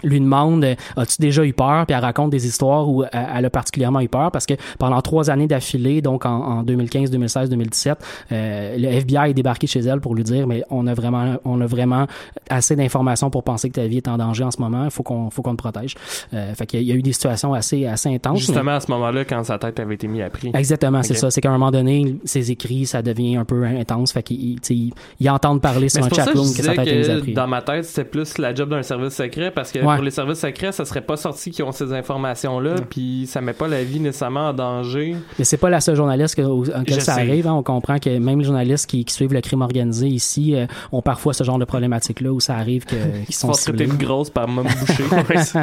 lui 0.03 0.21
demande 0.21 0.65
as-tu 0.97 1.17
déjà 1.21 1.45
eu 1.45 1.53
peur? 1.53 1.87
Puis 1.87 1.95
elle 1.95 2.03
raconte 2.03 2.31
des 2.31 2.47
histoires 2.47 2.89
où 2.89 3.05
elle 3.13 3.45
a 3.45 3.51
particulièrement 3.51 4.01
eu 4.01 4.09
peur 4.09 4.31
parce 4.31 4.47
que 4.47 4.55
pendant 4.79 5.01
trois 5.01 5.31
années 5.31 5.47
d'affilée 5.47 6.03
donc 6.03 6.27
en, 6.27 6.63
2015 6.63 7.11
2016 7.11 7.51
2017 7.51 7.99
le 8.31 8.87
FBI 8.87 9.31
est 9.31 9.35
débarqué 9.35 9.67
chez 9.67 9.81
elle 9.81 10.01
pour 10.01 10.15
lui 10.15 10.25
dire 10.25 10.47
mais 10.47 10.63
on 10.71 10.87
a 10.87 10.95
vraiment 10.95 11.37
on 11.45 11.61
a 11.61 11.67
vraiment 11.67 12.07
assez 12.49 12.77
d'informations 12.77 13.31
pour 13.31 13.45
penser 13.45 13.69
que 13.69 13.75
ta 13.75 13.87
vie 13.87 13.99
est 13.99 14.09
en 14.09 14.19
danger 14.19 14.45
en 14.45 14.51
ce 14.51 14.61
moment 14.61 14.89
faut 14.91 15.03
qu'on 15.03 15.31
faut 15.31 15.43
qu'on 15.43 15.53
te 15.53 15.63
protège. 15.63 15.95
Euh, 16.35 16.55
fait 16.55 16.67
qu'il 16.67 16.83
y, 16.83 16.93
a 16.93 16.95
eu 16.95 17.03
des 17.03 17.13
situations 17.13 17.55
assez 17.55 17.87
assez 17.87 18.13
intenses 18.13 18.39
justement 18.39 18.73
à 18.73 18.81
ce 18.81 18.91
moment-là 18.91 19.25
quand 19.25 19.43
sa 19.45 19.59
tête 19.59 19.81
avait 19.81 19.95
été 19.95 20.09
mise 20.09 20.23
à 20.23 20.31
prix. 20.31 20.51
Exactement 20.55 21.03
c'est 21.03 21.15
ça. 21.15 21.31
C'est 21.31 21.41
qu'à 21.41 21.51
un 21.51 21.59
moment 21.59 21.71
donné 21.71 22.17
ses 22.25 22.51
écrits 22.51 22.87
ça 22.87 23.03
devient 23.03 23.37
un 23.37 23.45
peu 23.45 23.65
intense. 23.65 24.13
Fait 24.13 24.23
qu'il 24.23 24.59
il, 24.71 24.93
il 25.21 25.31
entend 25.31 25.59
parler 25.59 25.89
sur 25.89 26.05
un 26.05 26.09
chatroom 26.09 26.53
que, 26.53 26.57
que 26.57 26.63
sa 26.63 26.75
tête 26.75 26.89
est 26.89 26.97
mise 26.97 27.11
à 27.11 27.19
prix. 27.19 27.33
dans 27.33 27.47
ma 27.47 27.63
tête 27.63 27.85
c'était 27.85 28.09
plus 28.09 28.39
la 28.39 28.55
job 28.55 28.71
d'un 28.71 28.83
service 28.83 29.15
secret 29.15 29.51
parce 29.51 29.73
que 29.73 29.79
pour 29.95 30.05
les 30.05 30.11
services 30.11 30.41
secrets, 30.41 30.73
ça 30.73 30.85
serait 30.85 31.01
pas 31.01 31.17
sorti 31.17 31.51
qui 31.51 31.63
ont 31.63 31.73
ces 31.73 31.93
informations-là, 31.93 32.77
puis 32.89 33.27
ça 33.27 33.41
met 33.41 33.53
pas 33.53 33.69
la 33.69 33.83
vie 33.85 34.01
nécessairement 34.01 34.49
en 34.49 34.53
danger. 34.53 35.17
Mais 35.39 35.45
c'est 35.45 35.57
pas 35.57 35.71
la 35.71 35.81
seule 35.81 35.97
journaliste 35.97 36.37
que, 36.37 37.01
ça 37.01 37.15
arrive. 37.15 37.47
Hein. 37.47 37.55
On 37.55 37.63
comprend 37.63 37.99
que 37.99 38.19
même 38.19 38.39
les 38.39 38.45
journalistes 38.45 38.89
qui, 38.89 39.05
suivent 39.11 39.33
le 39.33 39.41
crime 39.41 39.63
organisé 39.63 40.07
ici 40.07 40.55
euh, 40.55 40.67
ont 40.93 41.03
parfois 41.03 41.35
ce 41.35 41.43
genre 41.43 41.59
de 41.59 41.65
problématique-là 41.65 42.33
où 42.33 42.39
ça 42.39 42.55
arrive 42.55 42.85
qu'ils 43.27 43.35
sont 43.35 43.53
ciblés. 43.53 43.87
une 43.87 43.97
grosse 43.97 44.31
par 44.31 44.47
Mom 44.47 44.67
Boucher. 44.67 45.05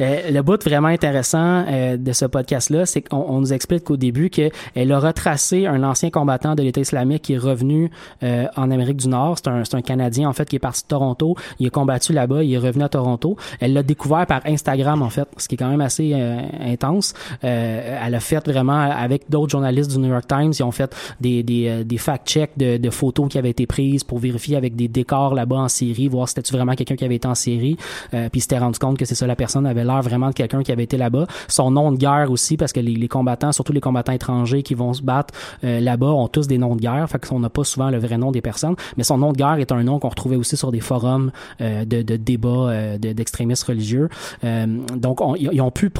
euh, 0.00 0.30
le 0.30 0.42
bout 0.42 0.62
vraiment 0.62 0.88
intéressant 0.88 1.64
euh, 1.68 1.96
de 1.96 2.12
ce 2.12 2.24
podcast-là, 2.24 2.86
c'est 2.86 3.02
qu'on 3.02 3.40
nous 3.40 3.52
explique 3.52 3.84
qu'au 3.84 3.96
début 3.96 4.30
qu'elle 4.30 4.92
a 4.92 4.98
retracé 4.98 5.66
un 5.66 5.82
ancien 5.82 6.10
combattant 6.10 6.54
de 6.54 6.62
l'État 6.62 6.80
islamique 6.80 7.22
qui 7.22 7.34
est 7.34 7.38
revenu 7.38 7.90
euh, 8.22 8.46
en 8.56 8.70
Amérique 8.70 8.96
du 8.96 9.08
Nord. 9.08 9.38
C'est 9.38 9.48
un, 9.48 9.62
un 9.72 9.82
Canadien, 9.82 10.28
en 10.28 10.32
fait, 10.32 10.48
qui 10.48 10.56
est 10.56 10.60
parti 10.60 10.82
de 10.82 10.88
Toronto. 10.88 11.36
Il 11.58 11.66
a 11.66 11.70
combattu 11.70 12.12
là-bas. 12.12 12.42
Il 12.42 12.52
est 12.52 12.58
revenu 12.58 12.84
à 12.84 12.88
Toronto. 12.88 13.36
Elle 13.60 13.72
l'a 13.72 13.82
découvert 13.82 14.26
par 14.26 14.40
Instagram 14.46 15.02
en 15.02 15.10
fait, 15.10 15.28
ce 15.36 15.48
qui 15.48 15.54
est 15.54 15.58
quand 15.58 15.68
même 15.68 15.80
assez 15.80 16.12
euh, 16.14 16.40
intense. 16.60 17.14
Euh, 17.44 17.98
elle 18.04 18.14
a 18.14 18.20
fait 18.20 18.46
vraiment 18.46 18.80
avec 18.80 19.30
d'autres 19.30 19.50
journalistes 19.50 19.90
du 19.90 19.98
New 19.98 20.08
York 20.08 20.26
Times, 20.26 20.52
ils 20.52 20.62
ont 20.62 20.70
fait 20.70 20.94
des 21.20 21.42
des, 21.42 21.68
euh, 21.68 21.84
des 21.84 21.98
fact-checks 21.98 22.52
de, 22.56 22.76
de, 22.76 22.90
photos 22.90 23.28
qui 23.28 23.38
avaient 23.38 23.50
été 23.50 23.66
prises 23.66 24.04
pour 24.04 24.18
vérifier 24.18 24.56
avec 24.56 24.76
des 24.76 24.88
décors 24.88 25.34
là-bas 25.34 25.56
en 25.56 25.68
Syrie, 25.68 26.08
voir 26.08 26.28
si 26.28 26.34
c'était 26.36 26.56
vraiment 26.56 26.74
quelqu'un 26.74 26.96
qui 26.96 27.04
avait 27.04 27.16
été 27.16 27.28
en 27.28 27.34
Syrie. 27.34 27.76
Euh, 28.12 28.28
puis 28.30 28.40
s'était 28.40 28.58
rendu 28.58 28.78
compte 28.78 28.98
que 28.98 29.04
c'est 29.04 29.14
ça 29.14 29.26
la 29.26 29.36
personne 29.36 29.66
avait 29.66 29.84
l'air 29.84 30.02
vraiment 30.02 30.28
de 30.28 30.34
quelqu'un 30.34 30.62
qui 30.62 30.72
avait 30.72 30.84
été 30.84 30.96
là-bas. 30.96 31.26
Son 31.48 31.70
nom 31.70 31.92
de 31.92 31.96
guerre 31.96 32.30
aussi 32.30 32.56
parce 32.56 32.72
que 32.72 32.80
les, 32.80 32.94
les 32.94 33.08
combattants, 33.08 33.52
surtout 33.52 33.72
les 33.72 33.80
combattants 33.80 34.12
étrangers 34.12 34.62
qui 34.62 34.74
vont 34.74 34.92
se 34.92 35.02
battre 35.02 35.34
là-bas 35.62 36.06
ont 36.06 36.28
tous 36.28 36.46
des 36.46 36.58
noms 36.58 36.76
de 36.76 36.80
guerre, 36.80 37.08
fait 37.08 37.24
qu'on 37.26 37.40
n'a 37.40 37.50
pas 37.50 37.64
souvent 37.64 37.90
le 37.90 37.98
vrai 37.98 38.18
nom 38.18 38.30
des 38.30 38.40
personnes, 38.40 38.76
mais 38.96 39.04
son 39.04 39.18
nom 39.18 39.32
de 39.32 39.36
guerre 39.36 39.58
est 39.58 39.72
un 39.72 39.82
nom 39.82 39.98
qu'on 39.98 40.08
retrouvait 40.08 40.36
aussi 40.36 40.56
sur 40.56 40.72
des 40.72 40.80
forums 40.80 41.30
de, 41.60 41.84
de 41.84 42.16
débats 42.16 42.98
d'extrémistes 43.34 43.64
religieux 43.64 44.08
euh, 44.44 44.66
donc, 44.96 45.20
ils 45.38 45.60
ont 45.60 45.70
pu, 45.70 45.90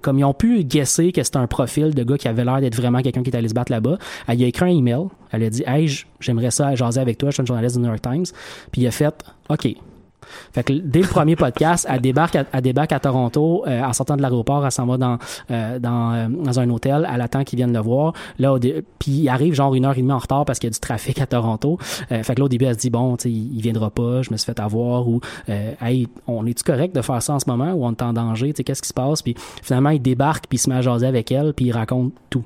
comme 0.00 0.18
ils 0.18 0.24
ont 0.24 0.34
pu 0.34 0.64
guesser 0.64 1.12
que 1.12 1.22
c'était 1.22 1.38
un 1.38 1.46
profil 1.46 1.94
de 1.94 2.02
gars 2.02 2.18
qui 2.18 2.28
avait 2.28 2.44
l'air 2.44 2.60
d'être 2.60 2.74
vraiment 2.74 3.00
quelqu'un 3.00 3.22
qui 3.22 3.28
était 3.28 3.38
allé 3.38 3.48
se 3.48 3.54
battre 3.54 3.72
là-bas. 3.72 3.98
Elle 4.28 4.42
a 4.42 4.46
écrit 4.46 4.64
un 4.64 4.76
email. 4.76 5.06
Elle 5.30 5.44
a 5.44 5.50
dit, 5.50 5.62
hey, 5.66 5.88
j'aimerais 6.20 6.50
ça 6.50 6.74
jaser 6.74 7.00
avec 7.00 7.18
toi. 7.18 7.30
Je 7.30 7.34
suis 7.34 7.42
un 7.42 7.46
journaliste 7.46 7.76
du 7.76 7.82
New 7.82 7.88
York 7.88 8.02
Times. 8.02 8.26
Puis 8.70 8.82
il 8.82 8.86
a 8.86 8.90
fait, 8.90 9.14
OK, 9.48 9.68
fait 10.52 10.62
que 10.62 10.72
dès 10.72 11.00
le 11.00 11.08
premier 11.08 11.36
podcast, 11.36 11.86
elle 11.88 12.00
débarque 12.00 12.36
à, 12.52 12.60
débarque 12.60 12.92
à 12.92 13.00
Toronto. 13.00 13.64
Euh, 13.66 13.82
en 13.82 13.92
sortant 13.92 14.16
de 14.16 14.22
l'aéroport, 14.22 14.64
elle 14.64 14.72
s'en 14.72 14.86
va 14.86 14.96
dans 14.96 15.18
euh, 15.50 15.78
dans, 15.78 16.12
euh, 16.12 16.28
dans 16.28 16.60
un 16.60 16.70
hôtel. 16.70 17.08
Elle 17.12 17.20
attend 17.20 17.44
qu'ils 17.44 17.56
viennent 17.56 17.72
le 17.72 17.80
voir. 17.80 18.12
Là, 18.38 18.58
puis 18.98 19.10
il 19.12 19.28
arrive 19.28 19.54
genre 19.54 19.74
une 19.74 19.84
heure 19.84 19.96
et 19.96 20.00
demie 20.00 20.12
en 20.12 20.18
retard 20.18 20.44
parce 20.44 20.58
qu'il 20.58 20.68
y 20.68 20.72
a 20.72 20.74
du 20.74 20.80
trafic 20.80 21.20
à 21.20 21.26
Toronto. 21.26 21.78
Euh, 22.10 22.22
fait 22.22 22.34
que 22.34 22.40
là, 22.40 22.46
au 22.46 22.48
début, 22.48 22.64
elle 22.64 22.74
se 22.74 22.80
dit 22.80 22.90
bon, 22.90 23.16
tu 23.16 23.24
sais, 23.24 23.30
il, 23.30 23.60
viendra 23.60 23.90
pas. 23.90 24.22
Je 24.22 24.30
me 24.30 24.36
suis 24.36 24.46
fait 24.46 24.58
avoir 24.60 25.08
ou 25.08 25.20
hey, 25.48 26.08
on 26.26 26.46
est-tu 26.46 26.64
correct 26.64 26.94
de 26.94 27.02
faire 27.02 27.22
ça 27.22 27.34
en 27.34 27.38
ce 27.38 27.48
moment 27.48 27.72
ou 27.72 27.84
on 27.84 27.92
est 27.92 28.02
en 28.02 28.12
danger 28.12 28.52
Tu 28.52 28.58
sais, 28.58 28.64
qu'est-ce 28.64 28.82
qui 28.82 28.88
se 28.88 28.94
passe? 28.94 29.22
Puis 29.22 29.34
finalement, 29.62 29.90
il 29.90 30.02
débarque 30.02 30.46
puis 30.48 30.56
il 30.56 30.60
se 30.60 30.68
met 30.68 30.76
à 30.76 30.80
jaser 30.80 31.06
avec 31.06 31.30
elle 31.30 31.52
puis 31.54 31.66
il 31.66 31.72
raconte 31.72 32.12
tout. 32.30 32.44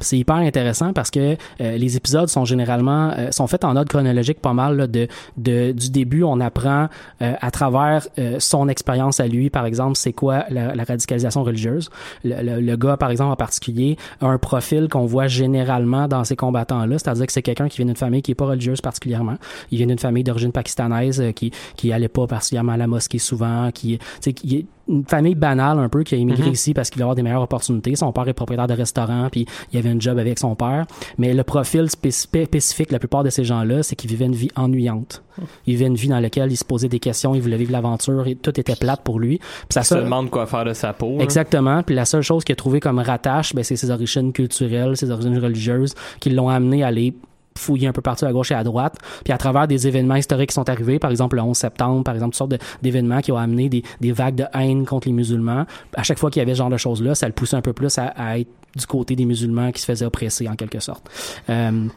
C'est 0.00 0.18
hyper 0.18 0.36
intéressant 0.36 0.92
parce 0.92 1.10
que 1.10 1.36
euh, 1.60 1.76
les 1.76 1.96
épisodes 1.96 2.28
sont 2.28 2.44
généralement 2.44 3.12
euh, 3.16 3.30
sont 3.30 3.46
faits 3.46 3.64
en 3.64 3.76
ordre 3.76 3.88
chronologique 3.88 4.40
pas 4.40 4.52
mal 4.52 4.88
de, 4.90 5.08
du 5.36 5.90
début 5.90 6.22
on 6.22 6.40
apprend 6.40 6.88
euh, 7.22 7.34
à 7.40 7.50
travers 7.50 8.06
son 8.38 8.68
expérience 8.68 9.20
à 9.20 9.26
lui. 9.26 9.50
Par 9.50 9.66
exemple 9.66 9.96
c'est 9.96 10.12
quoi 10.12 10.44
la, 10.50 10.72
radicalisation 10.84 11.42
religieuse? 11.42 11.90
Le, 12.24 12.76
gars 12.76 12.96
par 12.96 13.10
exemple 13.10 13.32
en 13.32 13.36
particulier 13.36 13.96
a 14.20 14.26
un 14.26 14.38
profil 14.38 14.88
qu'on 14.88 15.06
voit 15.06 15.26
généralement 15.26 16.08
dans 16.08 16.24
ces 16.24 16.36
combattants 16.36 16.86
là 16.86 16.98
c'est-à-dire 16.98 17.26
que 17.26 17.32
c'est 17.32 17.42
quelqu'un 17.42 17.68
qui 17.68 17.78
vient 17.78 17.86
d'une 17.86 17.96
famille 17.96 18.22
qui 18.22 18.32
est 18.32 18.36
pas 18.36 18.46
religieuse 18.46 18.80
particulièrement. 18.80 19.36
Il 19.70 19.78
vient 19.78 19.86
d'une 19.86 19.98
famille 19.98 20.24
d'origine 20.24 20.52
pakistanaise 20.52 21.22
qui 21.34 21.52
qui 21.76 21.92
allait 21.92 22.08
pas 22.08 22.26
particulièrement 22.26 22.72
à 22.72 22.76
la 22.76 22.86
mosquée 22.86 23.18
souvent 23.18 23.70
qui 23.72 23.98
qui 24.20 24.66
une 24.88 25.04
famille 25.04 25.34
banale 25.34 25.78
un 25.78 25.88
peu 25.88 26.02
qui 26.02 26.14
a 26.14 26.18
immigré 26.18 26.48
mm-hmm. 26.48 26.52
ici 26.52 26.74
parce 26.74 26.90
qu'il 26.90 27.02
a 27.02 27.04
avoir 27.04 27.14
des 27.14 27.22
meilleures 27.22 27.42
opportunités. 27.42 27.94
Son 27.96 28.12
père 28.12 28.26
est 28.28 28.32
propriétaire 28.32 28.66
de 28.66 28.74
restaurant, 28.74 29.28
puis 29.30 29.46
il 29.72 29.78
avait 29.78 29.90
un 29.90 30.00
job 30.00 30.18
avec 30.18 30.38
son 30.38 30.54
père. 30.54 30.86
Mais 31.18 31.34
le 31.34 31.42
profil 31.42 31.88
spécifique 31.90 32.88
de 32.88 32.92
la 32.92 32.98
plupart 32.98 33.22
de 33.22 33.30
ces 33.30 33.44
gens-là, 33.44 33.82
c'est 33.82 33.96
qu'ils 33.96 34.10
vivaient 34.10 34.26
une 34.26 34.34
vie 34.34 34.50
ennuyante. 34.56 35.22
Ils 35.66 35.74
vivaient 35.74 35.86
une 35.86 35.94
vie 35.94 36.08
dans 36.08 36.20
laquelle 36.20 36.50
ils 36.50 36.56
se 36.56 36.64
posaient 36.64 36.88
des 36.88 36.98
questions, 36.98 37.34
ils 37.34 37.40
voulaient 37.40 37.56
vivre 37.56 37.72
l'aventure 37.72 38.26
et 38.26 38.34
tout 38.34 38.58
était 38.58 38.74
plate 38.74 39.02
pour 39.02 39.20
lui. 39.20 39.38
Puis 39.38 39.66
ça 39.70 39.84
se 39.84 39.94
demande 39.94 40.30
quoi 40.30 40.46
faire 40.46 40.64
de 40.64 40.72
sa 40.72 40.92
peau. 40.92 41.18
Exactement. 41.20 41.82
Puis 41.82 41.94
la 41.94 42.04
seule 42.04 42.22
chose 42.22 42.44
qu'il 42.44 42.54
a 42.54 42.56
trouvé 42.56 42.80
comme 42.80 42.98
rattache, 42.98 43.54
ben, 43.54 43.62
c'est 43.62 43.76
ses 43.76 43.90
origines 43.90 44.32
culturelles, 44.32 44.96
ses 44.96 45.10
origines 45.10 45.38
religieuses 45.38 45.94
qui 46.20 46.30
l'ont 46.30 46.48
amené 46.48 46.82
à 46.82 46.88
aller 46.88 47.14
fouiller 47.58 47.88
un 47.88 47.92
peu 47.92 48.02
partout 48.02 48.24
à 48.24 48.32
gauche 48.32 48.50
et 48.50 48.54
à 48.54 48.64
droite. 48.64 48.96
Puis 49.24 49.32
à 49.32 49.38
travers 49.38 49.68
des 49.68 49.86
événements 49.86 50.16
historiques 50.16 50.50
qui 50.50 50.54
sont 50.54 50.68
arrivés, 50.68 50.98
par 50.98 51.10
exemple 51.10 51.36
le 51.36 51.42
11 51.42 51.56
septembre, 51.56 52.04
par 52.04 52.14
exemple, 52.14 52.32
toutes 52.32 52.50
sortes 52.50 52.62
d'événements 52.82 53.20
qui 53.20 53.32
ont 53.32 53.38
amené 53.38 53.68
des, 53.68 54.12
vagues 54.12 54.36
de 54.36 54.44
haine 54.54 54.84
contre 54.84 55.08
les 55.08 55.14
musulmans. 55.14 55.66
À 55.94 56.02
chaque 56.02 56.18
fois 56.18 56.30
qu'il 56.30 56.40
y 56.40 56.42
avait 56.42 56.54
ce 56.54 56.58
genre 56.58 56.70
de 56.70 56.76
choses-là, 56.76 57.14
ça 57.14 57.26
le 57.26 57.32
poussait 57.32 57.56
un 57.56 57.62
peu 57.62 57.72
plus 57.72 57.98
à, 57.98 58.06
à 58.16 58.38
être 58.38 58.48
du 58.76 58.86
côté 58.86 59.16
des 59.16 59.24
musulmans 59.24 59.72
qui 59.72 59.80
se 59.80 59.86
faisaient 59.86 60.04
oppresser 60.04 60.48
en 60.48 60.54
quelque 60.54 60.80
sorte. 60.80 61.08
Euh, 61.50 61.88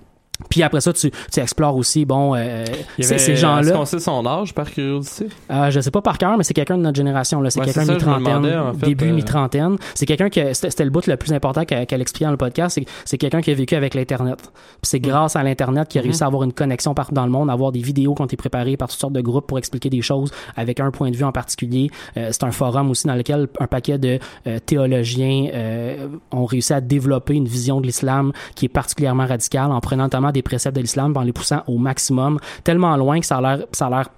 puis 0.49 0.63
après 0.63 0.81
ça, 0.81 0.93
tu, 0.93 1.11
tu 1.31 1.39
explores 1.39 1.75
aussi, 1.75 2.05
bon, 2.05 2.35
euh, 2.35 2.65
ces, 2.99 3.17
ces 3.17 3.35
gens-là. 3.35 3.61
Est-ce 3.61 3.73
qu'on 3.73 3.85
sait 3.85 3.99
son 3.99 4.25
âge 4.25 4.53
par 4.53 4.69
curiosité? 4.69 5.27
Euh, 5.49 5.71
je 5.71 5.79
sais 5.79 5.91
pas 5.91 6.01
par 6.01 6.17
cœur, 6.17 6.37
mais 6.37 6.43
c'est 6.43 6.53
quelqu'un 6.53 6.77
de 6.77 6.83
notre 6.83 6.97
génération. 6.97 7.41
Là. 7.41 7.49
C'est 7.49 7.61
quelqu'un 7.61 7.85
de 7.85 7.93
mi-trentaine, 7.93 8.45
en 8.45 8.73
fait, 8.73 8.85
début 8.85 9.09
euh... 9.09 9.13
mi-trentaine. 9.13 9.77
C'est 9.93 10.05
quelqu'un 10.05 10.29
qui, 10.29 10.41
c'était 10.53 10.83
le 10.83 10.89
bout 10.89 11.05
le 11.07 11.17
plus 11.17 11.33
important 11.33 11.65
qu'elle 11.65 11.85
qu 11.85 11.95
expliquait 11.95 12.25
dans 12.25 12.31
le 12.31 12.37
podcast, 12.37 12.79
c'est, 13.05 13.17
quelqu'un 13.17 13.41
qui 13.41 13.51
a 13.51 13.53
vécu 13.53 13.75
avec 13.75 13.93
l'Internet. 13.93 14.39
Puis 14.39 14.51
c'est 14.83 14.99
mm. 14.99 15.03
grâce 15.03 15.35
à 15.35 15.43
l'Internet 15.43 15.87
qu'il 15.87 15.99
a 15.99 16.03
réussi 16.03 16.19
mm-hmm. 16.19 16.23
à 16.23 16.27
avoir 16.27 16.43
une 16.43 16.53
connexion 16.53 16.93
partout 16.93 17.13
dans 17.13 17.25
le 17.25 17.31
monde, 17.31 17.49
avoir 17.49 17.71
des 17.71 17.81
vidéos 17.81 18.15
qui 18.15 18.21
ont 18.21 18.25
été 18.25 18.37
préparées 18.37 18.77
par 18.77 18.89
toutes 18.89 18.99
sortes 18.99 19.13
de 19.13 19.21
groupes 19.21 19.47
pour 19.47 19.57
expliquer 19.57 19.89
des 19.89 20.01
choses 20.01 20.31
avec 20.55 20.79
un 20.79 20.91
point 20.91 21.11
de 21.11 21.15
vue 21.15 21.23
en 21.23 21.31
particulier. 21.31 21.89
Euh, 22.17 22.29
c'est 22.31 22.43
un 22.43 22.51
forum 22.51 22.89
aussi 22.89 23.07
dans 23.07 23.15
lequel 23.15 23.47
un 23.59 23.67
paquet 23.67 23.97
de 23.97 24.19
euh, 24.47 24.59
théologiens 24.65 25.49
euh, 25.53 26.07
ont 26.31 26.45
réussi 26.45 26.73
à 26.73 26.81
développer 26.81 27.33
une 27.33 27.47
vision 27.47 27.81
de 27.81 27.85
l'islam 27.85 28.31
qui 28.55 28.65
est 28.65 28.69
particulièrement 28.69 29.25
radicale 29.25 29.71
en 29.71 29.79
prenant 29.79 30.03
notamment 30.03 30.30
des 30.31 30.41
préceptes 30.41 30.75
de 30.75 30.81
l'islam 30.81 31.13
en 31.15 31.21
les 31.21 31.33
poussant 31.33 31.63
au 31.67 31.77
maximum, 31.77 32.39
tellement 32.63 32.95
loin 32.97 33.19
que 33.19 33.25
ça 33.25 33.37
a 33.37 33.41
l'air, 33.41 33.67
ça 33.71 33.87
a 33.87 33.89
l'air 33.89 34.09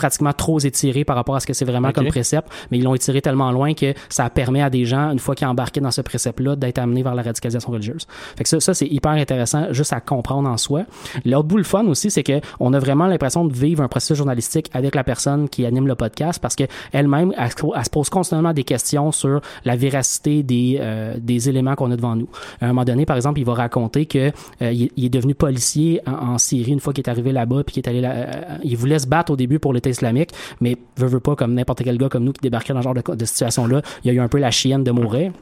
pratiquement 0.00 0.32
trop 0.32 0.58
étiré 0.60 1.04
par 1.04 1.14
rapport 1.14 1.36
à 1.36 1.40
ce 1.40 1.46
que 1.46 1.52
c'est 1.52 1.66
vraiment 1.66 1.92
comme 1.92 2.06
précepte, 2.08 2.48
mais 2.70 2.78
ils 2.78 2.84
l'ont 2.84 2.94
étiré 2.94 3.20
tellement 3.20 3.52
loin 3.52 3.74
que 3.74 3.92
ça 4.08 4.30
permet 4.30 4.62
à 4.62 4.70
des 4.70 4.86
gens, 4.86 5.10
une 5.10 5.18
fois 5.18 5.34
qu'ils 5.34 5.46
embarqués 5.46 5.80
dans 5.80 5.90
ce 5.90 6.00
précepte-là, 6.00 6.56
d'être 6.56 6.78
amenés 6.78 7.02
vers 7.02 7.14
la 7.14 7.22
radicalisation 7.22 7.70
religieuse. 7.70 8.06
Fait 8.36 8.44
que 8.44 8.48
ça, 8.48 8.60
ça 8.60 8.72
c'est 8.72 8.86
hyper 8.86 9.12
intéressant 9.12 9.72
juste 9.72 9.92
à 9.92 10.00
comprendre 10.00 10.48
en 10.48 10.56
soi. 10.56 10.84
L'autre 11.26 11.48
bout 11.48 11.58
le 11.58 11.64
fun 11.64 11.84
aussi, 11.86 12.10
c'est 12.10 12.22
que 12.22 12.40
on 12.60 12.72
a 12.72 12.78
vraiment 12.78 13.06
l'impression 13.06 13.44
de 13.44 13.52
vivre 13.52 13.82
un 13.82 13.88
processus 13.88 14.16
journalistique 14.16 14.70
avec 14.72 14.94
la 14.94 15.04
personne 15.04 15.50
qui 15.50 15.66
anime 15.66 15.86
le 15.86 15.96
podcast 15.96 16.40
parce 16.40 16.56
que 16.56 16.64
elle-même, 16.92 17.34
elle, 17.36 17.50
se 17.50 17.90
pose 17.90 18.08
constamment 18.08 18.54
des 18.54 18.64
questions 18.64 19.12
sur 19.12 19.42
la 19.66 19.76
véracité 19.76 20.42
des, 20.42 20.78
euh, 20.80 21.16
des 21.20 21.50
éléments 21.50 21.74
qu'on 21.74 21.90
a 21.90 21.96
devant 21.96 22.16
nous. 22.16 22.28
À 22.60 22.66
un 22.66 22.68
moment 22.68 22.84
donné, 22.84 23.04
par 23.04 23.16
exemple, 23.16 23.38
il 23.38 23.44
va 23.44 23.54
raconter 23.54 24.06
que 24.06 24.32
euh, 24.62 24.72
il, 24.72 25.04
est 25.04 25.10
devenu 25.10 25.34
policier 25.34 26.00
en, 26.06 26.38
Syrie 26.38 26.72
une 26.72 26.80
fois 26.80 26.92
qu'il 26.94 27.02
est 27.04 27.10
arrivé 27.10 27.32
là-bas 27.32 27.64
puis 27.64 27.74
qu'il 27.74 27.82
est 27.84 27.88
allé 27.88 28.00
là, 28.00 28.12
euh, 28.12 28.58
il 28.64 28.76
voulait 28.76 28.98
se 28.98 29.06
battre 29.06 29.32
au 29.32 29.36
début 29.36 29.58
pour 29.58 29.72
islamique, 29.90 30.30
mais 30.60 30.76
veut, 30.96 31.08
veut 31.08 31.20
pas, 31.20 31.36
comme 31.36 31.54
n'importe 31.54 31.82
quel 31.84 31.98
gars 31.98 32.08
comme 32.08 32.24
nous 32.24 32.32
qui 32.32 32.40
débarquait 32.40 32.72
dans 32.72 32.80
ce 32.80 32.84
genre 32.84 32.94
de, 32.94 33.14
de 33.14 33.24
situation-là, 33.24 33.82
il 34.04 34.08
y 34.08 34.10
a 34.10 34.14
eu 34.14 34.20
un 34.20 34.28
peu 34.28 34.38
la 34.38 34.50
chienne 34.50 34.84
de 34.84 34.90
mourir. 34.90 35.32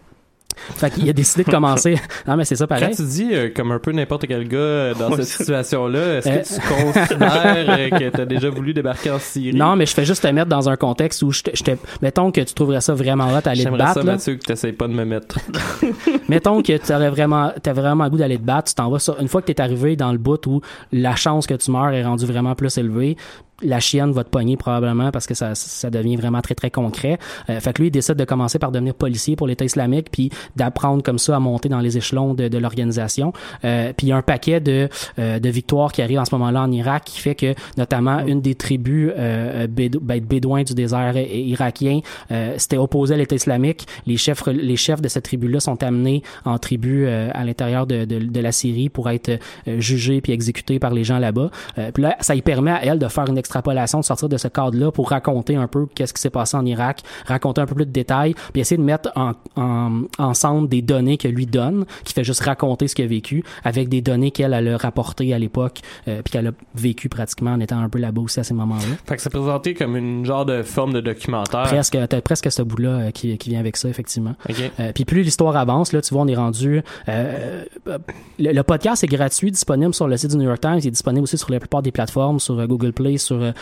Fait 0.56 0.90
qu'il 0.90 1.08
a 1.08 1.12
décidé 1.12 1.44
de 1.44 1.50
commencer. 1.50 1.96
non, 2.26 2.36
mais 2.36 2.44
c'est 2.44 2.56
ça 2.56 2.66
pareil. 2.66 2.88
Quand 2.88 2.96
tu 2.96 3.08
dis 3.08 3.28
euh, 3.32 3.50
comme 3.54 3.72
un 3.72 3.78
peu 3.78 3.92
n'importe 3.92 4.26
quel 4.26 4.46
gars 4.48 4.58
euh, 4.58 4.94
dans 4.94 5.14
cette 5.16 5.24
situation-là, 5.26 6.18
est-ce 6.18 6.28
que 6.28 6.60
tu 6.60 6.68
considères 6.68 7.66
euh, 7.68 7.90
que 7.98 8.08
tu 8.10 8.20
as 8.20 8.26
déjà 8.26 8.50
voulu 8.50 8.74
débarquer 8.74 9.10
en 9.10 9.18
Syrie? 9.18 9.56
Non, 9.56 9.76
mais 9.76 9.86
je 9.86 9.94
fais 9.94 10.04
juste 10.04 10.22
te 10.22 10.28
mettre 10.28 10.48
dans 10.48 10.68
un 10.68 10.76
contexte 10.76 11.22
où 11.22 11.32
je 11.32 11.42
te, 11.42 11.70
mettons 12.02 12.30
que 12.32 12.40
tu 12.40 12.54
trouverais 12.54 12.80
ça 12.80 12.94
vraiment 12.94 13.28
hot 13.34 13.40
d'aller 13.44 13.64
te 13.64 13.70
battre. 13.70 13.94
ça, 13.94 14.02
Mathieu, 14.02 14.34
que 14.34 14.44
t'essayes 14.44 14.72
pas 14.72 14.88
de 14.88 14.94
me 14.94 15.04
mettre. 15.04 15.38
mettons 16.28 16.62
que 16.62 16.76
tu 16.76 16.92
aurais 16.92 17.10
vraiment, 17.10 17.52
t'as 17.62 17.72
vraiment 17.72 18.04
le 18.04 18.10
goût 18.10 18.18
d'aller 18.18 18.38
te 18.38 18.44
battre, 18.44 18.68
tu 18.68 18.74
t'en 18.74 18.90
vas 18.90 18.98
sur, 18.98 19.18
une 19.20 19.28
fois 19.28 19.42
que 19.42 19.46
t'es 19.46 19.60
arrivé 19.60 19.96
dans 19.96 20.12
le 20.12 20.18
bout 20.18 20.44
où 20.46 20.60
la 20.92 21.14
chance 21.14 21.46
que 21.46 21.54
tu 21.54 21.70
meurs 21.70 21.92
est 21.92 22.04
rendue 22.04 22.26
vraiment 22.26 22.54
plus 22.54 22.76
élevée, 22.78 23.16
la 23.62 23.80
chienne 23.80 24.12
va 24.12 24.24
te 24.24 24.30
pogner 24.30 24.56
probablement 24.56 25.10
parce 25.10 25.26
que 25.26 25.34
ça, 25.34 25.54
ça 25.54 25.90
devient 25.90 26.16
vraiment 26.16 26.40
très 26.40 26.54
très 26.54 26.70
concret. 26.70 27.18
Euh, 27.50 27.60
fait 27.60 27.72
que 27.72 27.82
lui 27.82 27.88
il 27.88 27.90
décide 27.90 28.14
de 28.14 28.24
commencer 28.24 28.58
par 28.58 28.72
devenir 28.72 28.94
policier 28.94 29.36
pour 29.36 29.46
l'État 29.46 29.64
islamique 29.64 30.08
puis 30.10 30.30
d'apprendre 30.56 31.02
comme 31.02 31.18
ça 31.18 31.36
à 31.36 31.40
monter 31.40 31.68
dans 31.68 31.80
les 31.80 31.96
échelons 31.96 32.34
de, 32.34 32.48
de 32.48 32.58
l'organisation. 32.58 33.32
Euh, 33.64 33.92
puis 33.96 34.06
il 34.06 34.10
y 34.10 34.12
a 34.12 34.16
un 34.16 34.22
paquet 34.22 34.60
de, 34.60 34.88
euh, 35.18 35.38
de 35.38 35.48
victoires 35.48 35.92
qui 35.92 36.02
arrivent 36.02 36.18
en 36.20 36.24
ce 36.24 36.34
moment-là 36.34 36.62
en 36.62 36.70
Irak 36.70 37.04
qui 37.06 37.20
fait 37.20 37.34
que 37.34 37.54
notamment 37.76 38.20
une 38.26 38.40
des 38.40 38.54
tribus 38.54 39.12
euh, 39.16 39.66
bédou 39.66 40.00
ben, 40.00 40.20
bédouins 40.20 40.62
du 40.62 40.74
désert 40.74 41.16
irakien 41.16 42.00
euh, 42.30 42.56
s'était 42.58 42.76
opposée 42.76 43.14
à 43.14 43.16
l'État 43.16 43.36
islamique. 43.36 43.86
Les 44.06 44.16
chefs 44.16 44.46
les 44.46 44.76
chefs 44.76 45.00
de 45.00 45.08
cette 45.08 45.24
tribu-là 45.24 45.60
sont 45.60 45.82
amenés 45.82 46.22
en 46.44 46.58
tribu 46.58 47.06
euh, 47.06 47.30
à 47.32 47.44
l'intérieur 47.44 47.86
de, 47.86 48.04
de, 48.04 48.18
de, 48.18 48.40
la 48.40 48.52
Syrie 48.52 48.88
pour 48.88 49.10
être 49.10 49.38
jugés 49.66 50.20
puis 50.20 50.32
exécutés 50.32 50.78
par 50.78 50.92
les 50.92 51.04
gens 51.04 51.18
là-bas. 51.18 51.50
puis 51.92 52.02
là 52.02 52.16
ça 52.20 52.34
y 52.34 52.42
permet 52.42 52.70
à 52.70 52.84
elle 52.84 52.98
de 52.98 53.08
faire 53.08 53.26
une 53.28 53.38
extrapolation, 53.48 54.00
de 54.00 54.04
sortir 54.04 54.28
de 54.28 54.36
ce 54.36 54.48
cadre-là 54.48 54.92
pour 54.92 55.08
raconter 55.10 55.56
un 55.56 55.66
peu 55.66 55.86
qu'est-ce 55.94 56.12
qui 56.12 56.20
s'est 56.20 56.30
passé 56.30 56.56
en 56.56 56.66
Irak, 56.66 57.00
raconter 57.26 57.62
un 57.62 57.66
peu 57.66 57.74
plus 57.74 57.86
de 57.86 57.90
détails, 57.90 58.34
puis 58.52 58.60
essayer 58.60 58.76
de 58.76 58.82
mettre 58.82 59.10
en, 59.16 59.32
en, 59.56 60.02
ensemble 60.18 60.68
des 60.68 60.82
données 60.82 61.16
que 61.16 61.28
lui 61.28 61.46
donne, 61.46 61.86
qui 62.04 62.12
fait 62.12 62.24
juste 62.24 62.42
raconter 62.42 62.88
ce 62.88 62.94
qu'il 62.94 63.06
a 63.06 63.08
vécu, 63.08 63.42
avec 63.64 63.88
des 63.88 64.02
données 64.02 64.30
qu'elle 64.30 64.54
a 64.54 64.76
rapportées 64.76 65.32
à 65.32 65.38
l'époque, 65.38 65.80
euh, 66.06 66.20
puis 66.22 66.32
qu'elle 66.32 66.48
a 66.48 66.52
vécu 66.74 67.08
pratiquement 67.08 67.52
en 67.52 67.60
étant 67.60 67.78
un 67.78 67.88
peu 67.88 67.98
là-bas 67.98 68.20
aussi 68.20 68.38
à 68.40 68.44
ces 68.44 68.54
moments-là. 68.54 68.96
Fait 69.06 69.16
que 69.16 69.22
c'est 69.22 69.30
présenté 69.30 69.74
comme 69.74 69.96
une 69.96 70.24
genre 70.26 70.44
de 70.44 70.62
forme 70.62 70.92
de 70.92 71.00
documentaire. 71.00 71.62
Presque, 71.62 71.96
t'as 72.08 72.20
presque 72.20 72.52
ce 72.52 72.62
bout-là 72.62 72.88
euh, 72.88 73.10
qui, 73.10 73.36
qui 73.38 73.50
vient 73.50 73.60
avec 73.60 73.76
ça, 73.76 73.88
effectivement. 73.88 74.34
Euh, 74.78 74.92
puis 74.92 75.04
plus 75.04 75.22
l'histoire 75.22 75.56
avance, 75.56 75.92
là, 75.92 76.02
tu 76.02 76.12
vois, 76.12 76.22
on 76.22 76.28
est 76.28 76.36
rendu... 76.36 76.82
Le, 77.06 78.52
le, 78.52 78.62
podcast 78.62 79.02
est 79.02 79.08
gratuit, 79.08 79.50
disponible 79.50 79.94
sur 79.94 80.06
le 80.06 80.16
site 80.16 80.30
du 80.30 80.36
New 80.36 80.44
York 80.44 80.60
Times, 80.60 80.78
il 80.78 80.88
est 80.88 80.90
disponible 80.90 81.24
aussi 81.24 81.38
sur 81.38 81.50
la 81.50 81.58
plupart 81.58 81.82
des 81.82 81.90
plateformes, 81.90 82.38
sur 82.38 82.54
Google 82.66 82.92
Play, 82.92 83.16
sur 83.16 83.37
euh, 83.42 83.52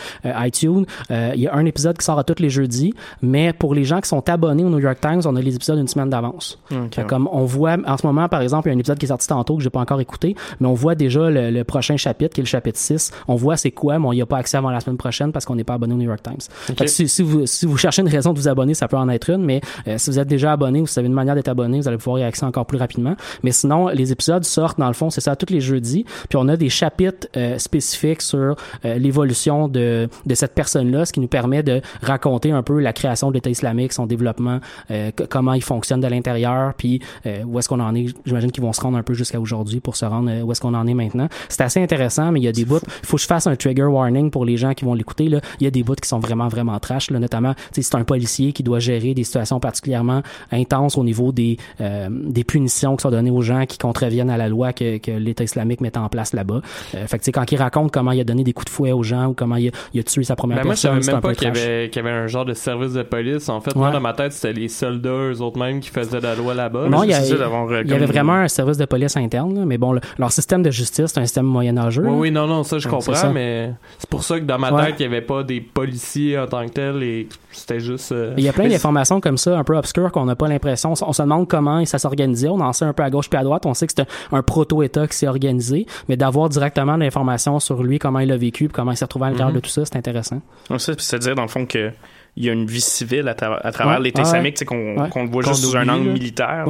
iTunes. 0.45 0.85
Euh, 1.11 1.31
il 1.35 1.41
y 1.41 1.47
a 1.47 1.55
un 1.55 1.65
épisode 1.65 1.97
qui 1.97 2.05
sort 2.05 2.19
à 2.19 2.23
tous 2.23 2.41
les 2.41 2.49
jeudis, 2.49 2.93
mais 3.21 3.53
pour 3.53 3.73
les 3.73 3.83
gens 3.83 4.01
qui 4.01 4.09
sont 4.09 4.27
abonnés 4.29 4.63
au 4.63 4.69
New 4.69 4.79
York 4.79 4.99
Times, 5.01 5.21
on 5.25 5.35
a 5.35 5.41
les 5.41 5.55
épisodes 5.55 5.79
une 5.79 5.87
semaine 5.87 6.09
d'avance. 6.09 6.59
Okay. 6.71 7.03
Comme 7.03 7.27
on 7.31 7.45
voit 7.45 7.77
en 7.85 7.97
ce 7.97 8.05
moment, 8.05 8.27
par 8.27 8.41
exemple, 8.41 8.67
il 8.67 8.71
y 8.71 8.73
a 8.73 8.75
un 8.75 8.79
épisode 8.79 8.97
qui 8.97 9.05
est 9.05 9.09
sorti 9.09 9.27
tantôt 9.27 9.57
que 9.57 9.63
j'ai 9.63 9.69
pas 9.69 9.79
encore 9.79 10.01
écouté, 10.01 10.35
mais 10.59 10.67
on 10.67 10.73
voit 10.73 10.95
déjà 10.95 11.29
le, 11.29 11.51
le, 11.51 11.63
prochain 11.63 11.97
chapitre 11.97 12.33
qui 12.33 12.41
est 12.41 12.43
le 12.43 12.47
chapitre 12.47 12.79
6. 12.79 13.11
On 13.27 13.35
voit 13.35 13.57
c'est 13.57 13.71
quoi, 13.71 13.99
mais 13.99 14.07
on 14.07 14.13
n'y 14.13 14.21
a 14.21 14.25
pas 14.25 14.37
accès 14.37 14.57
avant 14.57 14.69
la 14.69 14.79
semaine 14.79 14.97
prochaine 14.97 15.31
parce 15.31 15.45
qu'on 15.45 15.55
n'est 15.55 15.63
pas 15.63 15.73
abonné 15.73 15.93
au 15.93 15.97
New 15.97 16.05
York 16.05 16.21
Times. 16.23 16.37
Okay. 16.69 16.87
Si, 16.87 17.07
si, 17.07 17.23
vous, 17.23 17.45
si 17.45 17.65
vous 17.65 17.77
cherchez 17.77 18.01
une 18.01 18.07
raison 18.07 18.33
de 18.33 18.39
vous 18.39 18.47
abonner, 18.47 18.73
ça 18.73 18.87
peut 18.87 18.97
en 18.97 19.09
être 19.09 19.29
une, 19.29 19.43
mais 19.43 19.61
euh, 19.87 19.97
si 19.97 20.09
vous 20.09 20.19
êtes 20.19 20.27
déjà 20.27 20.53
abonné 20.53 20.81
ou 20.81 20.87
si 20.87 20.93
vous 20.93 20.99
avez 20.99 21.07
une 21.07 21.13
manière 21.13 21.35
d'être 21.35 21.47
abonné, 21.47 21.79
vous 21.79 21.87
allez 21.87 21.97
pouvoir 21.97 22.19
y 22.19 22.23
accéder 22.23 22.47
encore 22.47 22.65
plus 22.65 22.77
rapidement. 22.77 23.15
Mais 23.43 23.51
sinon, 23.51 23.87
les 23.89 24.11
épisodes 24.11 24.43
sortent 24.43 24.79
dans 24.79 24.87
le 24.87 24.93
fond, 24.93 25.09
c'est 25.09 25.21
ça, 25.21 25.35
tous 25.35 25.51
les 25.53 25.61
jeudis. 25.61 26.05
Puis 26.29 26.37
on 26.37 26.47
a 26.47 26.57
des 26.57 26.69
chapitres 26.69 27.27
euh, 27.35 27.57
spécifiques 27.57 28.21
sur 28.21 28.55
euh, 28.85 28.97
l'évolution 28.97 29.66
de, 29.69 30.09
de 30.25 30.35
cette 30.35 30.53
personne-là, 30.53 31.05
ce 31.05 31.13
qui 31.13 31.19
nous 31.19 31.27
permet 31.27 31.63
de 31.63 31.81
raconter 32.01 32.51
un 32.51 32.63
peu 32.63 32.79
la 32.79 32.93
création 32.93 33.29
de 33.29 33.35
l'État 33.35 33.49
islamique, 33.49 33.93
son 33.93 34.05
développement, 34.05 34.59
euh, 34.91 35.11
comment 35.29 35.53
il 35.53 35.63
fonctionne 35.63 36.01
de 36.01 36.07
l'intérieur, 36.07 36.73
puis 36.75 37.01
euh, 37.25 37.43
où 37.43 37.59
est-ce 37.59 37.69
qu'on 37.69 37.79
en 37.79 37.95
est. 37.95 38.07
J'imagine 38.25 38.51
qu'ils 38.51 38.63
vont 38.63 38.73
se 38.73 38.81
rendre 38.81 38.97
un 38.97 39.03
peu 39.03 39.13
jusqu'à 39.13 39.39
aujourd'hui 39.39 39.79
pour 39.79 39.95
se 39.95 40.05
rendre 40.05 40.29
euh, 40.31 40.41
où 40.41 40.51
est-ce 40.51 40.61
qu'on 40.61 40.73
en 40.73 40.87
est 40.87 40.93
maintenant. 40.93 41.27
C'est 41.49 41.61
assez 41.61 41.81
intéressant, 41.81 42.31
mais 42.31 42.39
il 42.39 42.43
y 42.43 42.47
a 42.47 42.51
des 42.51 42.65
bouts. 42.65 42.79
Il 43.03 43.05
faut 43.05 43.17
que 43.17 43.21
je 43.21 43.27
fasse 43.27 43.47
un 43.47 43.55
trigger 43.55 43.83
warning 43.83 44.31
pour 44.31 44.45
les 44.45 44.57
gens 44.57 44.73
qui 44.73 44.85
vont 44.85 44.93
l'écouter. 44.93 45.25
Il 45.25 45.41
y 45.61 45.67
a 45.67 45.71
des 45.71 45.83
bouts 45.83 45.95
qui 45.95 46.07
sont 46.07 46.19
vraiment, 46.19 46.47
vraiment 46.47 46.79
trash, 46.79 47.11
là, 47.11 47.19
notamment 47.19 47.53
c'est 47.71 47.95
un 47.95 48.03
policier 48.03 48.53
qui 48.53 48.63
doit 48.63 48.79
gérer 48.79 49.13
des 49.13 49.23
situations 49.23 49.59
particulièrement 49.59 50.21
intenses 50.51 50.97
au 50.97 51.03
niveau 51.03 51.31
des, 51.31 51.57
euh, 51.81 52.09
des 52.09 52.43
punitions 52.43 52.95
qui 52.95 53.03
sont 53.03 53.11
données 53.11 53.31
aux 53.31 53.41
gens 53.41 53.65
qui 53.65 53.77
contreviennent 53.77 54.29
à 54.29 54.37
la 54.37 54.49
loi 54.49 54.73
que, 54.73 54.97
que 54.97 55.11
l'État 55.11 55.43
islamique 55.43 55.81
met 55.81 55.97
en 55.97 56.09
place 56.09 56.33
là-bas. 56.33 56.61
Euh, 56.95 57.07
fait 57.07 57.19
que 57.19 57.31
quand 57.31 57.51
il 57.51 57.57
raconte 57.57 57.91
comment 57.91 58.11
il 58.11 58.19
a 58.19 58.23
donné 58.23 58.43
des 58.43 58.53
coups 58.53 58.65
de 58.65 58.71
fouet 58.71 58.91
aux 58.91 59.03
gens 59.03 59.27
ou 59.27 59.33
comment 59.33 59.56
il 59.57 59.69
a, 59.69 59.71
il 59.93 59.99
a 59.99 60.03
tué 60.03 60.23
sa 60.23 60.35
première 60.35 60.57
ben 60.57 60.69
personne, 60.69 60.91
moi, 60.91 60.99
je 60.99 61.05
savais 61.05 61.15
même 61.15 61.21
pas 61.21 61.33
qu'il 61.33 61.47
y, 61.47 61.51
avait, 61.51 61.89
qu'il 61.89 62.03
y 62.03 62.07
avait 62.07 62.15
un 62.15 62.27
genre 62.27 62.45
de 62.45 62.53
service 62.53 62.93
de 62.93 63.03
police. 63.03 63.49
En 63.49 63.61
fait, 63.61 63.71
ouais. 63.71 63.79
moi, 63.79 63.91
dans 63.91 63.99
ma 63.99 64.13
tête, 64.13 64.33
c'était 64.33 64.53
les 64.53 64.67
soldats, 64.67 65.09
eux 65.09 65.41
autres 65.41 65.59
mêmes, 65.59 65.79
qui 65.79 65.89
faisaient 65.89 66.19
la 66.19 66.35
loi 66.35 66.53
là-bas. 66.53 66.87
Non, 66.89 67.03
il 67.03 67.09
y, 67.09 67.13
a, 67.13 67.23
il 67.23 67.89
y 67.89 67.93
avait 67.93 68.05
vraiment 68.05 68.33
un 68.33 68.47
service 68.47 68.77
de 68.77 68.85
police 68.85 69.17
interne, 69.17 69.59
là, 69.59 69.65
mais 69.65 69.77
bon, 69.77 69.93
le, 69.93 70.01
leur 70.17 70.31
système 70.31 70.63
de 70.63 70.71
justice, 70.71 71.07
c'est 71.07 71.19
un 71.19 71.25
système 71.25 71.45
moyenâgeux. 71.45 72.03
Oui, 72.05 72.17
oui, 72.17 72.31
non, 72.31 72.47
non, 72.47 72.63
ça, 72.63 72.77
je 72.77 72.87
comprends, 72.87 73.13
ça. 73.13 73.29
mais 73.29 73.73
c'est 73.97 74.09
pour 74.09 74.23
ça 74.23 74.39
que 74.39 74.45
dans 74.45 74.59
ma 74.59 74.85
tête, 74.85 74.95
il 74.99 75.07
n'y 75.07 75.15
avait 75.15 75.25
pas 75.25 75.43
des 75.43 75.61
policiers 75.61 76.37
en 76.37 76.47
tant 76.47 76.65
que 76.65 76.71
tel 76.71 77.03
et 77.03 77.27
c'était 77.51 77.79
juste... 77.79 78.11
Euh... 78.11 78.33
Il 78.37 78.43
y 78.43 78.49
a 78.49 78.53
plein 78.53 78.67
d'informations 78.69 79.19
comme 79.21 79.37
ça, 79.37 79.57
un 79.57 79.63
peu 79.63 79.75
obscures, 79.77 80.11
qu'on 80.11 80.25
n'a 80.25 80.35
pas 80.35 80.47
l'impression. 80.47 80.93
On 81.01 81.13
se 81.13 81.21
demande 81.21 81.47
comment 81.47 81.83
ça 81.85 81.97
s'organisait. 81.97 82.49
On 82.49 82.59
en 82.59 82.73
sait 82.73 82.85
un 82.85 82.93
peu 82.93 83.03
à 83.03 83.09
gauche 83.09 83.29
puis 83.29 83.39
à 83.39 83.43
droite. 83.43 83.65
On 83.65 83.73
sait 83.73 83.87
que 83.87 83.93
c'est 83.95 84.03
un, 84.03 84.37
un 84.37 84.43
proto-État 84.43 85.07
qui 85.07 85.17
s'est 85.17 85.27
organisé, 85.27 85.85
mais 86.07 86.17
d'avoir 86.17 86.49
directement 86.49 86.97
l'information 86.97 87.59
sur 87.59 87.83
lui, 87.83 87.99
comment 87.99 88.19
il 88.19 88.31
a 88.31 88.37
vécu, 88.37 88.69
comment 88.69 88.91
il 88.91 88.97
s'est 88.97 89.05
retrouvé 89.05 89.27
à 89.27 89.29
l'intérieur 89.29 89.46
Mhm. 89.49 89.55
de 89.55 89.59
tout 89.61 89.69
ça, 89.69 89.85
c'est 89.85 89.95
intéressant. 89.97 90.41
C'est-à-dire, 90.77 91.35
dans 91.35 91.41
le 91.43 91.47
fond, 91.47 91.65
que 91.65 91.91
il 92.35 92.45
y 92.45 92.49
a 92.49 92.53
une 92.53 92.67
vie 92.67 92.81
civile 92.81 93.27
à, 93.27 93.33
tra 93.33 93.55
à 93.57 93.71
travers 93.71 93.97
Ouais. 93.97 94.03
l'État 94.03 94.21
Ah 94.23 94.27
islamique, 94.27 94.57
ouais. 94.59 94.65
qu'on 94.65 94.95
Ouais. 95.01 95.09
qu'on 95.09 95.23
le 95.23 95.29
voit 95.29 95.41
juste 95.43 95.63
sous 95.65 95.75
un 95.75 95.87
angle 95.89 96.07
là. 96.07 96.13
militaire. 96.13 96.65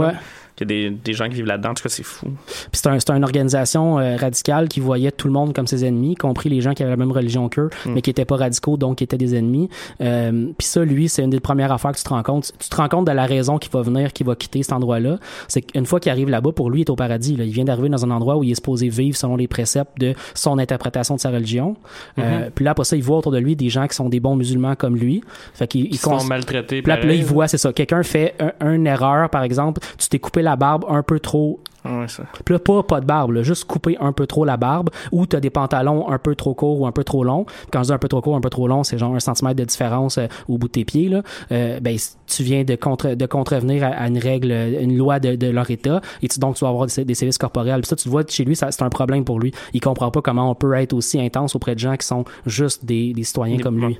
Ouais. 0.59 0.65
là. 0.65 0.73
Il 0.73 0.83
y 0.83 0.85
a 0.85 0.89
des, 0.89 0.95
des 1.03 1.13
gens 1.13 1.27
qui 1.29 1.35
vivent 1.35 1.45
là-dedans. 1.45 1.69
En 1.71 1.73
tout 1.73 1.83
cas, 1.83 1.89
c'est 1.89 2.03
fou. 2.03 2.27
Puis 2.71 2.81
c'est 2.83 3.09
un, 3.09 3.15
une 3.15 3.23
organisation 3.23 3.99
euh, 3.99 4.15
radicale 4.17 4.67
qui 4.67 4.79
voyait 4.79 5.11
tout 5.11 5.27
le 5.27 5.33
monde 5.33 5.53
comme 5.53 5.67
ses 5.67 5.85
ennemis, 5.85 6.13
y 6.13 6.15
compris 6.15 6.49
les 6.49 6.61
gens 6.61 6.73
qui 6.73 6.83
avaient 6.83 6.91
la 6.91 6.97
même 6.97 7.11
religion 7.11 7.49
qu'eux, 7.49 7.69
Mm. 7.85 7.93
mais 7.93 8.01
qui 8.01 8.09
étaient 8.09 8.25
pas 8.25 8.37
radicaux, 8.37 8.77
donc 8.77 8.97
qui 8.97 9.03
étaient 9.03 9.17
des 9.17 9.35
ennemis. 9.35 9.69
Euh, 10.01 10.47
puis 10.57 10.67
ça, 10.67 10.83
lui, 10.83 11.09
c'est 11.09 11.23
une 11.23 11.29
des 11.29 11.39
premières 11.39 11.71
affaires 11.71 11.91
que 11.91 11.97
tu 11.97 12.03
te 12.03 12.09
rends 12.09 12.23
compte. 12.23 12.51
Tu 12.59 12.69
te 12.69 12.75
rends 12.75 12.87
compte 12.89 13.05
de 13.05 13.11
la 13.11 13.25
raison 13.25 13.57
qu'il 13.57 13.71
va 13.71 13.81
venir, 13.81 14.13
qu'il 14.13 14.25
va 14.25 14.35
quitter 14.35 14.63
cet 14.63 14.73
endroit-là. 14.73 15.17
C'est 15.47 15.61
qu'une 15.61 15.85
fois 15.85 15.99
qu'il 15.99 16.11
arrive 16.11 16.29
là-bas, 16.29 16.51
pour 16.51 16.69
lui, 16.69 16.79
il 16.79 16.81
est 16.81 16.89
au 16.89 16.95
paradis. 16.95 17.35
Là. 17.35 17.43
Il 17.43 17.51
vient 17.51 17.65
d'arriver 17.65 17.89
dans 17.89 18.03
un 18.05 18.11
endroit 18.11 18.37
où 18.37 18.43
il 18.43 18.51
est 18.51 18.55
supposé 18.55 18.89
vivre 18.89 19.15
selon 19.17 19.35
les 19.35 19.47
préceptes 19.47 19.99
de 19.99 20.13
son 20.33 20.57
interprétation 20.59 21.15
de 21.15 21.19
sa 21.19 21.29
religion. 21.29 21.75
Euh, 22.19 22.45
Mhm. 22.45 22.51
puis 22.55 22.65
là, 22.65 22.71
après 22.71 22.85
ça, 22.85 22.95
il 22.95 23.03
voit 23.03 23.17
autour 23.17 23.31
de 23.31 23.37
lui 23.37 23.55
des 23.55 23.69
gens 23.69 23.87
qui 23.87 23.95
sont 23.95 24.09
des 24.09 24.19
bons 24.19 24.35
musulmans 24.35 24.75
comme 24.75 24.95
lui. 24.95 25.21
Fait 25.53 25.67
qu'il 25.67 25.89
Qui 25.89 25.97
cons- 25.99 26.19
font 26.19 26.25
maltraiter. 26.25 26.81
puis 26.81 26.91
là, 26.91 27.13
il 27.13 27.23
voit, 27.25 27.47
c'est 27.47 27.57
ça. 27.57 27.73
Quelqu'un 27.73 28.03
fait 28.03 28.33
un, 28.59 28.73
une 28.73 28.87
erreur, 28.87 29.29
par 29.29 29.43
exemple, 29.43 29.81
tu 29.97 30.09
t'es 30.09 30.19
coupé 30.19 30.41
la 30.47 30.55
barbe 30.55 30.85
un 30.89 31.03
peu 31.03 31.19
trop 31.19 31.59
Ouais, 31.85 32.07
ça. 32.09 32.23
puis 32.43 32.51
là, 32.53 32.59
pas, 32.59 32.83
pas 32.83 32.99
de 32.99 33.05
barbe, 33.05 33.31
là, 33.31 33.43
juste 33.43 33.63
couper 33.63 33.95
un 34.01 34.11
peu 34.11 34.27
trop 34.27 34.43
la 34.43 34.57
barbe, 34.57 34.89
ou 35.13 35.25
t'as 35.25 35.39
des 35.39 35.49
pantalons 35.49 36.09
un 36.09 36.17
peu 36.17 36.35
trop 36.35 36.53
courts 36.53 36.81
ou 36.81 36.85
un 36.87 36.91
peu 36.91 37.05
trop 37.05 37.23
longs. 37.23 37.45
Quand 37.71 37.79
je 37.83 37.87
dis 37.87 37.93
un 37.93 37.97
peu 37.97 38.09
trop 38.09 38.19
court, 38.19 38.35
un 38.35 38.41
peu 38.41 38.49
trop 38.49 38.67
long, 38.67 38.83
c'est 38.83 38.97
genre 38.97 39.15
un 39.15 39.21
centimètre 39.21 39.55
de 39.55 39.63
différence 39.63 40.17
euh, 40.17 40.27
au 40.49 40.57
bout 40.57 40.67
de 40.67 40.73
tes 40.73 40.83
pieds, 40.83 41.07
là. 41.07 41.21
Euh, 41.53 41.79
ben, 41.79 41.95
tu 42.25 42.43
viens 42.43 42.65
de, 42.65 42.75
contre, 42.75 43.13
de 43.13 43.25
contrevenir 43.25 43.85
à, 43.85 43.87
à 43.89 44.07
une 44.09 44.17
règle, 44.17 44.51
une 44.81 44.97
loi 44.97 45.21
de, 45.21 45.35
de 45.35 45.47
leur 45.47 45.71
État, 45.71 46.01
et 46.21 46.27
tu, 46.27 46.39
donc 46.39 46.55
tu 46.55 46.65
vas 46.65 46.71
avoir 46.71 46.87
des, 46.87 47.05
des 47.05 47.15
services 47.15 47.37
corporels. 47.37 47.79
Puis 47.81 47.87
ça, 47.87 47.95
tu 47.95 48.09
le 48.09 48.11
vois 48.11 48.23
chez 48.27 48.43
lui, 48.43 48.57
c'est 48.57 48.81
un 48.81 48.89
problème 48.89 49.23
pour 49.23 49.39
lui. 49.39 49.53
Il 49.73 49.79
comprend 49.79 50.11
pas 50.11 50.21
comment 50.21 50.49
on 50.51 50.55
peut 50.55 50.73
être 50.73 50.91
aussi 50.91 51.21
intense 51.21 51.55
auprès 51.55 51.73
de 51.75 51.79
gens 51.79 51.95
qui 51.95 52.05
sont 52.07 52.25
juste 52.45 52.83
des, 52.83 53.13
des 53.13 53.23
citoyens 53.23 53.57
Des- 53.57 53.63
comme 53.63 53.79
lui. 53.79 53.97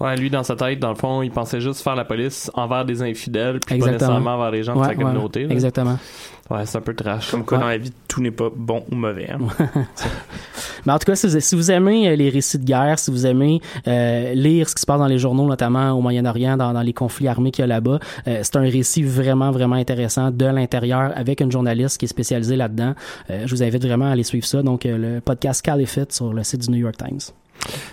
Ouais, 0.00 0.16
lui, 0.16 0.30
dans 0.30 0.44
sa 0.44 0.54
tête, 0.54 0.78
dans 0.78 0.90
le 0.90 0.94
fond, 0.94 1.22
il 1.22 1.30
pensait 1.30 1.60
juste 1.60 1.82
faire 1.82 1.96
la 1.96 2.04
police 2.04 2.50
envers 2.54 2.84
des 2.84 3.02
infidèles, 3.02 3.58
puis 3.60 3.70
pas 3.70 3.74
Exactement. 3.74 3.92
nécessairement 4.12 4.34
envers 4.36 4.50
les 4.52 4.62
gens 4.62 4.76
de 4.78 4.84
sa 4.84 4.94
communauté. 4.94 5.46
exactement. 5.50 5.98
Ouais, 6.50 6.64
c'est 6.64 6.78
un 6.78 6.80
peu 6.80 6.94
trash. 6.94 7.30
Comme 7.30 7.44
quoi, 7.44 7.58
Ouais. 7.58 7.64
dans 7.64 7.68
la 7.68 7.76
vie, 7.78 7.92
tout 8.06 8.22
n'est 8.22 8.30
pas 8.30 8.48
bon 8.54 8.82
ou 8.90 8.94
mauvais. 8.94 9.28
hein. 9.30 9.38
Mais 10.86 10.92
en 10.92 10.98
tout 10.98 11.04
cas, 11.04 11.14
si 11.16 11.26
vous, 11.26 11.40
si 11.40 11.54
vous 11.56 11.70
aimez 11.70 12.08
euh, 12.08 12.16
les 12.16 12.30
récits 12.30 12.58
de 12.58 12.64
guerre, 12.64 12.98
si 12.98 13.10
vous 13.10 13.26
aimez 13.26 13.60
euh, 13.86 14.32
lire 14.32 14.68
ce 14.68 14.74
qui 14.74 14.80
se 14.80 14.86
passe 14.86 14.98
dans 14.98 15.06
les 15.08 15.18
journaux, 15.18 15.46
notamment 15.46 15.90
au 15.92 16.00
Moyen-Orient, 16.00 16.56
dans, 16.56 16.72
dans 16.72 16.80
les 16.80 16.94
conflits 16.94 17.28
armés 17.28 17.50
qu'il 17.50 17.62
y 17.62 17.64
a 17.64 17.66
là-bas, 17.66 17.98
euh, 18.28 18.40
c'est 18.42 18.56
un 18.56 18.62
récit 18.62 19.02
vraiment, 19.02 19.50
vraiment 19.50 19.76
intéressant 19.76 20.30
de 20.30 20.46
l'intérieur 20.46 21.12
avec 21.16 21.40
une 21.42 21.52
journaliste 21.52 21.98
qui 21.98 22.06
est 22.06 22.08
spécialisée 22.08 22.56
là-dedans. 22.56 22.94
Euh, 23.30 23.42
je 23.46 23.54
vous 23.54 23.62
invite 23.62 23.84
vraiment 23.84 24.06
à 24.06 24.12
aller 24.12 24.22
suivre 24.22 24.46
ça. 24.46 24.62
Donc, 24.62 24.86
euh, 24.86 24.96
le 25.16 25.20
podcast 25.20 25.60
Caliphate 25.60 26.12
sur 26.12 26.32
le 26.32 26.42
site 26.44 26.62
du 26.62 26.70
New 26.70 26.78
York 26.78 26.96
Times. 26.96 27.20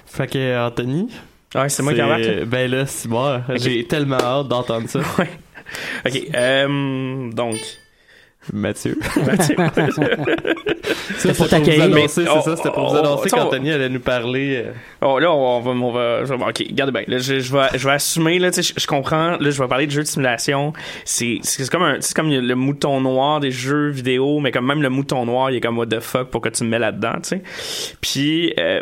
Fait 0.05 0.27
que, 0.27 0.65
Anthony. 0.65 1.09
Ouais, 1.55 1.69
c'est 1.69 1.83
moi 1.83 1.93
qui 1.93 2.01
embarque. 2.01 2.43
Ben 2.45 2.69
là, 2.69 2.85
c'est 2.85 3.07
moi. 3.09 3.41
J'ai 3.55 3.85
tellement 3.85 4.17
hâte 4.21 4.47
d'entendre 4.47 4.87
ça. 4.89 4.99
Ouais. 5.17 5.29
OK. 6.05 6.21
euh, 6.35 7.31
donc. 7.31 7.55
Mathieu. 8.53 8.95
Mathieu. 9.25 9.55
Ça, 11.17 11.29
pour 11.33 11.45
c'était 11.45 11.49
t'accueillir. 11.49 11.87
vous 11.89 11.95
annoncer, 11.95 12.01
Mais- 12.01 12.07
c'est 12.07 12.41
ça, 12.43 12.55
c'était 12.55 12.69
pour 12.71 12.89
vous 12.91 12.95
annoncer 12.97 13.29
qu'Anthony 13.29 13.71
allait 13.71 13.89
nous 13.89 13.99
parler. 13.99 14.63
euh, 14.65 14.71
Oh, 15.01 15.17
là, 15.17 15.31
on 15.31 15.59
va, 15.61 15.71
on 15.71 15.91
va, 15.91 16.21
ok, 16.49 16.63
regardez 16.69 16.91
bien. 16.91 17.03
Là, 17.07 17.17
je, 17.17 17.39
je 17.39 17.51
vais, 17.51 17.67
je 17.75 17.87
vais 17.87 17.93
assumer, 17.93 18.37
là, 18.37 18.51
tu 18.51 18.61
sais, 18.61 18.73
je, 18.75 18.79
je 18.79 18.85
comprends. 18.87 19.31
Là, 19.31 19.49
je 19.49 19.59
vais 19.61 19.67
parler 19.67 19.87
de 19.87 19.91
jeux 19.91 20.03
de 20.03 20.07
simulation. 20.07 20.73
C'est, 21.05 21.39
c'est 21.41 21.67
comme 21.69 21.81
un, 21.83 21.97
c'est 22.01 22.15
comme 22.15 22.29
le 22.29 22.55
mouton 22.55 23.01
noir 23.01 23.39
des 23.39 23.49
jeux 23.51 23.89
vidéo, 23.89 24.39
mais 24.39 24.51
comme 24.51 24.67
même 24.67 24.81
le 24.83 24.89
mouton 24.89 25.25
noir, 25.25 25.49
il 25.49 25.57
est 25.57 25.61
comme 25.61 25.77
what 25.79 25.87
the 25.87 25.99
fuck 25.99 26.29
pour 26.29 26.41
que 26.41 26.49
tu 26.49 26.63
me 26.65 26.69
mets 26.69 26.79
là-dedans, 26.79 27.13
tu 27.23 27.29
sais? 27.29 27.41
Puis, 28.01 28.53
euh, 28.59 28.81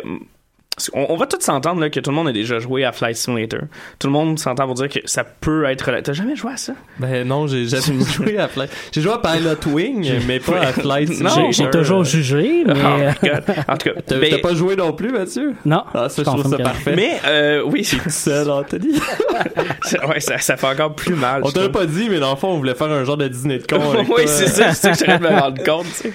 on, 0.92 1.06
on 1.10 1.16
va 1.16 1.26
tous 1.26 1.40
s'entendre 1.40 1.80
là, 1.80 1.90
que 1.90 2.00
tout 2.00 2.10
le 2.10 2.16
monde 2.16 2.28
a 2.28 2.32
déjà 2.32 2.58
joué 2.58 2.84
à 2.84 2.92
Flight 2.92 3.16
Simulator. 3.16 3.60
Tout 3.98 4.06
le 4.08 4.12
monde 4.12 4.38
s'entend 4.38 4.66
pour 4.66 4.74
dire 4.74 4.88
que 4.88 4.98
ça 5.04 5.24
peut 5.24 5.64
être. 5.66 5.90
T'as 6.02 6.12
jamais 6.12 6.36
joué 6.36 6.52
à 6.52 6.56
ça? 6.56 6.72
Ben 6.98 7.26
non, 7.26 7.46
j'ai 7.46 7.66
jamais 7.66 8.04
joué 8.14 8.38
à 8.38 8.48
Flight. 8.48 8.70
J'ai 8.92 9.00
joué 9.00 9.12
à 9.12 9.18
Pilot 9.18 9.72
Wing, 9.74 10.12
mais 10.26 10.40
pas 10.40 10.58
à 10.60 10.72
Flight 10.72 11.08
Non, 11.20 11.30
Simulator. 11.30 11.52
J'ai 11.52 11.70
toujours 11.70 12.04
jugé, 12.04 12.64
mais... 12.66 12.72
Oh, 12.74 12.98
my 13.22 13.28
God. 13.30 13.44
En 13.68 13.76
tout 13.76 13.88
cas, 13.90 14.00
T'as 14.06 14.18
ben, 14.18 14.30
t'as 14.30 14.38
pas 14.38 14.54
joué 14.54 14.76
non 14.76 14.92
plus, 14.92 15.10
Mathieu? 15.10 15.54
non, 15.64 15.84
Ah, 15.94 16.08
ça, 16.08 16.22
je 16.22 16.30
je 16.30 16.36
trouve 16.36 16.50
ça 16.50 16.56
que- 16.56 16.62
parfait. 16.62 16.92
mais 16.96 17.20
euh, 17.26 17.62
oui, 17.66 17.88
Tout 17.88 18.10
seul, 18.10 18.50
Anthony. 18.50 18.94
ouais, 20.08 20.20
ça, 20.20 20.38
ça 20.38 20.56
fait 20.56 20.66
encore 20.66 20.94
plus 20.94 21.14
mal. 21.14 21.42
On 21.44 21.48
je 21.48 21.54
t'avait 21.54 21.68
pas 21.70 21.86
dit, 21.86 22.08
mais 22.10 22.18
dans 22.18 22.30
le 22.30 22.36
fond, 22.36 22.48
on 22.48 22.58
voulait 22.58 22.74
faire 22.74 22.90
un 22.90 23.04
genre 23.04 23.16
de 23.16 23.28
dîner 23.28 23.58
de 23.58 23.66
con 23.66 23.80
oui, 24.08 24.22
c'est 24.26 24.46
ça, 24.48 24.72
c'est 24.72 24.94
ça 24.94 25.06
que 25.06 25.18
de 25.18 25.22
me 25.22 25.28
rendre 25.40 25.62
compte, 25.62 25.86
tu 25.86 25.92
sais. 26.08 26.12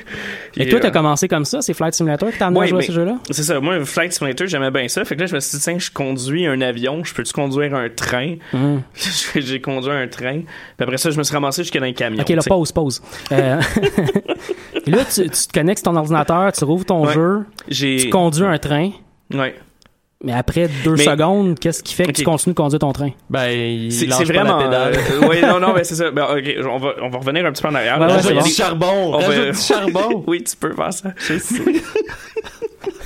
Et 0.57 0.63
Et, 0.63 0.69
toi, 0.69 0.79
t'as 0.79 0.87
euh, 0.89 0.91
commencé 0.91 1.27
comme 1.27 1.45
ça? 1.45 1.61
C'est 1.61 1.73
Flight 1.73 1.93
Simulator 1.93 2.31
qui 2.31 2.37
t'a 2.37 2.47
amené 2.47 2.59
Ouais, 2.59 2.65
à 2.65 2.69
jouer 2.69 2.77
mais- 2.79 2.83
à 2.83 2.87
ce 2.87 2.91
jeu-là? 2.93 3.15
C'est 3.31 3.43
ça, 3.43 3.59
moi, 3.59 3.83
Flight 3.85 4.13
Simulator, 4.13 4.47
j'aimais 4.49 4.71
bien 4.71 4.87
ça. 4.87 5.05
Fait 5.05 5.15
que 5.15 5.21
là, 5.21 5.27
je 5.27 5.35
me 5.35 5.39
suis 5.39 5.57
dit, 5.57 5.63
tiens, 5.63 5.79
je 5.79 5.89
conduis 5.91 6.45
un 6.47 6.59
avion, 6.61 7.03
je 7.03 7.13
peux-tu 7.13 7.31
conduire 7.33 7.73
un 7.75 7.89
train? 7.89 8.35
Hum. 8.53 8.81
J'ai 9.35 9.61
conduit 9.61 9.91
un 9.91 10.07
train. 10.07 10.39
Puis 10.41 10.83
après 10.83 10.97
ça, 10.97 11.09
je 11.11 11.17
me 11.17 11.23
suis 11.23 11.33
ramassé 11.33 11.63
jusqu'à 11.63 11.79
dans 11.79 11.85
un 11.85 11.93
camion. 11.93 12.21
Ok, 12.21 12.29
là, 12.29 12.41
pause, 12.47 12.71
pause. 12.71 13.01
Euh, 13.31 13.61
là, 14.87 14.97
tu, 15.05 15.23
tu 15.23 15.29
te 15.29 15.53
connectes 15.53 15.83
sur 15.83 15.91
ton 15.91 15.97
ordinateur, 15.97 16.51
tu 16.51 16.63
rouvres 16.63 16.85
ton 16.85 17.05
Ouais. 17.05 17.13
jeu, 17.13 17.45
J'ai. 17.67 17.97
tu 17.97 18.09
conduis 18.09 18.45
un 18.45 18.57
train, 18.57 18.91
Ouais. 19.33 19.55
mais 20.23 20.33
après 20.33 20.67
deux 20.83 20.95
Mais- 20.95 21.05
secondes, 21.05 21.57
qu'est-ce 21.59 21.81
qui 21.83 21.93
fait 21.93 22.05
que 22.05 22.11
tu 22.11 22.23
continues 22.23 22.53
de 22.53 22.57
conduire 22.57 22.79
ton 22.79 22.91
train? 22.91 23.11
Ben, 23.29 23.47
il 23.49 23.91
C'est 23.91 24.05
lâche 24.07 24.17
c'est 24.25 24.33
pas 24.33 24.41
vraiment. 24.43 24.57
la 24.57 24.63
pédale. 24.65 24.93
euh, 25.23 25.27
ouais, 25.29 25.41
non, 25.41 25.59
non, 25.59 25.73
mais 25.73 25.83
c'est 25.83 25.95
ça. 25.95 26.11
Ben, 26.11 26.23
ok, 26.25 26.55
on 26.67 26.77
va, 26.77 26.89
on 27.01 27.09
va 27.09 27.17
revenir 27.19 27.45
un 27.45 27.51
petit 27.51 27.61
peu 27.61 27.69
en 27.69 27.75
arrière. 27.75 27.99
Ouais, 27.99 28.07
ouais, 28.07 28.37
a 28.37 28.41
bon. 28.41 28.45
charbon! 28.49 29.13
on 29.13 29.19
va- 29.19 29.27
Rajoute 29.27 29.51
du 29.51 29.57
charbon! 29.61 30.23
oui, 30.27 30.43
tu 30.43 30.55
peux 30.57 30.73
faire 30.73 30.93
ça. 30.93 31.13
Je 31.17 31.37
sais. 31.37 31.61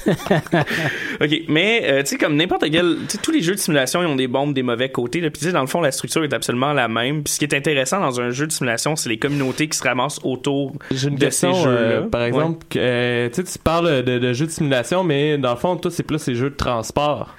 ok, 1.21 1.41
mais 1.47 1.81
euh, 1.85 1.99
tu 2.03 2.09
sais, 2.09 2.17
comme 2.17 2.35
n'importe 2.35 2.65
quel. 2.71 2.97
Tous 3.21 3.31
les 3.31 3.41
jeux 3.41 3.53
de 3.55 3.59
simulation, 3.59 4.01
ils 4.01 4.05
ont 4.07 4.15
des 4.15 4.27
bons, 4.27 4.47
des 4.47 4.63
mauvais 4.63 4.89
côtés. 4.89 5.21
Là. 5.21 5.29
Puis 5.29 5.39
tu 5.39 5.45
sais, 5.47 5.51
dans 5.51 5.61
le 5.61 5.67
fond, 5.67 5.81
la 5.81 5.91
structure 5.91 6.23
est 6.23 6.33
absolument 6.33 6.73
la 6.73 6.87
même. 6.87 7.23
Puis 7.23 7.33
ce 7.33 7.39
qui 7.39 7.45
est 7.45 7.53
intéressant 7.55 7.99
dans 7.99 8.19
un 8.21 8.29
jeu 8.31 8.47
de 8.47 8.51
simulation, 8.51 8.95
c'est 8.95 9.09
les 9.09 9.17
communautés 9.19 9.67
qui 9.67 9.77
se 9.77 9.83
ramassent 9.83 10.19
autour 10.23 10.73
une 10.91 11.15
de 11.15 11.19
question, 11.25 11.53
ces 11.53 11.67
euh, 11.67 11.89
jeux-là. 11.99 12.07
par 12.09 12.21
Ouais. 12.21 12.27
exemple, 12.27 12.65
que, 12.69 12.79
euh, 12.79 13.29
tu 13.29 13.35
sais, 13.35 13.43
tu 13.43 13.59
parles 13.59 14.03
de, 14.03 14.19
de 14.19 14.33
jeux 14.33 14.45
de 14.45 14.51
simulation, 14.51 15.03
mais 15.03 15.37
dans 15.37 15.51
le 15.51 15.57
fond, 15.57 15.75
toi, 15.75 15.91
c'est 15.91 16.03
plus 16.03 16.25
les 16.27 16.35
jeux 16.35 16.49
de 16.49 16.55
transport. 16.55 17.35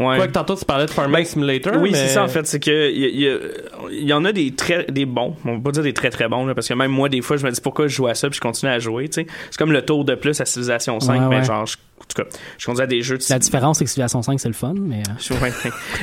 Ouais. 0.00 0.16
Quoi 0.16 0.26
que 0.26 0.32
tantôt, 0.32 0.56
tu 0.56 0.64
parlais 0.64 0.86
de 0.86 0.90
Farming 0.90 1.16
Ben, 1.16 1.24
Simulator, 1.26 1.74
Oui, 1.78 1.90
mais... 1.92 1.98
c'est 1.98 2.08
ça 2.08 2.24
en 2.24 2.28
fait, 2.28 2.46
c'est 2.46 2.60
que 2.60 2.90
il 2.90 3.20
y, 4.00 4.04
y 4.06 4.12
en 4.14 4.24
a 4.24 4.32
des 4.32 4.54
très 4.54 4.84
des 4.84 5.04
bons, 5.04 5.36
on 5.44 5.56
va 5.56 5.60
pas 5.60 5.70
dire 5.72 5.82
des 5.82 5.92
très 5.92 6.08
très 6.08 6.28
bons 6.28 6.46
là, 6.46 6.54
parce 6.54 6.66
que 6.66 6.72
même 6.72 6.90
moi 6.90 7.10
des 7.10 7.20
fois 7.20 7.36
je 7.36 7.44
me 7.44 7.50
dis 7.50 7.60
pourquoi 7.60 7.88
je 7.88 7.94
joue 7.96 8.06
à 8.06 8.14
ça 8.14 8.30
puis 8.30 8.36
je 8.36 8.40
continue 8.40 8.72
à 8.72 8.78
jouer, 8.78 9.08
tu 9.10 9.20
sais. 9.20 9.26
C'est 9.50 9.58
comme 9.58 9.70
le 9.72 9.82
tour 9.84 10.06
de 10.06 10.14
plus 10.14 10.40
à 10.40 10.46
Civilization 10.46 10.98
5 10.98 11.12
Ouais, 11.12 11.26
mais 11.28 11.36
ouais. 11.40 11.44
genre 11.44 11.66
je- 11.66 11.76
tout 12.06 12.22
cas, 12.22 12.28
je 12.58 12.66
conduis 12.66 12.82
à 12.82 12.86
des 12.86 13.02
jeux 13.02 13.18
de 13.18 13.24
La 13.30 13.38
différence, 13.38 13.78
c'est 13.78 13.84
que 13.84 13.90
Civilization 13.90 14.22
5, 14.22 14.38
c'est 14.40 14.48
le 14.48 14.54
fun, 14.54 14.74
mais... 14.76 15.02
euh. 15.08 15.34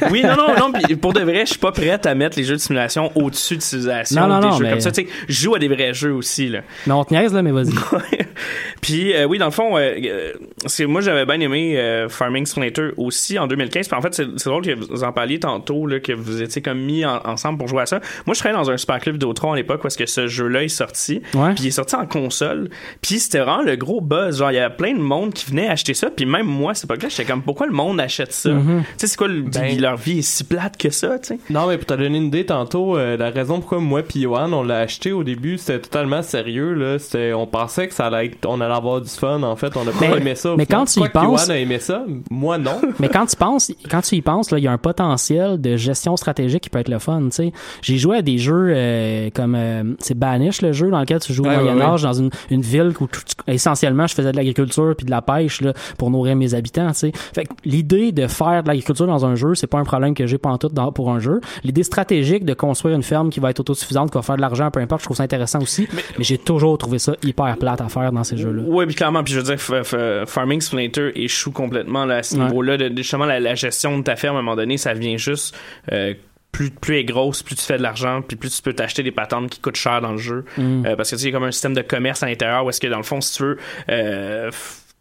Oui, 0.12 0.24
non, 0.24 0.36
non, 0.36 0.48
non. 0.58 0.72
pour 1.02 1.14
de 1.14 1.22
vrai, 1.22 1.42
je 1.46 1.52
suis 1.52 1.60
pas 1.60 1.72
prête 1.72 2.06
à 2.06 2.16
mettre 2.16 2.38
les 2.38 2.44
jeux 2.44 2.56
de 2.56 2.60
simulation 2.60 3.12
au-dessus 3.16 3.58
de 3.58 3.62
civilisation. 3.62 4.22
Non, 4.22 4.28
non, 4.28 4.40
des 4.40 4.48
non, 4.48 4.58
jeux 4.58 4.64
mais- 4.64 4.70
comme 4.72 4.80
ça. 4.82 4.92
Tu 4.92 5.04
sais, 5.04 5.08
je 5.28 5.34
joue 5.42 5.56
à 5.56 5.60
des 5.60 5.68
vrais 5.68 5.94
jeux 5.94 6.14
aussi, 6.14 6.50
là. 6.50 6.62
Mais 6.88 6.94
on 6.94 7.04
te 7.04 7.14
niaise, 7.14 7.34
là, 7.34 7.42
mais 7.42 7.52
vas-y. 7.52 7.70
Puis 8.82 9.14
euh, 9.14 9.26
oui, 9.26 9.38
dans 9.38 9.46
le 9.46 9.52
fond, 9.52 9.78
euh, 9.78 10.32
c'est 10.66 10.86
moi 10.86 11.02
j'avais 11.02 11.26
bien 11.26 11.40
aimé 11.42 11.78
euh, 11.78 12.08
Farming 12.10 12.46
Simulator 12.46 12.92
aussi 12.98 13.38
en 13.38 13.48
2015. 13.48 13.88
Puis 13.88 13.98
en 13.98 14.02
fait, 14.02 14.14
c'est 14.14 14.46
drôle 14.46 14.66
que 14.66 14.74
vous 14.74 15.04
en 15.04 15.12
parliez 15.12 15.40
tantôt 15.40 15.86
là, 15.86 16.00
que 16.00 16.14
vous 16.14 16.42
étiez 16.42 16.62
comme 16.62 16.80
mis 16.80 17.06
en- 17.06 17.20
ensemble 17.26 17.58
pour 17.60 17.68
jouer 17.68 17.82
à 17.82 17.86
ça. 17.86 18.00
Moi, 18.26 18.34
je 18.34 18.40
travaillais 18.40 18.62
dans 18.64 18.72
un 18.72 18.78
super 18.78 19.00
club 19.00 19.16
Vidéotron 19.16 19.52
à 19.54 19.56
l'époque 19.56 19.82
parce 19.82 19.96
que 19.96 20.06
ce 20.06 20.28
jeu-là 20.28 20.64
est 20.64 20.68
sorti. 20.70 21.22
Puis 21.56 21.66
il 21.66 21.68
est 21.68 21.72
sorti 21.72 21.96
en 21.96 22.06
console. 22.06 22.70
Puis 23.02 23.20
c'était 23.20 23.40
vraiment 23.40 23.62
le 23.64 23.76
gros 23.76 24.00
buzz. 24.02 24.40
Genre, 24.40 24.52
il 24.52 24.56
y 24.56 24.60
avait 24.60 24.74
plein 24.76 24.94
de 24.94 25.00
monde 25.02 25.34
qui 25.34 25.46
venait 25.50 25.68
acheter 25.68 25.89
ça. 25.94 26.10
Puis 26.10 26.26
même 26.26 26.46
moi, 26.46 26.72
à 26.72 26.74
cette 26.74 26.86
époque-là, 26.86 27.10
j'étais 27.10 27.26
comme 27.26 27.42
pourquoi 27.42 27.68
le 27.68 27.74
monde 27.74 28.00
achète 28.00 28.34
ça? 28.34 28.50
Mhm. 28.52 28.84
Tu 28.84 28.88
sais, 28.98 29.08
c'est 29.08 29.18
quoi 29.18 29.28
le- 29.28 29.42
Ben- 29.44 29.80
leur 29.80 29.98
vie 29.98 30.20
est 30.20 30.22
si 30.22 30.44
plate 30.44 30.78
que 30.78 30.90
ça, 30.90 31.20
tu 31.20 31.30
sais? 31.30 31.40
Non, 31.50 31.68
mais 31.68 31.78
pour 31.78 31.86
te 31.88 31.94
donner 31.94 32.18
une 32.18 32.26
idée, 32.26 32.46
tantôt, 32.46 32.98
euh, 32.98 33.18
la 33.18 33.30
raison 33.30 33.60
pourquoi 33.60 33.80
moi 33.80 34.02
puis 34.04 34.22
Johan, 34.24 34.52
on 34.54 34.64
l'a 34.64 34.80
acheté 34.80 35.12
au 35.12 35.24
début, 35.24 35.58
c'était 35.58 35.80
totalement 35.80 36.22
sérieux, 36.22 36.74
là. 36.74 37.00
C'était, 37.00 37.34
on 37.34 37.48
pensait 37.48 37.88
que 37.88 37.94
ça 37.94 38.08
allait 38.08 38.28
être, 38.28 38.46
on 38.48 38.60
allait 38.62 38.74
avoir 38.74 39.02
du 39.02 39.10
fun, 39.10 39.42
en 39.44 39.56
fait. 39.56 39.76
On 39.76 39.82
a 39.88 39.92
pas 39.92 40.10
Mais- 40.10 40.18
aimé 40.18 40.36
ça. 40.36 40.56
mais 40.58 40.66
quand 40.66 40.86
tu 40.86 41.00
y 41.00 41.04
que 41.04 41.10
penses- 41.10 41.46
Johan 41.48 41.54
a 41.54 41.58
aimé 41.58 41.80
ça, 41.80 42.04
moi 42.30 42.58
non. 42.58 42.80
Mais 43.00 43.10
quand 43.10 43.26
tu 43.26 43.36
penses, 43.36 43.72
quand 43.90 44.02
tu 44.02 44.16
y 44.16 44.22
penses, 44.22 44.52
là, 44.52 44.58
il 44.58 44.64
y 44.64 44.68
a 44.68 44.72
un 44.72 44.78
potentiel 44.78 45.60
de 45.62 45.78
gestion 45.78 46.16
stratégique 46.18 46.64
qui 46.64 46.70
peut 46.70 46.80
être 46.80 46.90
le 46.90 47.00
fun. 47.00 47.22
Tu 47.26 47.32
sais, 47.32 47.52
j'ai 47.82 47.98
joué 47.98 48.18
à 48.18 48.22
des 48.22 48.38
jeux 48.38 48.72
euh, 48.76 49.30
comme 49.34 49.56
euh, 49.56 49.84
c'est 50.00 50.18
Banish 50.18 50.62
le 50.62 50.72
jeu 50.72 50.90
dans 50.90 51.00
lequel 51.00 51.20
tu 51.20 51.34
joues 51.34 51.44
Ouais, 51.44 51.56
au 51.56 51.60
ouais, 51.60 51.74
Moyen 51.74 51.82
Âge 51.82 52.02
dans 52.04 52.14
une, 52.14 52.30
une 52.50 52.62
ville 52.62 52.92
où 53.00 53.08
essentiellement 53.48 54.08
je 54.08 54.14
faisais 54.16 54.32
de 54.32 54.38
l'agriculture 54.38 54.94
puis 54.98 55.06
de 55.06 55.12
la 55.12 55.22
pêche 55.22 55.62
là, 55.62 55.74
pour 55.98 56.12
nourrir 56.12 56.36
mes 56.36 56.54
habitants. 56.54 56.90
Tu 56.92 56.96
sais, 57.00 57.12
fait 57.34 57.46
que 57.46 57.54
l'idée 57.66 58.12
de 58.12 58.28
faire 58.28 58.64
de 58.64 58.68
l'agriculture 58.68 59.08
dans 59.08 59.26
un 59.26 59.36
jeu, 59.36 59.56
c'est 59.56 59.68
pas 59.68 59.80
un 59.80 59.84
problème 59.84 60.14
que 60.14 60.26
j'ai 60.28 60.38
pas 60.38 60.50
en 60.50 60.58
tout 60.58 60.70
dans, 60.70 60.92
pour 60.92 61.12
un 61.12 61.20
jeu. 61.20 61.42
L'idée 61.64 61.84
stratégique 61.84 62.46
de 62.46 62.54
construire 62.54 62.96
une 62.96 63.04
ferme 63.04 63.30
qui 63.30 63.40
va 63.40 63.50
être 63.50 63.60
autosuffisante, 63.60 64.12
qui 64.12 64.18
va 64.18 64.22
faire 64.22 64.36
de 64.38 64.42
l'argent, 64.42 64.70
peu 64.72 64.80
importe, 64.80 65.02
je 65.02 65.06
trouve 65.06 65.18
ça 65.18 65.24
intéressant 65.24 65.62
aussi. 65.62 65.88
Mais, 65.94 66.04
j'ai 66.20 66.38
toujours 66.38 66.78
trouvé 66.78 67.00
ça 67.00 67.16
hyper 67.24 67.58
plate 67.58 67.82
à 67.82 67.90
faire 67.90 68.12
dans 68.12 68.24
ces 68.24 68.38
jeux-là. 68.38 68.64
Oui, 68.66 68.86
puis 68.86 68.96
clairement, 68.96 69.24
puis 69.24 69.34
je 69.34 69.40
veux 69.40 69.56
dire, 69.56 70.26
Farming 70.28 70.62
Simulator 70.62 71.10
échoue 71.16 71.52
complètement 71.52 72.06
là, 72.06 72.18
à 72.18 72.24
ce 72.24 72.36
Ouais. 72.38 72.46
niveau-là. 72.46 72.78
De, 72.78 72.96
justement, 72.98 73.26
la, 73.26 73.40
la 73.40 73.56
gestion 73.56 73.98
de 73.98 74.04
ta 74.04 74.16
ferme, 74.16 74.36
à 74.36 74.40
un 74.40 74.42
moment 74.42 74.56
donné, 74.56 74.78
ça 74.78 74.94
vient 74.94 75.18
juste. 75.18 75.56
euh, 75.92 76.14
plus, 76.52 76.72
plus 76.72 76.96
elle 76.96 77.02
est 77.02 77.06
grosse, 77.06 77.44
plus 77.44 77.56
tu 77.56 77.62
fais 77.62 77.78
de 77.78 77.84
l'argent, 77.84 78.22
puis 78.28 78.36
plus 78.36 78.50
tu 78.56 78.62
peux 78.64 78.74
t'acheter 78.74 79.04
des 79.04 79.12
patentes 79.12 79.52
qui 79.52 79.60
coûtent 79.60 79.76
cher 79.76 80.02
dans 80.02 80.14
le 80.14 80.18
jeu. 80.18 80.46
Mm. 80.58 80.84
Euh, 80.88 80.96
parce 80.96 81.12
que 81.12 81.16
tu 81.16 81.22
sais, 81.22 81.28
il 81.28 81.32
y 81.32 81.36
a 81.36 81.38
comme 81.38 81.48
un 81.48 81.52
système 81.52 81.76
de 81.76 81.82
commerce 81.84 82.24
à 82.24 82.26
l'intérieur 82.26 82.66
où 82.66 82.70
est-ce 82.70 82.80
que 82.82 82.88
dans 82.88 82.98
le 82.98 83.04
fond, 83.04 83.22
si 83.22 83.36
tu 83.38 83.44
veux 83.44 83.58
euh, 83.90 84.50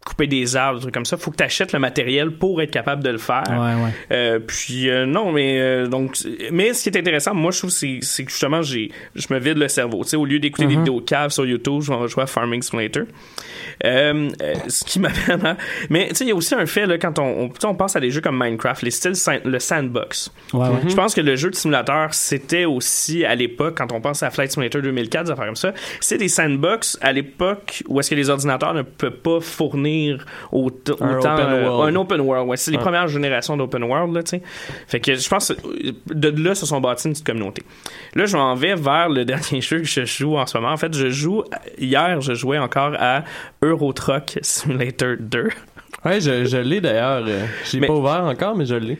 couper 0.09 0.27
des 0.27 0.57
arbres, 0.57 0.79
des 0.79 0.83
trucs 0.83 0.95
comme 0.95 1.05
ça, 1.05 1.17
faut 1.17 1.31
que 1.31 1.37
tu 1.37 1.43
achètes 1.45 1.73
le 1.73 1.79
matériel 1.79 2.31
pour 2.31 2.63
être 2.63 2.71
capable 2.71 3.03
de 3.03 3.11
le 3.11 3.19
faire. 3.19 3.45
Ouais, 3.49 3.85
ouais. 3.85 3.91
Euh, 4.13 4.39
puis 4.39 4.89
euh, 4.89 5.05
non, 5.07 5.33
mais 5.33 5.61
euh, 5.61 5.87
donc, 5.87 6.17
mais 6.51 6.73
ce 6.73 6.83
qui 6.83 6.89
est 6.97 6.99
intéressant, 6.99 7.35
moi 7.35 7.51
je 7.51 7.59
trouve, 7.59 7.71
c'est, 7.71 7.99
c'est 8.01 8.25
que 8.25 8.31
justement, 8.31 8.63
j'ai, 8.63 8.91
je 9.15 9.27
me 9.33 9.39
vide 9.39 9.59
le 9.59 9.69
cerveau. 9.69 10.03
Tu 10.05 10.11
sais, 10.11 10.17
au 10.17 10.25
lieu 10.25 10.39
d'écouter 10.39 10.67
des 10.67 10.75
Mhm. 10.75 10.81
vidéos 10.85 11.01
caves 11.01 11.31
sur 11.31 11.45
YouTube, 11.45 11.83
je 11.83 11.93
vais 11.93 12.09
jouer 12.09 12.23
à 12.23 12.27
Farming 12.27 12.63
Simulator. 12.63 13.05
Ce 13.83 14.85
qui 14.85 15.01
m'amène 15.01 15.47
à... 15.47 15.57
Mais 15.91 16.09
tu 16.09 16.15
sais, 16.17 16.25
il 16.25 16.29
y 16.29 16.33
a 16.33 16.35
aussi 16.35 16.55
un 16.55 16.67
fait, 16.67 16.87
là, 16.87 16.99
quand 16.99 17.19
on, 17.19 17.51
on, 17.65 17.75
pense 17.75 17.97
à 17.97 18.01
des 18.01 18.11
jeux 18.11 18.21
comme 18.21 18.39
Minecraft, 18.43 18.83
les 18.83 18.91
styles 18.91 19.13
le 19.45 19.59
sandbox. 19.59 20.33
Ouais. 20.53 20.67
Je 20.89 20.95
pense 20.95 21.15
que 21.15 21.21
le 21.21 21.37
jeu 21.37 21.51
de 21.51 21.55
simulateur, 21.55 22.15
c'était 22.15 22.65
aussi 22.65 23.25
à 23.25 23.35
l'époque, 23.35 23.77
quand 23.79 23.93
on 23.93 24.01
pense 24.01 24.23
à 24.23 24.31
Flight 24.31 24.53
Simulator 24.53 24.83
2004, 24.83 25.27
des 25.27 25.31
affaires 25.33 25.47
comme 25.47 25.57
ça, 25.57 25.73
c'est 26.01 26.19
des 26.19 26.29
sandbox 26.29 26.99
à 27.03 27.13
l'époque 27.13 27.83
où 27.89 28.01
est-ce 28.01 28.11
que 28.11 28.15
les 28.15 28.31
ordinateurs 28.31 28.75
ne 28.75 28.83
peuvent 28.83 29.11
pas 29.13 29.41
fournir 29.41 29.98
devenir 30.07 30.25
autant 30.53 30.95
Un 31.01 31.19
autant, 31.19 31.35
open 31.35 31.47
euh, 31.47 31.69
world. 31.69 31.97
un 31.97 32.01
open 32.01 32.21
world. 32.21 32.49
Ouais, 32.49 32.57
c'est 32.57 32.71
les 32.71 32.79
premières 32.79 33.09
générations 33.09 33.57
d'open 33.57 33.83
world 33.85 34.15
là, 34.15 34.23
tu 34.23 34.31
sais. 34.31 34.43
Fait 34.87 35.01
que 35.01 35.15
je 35.15 35.29
pense 35.29 35.53
que 35.53 36.15
de 36.15 36.43
là 36.45 36.55
se 36.55 36.67
sont 36.67 36.81
bâtis 36.81 37.07
une 37.07 37.13
petite 37.13 37.27
communauté. 37.27 37.63
Là, 38.15 38.27
je 38.27 38.37
m'en 38.37 38.55
vais 38.55 38.75
vers 38.75 39.09
le 39.09 39.25
dernier 39.25 39.61
jeu 39.61 39.79
que 39.79 39.85
je 39.85 40.05
joue 40.05 40.37
en 40.37 40.47
ce 40.47 40.57
moment. 40.59 40.73
En 40.73 40.77
fait, 40.77 40.95
je 40.95 41.09
joue 41.11 41.45
hier, 41.79 42.21
je 42.21 42.35
jouais 42.35 42.59
encore 42.59 42.93
à 42.99 43.25
Euro 43.63 43.93
Truck 43.93 44.39
Simulator 44.43 45.17
2. 45.19 45.49
Ouais, 46.05 46.21
je, 46.21 46.45
je 46.45 46.59
l'ai 46.59 46.81
d'ailleurs. 46.81 47.25
euh, 47.27 47.45
Je 47.65 47.73
l'ai 47.73 47.81
Mais- 47.81 47.87
pas 47.89 47.95
ouvert 47.95 48.25
encore, 48.25 48.57
mais 48.57 48.67
je 48.67 48.75
l'ai. 48.75 48.99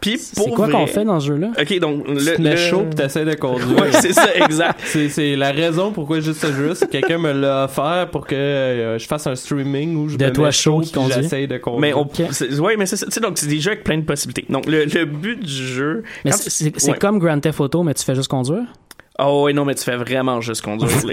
Puis 0.00 0.18
C'est 0.18 0.50
quoi 0.50 0.66
vrai- 0.66 0.72
qu'on 0.72 0.86
fait 0.86 1.04
dans 1.04 1.20
ce 1.20 1.26
jeu-là? 1.26 1.50
Ok, 1.60 1.78
donc 1.78 2.08
le, 2.08 2.16
Tu 2.18 2.24
te 2.24 2.30
le- 2.42 2.48
mets 2.48 2.56
chaud 2.56 2.84
pis 2.88 2.96
t'essaies 2.96 3.24
de 3.24 3.34
conduire. 3.34 3.78
Ouais, 3.82 3.92
c'est 3.92 4.12
ça, 4.12 4.34
exact. 4.34 4.80
C'est, 4.84 5.08
c'est 5.08 5.36
la 5.36 5.50
raison 5.52 5.92
pourquoi 5.92 6.20
j'ai 6.20 6.32
ce 6.32 6.52
jeu-là, 6.52 6.74
c'est 6.74 6.86
que 6.86 6.90
quelqu'un 6.92 7.18
me 7.18 7.32
l'a 7.32 7.64
offert 7.64 8.08
pour 8.10 8.26
que 8.26 8.34
euh, 8.34 8.98
je 8.98 9.06
fasse 9.06 9.26
un 9.26 9.34
streaming 9.34 9.96
où 9.96 10.08
je 10.08 10.16
De 10.16 10.24
me 10.24 10.32
toi 10.32 10.46
mets 10.46 10.52
chaud 10.52 10.82
conduit. 10.94 11.12
j'essaye 11.14 11.46
de 11.46 11.58
conduire. 11.58 11.80
Mais 11.80 11.92
on, 11.94 12.08
c'est- 12.32 12.58
ouais, 12.58 12.76
mais 12.76 12.86
c'est 12.86 12.96
ça. 12.96 13.06
Tu 13.06 13.12
sais, 13.12 13.20
donc 13.20 13.36
c'est 13.38 13.46
des 13.48 13.60
jeux 13.60 13.72
avec 13.72 13.84
plein 13.84 13.98
de 13.98 14.04
possibilités. 14.04 14.46
Donc 14.48 14.66
le, 14.66 14.84
le 14.84 15.04
but 15.04 15.38
du 15.38 15.50
jeu. 15.66 16.02
Mais 16.24 16.30
quand 16.30 16.36
c'est- 16.38 16.44
tu- 16.44 16.50
c'est 16.50 16.80
c'est 16.80 16.90
ouais. 16.92 16.98
comme 16.98 17.18
Grand 17.18 17.38
Theft 17.40 17.60
Auto, 17.60 17.82
mais 17.82 17.94
tu 17.94 18.04
fais 18.04 18.14
juste 18.14 18.28
conduire? 18.28 18.64
Oh 19.22 19.44
ouais, 19.44 19.52
non, 19.52 19.64
mais 19.66 19.74
tu 19.74 19.84
fais 19.84 19.96
vraiment 19.96 20.40
juste 20.40 20.62
conduire. 20.62 20.90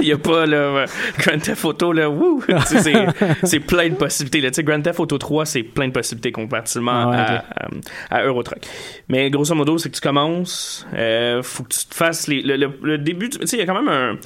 Il 0.00 0.04
n'y 0.06 0.12
a, 0.12 0.16
pas 0.18 0.46
là, 0.46 0.56
euh, 0.56 0.86
Grand 1.18 1.38
Theft 1.38 1.64
Auto, 1.64 1.92
là, 1.92 2.08
wouh! 2.08 2.42
C'est, 3.44 3.60
plein 3.60 3.88
de 3.90 3.94
possibilités. 3.96 4.40
Là. 4.40 4.50
Tu 4.50 4.56
sais, 4.56 4.62
Grand 4.64 4.80
Theft 4.80 5.00
Auto 5.00 5.18
3, 5.18 5.44
c'est 5.44 5.62
plein 5.62 5.88
de 5.88 5.92
possibilités 5.92 6.32
comparativement 6.32 6.92
Ah 6.92 7.08
ouais, 7.10 7.16
à, 7.16 7.44
ok. 7.68 7.74
à, 8.10 8.16
à 8.16 8.24
Euro 8.24 8.42
Truck. 8.42 8.60
Mais 9.08 9.28
grosso 9.30 9.54
modo, 9.54 9.76
c'est 9.78 9.90
que 9.90 9.94
tu 9.96 10.00
commences, 10.00 10.86
euh, 10.94 11.42
faut 11.42 11.64
que 11.64 11.74
tu 11.74 11.84
te 11.84 11.94
fasses 11.94 12.28
les, 12.28 12.40
le, 12.42 12.56
le- 12.56 12.78
le 12.82 12.98
début. 12.98 13.28
Tu 13.28 13.46
sais, 13.46 13.56
il 13.56 13.60
y 13.60 13.62
a 13.62 13.66
quand 13.66 13.80
même 13.82 13.88
un. 13.88 14.16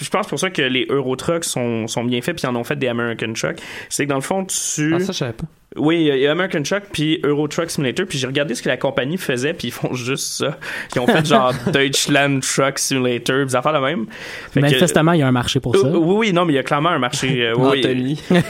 Je 0.00 0.08
pense 0.10 0.26
pour 0.26 0.38
ça 0.38 0.50
que 0.50 0.62
les 0.62 0.86
Euro 0.88 1.16
Trucks 1.16 1.44
sont, 1.44 1.86
sont 1.86 2.04
bien 2.04 2.20
faits, 2.22 2.36
puis 2.36 2.44
ils 2.44 2.50
en 2.50 2.56
ont 2.56 2.64
fait 2.64 2.76
des 2.76 2.88
American 2.88 3.32
Truck. 3.32 3.56
C'est 3.88 4.04
que 4.04 4.10
dans 4.10 4.16
le 4.16 4.20
fond, 4.20 4.44
tu. 4.44 4.94
Ah, 4.94 5.00
ça, 5.00 5.12
je 5.12 5.18
savais 5.18 5.32
pas. 5.32 5.46
Oui, 5.78 6.08
il 6.10 6.18
y 6.18 6.26
a 6.26 6.32
American 6.32 6.62
Truck 6.62 6.84
puis 6.92 7.20
Euro 7.22 7.48
Truck 7.48 7.70
Simulator, 7.70 8.06
puis 8.06 8.18
j'ai 8.18 8.26
regardé 8.26 8.54
ce 8.54 8.62
que 8.62 8.68
la 8.68 8.76
compagnie 8.76 9.18
faisait, 9.18 9.52
puis 9.52 9.68
ils 9.68 9.72
font 9.72 9.92
juste 9.94 10.26
ça. 10.26 10.58
Ils 10.94 11.00
ont 11.00 11.06
fait 11.06 11.26
genre 11.26 11.52
Deutschland 11.72 12.40
Truck 12.40 12.78
Simulator, 12.78 13.44
des 13.44 13.56
affaires 13.56 13.74
de 13.74 13.84
même. 13.84 14.06
Fait 14.52 14.60
Manifestement, 14.60 15.12
il 15.12 15.20
y 15.20 15.22
a 15.22 15.28
un 15.28 15.32
marché 15.32 15.60
pour 15.60 15.76
ça. 15.76 15.86
Euh, 15.86 15.96
oui, 15.96 16.28
oui, 16.28 16.32
non, 16.32 16.44
mais 16.46 16.54
il 16.54 16.56
y 16.56 16.58
a 16.58 16.62
clairement 16.62 16.90
un 16.90 16.98
marché. 16.98 17.42
euh, 17.42 17.54
oui, 17.56 17.80
Anthony. 17.80 18.22
oui, 18.30 18.40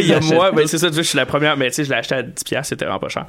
il 0.00 0.06
y 0.06 0.12
a 0.12 0.18
Anthony 0.18 0.34
moi, 0.34 0.52
ben, 0.52 0.66
c'est 0.66 0.78
ça, 0.78 0.88
tu 0.88 0.94
vois, 0.94 1.02
je 1.02 1.08
suis 1.08 1.16
la 1.16 1.26
première, 1.26 1.56
mais 1.56 1.68
tu 1.68 1.74
sais, 1.74 1.84
je 1.84 1.90
l'ai 1.90 1.96
acheté 1.96 2.14
à 2.14 2.22
10$, 2.22 2.44
piastres, 2.44 2.68
c'était 2.68 2.84
vraiment 2.84 3.00
pas 3.00 3.08
cher. 3.08 3.26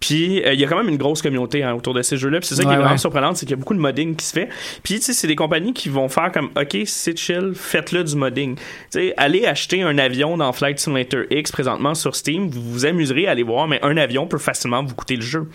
Puis, 0.00 0.42
euh, 0.42 0.54
il 0.54 0.60
y 0.60 0.64
a 0.64 0.68
quand 0.68 0.76
même 0.76 0.88
une 0.88 0.96
grosse 0.96 1.22
communauté 1.22 1.62
hein, 1.62 1.74
autour 1.74 1.94
de 1.94 2.02
ces 2.02 2.16
jeux-là, 2.16 2.40
puis 2.40 2.48
c'est 2.48 2.56
ça 2.56 2.64
qui 2.64 2.70
est 2.70 2.76
vraiment 2.76 2.90
ouais. 2.90 2.98
surprenant, 2.98 3.34
c'est 3.34 3.46
qu'il 3.46 3.50
y 3.50 3.58
a 3.58 3.58
beaucoup 3.58 3.74
de 3.74 3.80
modding 3.80 4.16
qui 4.16 4.24
se 4.24 4.32
fait. 4.32 4.48
Puis, 4.82 4.96
tu 4.96 5.02
sais, 5.02 5.12
c'est 5.12 5.28
des 5.28 5.36
compagnies 5.36 5.74
qui 5.74 5.88
vont 5.88 6.08
faire 6.08 6.32
comme, 6.32 6.50
OK, 6.56 6.76
c'est 7.06 7.16
chill, 7.18 7.52
faites-le 7.54 8.04
du 8.04 8.16
modding. 8.16 8.56
Allez 9.16 9.46
acheter 9.46 9.82
un 9.82 9.98
avion 9.98 10.36
dans 10.36 10.52
Flight 10.52 10.78
Simulator 10.78 11.22
X 11.30 11.50
présentement 11.52 11.94
sur 11.94 12.14
Steam, 12.16 12.48
vous 12.48 12.62
vous 12.62 12.86
amuserez 12.86 13.26
à 13.26 13.30
aller 13.32 13.42
voir, 13.42 13.68
mais 13.68 13.78
un 13.82 13.96
avion 13.96 14.26
peut 14.26 14.38
facilement 14.38 14.82
vous 14.84 14.94
coûter 14.94 15.16
le 15.16 15.22
jeu. 15.22 15.48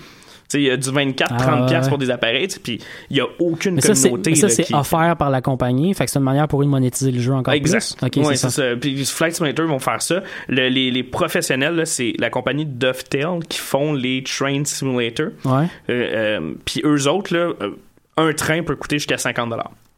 Il 0.53 0.63
y 0.63 0.69
a 0.69 0.75
du 0.75 0.89
24-30$ 0.89 1.23
Ah, 1.29 1.81
ouais, 1.81 1.87
pour 1.87 1.97
des 1.97 2.09
appareils, 2.11 2.49
puis 2.61 2.79
il 3.09 3.15
y 3.15 3.21
a 3.21 3.25
aucune 3.39 3.75
Mais 3.75 3.81
ça, 3.81 3.95
c'est 3.95 4.09
communauté. 4.09 4.31
mais 4.31 4.35
ça, 4.35 4.49
c'est 4.49 4.63
qui- 4.63 4.73
offert 4.75 5.15
par 5.17 5.29
la 5.29 5.41
compagnie. 5.41 5.93
Fait 5.93 6.03
que 6.03 6.11
c'est 6.11 6.19
une 6.19 6.25
manière 6.25 6.49
pour 6.49 6.61
eux 6.61 6.65
de 6.65 6.69
monétiser 6.69 7.09
le 7.11 7.21
jeu 7.21 7.31
encore 7.31 7.53
Exact. 7.53 7.95
plus. 7.97 8.05
OK, 8.21 8.27
Ouais, 8.27 8.35
c'est 8.35 8.49
ça. 8.49 8.63
Puis 8.75 9.05
Flight 9.05 9.33
Simulator 9.35 9.65
vont 9.67 9.79
faire 9.79 10.01
ça. 10.01 10.21
Le- 10.49 10.67
les, 10.67 10.91
les 10.91 11.03
professionnels, 11.03 11.81
c'est 11.87 12.13
la 12.19 12.29
compagnie 12.29 12.65
Dovetail 12.65 13.39
qui 13.47 13.59
font 13.59 13.93
les 13.93 14.23
Train 14.23 14.65
Simulator. 14.65 15.27
Ouais. 15.45 15.67
Euh, 15.89 16.39
euh, 16.39 16.53
Puis 16.65 16.81
eux 16.83 17.07
autres, 17.07 17.33
là, 17.33 17.53
euh, 17.61 17.69
un 18.17 18.33
train 18.33 18.61
peut 18.61 18.75
coûter 18.75 18.97
jusqu'à 18.97 19.17
50 19.17 19.53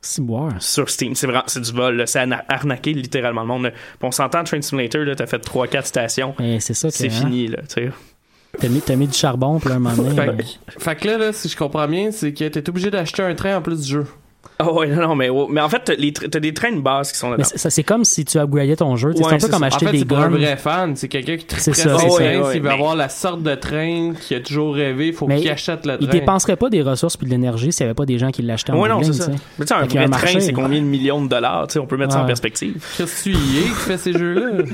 C'est 0.05 0.21
boire. 0.21 0.51
sur 0.61 0.89
Steam. 0.89 1.15
C'est 1.15 1.25
vraiment, 1.27 1.45
c'est 1.47 1.61
du 1.61 1.71
vol. 1.71 1.95
là. 1.95 2.05
C'est 2.05 2.19
arna- 2.19 2.43
arnaquer 2.49 2.93
littéralement 2.93 3.41
le 3.41 3.47
monde. 3.47 3.71
on 4.01 4.11
s'entend, 4.11 4.43
Train 4.43 4.61
Simulator, 4.61 5.03
là, 5.03 5.15
t'as 5.15 5.25
fait 5.25 5.39
3-4 5.39 5.85
stations. 5.85 6.35
Et 6.39 6.59
c'est 6.59 6.73
ça 6.73 6.89
que. 6.89 6.93
C'est 6.93 7.07
hein, 7.07 7.09
fini, 7.09 7.47
là, 7.47 7.59
tu 7.61 7.85
sais. 7.85 7.91
T'as 8.59 8.67
mis, 8.67 8.81
t'as 8.81 8.95
mis 8.95 9.07
du 9.07 9.17
charbon, 9.17 9.59
puis 9.59 9.69
là, 9.69 9.75
un 9.75 9.79
moment 9.79 9.95
donné. 9.95 10.15
Fait, 10.15 10.27
ben, 10.27 10.45
fait 10.67 10.95
que 10.95 11.07
là, 11.07 11.17
là, 11.17 11.33
si 11.33 11.49
je 11.49 11.57
comprends 11.57 11.87
bien, 11.87 12.11
c'est 12.11 12.33
que 12.33 12.47
t'es 12.47 12.69
obligé 12.69 12.91
d'acheter 12.91 13.23
un 13.23 13.33
train 13.33 13.57
en 13.57 13.61
plus 13.61 13.81
du 13.81 13.91
jeu. 13.91 14.05
Ah 14.59 14.71
ouais, 14.71 14.87
non, 14.87 15.01
non, 15.07 15.15
mais, 15.15 15.29
mais 15.49 15.61
en 15.61 15.67
fait, 15.69 15.81
t'as, 15.83 16.39
des 16.39 16.53
trains 16.53 16.71
de 16.71 16.79
base 16.79 17.11
qui 17.11 17.17
sont 17.17 17.35
c'est- 17.39 17.57
ça, 17.57 17.69
c'est 17.69 17.83
comme 17.83 18.05
si 18.05 18.23
tu 18.23 18.37
upgradais 18.37 18.75
ton 18.75 18.95
jeu. 18.95 19.09
Ouais, 19.09 19.15
c'est 19.17 19.25
un 19.25 19.29
peu 19.31 19.39
c'est 19.39 19.49
comme 19.49 19.59
ça. 19.59 19.65
En 19.65 19.67
acheter 19.67 19.85
fait, 19.87 19.91
des 19.93 19.99
c'est 19.99 20.05
pour 20.05 20.19
un 20.19 20.29
guns. 20.29 20.37
vrai 20.37 20.57
fan. 20.57 20.95
C'est 20.95 21.07
quelqu'un 21.07 21.37
qui 21.37 21.45
C'est 21.57 21.71
triperait 21.71 21.89
ça, 21.89 21.97
c'est 21.97 22.07
trains. 22.07 22.15
Ouais, 22.17 22.37
ouais, 22.37 22.51
S'il 22.53 22.61
veut 22.61 22.67
mais- 22.67 22.73
avoir 22.73 22.95
la 22.95 23.09
sorte 23.09 23.41
de 23.41 23.55
train 23.55 24.13
qu'il 24.21 24.37
a 24.37 24.39
toujours 24.41 24.75
rêvé, 24.75 25.07
il 25.07 25.13
faut 25.13 25.27
qu'il 25.27 25.49
achète 25.49 25.85
le 25.85 25.97
Il 25.99 26.07
train. 26.07 26.19
dépenserait 26.19 26.55
pas 26.55 26.69
des 26.69 26.81
ressources 26.81 27.17
puis 27.17 27.25
de 27.25 27.31
l'énergie 27.31 27.71
s'il 27.71 27.85
n'y 27.85 27.89
avait 27.89 27.95
pas 27.95 28.05
des 28.05 28.19
gens 28.19 28.29
qui 28.31 28.41
l'achetaient 28.43 28.71
en 28.73 28.79
Ouais, 28.79 28.89
non, 28.89 29.01
c'est 29.03 29.13
ça. 29.13 29.31
Mais 29.57 29.65
tu 29.65 29.73
sais, 29.73 29.73
un 29.73 29.85
vrai 29.85 30.09
train, 30.09 30.39
c'est 30.39 30.53
combien 30.53 30.79
de 30.81 30.85
millions 30.85 31.21
de 31.23 31.29
dollars? 31.29 31.67
Tu 31.67 31.73
sais, 31.73 31.79
on 31.79 31.87
peut 31.87 31.97
mettre 31.97 32.13
ça 32.13 32.21
en 32.21 32.25
perspective. 32.25 32.75
Qu'est-ce 32.97 33.23
que 33.25 33.29
tu 33.31 33.35
y 33.35 33.57
es 33.59 33.63
qui 33.63 33.69
fait 33.69 33.97
ces 33.97 34.13
jeux-là? 34.13 34.63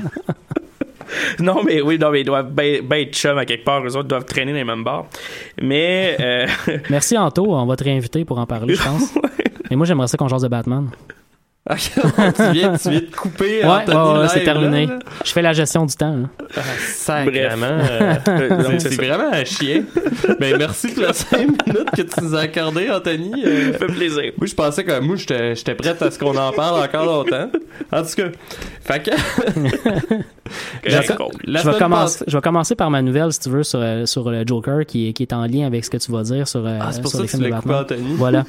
Non, 1.40 1.62
mais 1.64 1.80
oui, 1.82 1.98
non, 1.98 2.10
mais 2.12 2.20
ils 2.20 2.24
doivent 2.24 2.52
bien 2.52 2.78
ben 2.84 3.00
être 3.02 3.12
chum 3.16 3.36
à 3.36 3.44
quelque 3.44 3.64
part. 3.64 3.82
Eux 3.84 3.96
autres 3.96 4.06
doivent 4.06 4.24
traîner 4.26 4.52
dans 4.52 4.58
les 4.58 4.64
mêmes 4.64 4.84
bars. 4.84 5.06
Mais, 5.60 6.16
euh, 6.20 6.46
Merci 6.90 7.18
Anto, 7.18 7.52
on 7.52 7.66
va 7.66 7.74
te 7.74 7.82
réinviter 7.82 8.24
pour 8.24 8.38
en 8.38 8.46
parler, 8.46 8.76
je 8.76 8.82
pense. 8.82 9.12
Mais 9.70 9.76
moi, 9.76 9.86
j'aimerais 9.86 10.08
ça 10.08 10.16
qu'on 10.16 10.28
jase 10.28 10.42
de 10.42 10.48
Batman. 10.48 10.88
Ok, 11.70 11.78
tu, 11.94 12.52
viens, 12.52 12.72
tu 12.78 12.88
viens 12.90 13.00
de 13.00 13.14
couper 13.14 13.62
Ouais, 13.64 14.28
c'est 14.28 14.44
terminé. 14.44 14.86
là, 14.86 14.94
là. 14.94 14.98
Je 15.24 15.30
fais 15.30 15.42
la 15.42 15.52
gestion 15.52 15.84
du 15.84 15.94
temps. 15.94 16.16
là. 16.16 16.28
Ah, 16.56 16.60
sacrément. 16.78 17.66
euh, 18.28 18.62
donc, 18.62 18.80
c'est 18.80 18.94
vraiment 18.96 19.30
un 19.30 19.44
chien. 19.44 19.84
Ben, 20.40 20.56
merci 20.56 20.88
pour 20.88 21.04
les 21.06 21.12
5 21.12 21.38
minutes 21.38 21.90
que 21.94 22.00
tu 22.02 22.24
nous 22.24 22.34
as 22.34 22.40
accordé, 22.40 22.88
Anthony. 22.90 23.44
Euh, 23.44 23.72
ça 23.72 23.78
fait 23.78 23.86
plaisir. 23.92 24.32
moi, 24.38 24.46
je 24.46 24.54
pensais 24.54 24.84
que 24.84 25.00
moi, 25.00 25.16
j'étais 25.16 25.54
j'étais 25.54 25.74
prête 25.74 26.00
à 26.00 26.10
ce 26.10 26.18
qu'on 26.18 26.34
en 26.36 26.50
parle 26.50 26.82
encore 26.82 27.04
longtemps. 27.04 27.50
En 27.92 28.02
tout 28.02 28.14
cas, 28.16 28.28
fait 28.80 29.02
que. 29.02 29.10
Je, 30.84 30.96
vais 31.70 31.78
commencer, 31.78 32.24
je 32.26 32.36
vais 32.36 32.40
commencer 32.42 32.74
par 32.74 32.90
ma 32.90 33.02
nouvelle, 33.02 33.32
si 33.32 33.38
tu 33.38 33.50
veux, 33.50 33.62
sur, 33.62 33.78
euh, 33.80 34.04
sur 34.06 34.28
le 34.30 34.44
Joker, 34.44 34.84
qui, 34.86 35.08
est- 35.08 35.12
qui 35.12 35.22
est 35.22 35.32
en 35.32 35.46
lien 35.46 35.64
avec 35.66 35.84
ce 35.84 35.90
que 35.90 35.96
tu 35.98 36.10
vas 36.10 36.22
dire 36.24 36.48
sur, 36.48 36.66
euh, 36.66 36.78
Ah, 36.80 36.88
c'est 36.90 37.02
pour 37.02 37.10
sur 37.10 37.18
ça 37.20 37.22
les 37.24 37.28
que 37.30 37.36
tu 37.36 37.42
de 37.44 37.44
coupé, 37.50 37.68
Batman. 37.68 37.80
Anthony. 37.82 38.14
Voilà. 38.16 38.44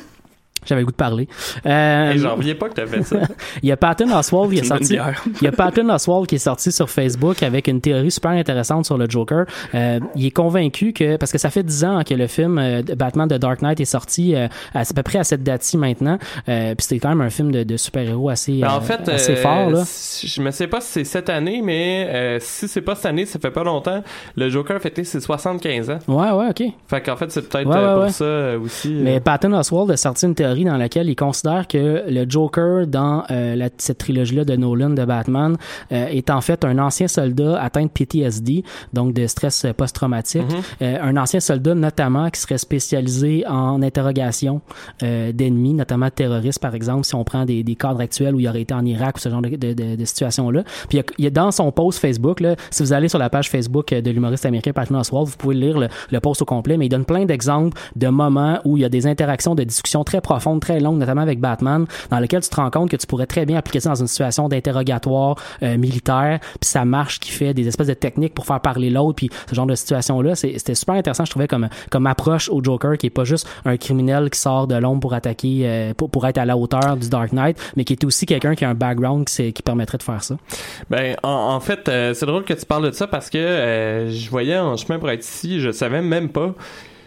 J'avais 0.65 0.81
le 0.81 0.85
goût 0.85 0.91
de 0.91 0.95
parler. 0.97 1.27
Euh, 1.65 2.11
Hey, 2.11 2.17
J'en 2.19 2.35
reviens 2.35 2.55
pas 2.55 2.69
que 2.69 2.73
t'as 2.75 2.85
fait 2.85 3.03
ça. 3.03 3.17
il 3.63 3.69
y 3.69 3.71
a 3.71 3.77
Patton 3.77 4.09
Oswald 4.15 4.51
qui 4.51 4.59
est 4.59 4.63
sorti. 4.63 4.97
Il 5.41 5.45
y 5.45 5.47
a 5.47 5.51
Patton 5.51 5.89
Oswald 5.89 6.27
qui 6.27 6.35
est 6.35 6.39
sorti 6.39 6.71
sur 6.71 6.89
Facebook 6.89 7.41
avec 7.43 7.67
une 7.67 7.81
théorie 7.81 8.11
super 8.11 8.31
intéressante 8.31 8.85
sur 8.85 8.97
le 8.97 9.09
Joker. 9.09 9.45
Euh, 9.73 9.99
il 10.15 10.25
est 10.25 10.31
convaincu 10.31 10.93
que 10.93 11.17
parce 11.17 11.31
que 11.31 11.37
ça 11.37 11.49
fait 11.49 11.63
10 11.63 11.85
ans 11.85 12.01
que 12.03 12.13
le 12.13 12.27
film 12.27 12.57
euh, 12.57 12.81
de 12.81 12.93
Batman 12.93 13.27
de 13.27 13.37
Dark 13.37 13.61
Knight 13.61 13.79
est 13.79 13.85
sorti 13.85 14.35
euh, 14.35 14.47
à, 14.73 14.81
à 14.81 14.83
peu 14.95 15.03
près 15.03 15.19
à 15.19 15.23
cette 15.23 15.43
date-ci 15.43 15.77
maintenant. 15.77 16.17
Euh, 16.49 16.75
Puis 16.75 16.85
c'était 16.87 16.99
quand 16.99 17.09
même 17.09 17.21
un 17.21 17.29
film 17.29 17.51
de, 17.51 17.63
de 17.63 17.77
super-héros 17.77 18.29
assez 18.29 18.59
Ben, 18.59 18.67
euh, 18.67 18.77
en 18.77 18.81
fait, 18.81 19.07
assez 19.09 19.33
euh, 19.33 19.35
fort 19.37 19.69
là. 19.69 19.83
si- 19.85 20.27
je 20.27 20.41
me 20.41 20.51
sais 20.51 20.67
pas 20.67 20.81
si 20.81 20.91
c'est 20.91 21.03
cette 21.05 21.29
année, 21.29 21.61
mais 21.63 22.07
euh, 22.09 22.37
si 22.39 22.67
c'est 22.67 22.81
pas 22.81 22.95
cette 22.95 23.05
année, 23.07 23.25
ça 23.25 23.39
fait 23.39 23.51
pas 23.51 23.63
longtemps. 23.63 24.03
Le 24.35 24.49
Joker 24.49 24.75
a 24.77 24.79
fêté 24.79 25.03
ses 25.03 25.19
75 25.21 25.89
ans. 25.89 25.99
Ouais 26.07 26.31
ouais 26.31 26.47
ok. 26.49 26.63
Fait 26.87 27.01
qu'en 27.01 27.15
fait, 27.15 27.31
c'est 27.31 27.47
peut-être 27.47 27.67
Ouais, 27.67 27.75
ouais, 27.75 27.93
pour 27.93 28.03
ouais. 28.03 28.09
ça 28.11 28.57
aussi. 28.63 28.93
euh, 28.93 29.01
Mais 29.03 29.19
Patton 29.19 29.53
Oswald 29.53 29.89
a 29.91 29.97
sorti 29.97 30.25
une 30.25 30.35
théorie 30.35 30.50
dans 30.63 30.77
laquelle 30.77 31.09
il 31.09 31.15
considère 31.15 31.67
que 31.67 32.03
le 32.07 32.25
Joker 32.29 32.85
dans 32.87 33.23
euh, 33.31 33.55
la- 33.55 33.69
cette 33.77 33.97
trilogie-là 33.99 34.43
de 34.45 34.55
Nolan 34.55 34.89
de 34.91 35.03
Batman 35.05 35.55
euh, 35.91 36.05
est 36.07 36.29
en 36.29 36.41
fait 36.41 36.63
un 36.65 36.77
ancien 36.79 37.07
soldat 37.07 37.61
atteint 37.61 37.83
de 37.85 37.89
PTSD, 37.89 38.63
donc 38.93 39.13
de 39.13 39.25
stress 39.27 39.65
euh, 39.65 39.73
post-traumatique. 39.73 40.43
Euh, 40.81 40.97
un 41.01 41.17
ancien 41.17 41.39
soldat 41.39 41.73
notamment 41.75 42.29
qui 42.29 42.39
serait 42.41 42.57
spécialisé 42.57 43.43
en 43.47 43.81
interrogation 43.81 44.61
d'ennemis, 45.01 45.73
notamment 45.73 46.09
terroristes 46.09 46.59
par 46.59 46.75
exemple, 46.75 47.05
si 47.05 47.15
on 47.15 47.23
prend 47.23 47.45
des, 47.45 47.63
des 47.63 47.75
cadres 47.75 48.01
actuels 48.01 48.35
où 48.35 48.39
il 48.39 48.47
aurait 48.47 48.61
été 48.61 48.73
en 48.73 48.85
Irak 48.85 49.17
ou 49.17 49.19
ce 49.19 49.29
genre 49.29 49.41
de, 49.41 49.49
de, 49.49 49.73
de, 49.73 49.95
de 49.95 50.05
situation-là. 50.05 50.63
Puis 50.89 50.97
il 50.97 50.97
y 50.97 50.99
a, 50.99 51.03
il 51.17 51.23
y 51.25 51.27
a 51.27 51.31
dans 51.31 51.51
son 51.51 51.71
post 51.71 51.99
Facebook, 51.99 52.39
là, 52.39 52.55
si 52.69 52.83
vous 52.83 52.93
allez 52.93 53.07
sur 53.09 53.19
la 53.19 53.29
page 53.29 53.49
Facebook 53.49 53.93
de 53.93 54.11
l'humoriste 54.11 54.45
américain 54.45 54.71
Patton 54.73 54.95
Oswalt, 54.99 55.25
vous 55.29 55.37
pouvez 55.37 55.55
lire 55.55 55.79
le, 55.79 55.87
le 56.11 56.19
post 56.19 56.41
au 56.41 56.45
complet, 56.45 56.77
mais 56.77 56.85
il 56.85 56.89
donne 56.89 57.05
plein 57.05 57.25
d'exemples 57.25 57.77
de 57.95 58.07
moments 58.07 58.59
où 58.65 58.77
il 58.77 58.81
y 58.81 58.85
a 58.85 58.89
des 58.89 59.07
interactions 59.07 59.55
de 59.55 59.63
discussions 59.63 60.03
très 60.03 60.21
profondes, 60.21 60.40
très 60.59 60.79
longues, 60.79 60.97
notamment 60.97 61.21
avec 61.21 61.39
Batman, 61.39 61.85
dans 62.09 62.19
lesquelles 62.19 62.41
tu 62.41 62.49
te 62.49 62.55
rends 62.55 62.69
compte 62.69 62.89
que 62.89 62.97
tu 62.97 63.07
pourrais 63.07 63.25
très 63.25 63.45
bien 63.45 63.57
appliquer 63.57 63.79
ça 63.79 63.89
dans 63.89 63.95
une 63.95 64.07
situation 64.07 64.49
d'interrogatoire 64.49 65.35
euh, 65.63 65.77
militaire, 65.77 66.39
puis 66.59 66.69
ça 66.69 66.85
marche, 66.85 67.19
qui 67.19 67.31
fait 67.31 67.53
des 67.53 67.67
espèces 67.67 67.87
de 67.87 67.93
techniques 67.93 68.33
pour 68.33 68.45
faire 68.45 68.59
parler 68.59 68.89
l'autre, 68.89 69.15
puis 69.15 69.29
ce 69.49 69.55
genre 69.55 69.65
de 69.65 69.75
situation-là, 69.75 70.35
c'était 70.35 70.75
super 70.75 70.95
intéressant, 70.95 71.25
je 71.25 71.31
trouvais, 71.31 71.47
comme, 71.47 71.69
comme 71.89 72.07
approche 72.07 72.49
au 72.49 72.63
Joker, 72.63 72.97
qui 72.97 73.07
est 73.07 73.11
pas 73.11 73.23
juste 73.23 73.47
un 73.65 73.77
criminel 73.77 74.29
qui 74.29 74.39
sort 74.39 74.67
de 74.67 74.75
l'ombre 74.75 75.01
pour 75.01 75.13
attaquer, 75.13 75.61
euh, 75.63 75.93
pour, 75.93 76.09
pour 76.09 76.27
être 76.27 76.37
à 76.37 76.45
la 76.45 76.57
hauteur 76.57 76.97
du 76.97 77.09
Dark 77.09 77.31
Knight, 77.33 77.57
mais 77.75 77.83
qui 77.83 77.93
est 77.93 78.03
aussi 78.03 78.25
quelqu'un 78.25 78.55
qui 78.55 78.65
a 78.65 78.69
un 78.69 78.75
background 78.75 79.25
qui, 79.25 79.53
permettrait 79.63 79.97
de 79.97 80.03
faire 80.03 80.23
ça. 80.23 80.37
Ben, 80.89 81.15
en, 81.23 81.59
fait, 81.59 81.87
euh, 81.87 82.13
c'est 82.13 82.25
drôle 82.25 82.43
que 82.43 82.53
tu 82.53 82.65
parles 82.65 82.85
de 82.85 82.91
ça 82.91 83.05
parce 83.05 83.29
que 83.29 84.07
je 84.09 84.29
voyais 84.29 84.57
en 84.57 84.75
chemin 84.75 84.97
pour 84.97 85.09
être 85.11 85.23
ici, 85.23 85.59
je 85.59 85.71
savais 85.71 86.01
même 86.01 86.29
pas. 86.29 86.55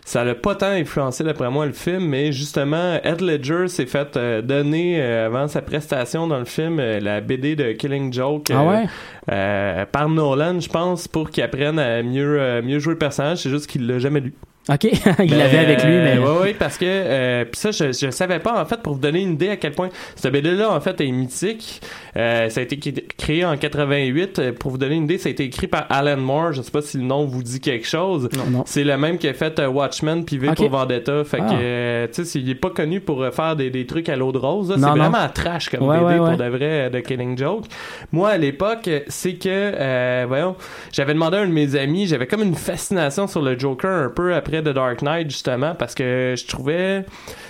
Ça 0.06 0.22
n'a 0.22 0.34
pas 0.34 0.54
tant 0.54 0.66
influencé 0.66 1.24
d'après 1.24 1.48
moi 1.50 1.64
le 1.64 1.72
film, 1.72 2.04
mais 2.06 2.30
justement, 2.30 2.98
Ed 3.02 3.22
Ledger 3.22 3.68
s'est 3.68 3.86
fait 3.86 4.16
euh, 4.18 4.42
donner 4.42 5.00
euh, 5.00 5.26
avant 5.26 5.48
sa 5.48 5.62
prestation 5.62 6.26
dans 6.26 6.38
le 6.38 6.44
film 6.44 6.78
euh, 6.78 7.00
la 7.00 7.22
BD 7.22 7.56
de 7.56 7.72
Killing 7.72 8.12
Joke 8.12 8.50
Ah 8.50 8.60
euh, 8.62 8.68
ouais? 8.70 8.86
euh, 9.32 9.86
par 9.86 10.10
Nolan, 10.10 10.60
je 10.60 10.68
pense, 10.68 11.08
pour 11.08 11.30
qu'il 11.30 11.42
apprenne 11.42 11.78
à 11.78 12.02
mieux 12.02 12.38
euh, 12.38 12.60
mieux 12.60 12.78
jouer 12.80 12.92
le 12.92 12.98
personnage. 12.98 13.38
C'est 13.38 13.50
juste 13.50 13.66
qu'il 13.66 13.86
l'a 13.86 13.98
jamais 13.98 14.20
lu. 14.20 14.34
OK, 14.66 14.84
il 15.24 15.36
l'avait 15.36 15.58
avec 15.58 15.84
lui, 15.84 15.92
mais... 15.98 16.16
Oui, 16.16 16.30
oui, 16.42 16.54
parce 16.58 16.78
que... 16.78 16.86
Euh, 16.88 17.44
puis 17.44 17.60
ça, 17.60 17.70
je, 17.70 17.92
je 17.92 18.10
savais 18.10 18.38
pas, 18.38 18.58
en 18.60 18.64
fait, 18.64 18.80
pour 18.80 18.94
vous 18.94 18.98
donner 18.98 19.20
une 19.20 19.32
idée 19.34 19.50
à 19.50 19.56
quel 19.56 19.72
point 19.72 19.90
ce 20.16 20.26
BD-là, 20.28 20.72
en 20.72 20.80
fait, 20.80 20.98
est 21.02 21.10
mythique. 21.10 21.82
Euh, 22.16 22.48
ça 22.48 22.60
a 22.60 22.62
été 22.62 22.78
créé 23.18 23.44
en 23.44 23.56
88. 23.58 24.38
Euh, 24.38 24.52
pour 24.52 24.70
vous 24.70 24.78
donner 24.78 24.94
une 24.94 25.04
idée, 25.04 25.18
ça 25.18 25.28
a 25.28 25.32
été 25.32 25.44
écrit 25.44 25.66
par 25.66 25.84
Alan 25.90 26.16
Moore. 26.16 26.52
Je 26.54 26.62
sais 26.62 26.70
pas 26.70 26.80
si 26.80 26.96
le 26.96 27.02
nom 27.02 27.26
vous 27.26 27.42
dit 27.42 27.60
quelque 27.60 27.86
chose. 27.86 28.30
Non. 28.50 28.62
C'est 28.66 28.84
le 28.84 28.96
même 28.96 29.18
qui 29.18 29.28
a 29.28 29.34
fait 29.34 29.60
Watchmen 29.60 30.24
puis 30.24 30.38
V 30.38 30.48
Ok. 30.48 30.56
pour 30.56 30.70
Vendetta. 30.70 31.24
Fait 31.24 31.40
Ah. 31.42 31.50
que, 31.50 31.54
euh, 31.60 32.06
tu 32.10 32.24
sais, 32.24 32.38
il 32.38 32.48
est 32.48 32.54
pas 32.54 32.70
connu 32.70 33.00
pour 33.00 33.22
euh, 33.22 33.30
faire 33.32 33.56
des, 33.56 33.68
des 33.68 33.84
trucs 33.84 34.08
à 34.08 34.16
l'eau 34.16 34.32
de 34.32 34.38
rose. 34.38 34.70
là. 34.70 34.76
Non, 34.78 34.88
C'est 34.94 34.98
non. 34.98 35.10
vraiment 35.10 35.28
trash 35.28 35.68
comme 35.68 35.86
Ouais, 35.86 35.96
BD 35.98 36.06
ouais, 36.06 36.12
ouais. 36.20 36.28
pour 36.30 36.38
de 36.38 36.48
vrai 36.48 36.86
euh, 36.86 36.88
de 36.88 37.00
Killing 37.00 37.36
Joke. 37.36 37.64
Moi, 38.12 38.30
à 38.30 38.38
l'époque, 38.38 38.88
c'est 39.08 39.34
que, 39.34 39.48
euh, 39.50 40.24
voyons, 40.26 40.56
j'avais 40.90 41.12
demandé 41.12 41.36
à 41.36 41.40
un 41.40 41.46
de 41.48 41.52
mes 41.52 41.76
amis, 41.76 42.06
j'avais 42.06 42.26
comme 42.26 42.42
une 42.42 42.54
fascination 42.54 43.26
sur 43.26 43.42
le 43.42 43.58
Joker 43.58 44.06
un 44.06 44.08
peu 44.08 44.34
après 44.34 44.53
The 44.62 44.70
Dark 44.70 45.02
Knight, 45.02 45.30
justement, 45.30 45.74
parce 45.74 45.94
que 45.94 46.34
je 46.36 46.46
trouvais, 46.46 47.04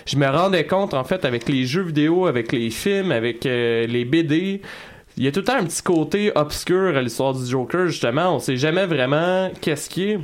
je 0.06 0.16
me 0.16 0.26
rendais 0.26 0.66
compte, 0.66 0.94
en 0.94 1.04
fait, 1.04 1.24
avec 1.24 1.48
les 1.48 1.64
jeux 1.64 1.82
vidéo, 1.82 2.26
avec 2.26 2.52
les 2.52 2.70
films, 2.70 3.12
avec 3.12 3.46
euh, 3.46 3.86
les 3.86 4.04
BD, 4.04 4.62
il 5.16 5.24
y 5.24 5.28
a 5.28 5.32
tout 5.32 5.40
le 5.40 5.44
temps 5.44 5.56
un 5.56 5.64
petit 5.64 5.82
côté 5.82 6.32
obscur 6.34 6.96
à 6.96 7.02
l'histoire 7.02 7.34
du 7.34 7.46
Joker, 7.46 7.86
justement. 7.86 8.34
On 8.34 8.38
sait 8.40 8.56
jamais 8.56 8.86
vraiment 8.86 9.50
qu'est-ce 9.60 9.88
qui 9.88 10.10
est. 10.10 10.18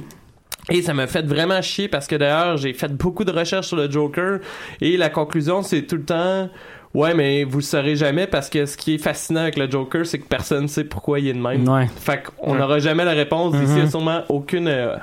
Et 0.69 0.83
ça 0.83 0.95
m'a 0.95 1.07
fait 1.07 1.27
vraiment 1.27 1.63
chier 1.63 1.89
parce 1.89 2.07
que 2.07 2.17
d'ailleurs, 2.17 2.57
j'ai 2.57 2.73
fait 2.73 2.93
beaucoup 2.93 3.25
de 3.25 3.33
recherches 3.33 3.69
sur 3.69 3.77
le 3.77 3.91
Joker 3.91 4.41
et 4.81 4.97
la 4.97 5.09
conclusion, 5.09 5.63
c'est 5.63 5.83
tout 5.83 5.97
le 5.97 6.05
temps 6.05 6.49
Ouais, 6.93 7.15
mais 7.15 7.45
vous 7.45 7.59
le 7.59 7.63
saurez 7.63 7.95
jamais 7.95 8.27
parce 8.27 8.51
que 8.51 8.67
ce 8.67 8.77
qui 8.77 8.95
est 8.95 8.99
fascinant 8.99 9.43
avec 9.43 9.57
le 9.57 9.71
Joker, 9.71 10.05
c'est 10.05 10.19
que 10.19 10.27
personne 10.27 10.63
ne 10.65 10.67
sait 10.67 10.83
pourquoi 10.83 11.21
il 11.21 11.29
est 11.29 11.33
de 11.33 11.39
même. 11.39 11.69
Ouais. 11.69 11.87
Fait 12.01 12.21
qu'on 12.37 12.57
n'aura 12.57 12.81
jamais 12.81 13.05
la 13.05 13.13
réponse. 13.13 13.55
Ici, 13.55 13.65
il 13.69 13.77
y 13.79 13.81
a 13.81 13.85
Mhm. 13.85 13.91
sûrement 13.91 14.21
aucune, 14.29 14.67
euh, 14.67 14.97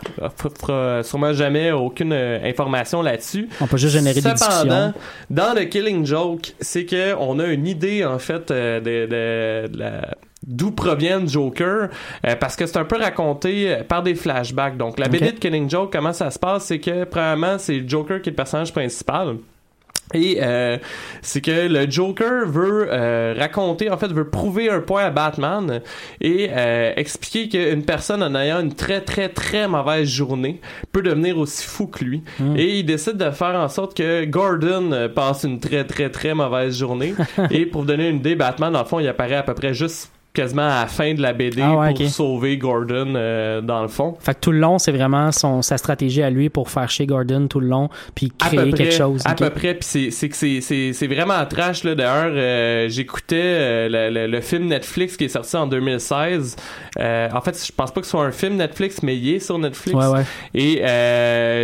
fera 0.59 1.01
sûrement 1.03 1.31
jamais 1.31 1.71
aucune 1.71 2.11
euh, 2.11 2.39
information 2.43 3.01
là-dessus. 3.01 3.47
On 3.61 3.67
peut 3.67 3.77
juste 3.77 3.93
générer 3.93 4.15
des 4.15 4.21
Cependant, 4.21 4.87
discussions. 4.87 4.93
dans 5.29 5.53
le 5.57 5.63
Killing 5.63 6.05
Joke, 6.05 6.53
c'est 6.59 6.85
que 6.85 7.15
on 7.19 7.39
a 7.39 7.45
une 7.47 7.65
idée 7.65 8.03
en 8.03 8.19
fait 8.19 8.51
euh, 8.51 8.81
de, 8.81 9.05
de- 9.05 9.71
de 9.73 9.79
la 9.79 10.01
d'où 10.45 10.71
provient 10.71 11.19
le 11.21 11.27
Joker 11.27 11.89
euh, 12.25 12.35
parce 12.35 12.55
que 12.57 12.65
c'est 12.65 12.77
un 12.77 12.85
peu 12.85 12.97
raconté 12.97 13.69
euh, 13.71 13.83
par 13.83 14.03
des 14.03 14.13
flashbacks. 14.15 14.75
Donc 14.77 14.99
la 14.99 15.07
BD 15.07 15.27
Ok. 15.29 15.33
de 15.35 15.39
Killing 15.39 15.69
Joke, 15.69 15.91
comment 15.93 16.13
ça 16.13 16.31
se 16.31 16.37
passe, 16.39 16.65
c'est 16.65 16.79
que 16.79 17.05
premièrement 17.05 17.57
c'est 17.57 17.79
le 17.79 17.87
Joker 17.87 18.21
qui 18.21 18.29
est 18.29 18.31
le 18.31 18.35
personnage 18.35 18.73
principal. 18.73 19.37
Et 20.13 20.37
euh, 20.41 20.77
c'est 21.21 21.41
que 21.41 21.67
le 21.67 21.89
Joker 21.89 22.47
veut 22.47 22.87
euh, 22.89 23.35
raconter, 23.37 23.89
en 23.89 23.97
fait, 23.97 24.07
veut 24.07 24.29
prouver 24.29 24.69
un 24.69 24.79
point 24.79 25.05
à 25.05 25.09
Batman 25.09 25.81
et 26.21 26.49
euh, 26.51 26.93
expliquer 26.95 27.49
qu'une 27.49 27.83
personne 27.83 28.23
en 28.23 28.33
ayant 28.35 28.61
une 28.61 28.73
très 28.73 29.01
très 29.01 29.27
très 29.27 29.67
mauvaise 29.67 30.07
journée 30.07 30.61
peut 30.93 31.01
devenir 31.01 31.37
aussi 31.37 31.65
fou 31.65 31.87
que 31.87 32.05
lui. 32.05 32.23
Et 32.55 32.79
il 32.79 32.85
décide 32.85 33.17
de 33.17 33.31
faire 33.31 33.55
en 33.55 33.67
sorte 33.67 33.97
que 33.97 34.23
Gordon 34.25 34.91
euh, 34.93 35.09
passe 35.09 35.43
une 35.43 35.59
très 35.59 35.83
très 35.83 36.09
très 36.09 36.33
mauvaise 36.33 36.77
journée. 36.77 37.13
et 37.51 37.65
pour 37.65 37.81
vous 37.81 37.87
donner 37.87 38.07
une 38.07 38.17
idée, 38.17 38.35
Batman, 38.35 38.71
dans 38.71 38.83
le 38.83 38.85
fond, 38.85 38.99
il 38.99 39.07
apparaît 39.07 39.35
à 39.35 39.43
peu 39.43 39.53
près 39.53 39.73
juste 39.73 40.11
quasiment 40.37 40.67
à 40.67 40.81
la 40.81 40.87
fin 40.87 41.15
de 41.15 41.21
la 41.21 41.33
BD 41.33 41.63
Ah 41.63 41.75
ouais, 41.75 41.93
pour 41.95 42.07
sauver 42.09 42.57
Gordon 42.57 43.13
euh, 43.15 43.59
dans 43.59 43.81
le 43.81 43.87
fond. 43.87 44.15
Fait 44.19 44.35
que 44.35 44.39
tout 44.39 44.51
le 44.51 44.59
long, 44.59 44.77
c'est 44.77 44.91
vraiment 44.91 45.31
son, 45.31 45.63
sa 45.63 45.77
stratégie 45.77 46.21
à 46.21 46.29
lui 46.29 46.49
pour 46.49 46.69
faire 46.69 46.91
chez 46.91 47.07
Gordon 47.07 47.47
tout 47.47 47.59
le 47.59 47.67
long, 47.67 47.89
puis 48.13 48.31
créer 48.37 48.69
près, 48.69 48.71
quelque 48.71 48.93
chose. 48.93 49.23
À 49.25 49.33
peu 49.33 49.49
près, 49.49 49.73
puis 49.73 49.83
c'est 49.83 50.11
c'est 50.11 50.29
que 50.29 50.35
c'est 50.35 50.61
c'est 50.61 50.93
c'est 50.93 51.07
vraiment 51.07 51.43
trash 51.47 51.83
là. 51.83 51.95
D'ailleurs, 51.95 52.33
euh, 52.35 52.87
j'écoutais 52.87 53.35
euh, 53.41 53.89
le, 53.89 54.13
le, 54.13 54.27
le 54.27 54.41
film 54.41 54.67
Netflix 54.67 55.17
qui 55.17 55.23
est 55.23 55.29
sorti 55.29 55.55
en 55.57 55.65
2016. 55.65 56.55
Euh, 56.99 57.29
en 57.33 57.41
fait, 57.41 57.65
je 57.65 57.71
pense 57.71 57.91
pas 57.91 58.01
que 58.01 58.05
ce 58.05 58.11
soit 58.11 58.23
un 58.23 58.31
film 58.31 58.57
Netflix, 58.57 59.01
mais 59.01 59.17
il 59.17 59.33
est 59.33 59.39
sur 59.39 59.57
Netflix. 59.57 59.97
Ouais, 59.97 60.07
ouais. 60.07 60.23
Et 60.53 60.77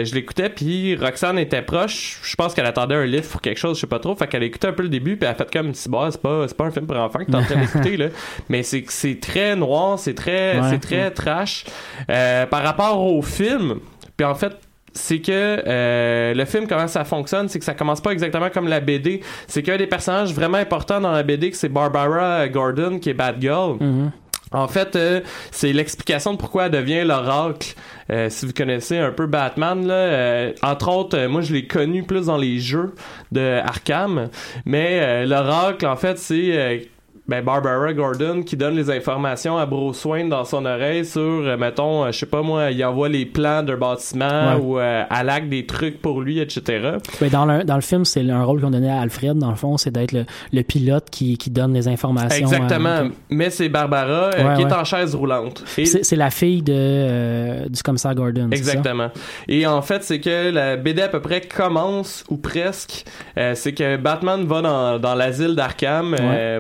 je 0.04 0.16
l'écoutais, 0.16 0.50
puis 0.50 0.96
Roxane 0.96 1.38
était 1.38 1.62
proche. 1.62 2.20
Je 2.24 2.36
pense 2.36 2.56
qu'elle 2.56 2.66
attendait 2.66 2.96
un 2.96 3.06
livre 3.06 3.30
pour 3.30 3.42
quelque 3.42 3.60
chose, 3.60 3.78
je 3.78 3.82
sais 3.82 3.88
pas 3.88 4.00
trop. 4.00 4.16
Fait 4.16 4.26
qu'elle 4.26 4.44
écoutait 4.44 4.70
un 4.70 4.74
peu 4.74 4.84
le 4.84 4.90
début, 4.90 5.16
puis 5.16 5.28
elle 5.28 5.36
a 5.36 5.36
fait 5.36 5.52
comme 5.52 5.76
si 5.76 5.90
bah 5.90 6.10
c'est 6.12 6.22
pas 6.22 6.48
c'est 6.48 6.58
pas 6.58 6.66
un 6.66 6.72
film 6.72 6.88
pour 6.88 6.98
enfants 6.98 7.20
que 7.20 7.32
t'es 7.32 7.36
en 7.36 7.44
train 7.44 7.56
d'écouter 7.62 7.98
là. 7.98 8.08
Mais 8.50 8.63
c'est 8.64 8.82
que 8.82 8.92
c'est 8.94 9.20
très 9.20 9.56
noir, 9.56 10.00
c'est 10.00 10.14
très 10.16 10.60
Ouais. 10.60 10.68
c'est 10.70 10.80
très 10.80 11.12
trash. 11.12 11.66
Euh, 12.10 12.46
par 12.46 12.64
rapport 12.64 13.02
au 13.04 13.22
film, 13.22 13.76
puis 14.18 14.26
en 14.26 14.36
fait 14.36 14.54
c'est 14.96 15.20
que 15.22 15.32
euh, 15.32 16.36
le 16.36 16.46
film 16.46 16.68
comment 16.68 16.88
ça 16.88 17.04
fonctionne 17.04 17.50
c'est 17.50 17.58
que 17.58 17.66
ça 17.66 17.74
commence 17.74 18.00
pas 18.00 18.12
exactement 18.12 18.52
comme 18.52 18.68
la 18.68 18.80
BD 18.80 19.22
c'est 19.48 19.64
qu'un 19.64 19.76
des 19.78 19.88
personnages 19.88 20.32
vraiment 20.36 20.60
importants 20.60 21.02
dans 21.02 21.12
la 21.12 21.24
BD 21.24 21.50
que 21.50 21.58
c'est 21.58 21.68
Barbara 21.70 22.48
Gordon 22.48 23.00
qui 23.00 23.10
est 23.10 23.16
Batgirl 23.16 23.78
Mhm. 23.80 24.12
en 24.52 24.68
fait, 24.68 24.96
euh, 24.96 25.22
c'est 25.50 25.74
l'explication 25.74 26.34
de 26.34 26.38
pourquoi 26.38 26.66
elle 26.68 26.72
devient 26.74 27.04
l'oracle. 27.06 27.74
Euh, 28.12 28.30
si 28.30 28.46
vous 28.46 28.54
connaissez 28.54 29.00
un 29.00 29.10
peu 29.12 29.26
Batman, 29.26 29.88
là, 29.88 29.94
euh, 29.96 30.52
entre 30.62 30.90
autres, 30.92 31.26
moi 31.26 31.42
je 31.42 31.54
l'ai 31.54 31.66
connu 31.66 32.04
plus 32.04 32.28
dans 32.28 32.38
les 32.38 32.60
jeux 32.60 32.94
de 33.32 33.60
Arkham, 33.66 34.30
mais 34.66 35.26
l'oracle, 35.26 35.88
en 35.88 35.96
fait, 35.96 36.20
c'est 36.20 36.88
ben, 37.28 37.42
Barbara 37.44 37.94
Gordon 37.94 38.44
qui 38.44 38.58
donne 38.58 38.76
les 38.76 38.90
informations 38.92 39.58
à 39.58 39.66
Bruce 39.66 40.04
Wayne 40.04 40.28
dans 40.28 40.44
son 40.44 40.66
oreille 40.66 41.06
sur, 41.06 41.22
euh, 41.22 41.56
mettons, 41.58 42.04
euh, 42.04 42.12
je 42.12 42.20
sais 42.20 42.26
pas 42.26 42.42
moi, 42.42 42.70
il 42.72 42.84
envoie 42.84 43.08
les 43.08 43.26
plans 43.26 43.64
d'un 43.64 43.78
bâtiment 43.78 44.56
Ouais. 44.56 44.62
ou 44.62 44.78
euh, 44.80 45.04
elle 45.10 45.30
acte 45.30 45.48
des 45.48 45.66
trucs 45.66 46.02
pour 46.02 46.20
lui, 46.22 46.40
etc. 46.40 46.98
Ben, 47.22 47.30
dans, 47.30 47.46
le, 47.46 47.64
dans 47.64 47.76
le 47.76 47.82
film, 47.82 48.04
c'est 48.04 48.30
un 48.30 48.44
rôle 48.44 48.60
qu'on 48.60 48.72
donnait 48.72 48.92
à 48.92 49.00
Alfred, 49.00 49.38
dans 49.38 49.50
le 49.52 49.56
fond, 49.56 49.78
c'est 49.78 49.92
d'être 49.92 50.12
le, 50.12 50.26
le 50.52 50.64
pilote 50.64 51.06
qui, 51.10 51.38
qui 51.38 51.50
donne 51.50 51.74
les 51.74 51.88
informations. 51.88 52.38
Exactement, 52.38 52.90
à- 52.90 53.04
mais 53.30 53.50
c'est 53.50 53.70
Barbara 53.70 54.12
euh, 54.12 54.32
Ouais, 54.50 54.56
qui 54.56 54.62
est 54.64 54.66
ouais. 54.66 54.74
en 54.74 54.84
chaise 54.84 55.16
roulante. 55.16 55.64
Et- 55.78 55.86
C'est 55.86 56.16
la 56.18 56.30
fille 56.30 56.62
de, 56.62 57.70
du 57.70 57.82
commissaire 57.84 58.16
Gordon. 58.16 58.50
Exactement. 58.52 59.10
Et 59.48 59.66
en 59.66 59.82
fait, 59.82 60.04
c'est 60.04 60.20
que 60.20 60.52
la 60.52 60.76
BD 60.76 61.02
à 61.02 61.08
peu 61.08 61.22
près 61.22 61.40
commence 61.42 62.26
ou 62.30 62.36
presque. 62.38 63.06
c'est 63.54 63.74
que 63.74 63.96
Batman 63.96 64.44
va 64.46 64.62
dans, 64.62 65.00
dans 65.00 65.16
l'asile 65.16 65.56
d'Arkham 65.56 66.16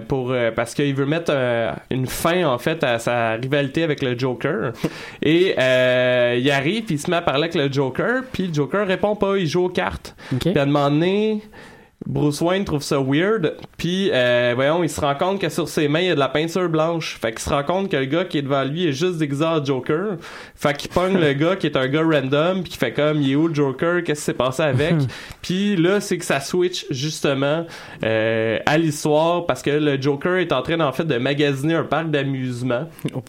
pour 0.07 0.33
parce 0.53 0.73
qu'il 0.73 0.93
veut 0.95 1.05
mettre 1.05 1.31
euh, 1.33 1.71
une 1.89 2.07
fin 2.07 2.45
en 2.45 2.57
fait 2.57 2.83
à 2.83 2.99
sa 2.99 3.33
rivalité 3.33 3.83
avec 3.83 4.01
le 4.01 4.17
Joker. 4.17 4.73
Et 5.21 5.55
euh, 5.57 6.37
il 6.39 6.49
arrive, 6.51 6.83
puis 6.83 6.95
il 6.95 6.99
se 6.99 7.09
met 7.09 7.17
à 7.17 7.21
parler 7.21 7.43
avec 7.43 7.55
le 7.55 7.71
Joker, 7.71 8.23
puis 8.31 8.47
le 8.47 8.53
Joker 8.53 8.87
répond 8.87 9.15
pas, 9.15 9.37
il 9.37 9.47
joue 9.47 9.65
aux 9.65 9.69
cartes. 9.69 10.15
Ok. 10.33 10.51
Puis 10.51 10.59
à 10.59 10.63
un 10.63 10.65
moment 10.65 10.89
donné, 10.89 11.41
Bruce 12.05 12.41
Wayne 12.41 12.65
trouve 12.65 12.83
ça 12.83 12.99
weird, 12.99 13.55
puis 13.77 14.09
euh, 14.11 14.53
voyons, 14.55 14.83
il 14.83 14.89
se 14.89 14.99
rend 14.99 15.15
compte 15.15 15.39
que 15.39 15.49
sur 15.49 15.67
ses 15.67 15.87
mains 15.87 16.01
il 16.01 16.07
y 16.07 16.11
a 16.11 16.15
de 16.15 16.19
la 16.19 16.29
peinture 16.29 16.69
blanche. 16.69 17.17
Fait 17.21 17.31
qu'il 17.31 17.39
se 17.39 17.49
rend 17.49 17.63
compte 17.63 17.89
que 17.89 17.97
le 17.97 18.05
gars 18.05 18.25
qui 18.25 18.37
est 18.37 18.41
devant 18.41 18.63
lui 18.63 18.87
est 18.87 18.93
juste 18.93 19.17
déguisé 19.17 19.45
en 19.45 19.63
Joker. 19.63 20.17
Fait 20.55 20.75
qu'il 20.75 20.89
pogne 20.89 21.17
le 21.17 21.33
gars 21.33 21.55
qui 21.55 21.67
est 21.67 21.77
un 21.77 21.87
gars 21.87 22.03
random, 22.03 22.63
puis 22.63 22.73
qui 22.73 22.77
fait 22.77 22.93
comme 22.93 23.21
il 23.21 23.31
est 23.31 23.35
où 23.35 23.47
le 23.47 23.53
Joker, 23.53 24.03
qu'est-ce 24.03 24.19
qui 24.19 24.25
s'est 24.25 24.33
passé 24.33 24.63
avec? 24.63 24.95
puis 25.41 25.75
là 25.75 26.01
c'est 26.01 26.17
que 26.17 26.25
ça 26.25 26.39
switch 26.39 26.85
justement 26.89 27.65
euh, 28.03 28.59
à 28.65 28.77
l'histoire 28.77 29.45
parce 29.45 29.61
que 29.61 29.71
le 29.71 30.01
Joker 30.01 30.37
est 30.37 30.51
en 30.51 30.61
train 30.61 30.79
en 30.79 30.91
fait 30.91 31.05
de 31.05 31.17
magasiner 31.17 31.75
un 31.75 31.83
parc 31.83 32.09
d'amusement 32.09 32.87
Oh, 33.13 33.21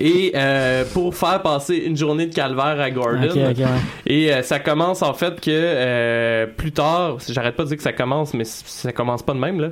et 0.00 0.32
euh, 0.34 0.84
pour 0.92 1.14
faire 1.14 1.42
passer 1.42 1.76
une 1.76 1.96
journée 1.96 2.26
de 2.26 2.34
calvaire 2.34 2.80
à 2.80 2.90
Gordon. 2.90 3.28
Ok, 3.30 3.36
ok, 3.36 3.58
ouais. 3.58 3.66
Et 4.06 4.32
euh, 4.32 4.42
ça 4.42 4.58
commence 4.58 5.02
en 5.02 5.14
fait 5.14 5.40
que 5.40 5.50
euh, 5.50 6.46
plus 6.46 6.72
tard, 6.72 7.18
j'arrête 7.28 7.54
pas 7.54 7.64
de 7.64 7.68
dire 7.68 7.76
que 7.76 7.82
ça 7.82 7.92
commence, 7.92 8.17
mais 8.34 8.44
ça 8.44 8.92
commence 8.92 9.22
pas 9.22 9.32
de 9.34 9.38
même 9.38 9.60
là. 9.60 9.68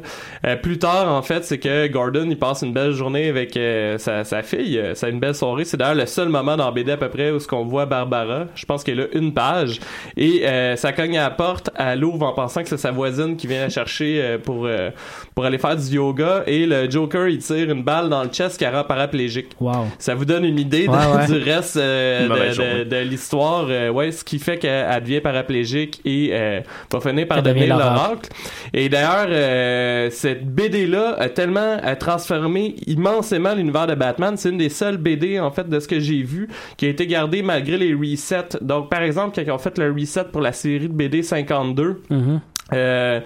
Euh, 0.46 0.56
plus 0.56 0.78
tard 0.78 1.08
en 1.12 1.22
fait, 1.22 1.44
c'est 1.44 1.58
que 1.58 1.86
Gordon 1.88 2.26
il 2.28 2.38
passe 2.38 2.62
une 2.62 2.72
belle 2.72 2.92
journée 2.92 3.28
avec 3.28 3.56
euh, 3.56 3.98
sa, 3.98 4.24
sa 4.24 4.42
fille, 4.42 4.78
euh, 4.78 4.94
ça 4.94 5.06
a 5.06 5.10
une 5.10 5.20
belle 5.20 5.34
soirée. 5.34 5.64
C'est 5.64 5.76
d'ailleurs 5.76 5.94
le 5.94 6.06
seul 6.06 6.28
moment 6.28 6.56
dans 6.56 6.70
BD 6.72 6.92
à 6.92 6.96
peu 6.96 7.08
près 7.08 7.30
où 7.30 7.38
ce 7.40 7.46
qu'on 7.48 7.64
voit 7.64 7.86
Barbara. 7.86 8.44
Je 8.54 8.64
pense 8.64 8.84
qu'elle 8.84 9.00
a 9.00 9.06
une 9.12 9.32
page 9.34 9.80
et 10.16 10.46
euh, 10.46 10.76
ça 10.76 10.92
cogne 10.92 11.18
à 11.18 11.22
la 11.24 11.30
porte, 11.30 11.70
elle 11.76 12.04
ouvre 12.04 12.26
en 12.26 12.32
pensant 12.32 12.62
que 12.62 12.68
c'est 12.68 12.76
sa 12.76 12.90
voisine 12.90 13.36
qui 13.36 13.46
vient 13.46 13.62
la 13.62 13.68
chercher 13.70 14.20
euh, 14.22 14.38
pour 14.38 14.66
euh, 14.66 14.90
pour 15.34 15.44
aller 15.44 15.58
faire 15.58 15.76
du 15.76 15.82
yoga 15.96 16.42
et 16.46 16.66
le 16.66 16.88
Joker 16.90 17.28
il 17.28 17.38
tire 17.38 17.70
une 17.70 17.82
balle 17.82 18.08
dans 18.08 18.22
le 18.22 18.28
chest 18.30 18.58
qui 18.58 18.64
la 18.64 18.70
rend 18.70 18.84
paraplégique. 18.84 19.50
Wow. 19.60 19.86
Ça 19.98 20.14
vous 20.14 20.24
donne 20.24 20.44
une 20.44 20.58
idée 20.58 20.86
de- 20.86 20.90
Ouais, 20.92 20.96
ouais. 21.16 21.26
du 21.38 21.42
reste 21.50 21.76
euh, 21.76 22.28
de, 22.28 22.84
de- 22.84 22.88
de 22.88 22.96
l'histoire. 22.96 23.66
euh, 23.68 23.90
ouais, 23.90 24.12
ce 24.12 24.24
qui 24.24 24.38
fait 24.38 24.58
qu'elle 24.58 25.02
devient 25.02 25.20
paraplégique 25.20 26.00
et 26.04 26.30
euh, 26.32 26.60
va 26.92 27.00
finir 27.00 27.26
par 27.26 27.38
devenir 27.42 27.76
l'oracle. 27.96 28.30
Et 28.72 28.88
d'ailleurs, 28.88 29.26
euh, 29.28 30.08
cette 30.10 30.46
BD-là 30.46 31.14
a 31.18 31.28
tellement 31.28 31.78
transformé 31.98 32.76
immensément 32.86 33.54
l'univers 33.54 33.86
de 33.86 33.94
Batman. 33.94 34.36
C'est 34.36 34.50
une 34.50 34.58
des 34.58 34.68
seules 34.68 34.96
BD, 34.96 35.38
en 35.40 35.50
fait, 35.50 35.68
de 35.68 35.80
ce 35.80 35.88
que 35.88 36.00
j'ai 36.00 36.22
vu, 36.22 36.48
qui 36.76 36.86
a 36.86 36.88
été 36.88 37.06
gardée 37.06 37.42
malgré 37.42 37.76
les 37.76 37.94
resets. 37.94 38.58
Donc, 38.60 38.90
par 38.90 39.02
exemple, 39.02 39.34
quand 39.34 39.42
ils 39.42 39.50
ont 39.50 39.58
fait 39.58 39.78
le 39.78 39.92
reset 39.92 40.24
pour 40.32 40.40
la 40.40 40.52
série 40.52 40.88
de 40.88 40.92
BD 40.94 41.22
52, 41.22 42.02
Mhm. 42.10 42.40
Euh, 42.72 43.20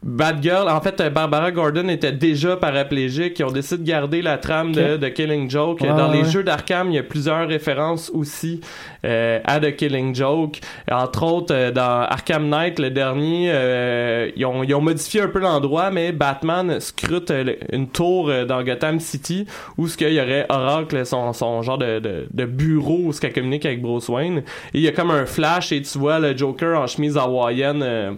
Bad 0.00 0.40
Girl, 0.42 0.68
en 0.68 0.80
fait, 0.80 1.02
Barbara 1.12 1.50
Gordon 1.50 1.88
était 1.88 2.12
déjà 2.12 2.56
paraplégique. 2.56 3.40
Ils 3.40 3.44
ont 3.44 3.50
décidé 3.50 3.82
de 3.82 3.88
garder 3.88 4.22
la 4.22 4.38
trame 4.38 4.72
de, 4.72 4.96
de, 4.96 5.08
Killing 5.08 5.50
Joke. 5.50 5.84
Dans 5.84 6.12
les 6.12 6.22
ouais. 6.22 6.30
jeux 6.30 6.44
d'Arkham, 6.44 6.88
il 6.90 6.94
y 6.94 6.98
a 6.98 7.02
plusieurs 7.02 7.48
références 7.48 8.08
aussi 8.14 8.60
euh, 9.04 9.40
à 9.44 9.58
The 9.58 9.74
Killing 9.74 10.14
Joke. 10.14 10.60
Entre 10.90 11.22
autres, 11.24 11.52
euh, 11.52 11.72
dans 11.72 12.06
Arkham 12.08 12.48
Knight, 12.48 12.78
le 12.78 12.90
dernier, 12.90 13.50
euh, 13.52 14.30
ils, 14.36 14.46
ont, 14.46 14.62
ils 14.62 14.72
ont 14.72 14.80
modifié 14.80 15.22
un 15.22 15.28
peu 15.28 15.40
l'endroit, 15.40 15.90
mais 15.90 16.12
Batman 16.12 16.78
scrute 16.78 17.32
euh, 17.32 17.56
une 17.72 17.88
tour 17.88 18.28
euh, 18.28 18.44
dans 18.44 18.62
Gotham 18.62 19.00
City 19.00 19.46
où 19.78 19.88
ce 19.88 19.96
qu'il 19.96 20.12
y 20.12 20.20
aurait 20.20 20.46
Oracle, 20.48 21.04
son, 21.04 21.32
son 21.32 21.62
genre 21.62 21.78
de, 21.78 21.98
de, 21.98 22.28
de 22.30 22.44
bureau 22.44 23.00
où 23.06 23.12
ce 23.12 23.20
qu'elle 23.20 23.32
communique 23.32 23.66
avec 23.66 23.82
Bruce 23.82 24.08
Wayne. 24.08 24.38
Et 24.72 24.78
il 24.78 24.80
y 24.80 24.88
a 24.88 24.92
comme 24.92 25.10
un 25.10 25.26
flash 25.26 25.72
et 25.72 25.82
tu 25.82 25.98
vois 25.98 26.20
le 26.20 26.36
Joker 26.36 26.80
en 26.80 26.86
chemise 26.86 27.18
hawaïenne. 27.18 28.16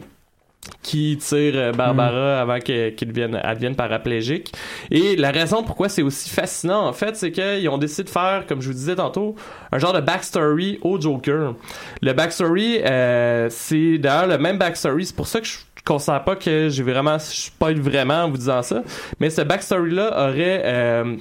Qui 0.83 1.17
tire 1.19 1.53
euh, 1.57 1.73
Barbara 1.73 2.41
avant 2.41 2.59
que- 2.59 2.91
qu'il 2.91 3.09
devienne, 3.09 3.41
elle 3.43 3.55
devienne 3.55 3.77
paraplégique. 3.77 4.53
Et 4.91 5.17
la 5.17 5.31
raison 5.31 5.63
pourquoi 5.63 5.89
c'est 5.89 6.03
aussi 6.03 6.29
fascinant, 6.31 6.87
en 6.87 6.93
fait, 6.93 7.17
c'est 7.17 7.33
qu'ils 7.33 7.69
ont 7.69 7.79
décidé 7.79 8.05
de 8.05 8.11
faire, 8.11 8.45
comme 8.47 8.61
je 8.61 8.69
vous 8.69 8.75
disais 8.75 8.97
tantôt, 8.97 9.35
un 9.73 9.79
genre 9.79 9.93
de 9.95 10.01
backstory 10.01 10.79
au 10.83 11.01
Joker. 11.01 11.55
Le 12.03 12.13
backstory, 12.13 12.81
euh, 12.85 13.49
c'est 13.51 13.99
d'ailleurs 13.99 14.27
le 14.27 14.39
même 14.39 14.59
backstory. 14.59 15.07
C'est 15.07 15.17
pour 15.17 15.27
ça 15.27 15.41
que 15.41 15.47
je 15.47 15.59
considère 15.85 16.25
pas 16.25 16.37
que 16.37 16.69
j'ai 16.69 16.83
vraiment, 16.83 17.19
je 17.19 17.25
spoil 17.41 17.81
vraiment 17.81 18.25
en 18.25 18.31
vous 18.31 18.37
disant 18.37 18.63
ça. 18.63 18.83
Mais 19.19 19.31
ce 19.31 19.41
backstory-là 19.41 20.29
aurait, 20.29 20.63
euh, 20.65 21.17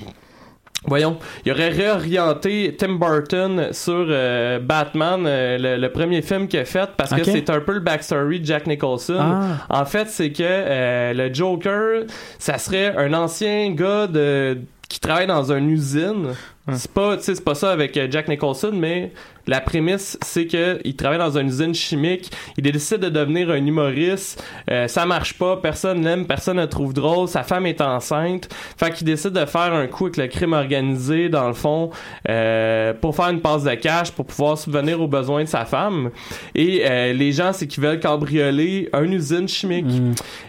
Voyons, 0.85 1.17
il 1.45 1.51
aurait 1.51 1.69
réorienté 1.69 2.75
Tim 2.77 2.93
Burton 2.93 3.67
sur 3.73 4.05
euh, 4.09 4.59
Batman, 4.59 5.25
euh, 5.27 5.57
le, 5.57 5.75
le 5.75 5.91
premier 5.91 6.21
film 6.21 6.47
qu'il 6.47 6.59
a 6.59 6.65
fait, 6.65 6.89
parce 6.95 7.13
que 7.13 7.23
c'est 7.23 7.49
un 7.49 7.59
peu 7.59 7.73
le 7.73 7.81
backstory 7.81 8.39
de 8.39 8.45
Jack 8.45 8.65
Nicholson. 8.65 9.19
Ah. 9.19 9.65
En 9.69 9.85
fait, 9.85 10.07
c'est 10.07 10.31
que 10.31 10.41
euh, 10.41 11.13
le 11.13 11.33
Joker, 11.33 12.03
ça 12.37 12.57
serait 12.57 12.95
un 12.95 13.13
ancien 13.13 13.71
gars 13.71 14.07
de 14.07 14.59
qui 14.87 14.99
travaille 14.99 15.27
dans 15.27 15.51
une 15.51 15.69
usine. 15.69 16.29
C'est 16.73 16.91
pas, 16.91 17.17
c'est 17.19 17.43
pas 17.43 17.55
ça 17.55 17.71
avec 17.71 17.99
Jack 18.09 18.27
Nicholson, 18.27 18.71
mais 18.73 19.11
la 19.49 19.61
prémisse, 19.61 20.17
c'est 20.23 20.45
que 20.45 20.79
il 20.85 20.95
travaille 20.95 21.17
dans 21.17 21.37
une 21.37 21.47
usine 21.47 21.73
chimique. 21.73 22.31
Il 22.57 22.63
décide 22.63 22.99
de 22.99 23.09
devenir 23.09 23.49
un 23.49 23.65
humoriste. 23.65 24.41
Euh, 24.69 24.87
ça 24.87 25.05
marche 25.05 25.33
pas. 25.33 25.57
Personne 25.57 26.03
l'aime. 26.03 26.25
Personne 26.27 26.57
ne 26.57 26.61
le 26.61 26.69
trouve 26.69 26.93
drôle. 26.93 27.27
Sa 27.27 27.41
femme 27.43 27.65
est 27.65 27.81
enceinte. 27.81 28.47
Fait 28.77 28.91
qu'il 28.93 29.07
décide 29.07 29.31
de 29.31 29.45
faire 29.45 29.73
un 29.73 29.87
coup 29.87 30.05
avec 30.05 30.17
le 30.17 30.27
crime 30.27 30.53
organisé, 30.53 31.29
dans 31.29 31.47
le 31.47 31.53
fond, 31.55 31.89
euh, 32.29 32.93
pour 32.93 33.15
faire 33.15 33.29
une 33.29 33.41
passe 33.41 33.63
de 33.63 33.73
cash, 33.73 34.11
pour 34.11 34.25
pouvoir 34.25 34.57
subvenir 34.57 35.01
aux 35.01 35.07
besoins 35.07 35.43
de 35.43 35.49
sa 35.49 35.65
femme. 35.65 36.11
Et 36.53 36.83
euh, 36.85 37.13
les 37.13 37.31
gens, 37.31 37.51
c'est 37.51 37.65
qu'ils 37.67 37.83
veulent 37.83 37.99
cambrioler 37.99 38.89
une 38.93 39.13
usine 39.13 39.47
chimique. 39.47 39.85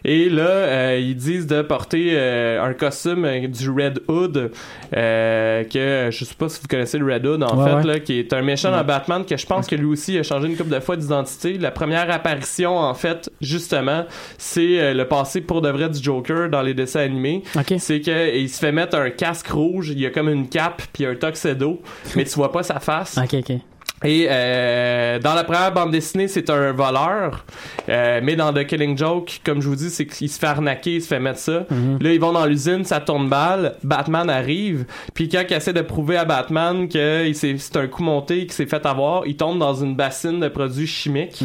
Et 0.05 0.29
là, 0.29 0.97
ils 0.97 1.17
disent 1.17 1.47
de 1.47 1.63
porter 1.63 2.19
un 2.21 2.73
costume 2.75 3.27
du 3.49 3.71
Red 3.71 4.03
Hood, 4.09 4.51
que 4.93 6.09
je 6.11 6.25
sais 6.25 6.35
pas 6.35 6.49
si 6.49 6.61
vous 6.61 6.69
connaissez 6.69 6.99
le 6.99 7.13
Red 7.13 7.27
Hood, 7.27 7.43
en 7.43 7.57
Ouais, 7.57 7.69
fait, 7.71 7.77
ouais. 7.77 7.85
là, 7.85 8.01
qui 8.01 8.19
est 8.19 8.33
un 8.33 8.43
méchant 8.43 8.71
dans 8.71 8.85
Batman, 8.91 9.25
que 9.25 9.37
je 9.37 9.47
pense 9.47 9.69
que 9.69 9.77
lui 9.77 9.87
aussi 9.87 10.19
a 10.19 10.25
changé 10.25 10.49
une 10.49 10.57
couple 10.57 10.71
de 10.71 10.81
fois 10.81 10.97
d'identité. 10.97 11.59
La 11.59 11.71
première 11.71 12.11
apparition, 12.11 12.77
en 12.77 12.95
fait, 12.95 13.31
justement, 13.41 14.05
c'est 14.37 14.81
euh, 14.81 14.95
le 14.95 15.07
passé 15.07 15.41
pour 15.41 15.63
de 15.63 15.69
vrai 15.69 15.89
du 15.89 16.03
Joker 16.03 16.51
dans 16.51 16.63
les 16.63 16.75
dessins 16.75 17.01
animés. 17.01 17.45
C'est 17.79 18.01
que 18.01 18.37
il 18.37 18.49
se 18.49 18.59
fait 18.59 18.73
mettre 18.73 18.97
un 18.97 19.11
casque 19.11 19.47
rouge, 19.47 19.91
il 19.91 20.01
y 20.01 20.07
a 20.07 20.11
comme 20.11 20.29
une 20.29 20.49
cape, 20.49 20.83
puis 20.93 21.07
un 21.07 21.15
tuxedo, 21.15 21.81
mais 22.17 22.25
tu 22.25 22.35
vois 22.35 22.51
pas 22.51 22.65
sa 22.65 22.81
face. 22.81 23.17
Ok, 23.17 23.35
ok. 23.35 23.57
Et 24.05 24.27
euh, 24.31 25.19
dans 25.19 25.35
la 25.35 25.45
première 25.45 25.73
bande 25.73 25.91
dessinée, 25.91 26.27
c'est 26.27 26.49
un 26.49 26.73
voleur. 26.73 27.45
Euh, 27.89 28.21
mais 28.23 28.35
dans 28.35 28.53
The 28.53 28.65
Killing 28.65 28.97
Joke, 28.97 29.41
comme 29.45 29.61
je 29.61 29.69
vous 29.69 29.77
dis, 29.77 29.91
c'est 29.91 30.07
qu'il 30.07 30.31
se 30.31 30.39
fait 30.39 30.47
arnaquer, 30.47 30.95
il 30.95 31.03
se 31.03 31.09
fait 31.09 31.21
mettre 31.21 31.39
ça. 31.39 31.65
Mhm. 31.71 31.99
Là, 32.01 32.13
ils 32.13 32.21
vont 32.21 32.33
dans 32.33 32.47
l'usine, 32.47 32.85
ça 32.85 33.01
tourne 33.01 33.29
balle. 33.29 33.75
Batman 33.83 34.31
arrive. 34.31 34.87
Puis 35.13 35.29
quand 35.29 35.43
il 35.49 35.55
essaie 35.55 35.73
de 35.73 35.83
prouver 35.83 36.17
à 36.17 36.25
Batman 36.25 36.89
que 36.89 37.31
c'est 37.35 37.77
un 37.77 37.87
coup 37.89 38.03
monté, 38.03 38.41
qu'il 38.41 38.53
s'est 38.53 38.67
fait 38.67 38.87
avoir, 38.87 39.27
il 39.27 39.37
tombe 39.37 39.59
dans 39.59 39.75
une 39.75 39.95
bassine 39.95 40.41
de 40.41 40.49
produits 40.49 40.87
chimiques. 40.87 41.45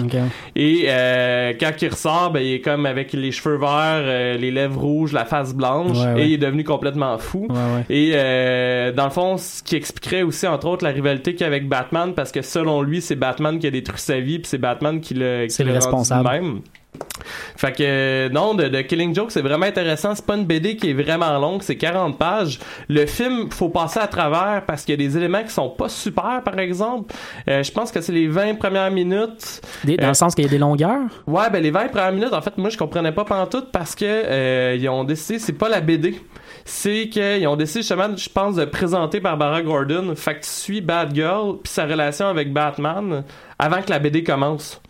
Et 0.56 0.86
euh, 0.88 1.53
quand 1.60 1.72
il 1.82 1.90
ressort, 1.90 2.32
ben, 2.32 2.40
il 2.40 2.53
est 2.53 2.61
comme 2.61 2.86
avec 2.86 3.11
les 3.14 3.32
cheveux 3.32 3.57
verts, 3.57 4.03
euh, 4.03 4.38
les 4.38 4.52
lèvres 4.52 4.80
rouges, 4.80 5.11
la 5.11 5.26
face 5.26 5.53
blanche. 5.53 5.98
Ouais, 5.98 6.14
ouais. 6.14 6.22
Et 6.22 6.26
il 6.27 6.34
est 6.34 6.38
devenu 6.38 6.64
complètement 6.64 7.18
fou. 7.18 7.48
Ouais. 7.49 7.86
Et 7.90 8.11
euh, 8.15 8.91
dans 8.94 9.06
le 9.06 9.11
fond, 9.11 9.38
ce 9.38 9.61
qui 9.61 9.76
expliquerait 9.76 10.22
aussi, 10.22 10.48
entre 10.48 10.68
autres, 10.68 10.86
la 10.86 10.91
rivalité 10.91 11.34
qu'il 11.34 11.41
y 11.41 11.44
a 11.44 11.48
avec 11.48 11.68
Batman, 11.68 12.14
parce 12.14 12.32
que 12.32 12.41
selon 12.45 12.81
lui, 12.81 13.01
c'est 13.01 13.15
Batman 13.15 13.59
qui 13.59 13.67
a 13.67 13.72
détruit 13.72 13.99
sa 13.99 14.19
vie, 14.19 14.39
puis 14.39 14.47
c'est 14.47 14.57
Batman 14.57 15.01
qui 15.01 15.13
l'a 15.13 15.45
qui 15.47 15.53
C'est 15.53 15.63
le 15.63 15.73
responsable. 15.73 16.30
même. 16.30 16.61
Fait 17.57 17.73
que 17.73 17.84
euh, 17.84 18.30
non, 18.30 18.53
de, 18.53 18.69
de 18.69 18.81
Killing 18.81 19.13
Joke, 19.13 19.31
c'est 19.31 19.41
vraiment 19.41 19.65
intéressant. 19.65 20.15
C'est 20.15 20.26
pas 20.26 20.35
une 20.38 20.45
BD 20.45 20.77
qui 20.77 20.91
est 20.91 20.93
vraiment 20.93 21.38
longue, 21.39 21.61
c'est 21.61 21.76
40 21.76 22.17
pages. 22.17 22.57
Le 22.88 23.05
film, 23.05 23.51
faut 23.51 23.67
passer 23.67 23.99
à 23.99 24.07
travers 24.07 24.63
parce 24.65 24.85
qu'il 24.85 24.99
y 24.99 25.03
a 25.05 25.07
des 25.07 25.17
éléments 25.17 25.43
qui 25.43 25.49
sont 25.51 25.69
pas 25.69 25.89
super, 25.89 26.41
par 26.43 26.57
exemple. 26.57 27.13
Euh, 27.49 27.63
je 27.63 27.72
pense 27.72 27.91
que 27.91 27.99
c'est 27.99 28.13
les 28.13 28.27
20 28.30 28.55
premières 28.55 28.91
minutes. 28.91 29.61
Des- 29.84 29.97
dans 29.97 30.05
Euh, 30.05 30.07
le 30.09 30.13
sens 30.13 30.35
qu'il 30.35 30.45
y 30.45 30.47
a 30.47 30.51
des 30.51 30.57
longueurs? 30.57 31.01
Ouais, 31.27 31.49
ben 31.51 31.61
les 31.61 31.72
20 31.72 31.88
premières 31.89 32.13
minutes, 32.13 32.34
en 32.34 32.41
fait, 32.41 32.57
moi 32.57 32.69
je 32.69 32.77
comprenais 32.77 33.11
pas 33.11 33.26
pantoute 33.26 33.72
parce 33.73 33.93
que 33.95 34.05
euh, 34.05 34.77
ils 34.80 34.88
ont 34.88 35.03
décidé, 35.03 35.38
c'est 35.39 35.53
pas 35.53 35.67
la 35.67 35.81
BD. 35.81 36.22
C'est 36.67 37.09
qu'ils 37.09 37.47
ont 37.47 37.55
décidé 37.55 37.81
justement, 37.81 38.15
je 38.17 38.27
pense, 38.27 38.55
de 38.55 38.65
présenter 38.65 39.19
Barbara 39.19 39.61
Gordon. 39.61 40.13
Fait 40.15 40.33
que 40.35 40.39
tu 40.41 40.49
suis 40.49 40.81
Bad 40.81 41.13
Girl 41.13 41.57
puis 41.63 41.71
sa 41.71 41.85
relation 41.85 42.27
avec 42.27 42.51
Batman 42.51 43.23
avant 43.59 43.81
que 43.83 43.89
la 43.91 43.99
BD 43.99 44.23
commence. 44.23 44.81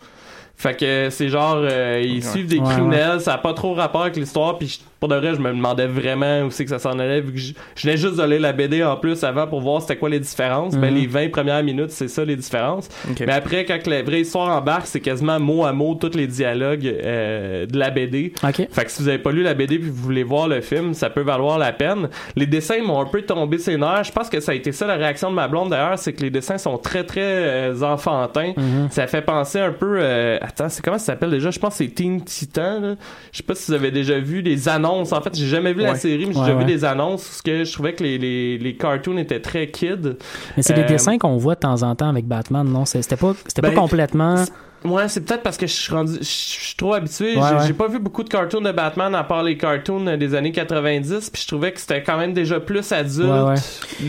Fait 0.56 0.74
que 0.74 1.10
c'est 1.10 1.28
genre, 1.28 1.58
euh, 1.60 2.00
ils 2.02 2.24
suivent 2.24 2.46
des 2.48 2.58
Ouais, 2.60 2.64
criminels, 2.72 3.20
ça 3.20 3.34
a 3.34 3.38
pas 3.38 3.52
trop 3.52 3.74
rapport 3.74 4.02
avec 4.02 4.16
l'histoire, 4.16 4.56
puis 4.56 4.68
je- 4.68 4.78
pour 5.00 5.08
de 5.08 5.16
vrai, 5.16 5.34
je 5.34 5.40
me 5.40 5.50
demandais 5.50 5.86
vraiment 5.86 6.42
où 6.42 6.50
c'est 6.50 6.64
que 6.64 6.70
ça 6.70 6.78
s'en 6.78 6.98
allait, 6.98 7.20
vu 7.20 7.32
que 7.32 7.38
je, 7.38 7.52
je 7.74 7.82
venais 7.86 7.96
juste 7.96 8.16
de 8.16 8.22
lire 8.24 8.40
la 8.40 8.52
BD 8.52 8.82
en 8.82 8.96
plus 8.96 9.22
avant 9.24 9.46
pour 9.46 9.60
voir 9.60 9.82
c'était 9.82 9.96
quoi 9.96 10.08
les 10.08 10.20
différences. 10.20 10.74
Ben, 10.76 10.90
Mhm. 10.90 11.00
les 11.00 11.06
20 11.06 11.28
premières 11.30 11.62
minutes, 11.62 11.90
c'est 11.90 12.08
ça 12.08 12.24
les 12.24 12.36
différences. 12.36 12.88
Mais 13.20 13.32
après, 13.32 13.64
quand 13.64 13.86
la 13.86 14.02
vraie 14.02 14.20
histoire 14.22 14.48
embarque, 14.56 14.86
c'est 14.86 15.00
quasiment 15.00 15.38
mot 15.38 15.64
à 15.64 15.72
mot 15.72 15.94
tous 15.94 16.16
les 16.16 16.26
dialogues 16.26 16.86
euh, 16.86 17.66
de 17.66 17.78
la 17.78 17.90
BD. 17.90 18.32
Ok. 18.42 18.66
Fait 18.70 18.84
que 18.84 18.90
si 18.90 19.02
vous 19.02 19.08
avez 19.08 19.18
pas 19.18 19.32
lu 19.32 19.42
la 19.42 19.54
BD 19.54 19.78
puis 19.78 19.90
vous 19.90 20.02
voulez 20.02 20.22
voir 20.24 20.48
le 20.48 20.60
film, 20.60 20.94
ça 20.94 21.10
peut 21.10 21.20
valoir 21.22 21.58
la 21.58 21.72
peine. 21.72 22.08
Les 22.34 22.46
dessins 22.46 22.82
m'ont 22.82 23.00
un 23.00 23.06
peu 23.06 23.22
tombé 23.22 23.58
ses 23.58 23.76
nerfs. 23.76 24.04
Je 24.04 24.12
pense 24.12 24.28
que 24.30 24.40
ça 24.40 24.52
a 24.52 24.54
été 24.54 24.72
ça 24.72 24.86
la 24.86 24.94
réaction 24.96 25.30
de 25.30 25.34
ma 25.34 25.48
blonde 25.48 25.70
d'ailleurs, 25.70 25.98
c'est 25.98 26.12
que 26.12 26.22
les 26.22 26.30
dessins 26.30 26.58
sont 26.58 26.78
très 26.78 27.04
très 27.04 27.20
euh, 27.22 27.82
enfantins. 27.82 28.52
Mhm. 28.56 28.88
Ça 28.90 29.06
fait 29.06 29.22
penser 29.22 29.58
un 29.60 29.72
peu. 29.72 29.98
euh, 30.00 30.38
attends, 30.40 30.68
c'est 30.68 30.82
comment 30.84 30.98
ça 30.98 31.06
s'appelle 31.06 31.30
déjà? 31.30 31.50
Je 31.50 31.58
pense 31.58 31.76
que 31.76 31.84
c'est 31.84 31.90
Teen 31.94 32.22
Titan. 32.24 32.96
Je 33.32 33.36
sais 33.38 33.42
pas 33.42 33.54
si 33.54 33.70
vous 33.70 33.74
avez 33.76 33.90
déjà 33.90 34.18
vu 34.18 34.40
les 34.40 34.68
annonces. 34.68 34.85
En 34.90 35.04
fait, 35.04 35.34
j'ai 35.36 35.46
jamais 35.46 35.72
vu 35.72 35.82
la 35.82 35.94
série, 35.96 36.26
mais 36.26 36.32
j'ai 36.32 36.38
Ouais, 36.40 36.46
déjà 36.46 36.58
vu 36.58 36.64
des 36.64 36.84
annonces 36.84 37.24
parce 37.24 37.42
que 37.42 37.64
je 37.64 37.72
trouvais 37.72 37.94
que 37.94 38.02
les, 38.02 38.18
les, 38.18 38.58
les 38.58 38.74
cartoons 38.76 39.16
étaient 39.18 39.40
très 39.40 39.68
kids. 39.70 40.16
Mais 40.56 40.62
c'est 40.62 40.74
des 40.74 40.82
Euh, 40.82 40.86
dessins 40.86 41.18
qu'on 41.18 41.36
voit 41.36 41.54
de 41.54 41.60
temps 41.60 41.82
en 41.82 41.94
temps 41.94 42.08
avec 42.08 42.26
Batman, 42.26 42.66
non? 42.68 42.84
C'était 42.84 43.16
pas, 43.16 43.34
Ben, 43.62 43.70
pas 43.74 43.80
complètement. 43.80 44.44
Ouais, 44.88 45.08
c'est 45.08 45.24
peut-être 45.24 45.42
parce 45.42 45.56
que 45.56 45.66
je 45.66 45.72
suis 45.72 45.92
rendu, 45.92 46.14
je 46.20 46.24
suis 46.24 46.74
trop 46.76 46.94
habitué. 46.94 47.36
Ouais, 47.36 47.42
j'ai, 47.62 47.66
ouais. 47.68 47.72
pas 47.72 47.88
vu 47.88 47.98
beaucoup 47.98 48.22
de 48.22 48.28
cartoons 48.28 48.60
de 48.60 48.72
Batman 48.72 49.14
à 49.14 49.24
part 49.24 49.42
les 49.42 49.56
cartoons 49.56 50.16
des 50.16 50.34
années 50.34 50.52
90, 50.52 51.30
puis 51.30 51.42
je 51.42 51.48
trouvais 51.48 51.72
que 51.72 51.80
c'était 51.80 52.02
quand 52.02 52.18
même 52.18 52.32
déjà 52.32 52.60
plus 52.60 52.90
adulte 52.92 53.26
Ouais, 53.28 53.40
ouais. 53.50 53.54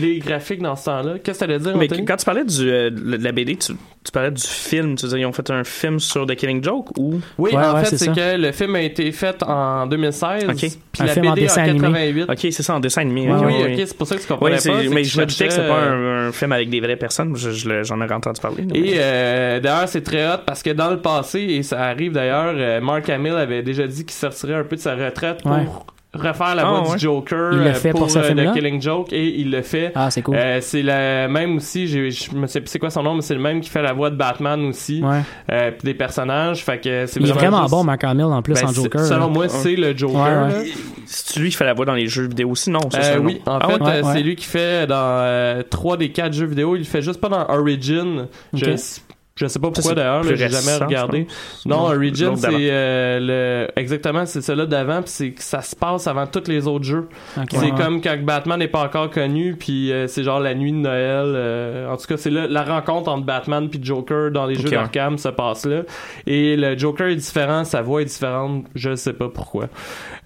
les 0.00 0.18
graphiques 0.18 0.62
dans 0.62 0.76
ce 0.76 0.84
temps-là. 0.86 1.14
Qu'est-ce 1.22 1.40
que 1.40 1.44
t'allais 1.44 1.58
dire 1.58 1.76
Mais 1.76 1.86
Anthony? 1.86 2.04
quand 2.04 2.16
tu 2.16 2.24
parlais 2.24 2.44
du, 2.44 2.70
euh, 2.70 2.90
de 2.90 3.22
la 3.22 3.32
BD, 3.32 3.56
tu, 3.56 3.72
tu 4.04 4.12
parlais 4.12 4.30
du 4.30 4.42
film. 4.42 4.94
Tu 4.96 5.06
dire, 5.06 5.18
ils 5.18 5.26
ont 5.26 5.32
fait 5.32 5.50
un 5.50 5.64
film 5.64 5.98
sur 6.00 6.26
The 6.26 6.34
Killing 6.34 6.62
Joke 6.62 6.96
ou? 6.98 7.20
Oui, 7.38 7.50
Ouais, 7.52 7.56
en 7.56 7.74
ouais, 7.74 7.84
fait, 7.84 7.96
c'est 7.96 8.04
ça. 8.06 8.12
que 8.12 8.36
le 8.36 8.52
film 8.52 8.74
a 8.76 8.82
été 8.82 9.10
fait 9.12 9.42
en 9.42 9.86
2016, 9.86 10.44
Ok. 10.48 10.56
puis 10.56 10.70
Un 11.00 11.04
la 11.06 11.12
film 11.12 11.26
en 11.28 11.32
BD 11.32 11.40
en, 11.42 11.44
dessin 11.44 11.62
animé. 11.62 11.80
88. 11.80 12.22
Ok, 12.30 12.38
c'est 12.52 12.62
ça 12.62 12.74
en 12.74 12.80
dessin 12.80 13.00
animé. 13.02 13.22
Ouais, 13.28 13.34
ok, 13.38 13.44
oui, 13.46 13.54
oui, 13.66 13.74
ok, 13.74 13.82
c'est 13.86 13.96
pour 13.96 14.06
ça 14.06 14.16
que 14.16 14.20
tu 14.22 14.28
comprenais 14.28 14.56
pas. 14.56 14.82
mais 14.94 15.04
je 15.04 15.20
me 15.20 15.26
disais 15.26 15.46
que 15.48 15.52
c'est 15.52 15.66
pas 15.68 15.80
un, 15.80 16.28
un 16.28 16.32
film 16.32 16.52
avec 16.52 16.70
des 16.70 16.80
vraies 16.80 16.96
personnes. 16.96 17.36
Je- 17.36 17.50
je 17.50 17.68
J'en 17.82 18.00
ai 18.00 18.12
entendu 18.12 18.40
parler. 18.40 18.64
Et 18.74 18.94
euh, 18.96 19.60
d'ailleurs, 19.60 19.88
c'est 19.88 20.02
très 20.02 20.26
hot 20.26 20.38
parce 20.46 20.62
que 20.62 20.67
dans 20.74 20.90
le 20.90 20.98
passé, 21.00 21.40
et 21.40 21.62
ça 21.62 21.80
arrive 21.82 22.12
d'ailleurs, 22.12 22.54
euh, 22.56 22.80
Mark 22.80 23.08
Hamill 23.08 23.34
avait 23.34 23.62
déjà 23.62 23.86
dit 23.86 24.04
qu'il 24.04 24.12
sortirait 24.12 24.54
un 24.54 24.64
peu 24.64 24.76
de 24.76 24.80
sa 24.80 24.94
retraite 24.94 25.42
pour 25.42 25.52
Ouais. 25.52 25.66
refaire 26.14 26.54
la 26.54 26.66
Ah, 26.66 26.70
voix 26.70 26.88
ouais. 26.88 26.94
du 26.96 26.98
Joker 27.00 27.52
Il 27.52 27.58
le 27.58 27.66
euh, 27.66 27.74
fait 27.74 27.90
pour 27.90 28.10
ce 28.10 28.18
euh? 28.18 28.50
The 28.50 28.54
Killing 28.54 28.80
Joke 28.80 29.12
et 29.12 29.26
il 29.40 29.50
le 29.50 29.60
fait. 29.62 29.92
Ah, 29.94 30.10
c'est 30.10 30.22
cool. 30.22 30.36
Euh, 30.36 30.58
c'est 30.62 30.82
la 30.82 31.28
même 31.28 31.56
aussi, 31.56 31.86
je 31.86 32.34
me 32.34 32.46
sais 32.46 32.60
plus 32.60 32.70
c'est 32.70 32.78
quoi 32.78 32.88
son 32.90 33.02
nom, 33.02 33.14
mais 33.14 33.20
c'est 33.20 33.34
le 33.34 33.40
même 33.40 33.60
qui 33.60 33.68
fait 33.68 33.82
la 33.82 33.92
voix 33.92 34.08
de 34.10 34.16
Batman 34.16 34.64
aussi, 34.66 35.02
ouais. 35.04 35.20
euh, 35.52 35.70
des 35.84 35.92
personnages. 35.94 36.64
Fait 36.64 36.78
que 36.78 37.04
c'est 37.06 37.20
Il 37.20 37.28
est 37.28 37.32
vraiment 37.32 37.60
juste- 37.62 37.70
bon, 37.72 37.84
Mark 37.84 38.02
Hamill, 38.04 38.24
en 38.24 38.40
plus, 38.42 38.54
Ben, 38.54 38.68
en 38.68 38.72
Joker. 38.72 39.00
Selon 39.04 39.20
là. 39.20 39.26
moi, 39.28 39.48
c'est 39.48 39.76
le 39.76 39.96
Joker. 39.96 40.16
Ouais, 40.16 40.54
ouais. 40.56 40.64
là. 40.64 40.70
C'est 41.10 41.40
lui 41.40 41.50
qui 41.50 41.56
fait 41.56 41.64
la 41.64 41.74
voix 41.74 41.84
dans 41.86 41.94
les 41.94 42.06
jeux 42.06 42.26
vidéo 42.28 42.50
aussi, 42.50 42.70
non? 42.70 42.80
ça, 42.90 42.98
Euh, 43.00 43.18
oui, 43.18 43.40
en 43.46 43.58
Ah 43.60 43.66
fait, 43.68 43.74
ouais? 43.74 43.80
ouais, 43.82 43.88
euh, 43.98 44.02
ouais. 44.02 44.12
c'est 44.14 44.22
lui 44.22 44.36
qui 44.36 44.44
fait 44.46 44.86
dans 44.86 44.94
euh, 44.96 45.62
trois 45.68 45.96
des 45.96 46.10
quatre 46.10 46.32
jeux 46.34 46.46
vidéo. 46.46 46.74
Il 46.74 46.80
le 46.80 46.84
fait 46.84 47.00
juste 47.02 47.20
pas 47.20 47.28
dans 47.28 47.46
Origin. 47.48 48.26
Je 48.52 48.64
Ok. 48.64 48.70
s- 48.72 49.02
Je 49.38 49.46
sais 49.46 49.60
pas 49.60 49.70
pourquoi 49.70 49.94
d'ailleurs, 49.94 50.24
mais 50.24 50.36
j'ai 50.36 50.48
jamais 50.48 50.76
regardé. 50.76 51.26
Non, 51.64 51.86
Origin, 51.86 52.34
c'est 52.36 52.48
euh, 52.50 53.20
le 53.20 53.80
exactement, 53.80 54.26
c'est 54.26 54.40
celui 54.40 54.66
d'avant, 54.66 55.00
puis 55.02 55.12
c'est 55.12 55.30
que 55.30 55.42
ça 55.42 55.62
se 55.62 55.76
passe 55.76 56.08
avant 56.08 56.26
tous 56.26 56.48
les 56.48 56.66
autres 56.66 56.84
jeux. 56.84 57.08
C'est 57.50 57.70
comme 57.70 58.00
quand 58.00 58.18
Batman 58.20 58.58
n'est 58.58 58.68
pas 58.68 58.82
encore 58.82 59.10
connu, 59.10 59.54
puis 59.54 59.92
euh, 59.92 60.08
c'est 60.08 60.24
genre 60.24 60.40
la 60.40 60.54
nuit 60.54 60.72
de 60.72 60.78
Noël. 60.78 61.32
Euh, 61.36 61.88
en 61.88 61.96
tout 61.96 62.06
cas, 62.06 62.16
c'est 62.16 62.30
la 62.30 62.64
rencontre 62.64 63.10
entre 63.10 63.24
Batman 63.24 63.68
puis 63.68 63.78
Joker 63.80 64.32
dans 64.32 64.46
les 64.46 64.56
jeux 64.56 64.70
d'Arkham 64.70 65.18
se 65.18 65.28
passe 65.28 65.64
là. 65.66 65.82
Et 66.26 66.56
le 66.56 66.76
Joker 66.76 67.06
est 67.08 67.16
différent, 67.16 67.64
sa 67.64 67.80
voix 67.80 68.02
est 68.02 68.06
différente. 68.06 68.64
Je 68.74 68.96
sais 68.96 69.12
pas 69.12 69.28
pourquoi. 69.28 69.68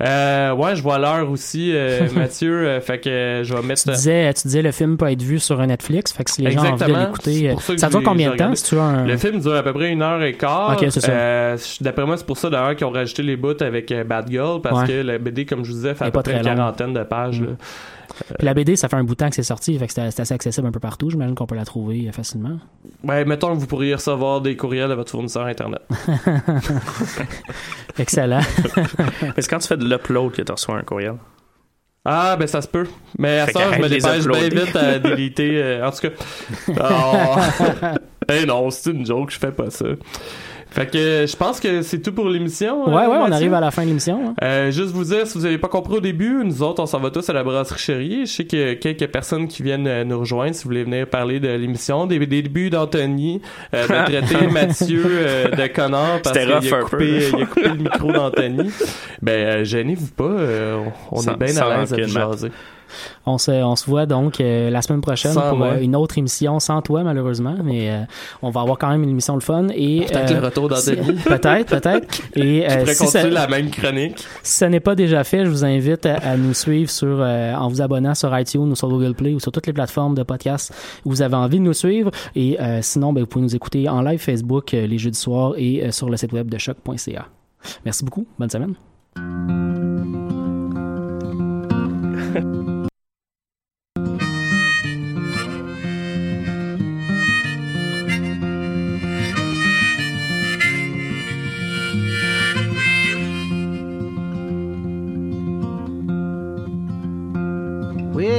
ouais, 0.01 0.77
je 0.77 0.83
vois 0.83 0.99
l'heure 0.99 1.31
aussi, 1.31 1.75
Mathieu. 2.15 2.81
fait 2.81 2.99
que 2.99 3.43
je 3.45 3.55
vais 3.55 3.63
mettre. 3.63 3.83
Tu 3.83 3.91
disais, 3.91 4.33
tu 4.33 4.49
disais 4.49 4.63
le 4.63 4.73
film 4.73 4.97
peut 4.97 5.11
être 5.11 5.23
vu 5.23 5.39
sur 5.39 5.59
Netflix, 5.67 6.13
fait 6.13 6.25
que 6.25 6.31
si 6.31 6.41
les 6.41 6.53
gens 6.53 6.65
ont 6.65 6.73
envie 6.73 6.93
de 6.93 6.99
l'écouter, 6.99 7.55
ça 7.77 7.91
dure 7.91 8.03
combien 8.03 8.31
de 8.31 8.37
temps 8.37 8.55
si 8.55 8.65
tu 8.65 8.79
as 8.79 9.02
le 9.07 9.17
film 9.17 9.41
dure 9.41 9.55
à 9.55 9.63
peu 9.63 9.73
près 9.73 9.91
une 9.91 10.03
heure 10.03 10.23
et 10.23 10.35
quart. 10.35 10.73
Ok, 10.73 10.87
c'est 10.91 11.01
ça. 11.01 11.13
Euh, 11.13 11.57
d'après 11.81 12.05
moi, 12.05 12.17
c'est 12.17 12.27
pour 12.27 12.39
ça 12.39 12.51
d'ailleurs 12.51 12.77
qu'ils 12.77 12.87
ont 12.87 12.91
rajouté 12.91 13.23
les 13.23 13.37
bouts 13.37 13.61
avec 13.61 13.91
euh, 13.93 14.05
Bad 14.05 14.31
Girl 14.31 14.61
parce 14.61 14.89
que 14.89 15.03
la 15.03 15.19
BD, 15.19 15.47
comme 15.47 15.65
je 15.65 15.71
vous 15.71 15.77
disais, 15.77 15.95
fait 15.95 16.07
à 16.07 16.11
peu 16.11 16.23
près 16.23 16.37
une 16.37 16.43
quarantaine 16.43 16.93
de 16.93 17.03
pages. 17.03 17.41
Mm. 17.41 17.57
Puis 18.39 18.47
la 18.47 18.55
BD, 18.55 18.77
ça 18.77 18.89
fait 18.89 18.97
un 18.97 19.05
bout 19.05 19.15
de 19.15 19.19
temps 19.19 19.29
que 19.29 19.35
c'est 19.35 19.43
sorti, 19.43 19.79
fait 19.79 19.87
que 19.87 19.93
c'est 19.93 20.21
assez 20.21 20.35
accessible 20.35 20.67
un 20.67 20.73
peu 20.73 20.81
partout. 20.81 21.11
J'imagine 21.11 21.35
qu'on 21.35 21.47
peut 21.47 21.55
la 21.55 21.65
trouver 21.65 22.09
euh, 22.09 22.13
facilement. 22.13 22.59
Ouais, 23.05 23.25
mettons 23.25 23.55
que 23.55 23.59
vous 23.59 23.67
pourriez 23.67 23.95
recevoir 23.95 24.41
des 24.41 24.57
courriels 24.57 24.89
de 24.89 24.95
votre 24.95 25.11
fournisseur 25.11 25.47
Internet. 25.47 25.83
Excellent. 27.99 28.41
Est-ce 29.37 29.49
quand 29.49 29.59
tu 29.59 29.69
fais 29.69 29.77
de 29.77 29.89
l'upload 29.89 30.33
que 30.33 30.43
tu 30.43 30.53
reçois 30.53 30.77
un 30.79 30.83
courriel? 30.83 31.15
Ah, 32.05 32.37
ben 32.37 32.49
ça 32.49 32.61
se 32.61 32.69
peut. 32.69 32.87
Mais 33.19 33.39
à 33.39 33.47
ça, 33.47 33.73
je 33.73 33.79
me 33.79 33.89
dépêche 33.89 34.27
bien 34.27 34.49
vite 34.49 34.77
à 34.77 34.99
déliter. 34.99 35.81
en 35.83 35.91
tout 35.91 36.09
cas. 36.09 36.15
Oh. 36.69 37.97
Eh 38.29 38.47
non, 38.47 38.71
c'est 38.71 38.91
une 38.91 39.07
joke, 39.07 39.31
je 39.31 39.39
fais 39.39 39.53
pas 39.53 39.71
ça. 39.71 39.87
Fait 40.73 40.87
que 40.87 41.27
je 41.27 41.37
pense 41.37 41.61
que 41.61 41.83
c'est 41.83 42.01
tout 42.01 42.13
pour 42.13 42.31
l'émission. 42.31 42.89
Ouais, 42.89 43.07
ouais, 43.07 43.19
on 43.19 43.31
arrive 43.31 43.53
à 43.53 43.61
la 43.61 43.71
fin 43.71 43.83
de 43.83 43.89
l'émission. 43.89 44.29
Hein. 44.29 44.35
Euh, 44.43 44.71
juste 44.71 44.93
vous 44.93 45.05
dire, 45.05 45.27
si 45.27 45.37
vous 45.37 45.45
avez 45.45 45.59
pas 45.59 45.69
compris 45.69 45.99
au 45.99 46.01
début, 46.01 46.43
nous 46.45 46.63
autres, 46.63 46.83
on 46.83 46.87
s'en 46.87 46.99
va 46.99 47.11
tous 47.11 47.29
à 47.29 47.35
la 47.35 47.45
brasserie 47.45 47.79
chérie. 47.79 48.21
Je 48.25 48.33
sais 48.33 48.47
qu'il 48.47 48.59
y 48.59 48.71
a 48.71 48.75
quelques 48.77 49.07
personnes 49.09 49.49
qui 49.49 49.63
viennent 49.63 49.87
euh, 49.87 50.05
nous 50.05 50.21
rejoindre 50.21 50.55
si 50.55 50.65
vous 50.65 50.71
voulez 50.71 50.85
venir 50.85 51.07
parler 51.07 51.41
de 51.41 51.49
l'émission. 51.49 52.07
Des, 52.07 52.19
débuts 52.27 52.71
d'Anthony, 52.71 53.43
euh, 53.75 53.83
de 53.83 53.87
traiter 54.07 54.47
Mathieu 54.47 55.05
euh, 55.07 55.49
de 55.51 55.67
connard 55.67 56.23
parce 56.23 56.39
qu'il 56.39 56.51
a, 56.51 56.61
coupé, 56.81 57.29
il 57.35 57.43
a 57.43 57.47
coupé 57.47 57.69
le 57.69 57.75
micro 57.75 58.11
d'Anthony. 58.11 58.71
Ben, 59.21 59.65
gênez-vous 59.65 60.13
pas, 60.13 60.25
on, 61.11 61.21
est 61.21 61.37
bien 61.37 61.57
à 61.59 61.81
l'aise 61.81 61.93
à 61.93 61.97
vous 61.97 62.09
jaser. 62.09 62.49
On 63.27 63.39
se, 63.39 63.51
on 63.51 63.77
se 63.77 63.87
voit 63.87 64.07
donc 64.07 64.41
euh, 64.41 64.71
la 64.71 64.83
semaine 64.83 65.01
prochaine 65.01 65.35
pour 65.35 65.63
euh, 65.63 65.79
une 65.81 65.97
autre 65.97 66.19
émission 66.19 66.59
sans 66.61 66.83
toi 66.83 67.03
malheureusement, 67.03 67.57
mais 67.63 67.91
euh, 67.91 68.03
on 68.43 68.51
va 68.51 68.63
avoir 68.63 68.79
quand 68.79 68.91
même 68.91 69.03
une 69.03 69.11
émission 69.11 69.35
le 69.35 69.41
fun 69.41 69.69
et 69.75 70.07
peut-être 70.07 70.35
le 70.35 70.47
retour 70.47 70.69
d'Anthony. 70.69 71.13
peut-être, 71.25 71.81
peut-être. 71.81 72.23
Et 72.37 72.67
si 72.95 73.07
ça, 73.07 73.27
la 73.29 73.47
même 73.47 73.71
chronique. 73.71 74.25
Si 74.43 74.59
ça 74.59 74.69
n'est 74.69 74.81
pas 74.81 74.95
déjà 74.95 75.25
fait, 75.25 75.45
je 75.45 75.51
vous 75.51 75.65
invite 75.65 76.07
à, 76.07 76.37
nous 76.37 76.55
suivre 76.55 76.91
sur 76.91 77.21
en 77.21 77.69
vous 77.69 77.81
abonnant 77.81 78.15
sur 78.15 78.37
iTunes 78.39 78.71
ou 78.71 78.75
sur 78.75 78.89
Google 78.89 79.15
Play 79.15 79.35
ou 79.35 79.41
sur 79.41 79.53
toutes 79.53 79.67
les 79.67 79.73
plateformes 79.73 80.15
de 80.15 80.23
podcast 80.23 80.73
où 81.05 81.11
vous 81.11 81.23
avez 81.23 81.37
envie 81.37 81.59
de 81.59 81.65
nous 81.65 81.73
suivre. 81.73 82.11
Et 82.35 82.57
sinon, 82.81 83.13
ben, 83.13 83.21
vous 83.21 83.27
pouvez 83.27 83.45
nous 83.45 83.55
écouter 83.55 83.89
en 83.89 84.03
live 84.03 84.19
Facebook 84.19 84.73
les 84.73 84.99
jeudis 84.99 85.19
soirs 85.19 85.55
et 85.57 85.91
sur 85.93 86.09
le 86.09 86.17
site 86.17 86.33
web 86.33 86.49
de 86.49 86.59
choc.ca. 86.59 87.27
Merci 87.85 88.05
beaucoup. 88.05 88.27
Bonne 88.39 88.51
semaine. 88.51 88.75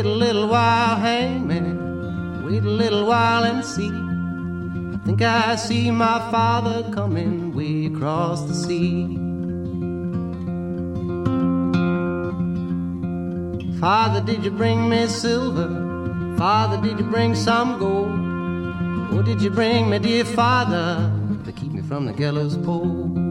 Wait 0.03 0.09
a 0.09 0.15
little 0.15 0.49
while, 0.49 0.97
hangman. 0.97 2.45
Wait 2.45 2.61
a 2.61 2.69
little 2.69 3.05
while 3.05 3.45
and 3.45 3.63
see. 3.63 3.88
I 3.88 4.97
think 5.05 5.21
I 5.21 5.55
see 5.55 5.91
my 5.91 6.19
father 6.30 6.91
coming 6.91 7.55
way 7.55 7.85
across 7.85 8.43
the 8.43 8.53
sea. 8.53 9.15
Father, 13.80 14.19
did 14.19 14.43
you 14.43 14.51
bring 14.51 14.89
me 14.89 15.07
silver? 15.07 15.69
Father, 16.38 16.81
did 16.85 16.99
you 16.99 17.05
bring 17.05 17.34
some 17.34 17.80
gold? 17.80 19.17
Or 19.17 19.23
did 19.23 19.41
you 19.41 19.51
bring 19.51 19.89
me, 19.89 19.99
dear 19.99 20.25
father, 20.25 21.13
to 21.45 21.51
keep 21.53 21.71
me 21.71 21.81
from 21.81 22.07
the 22.07 22.11
gallows 22.11 22.57
pole? 22.57 23.22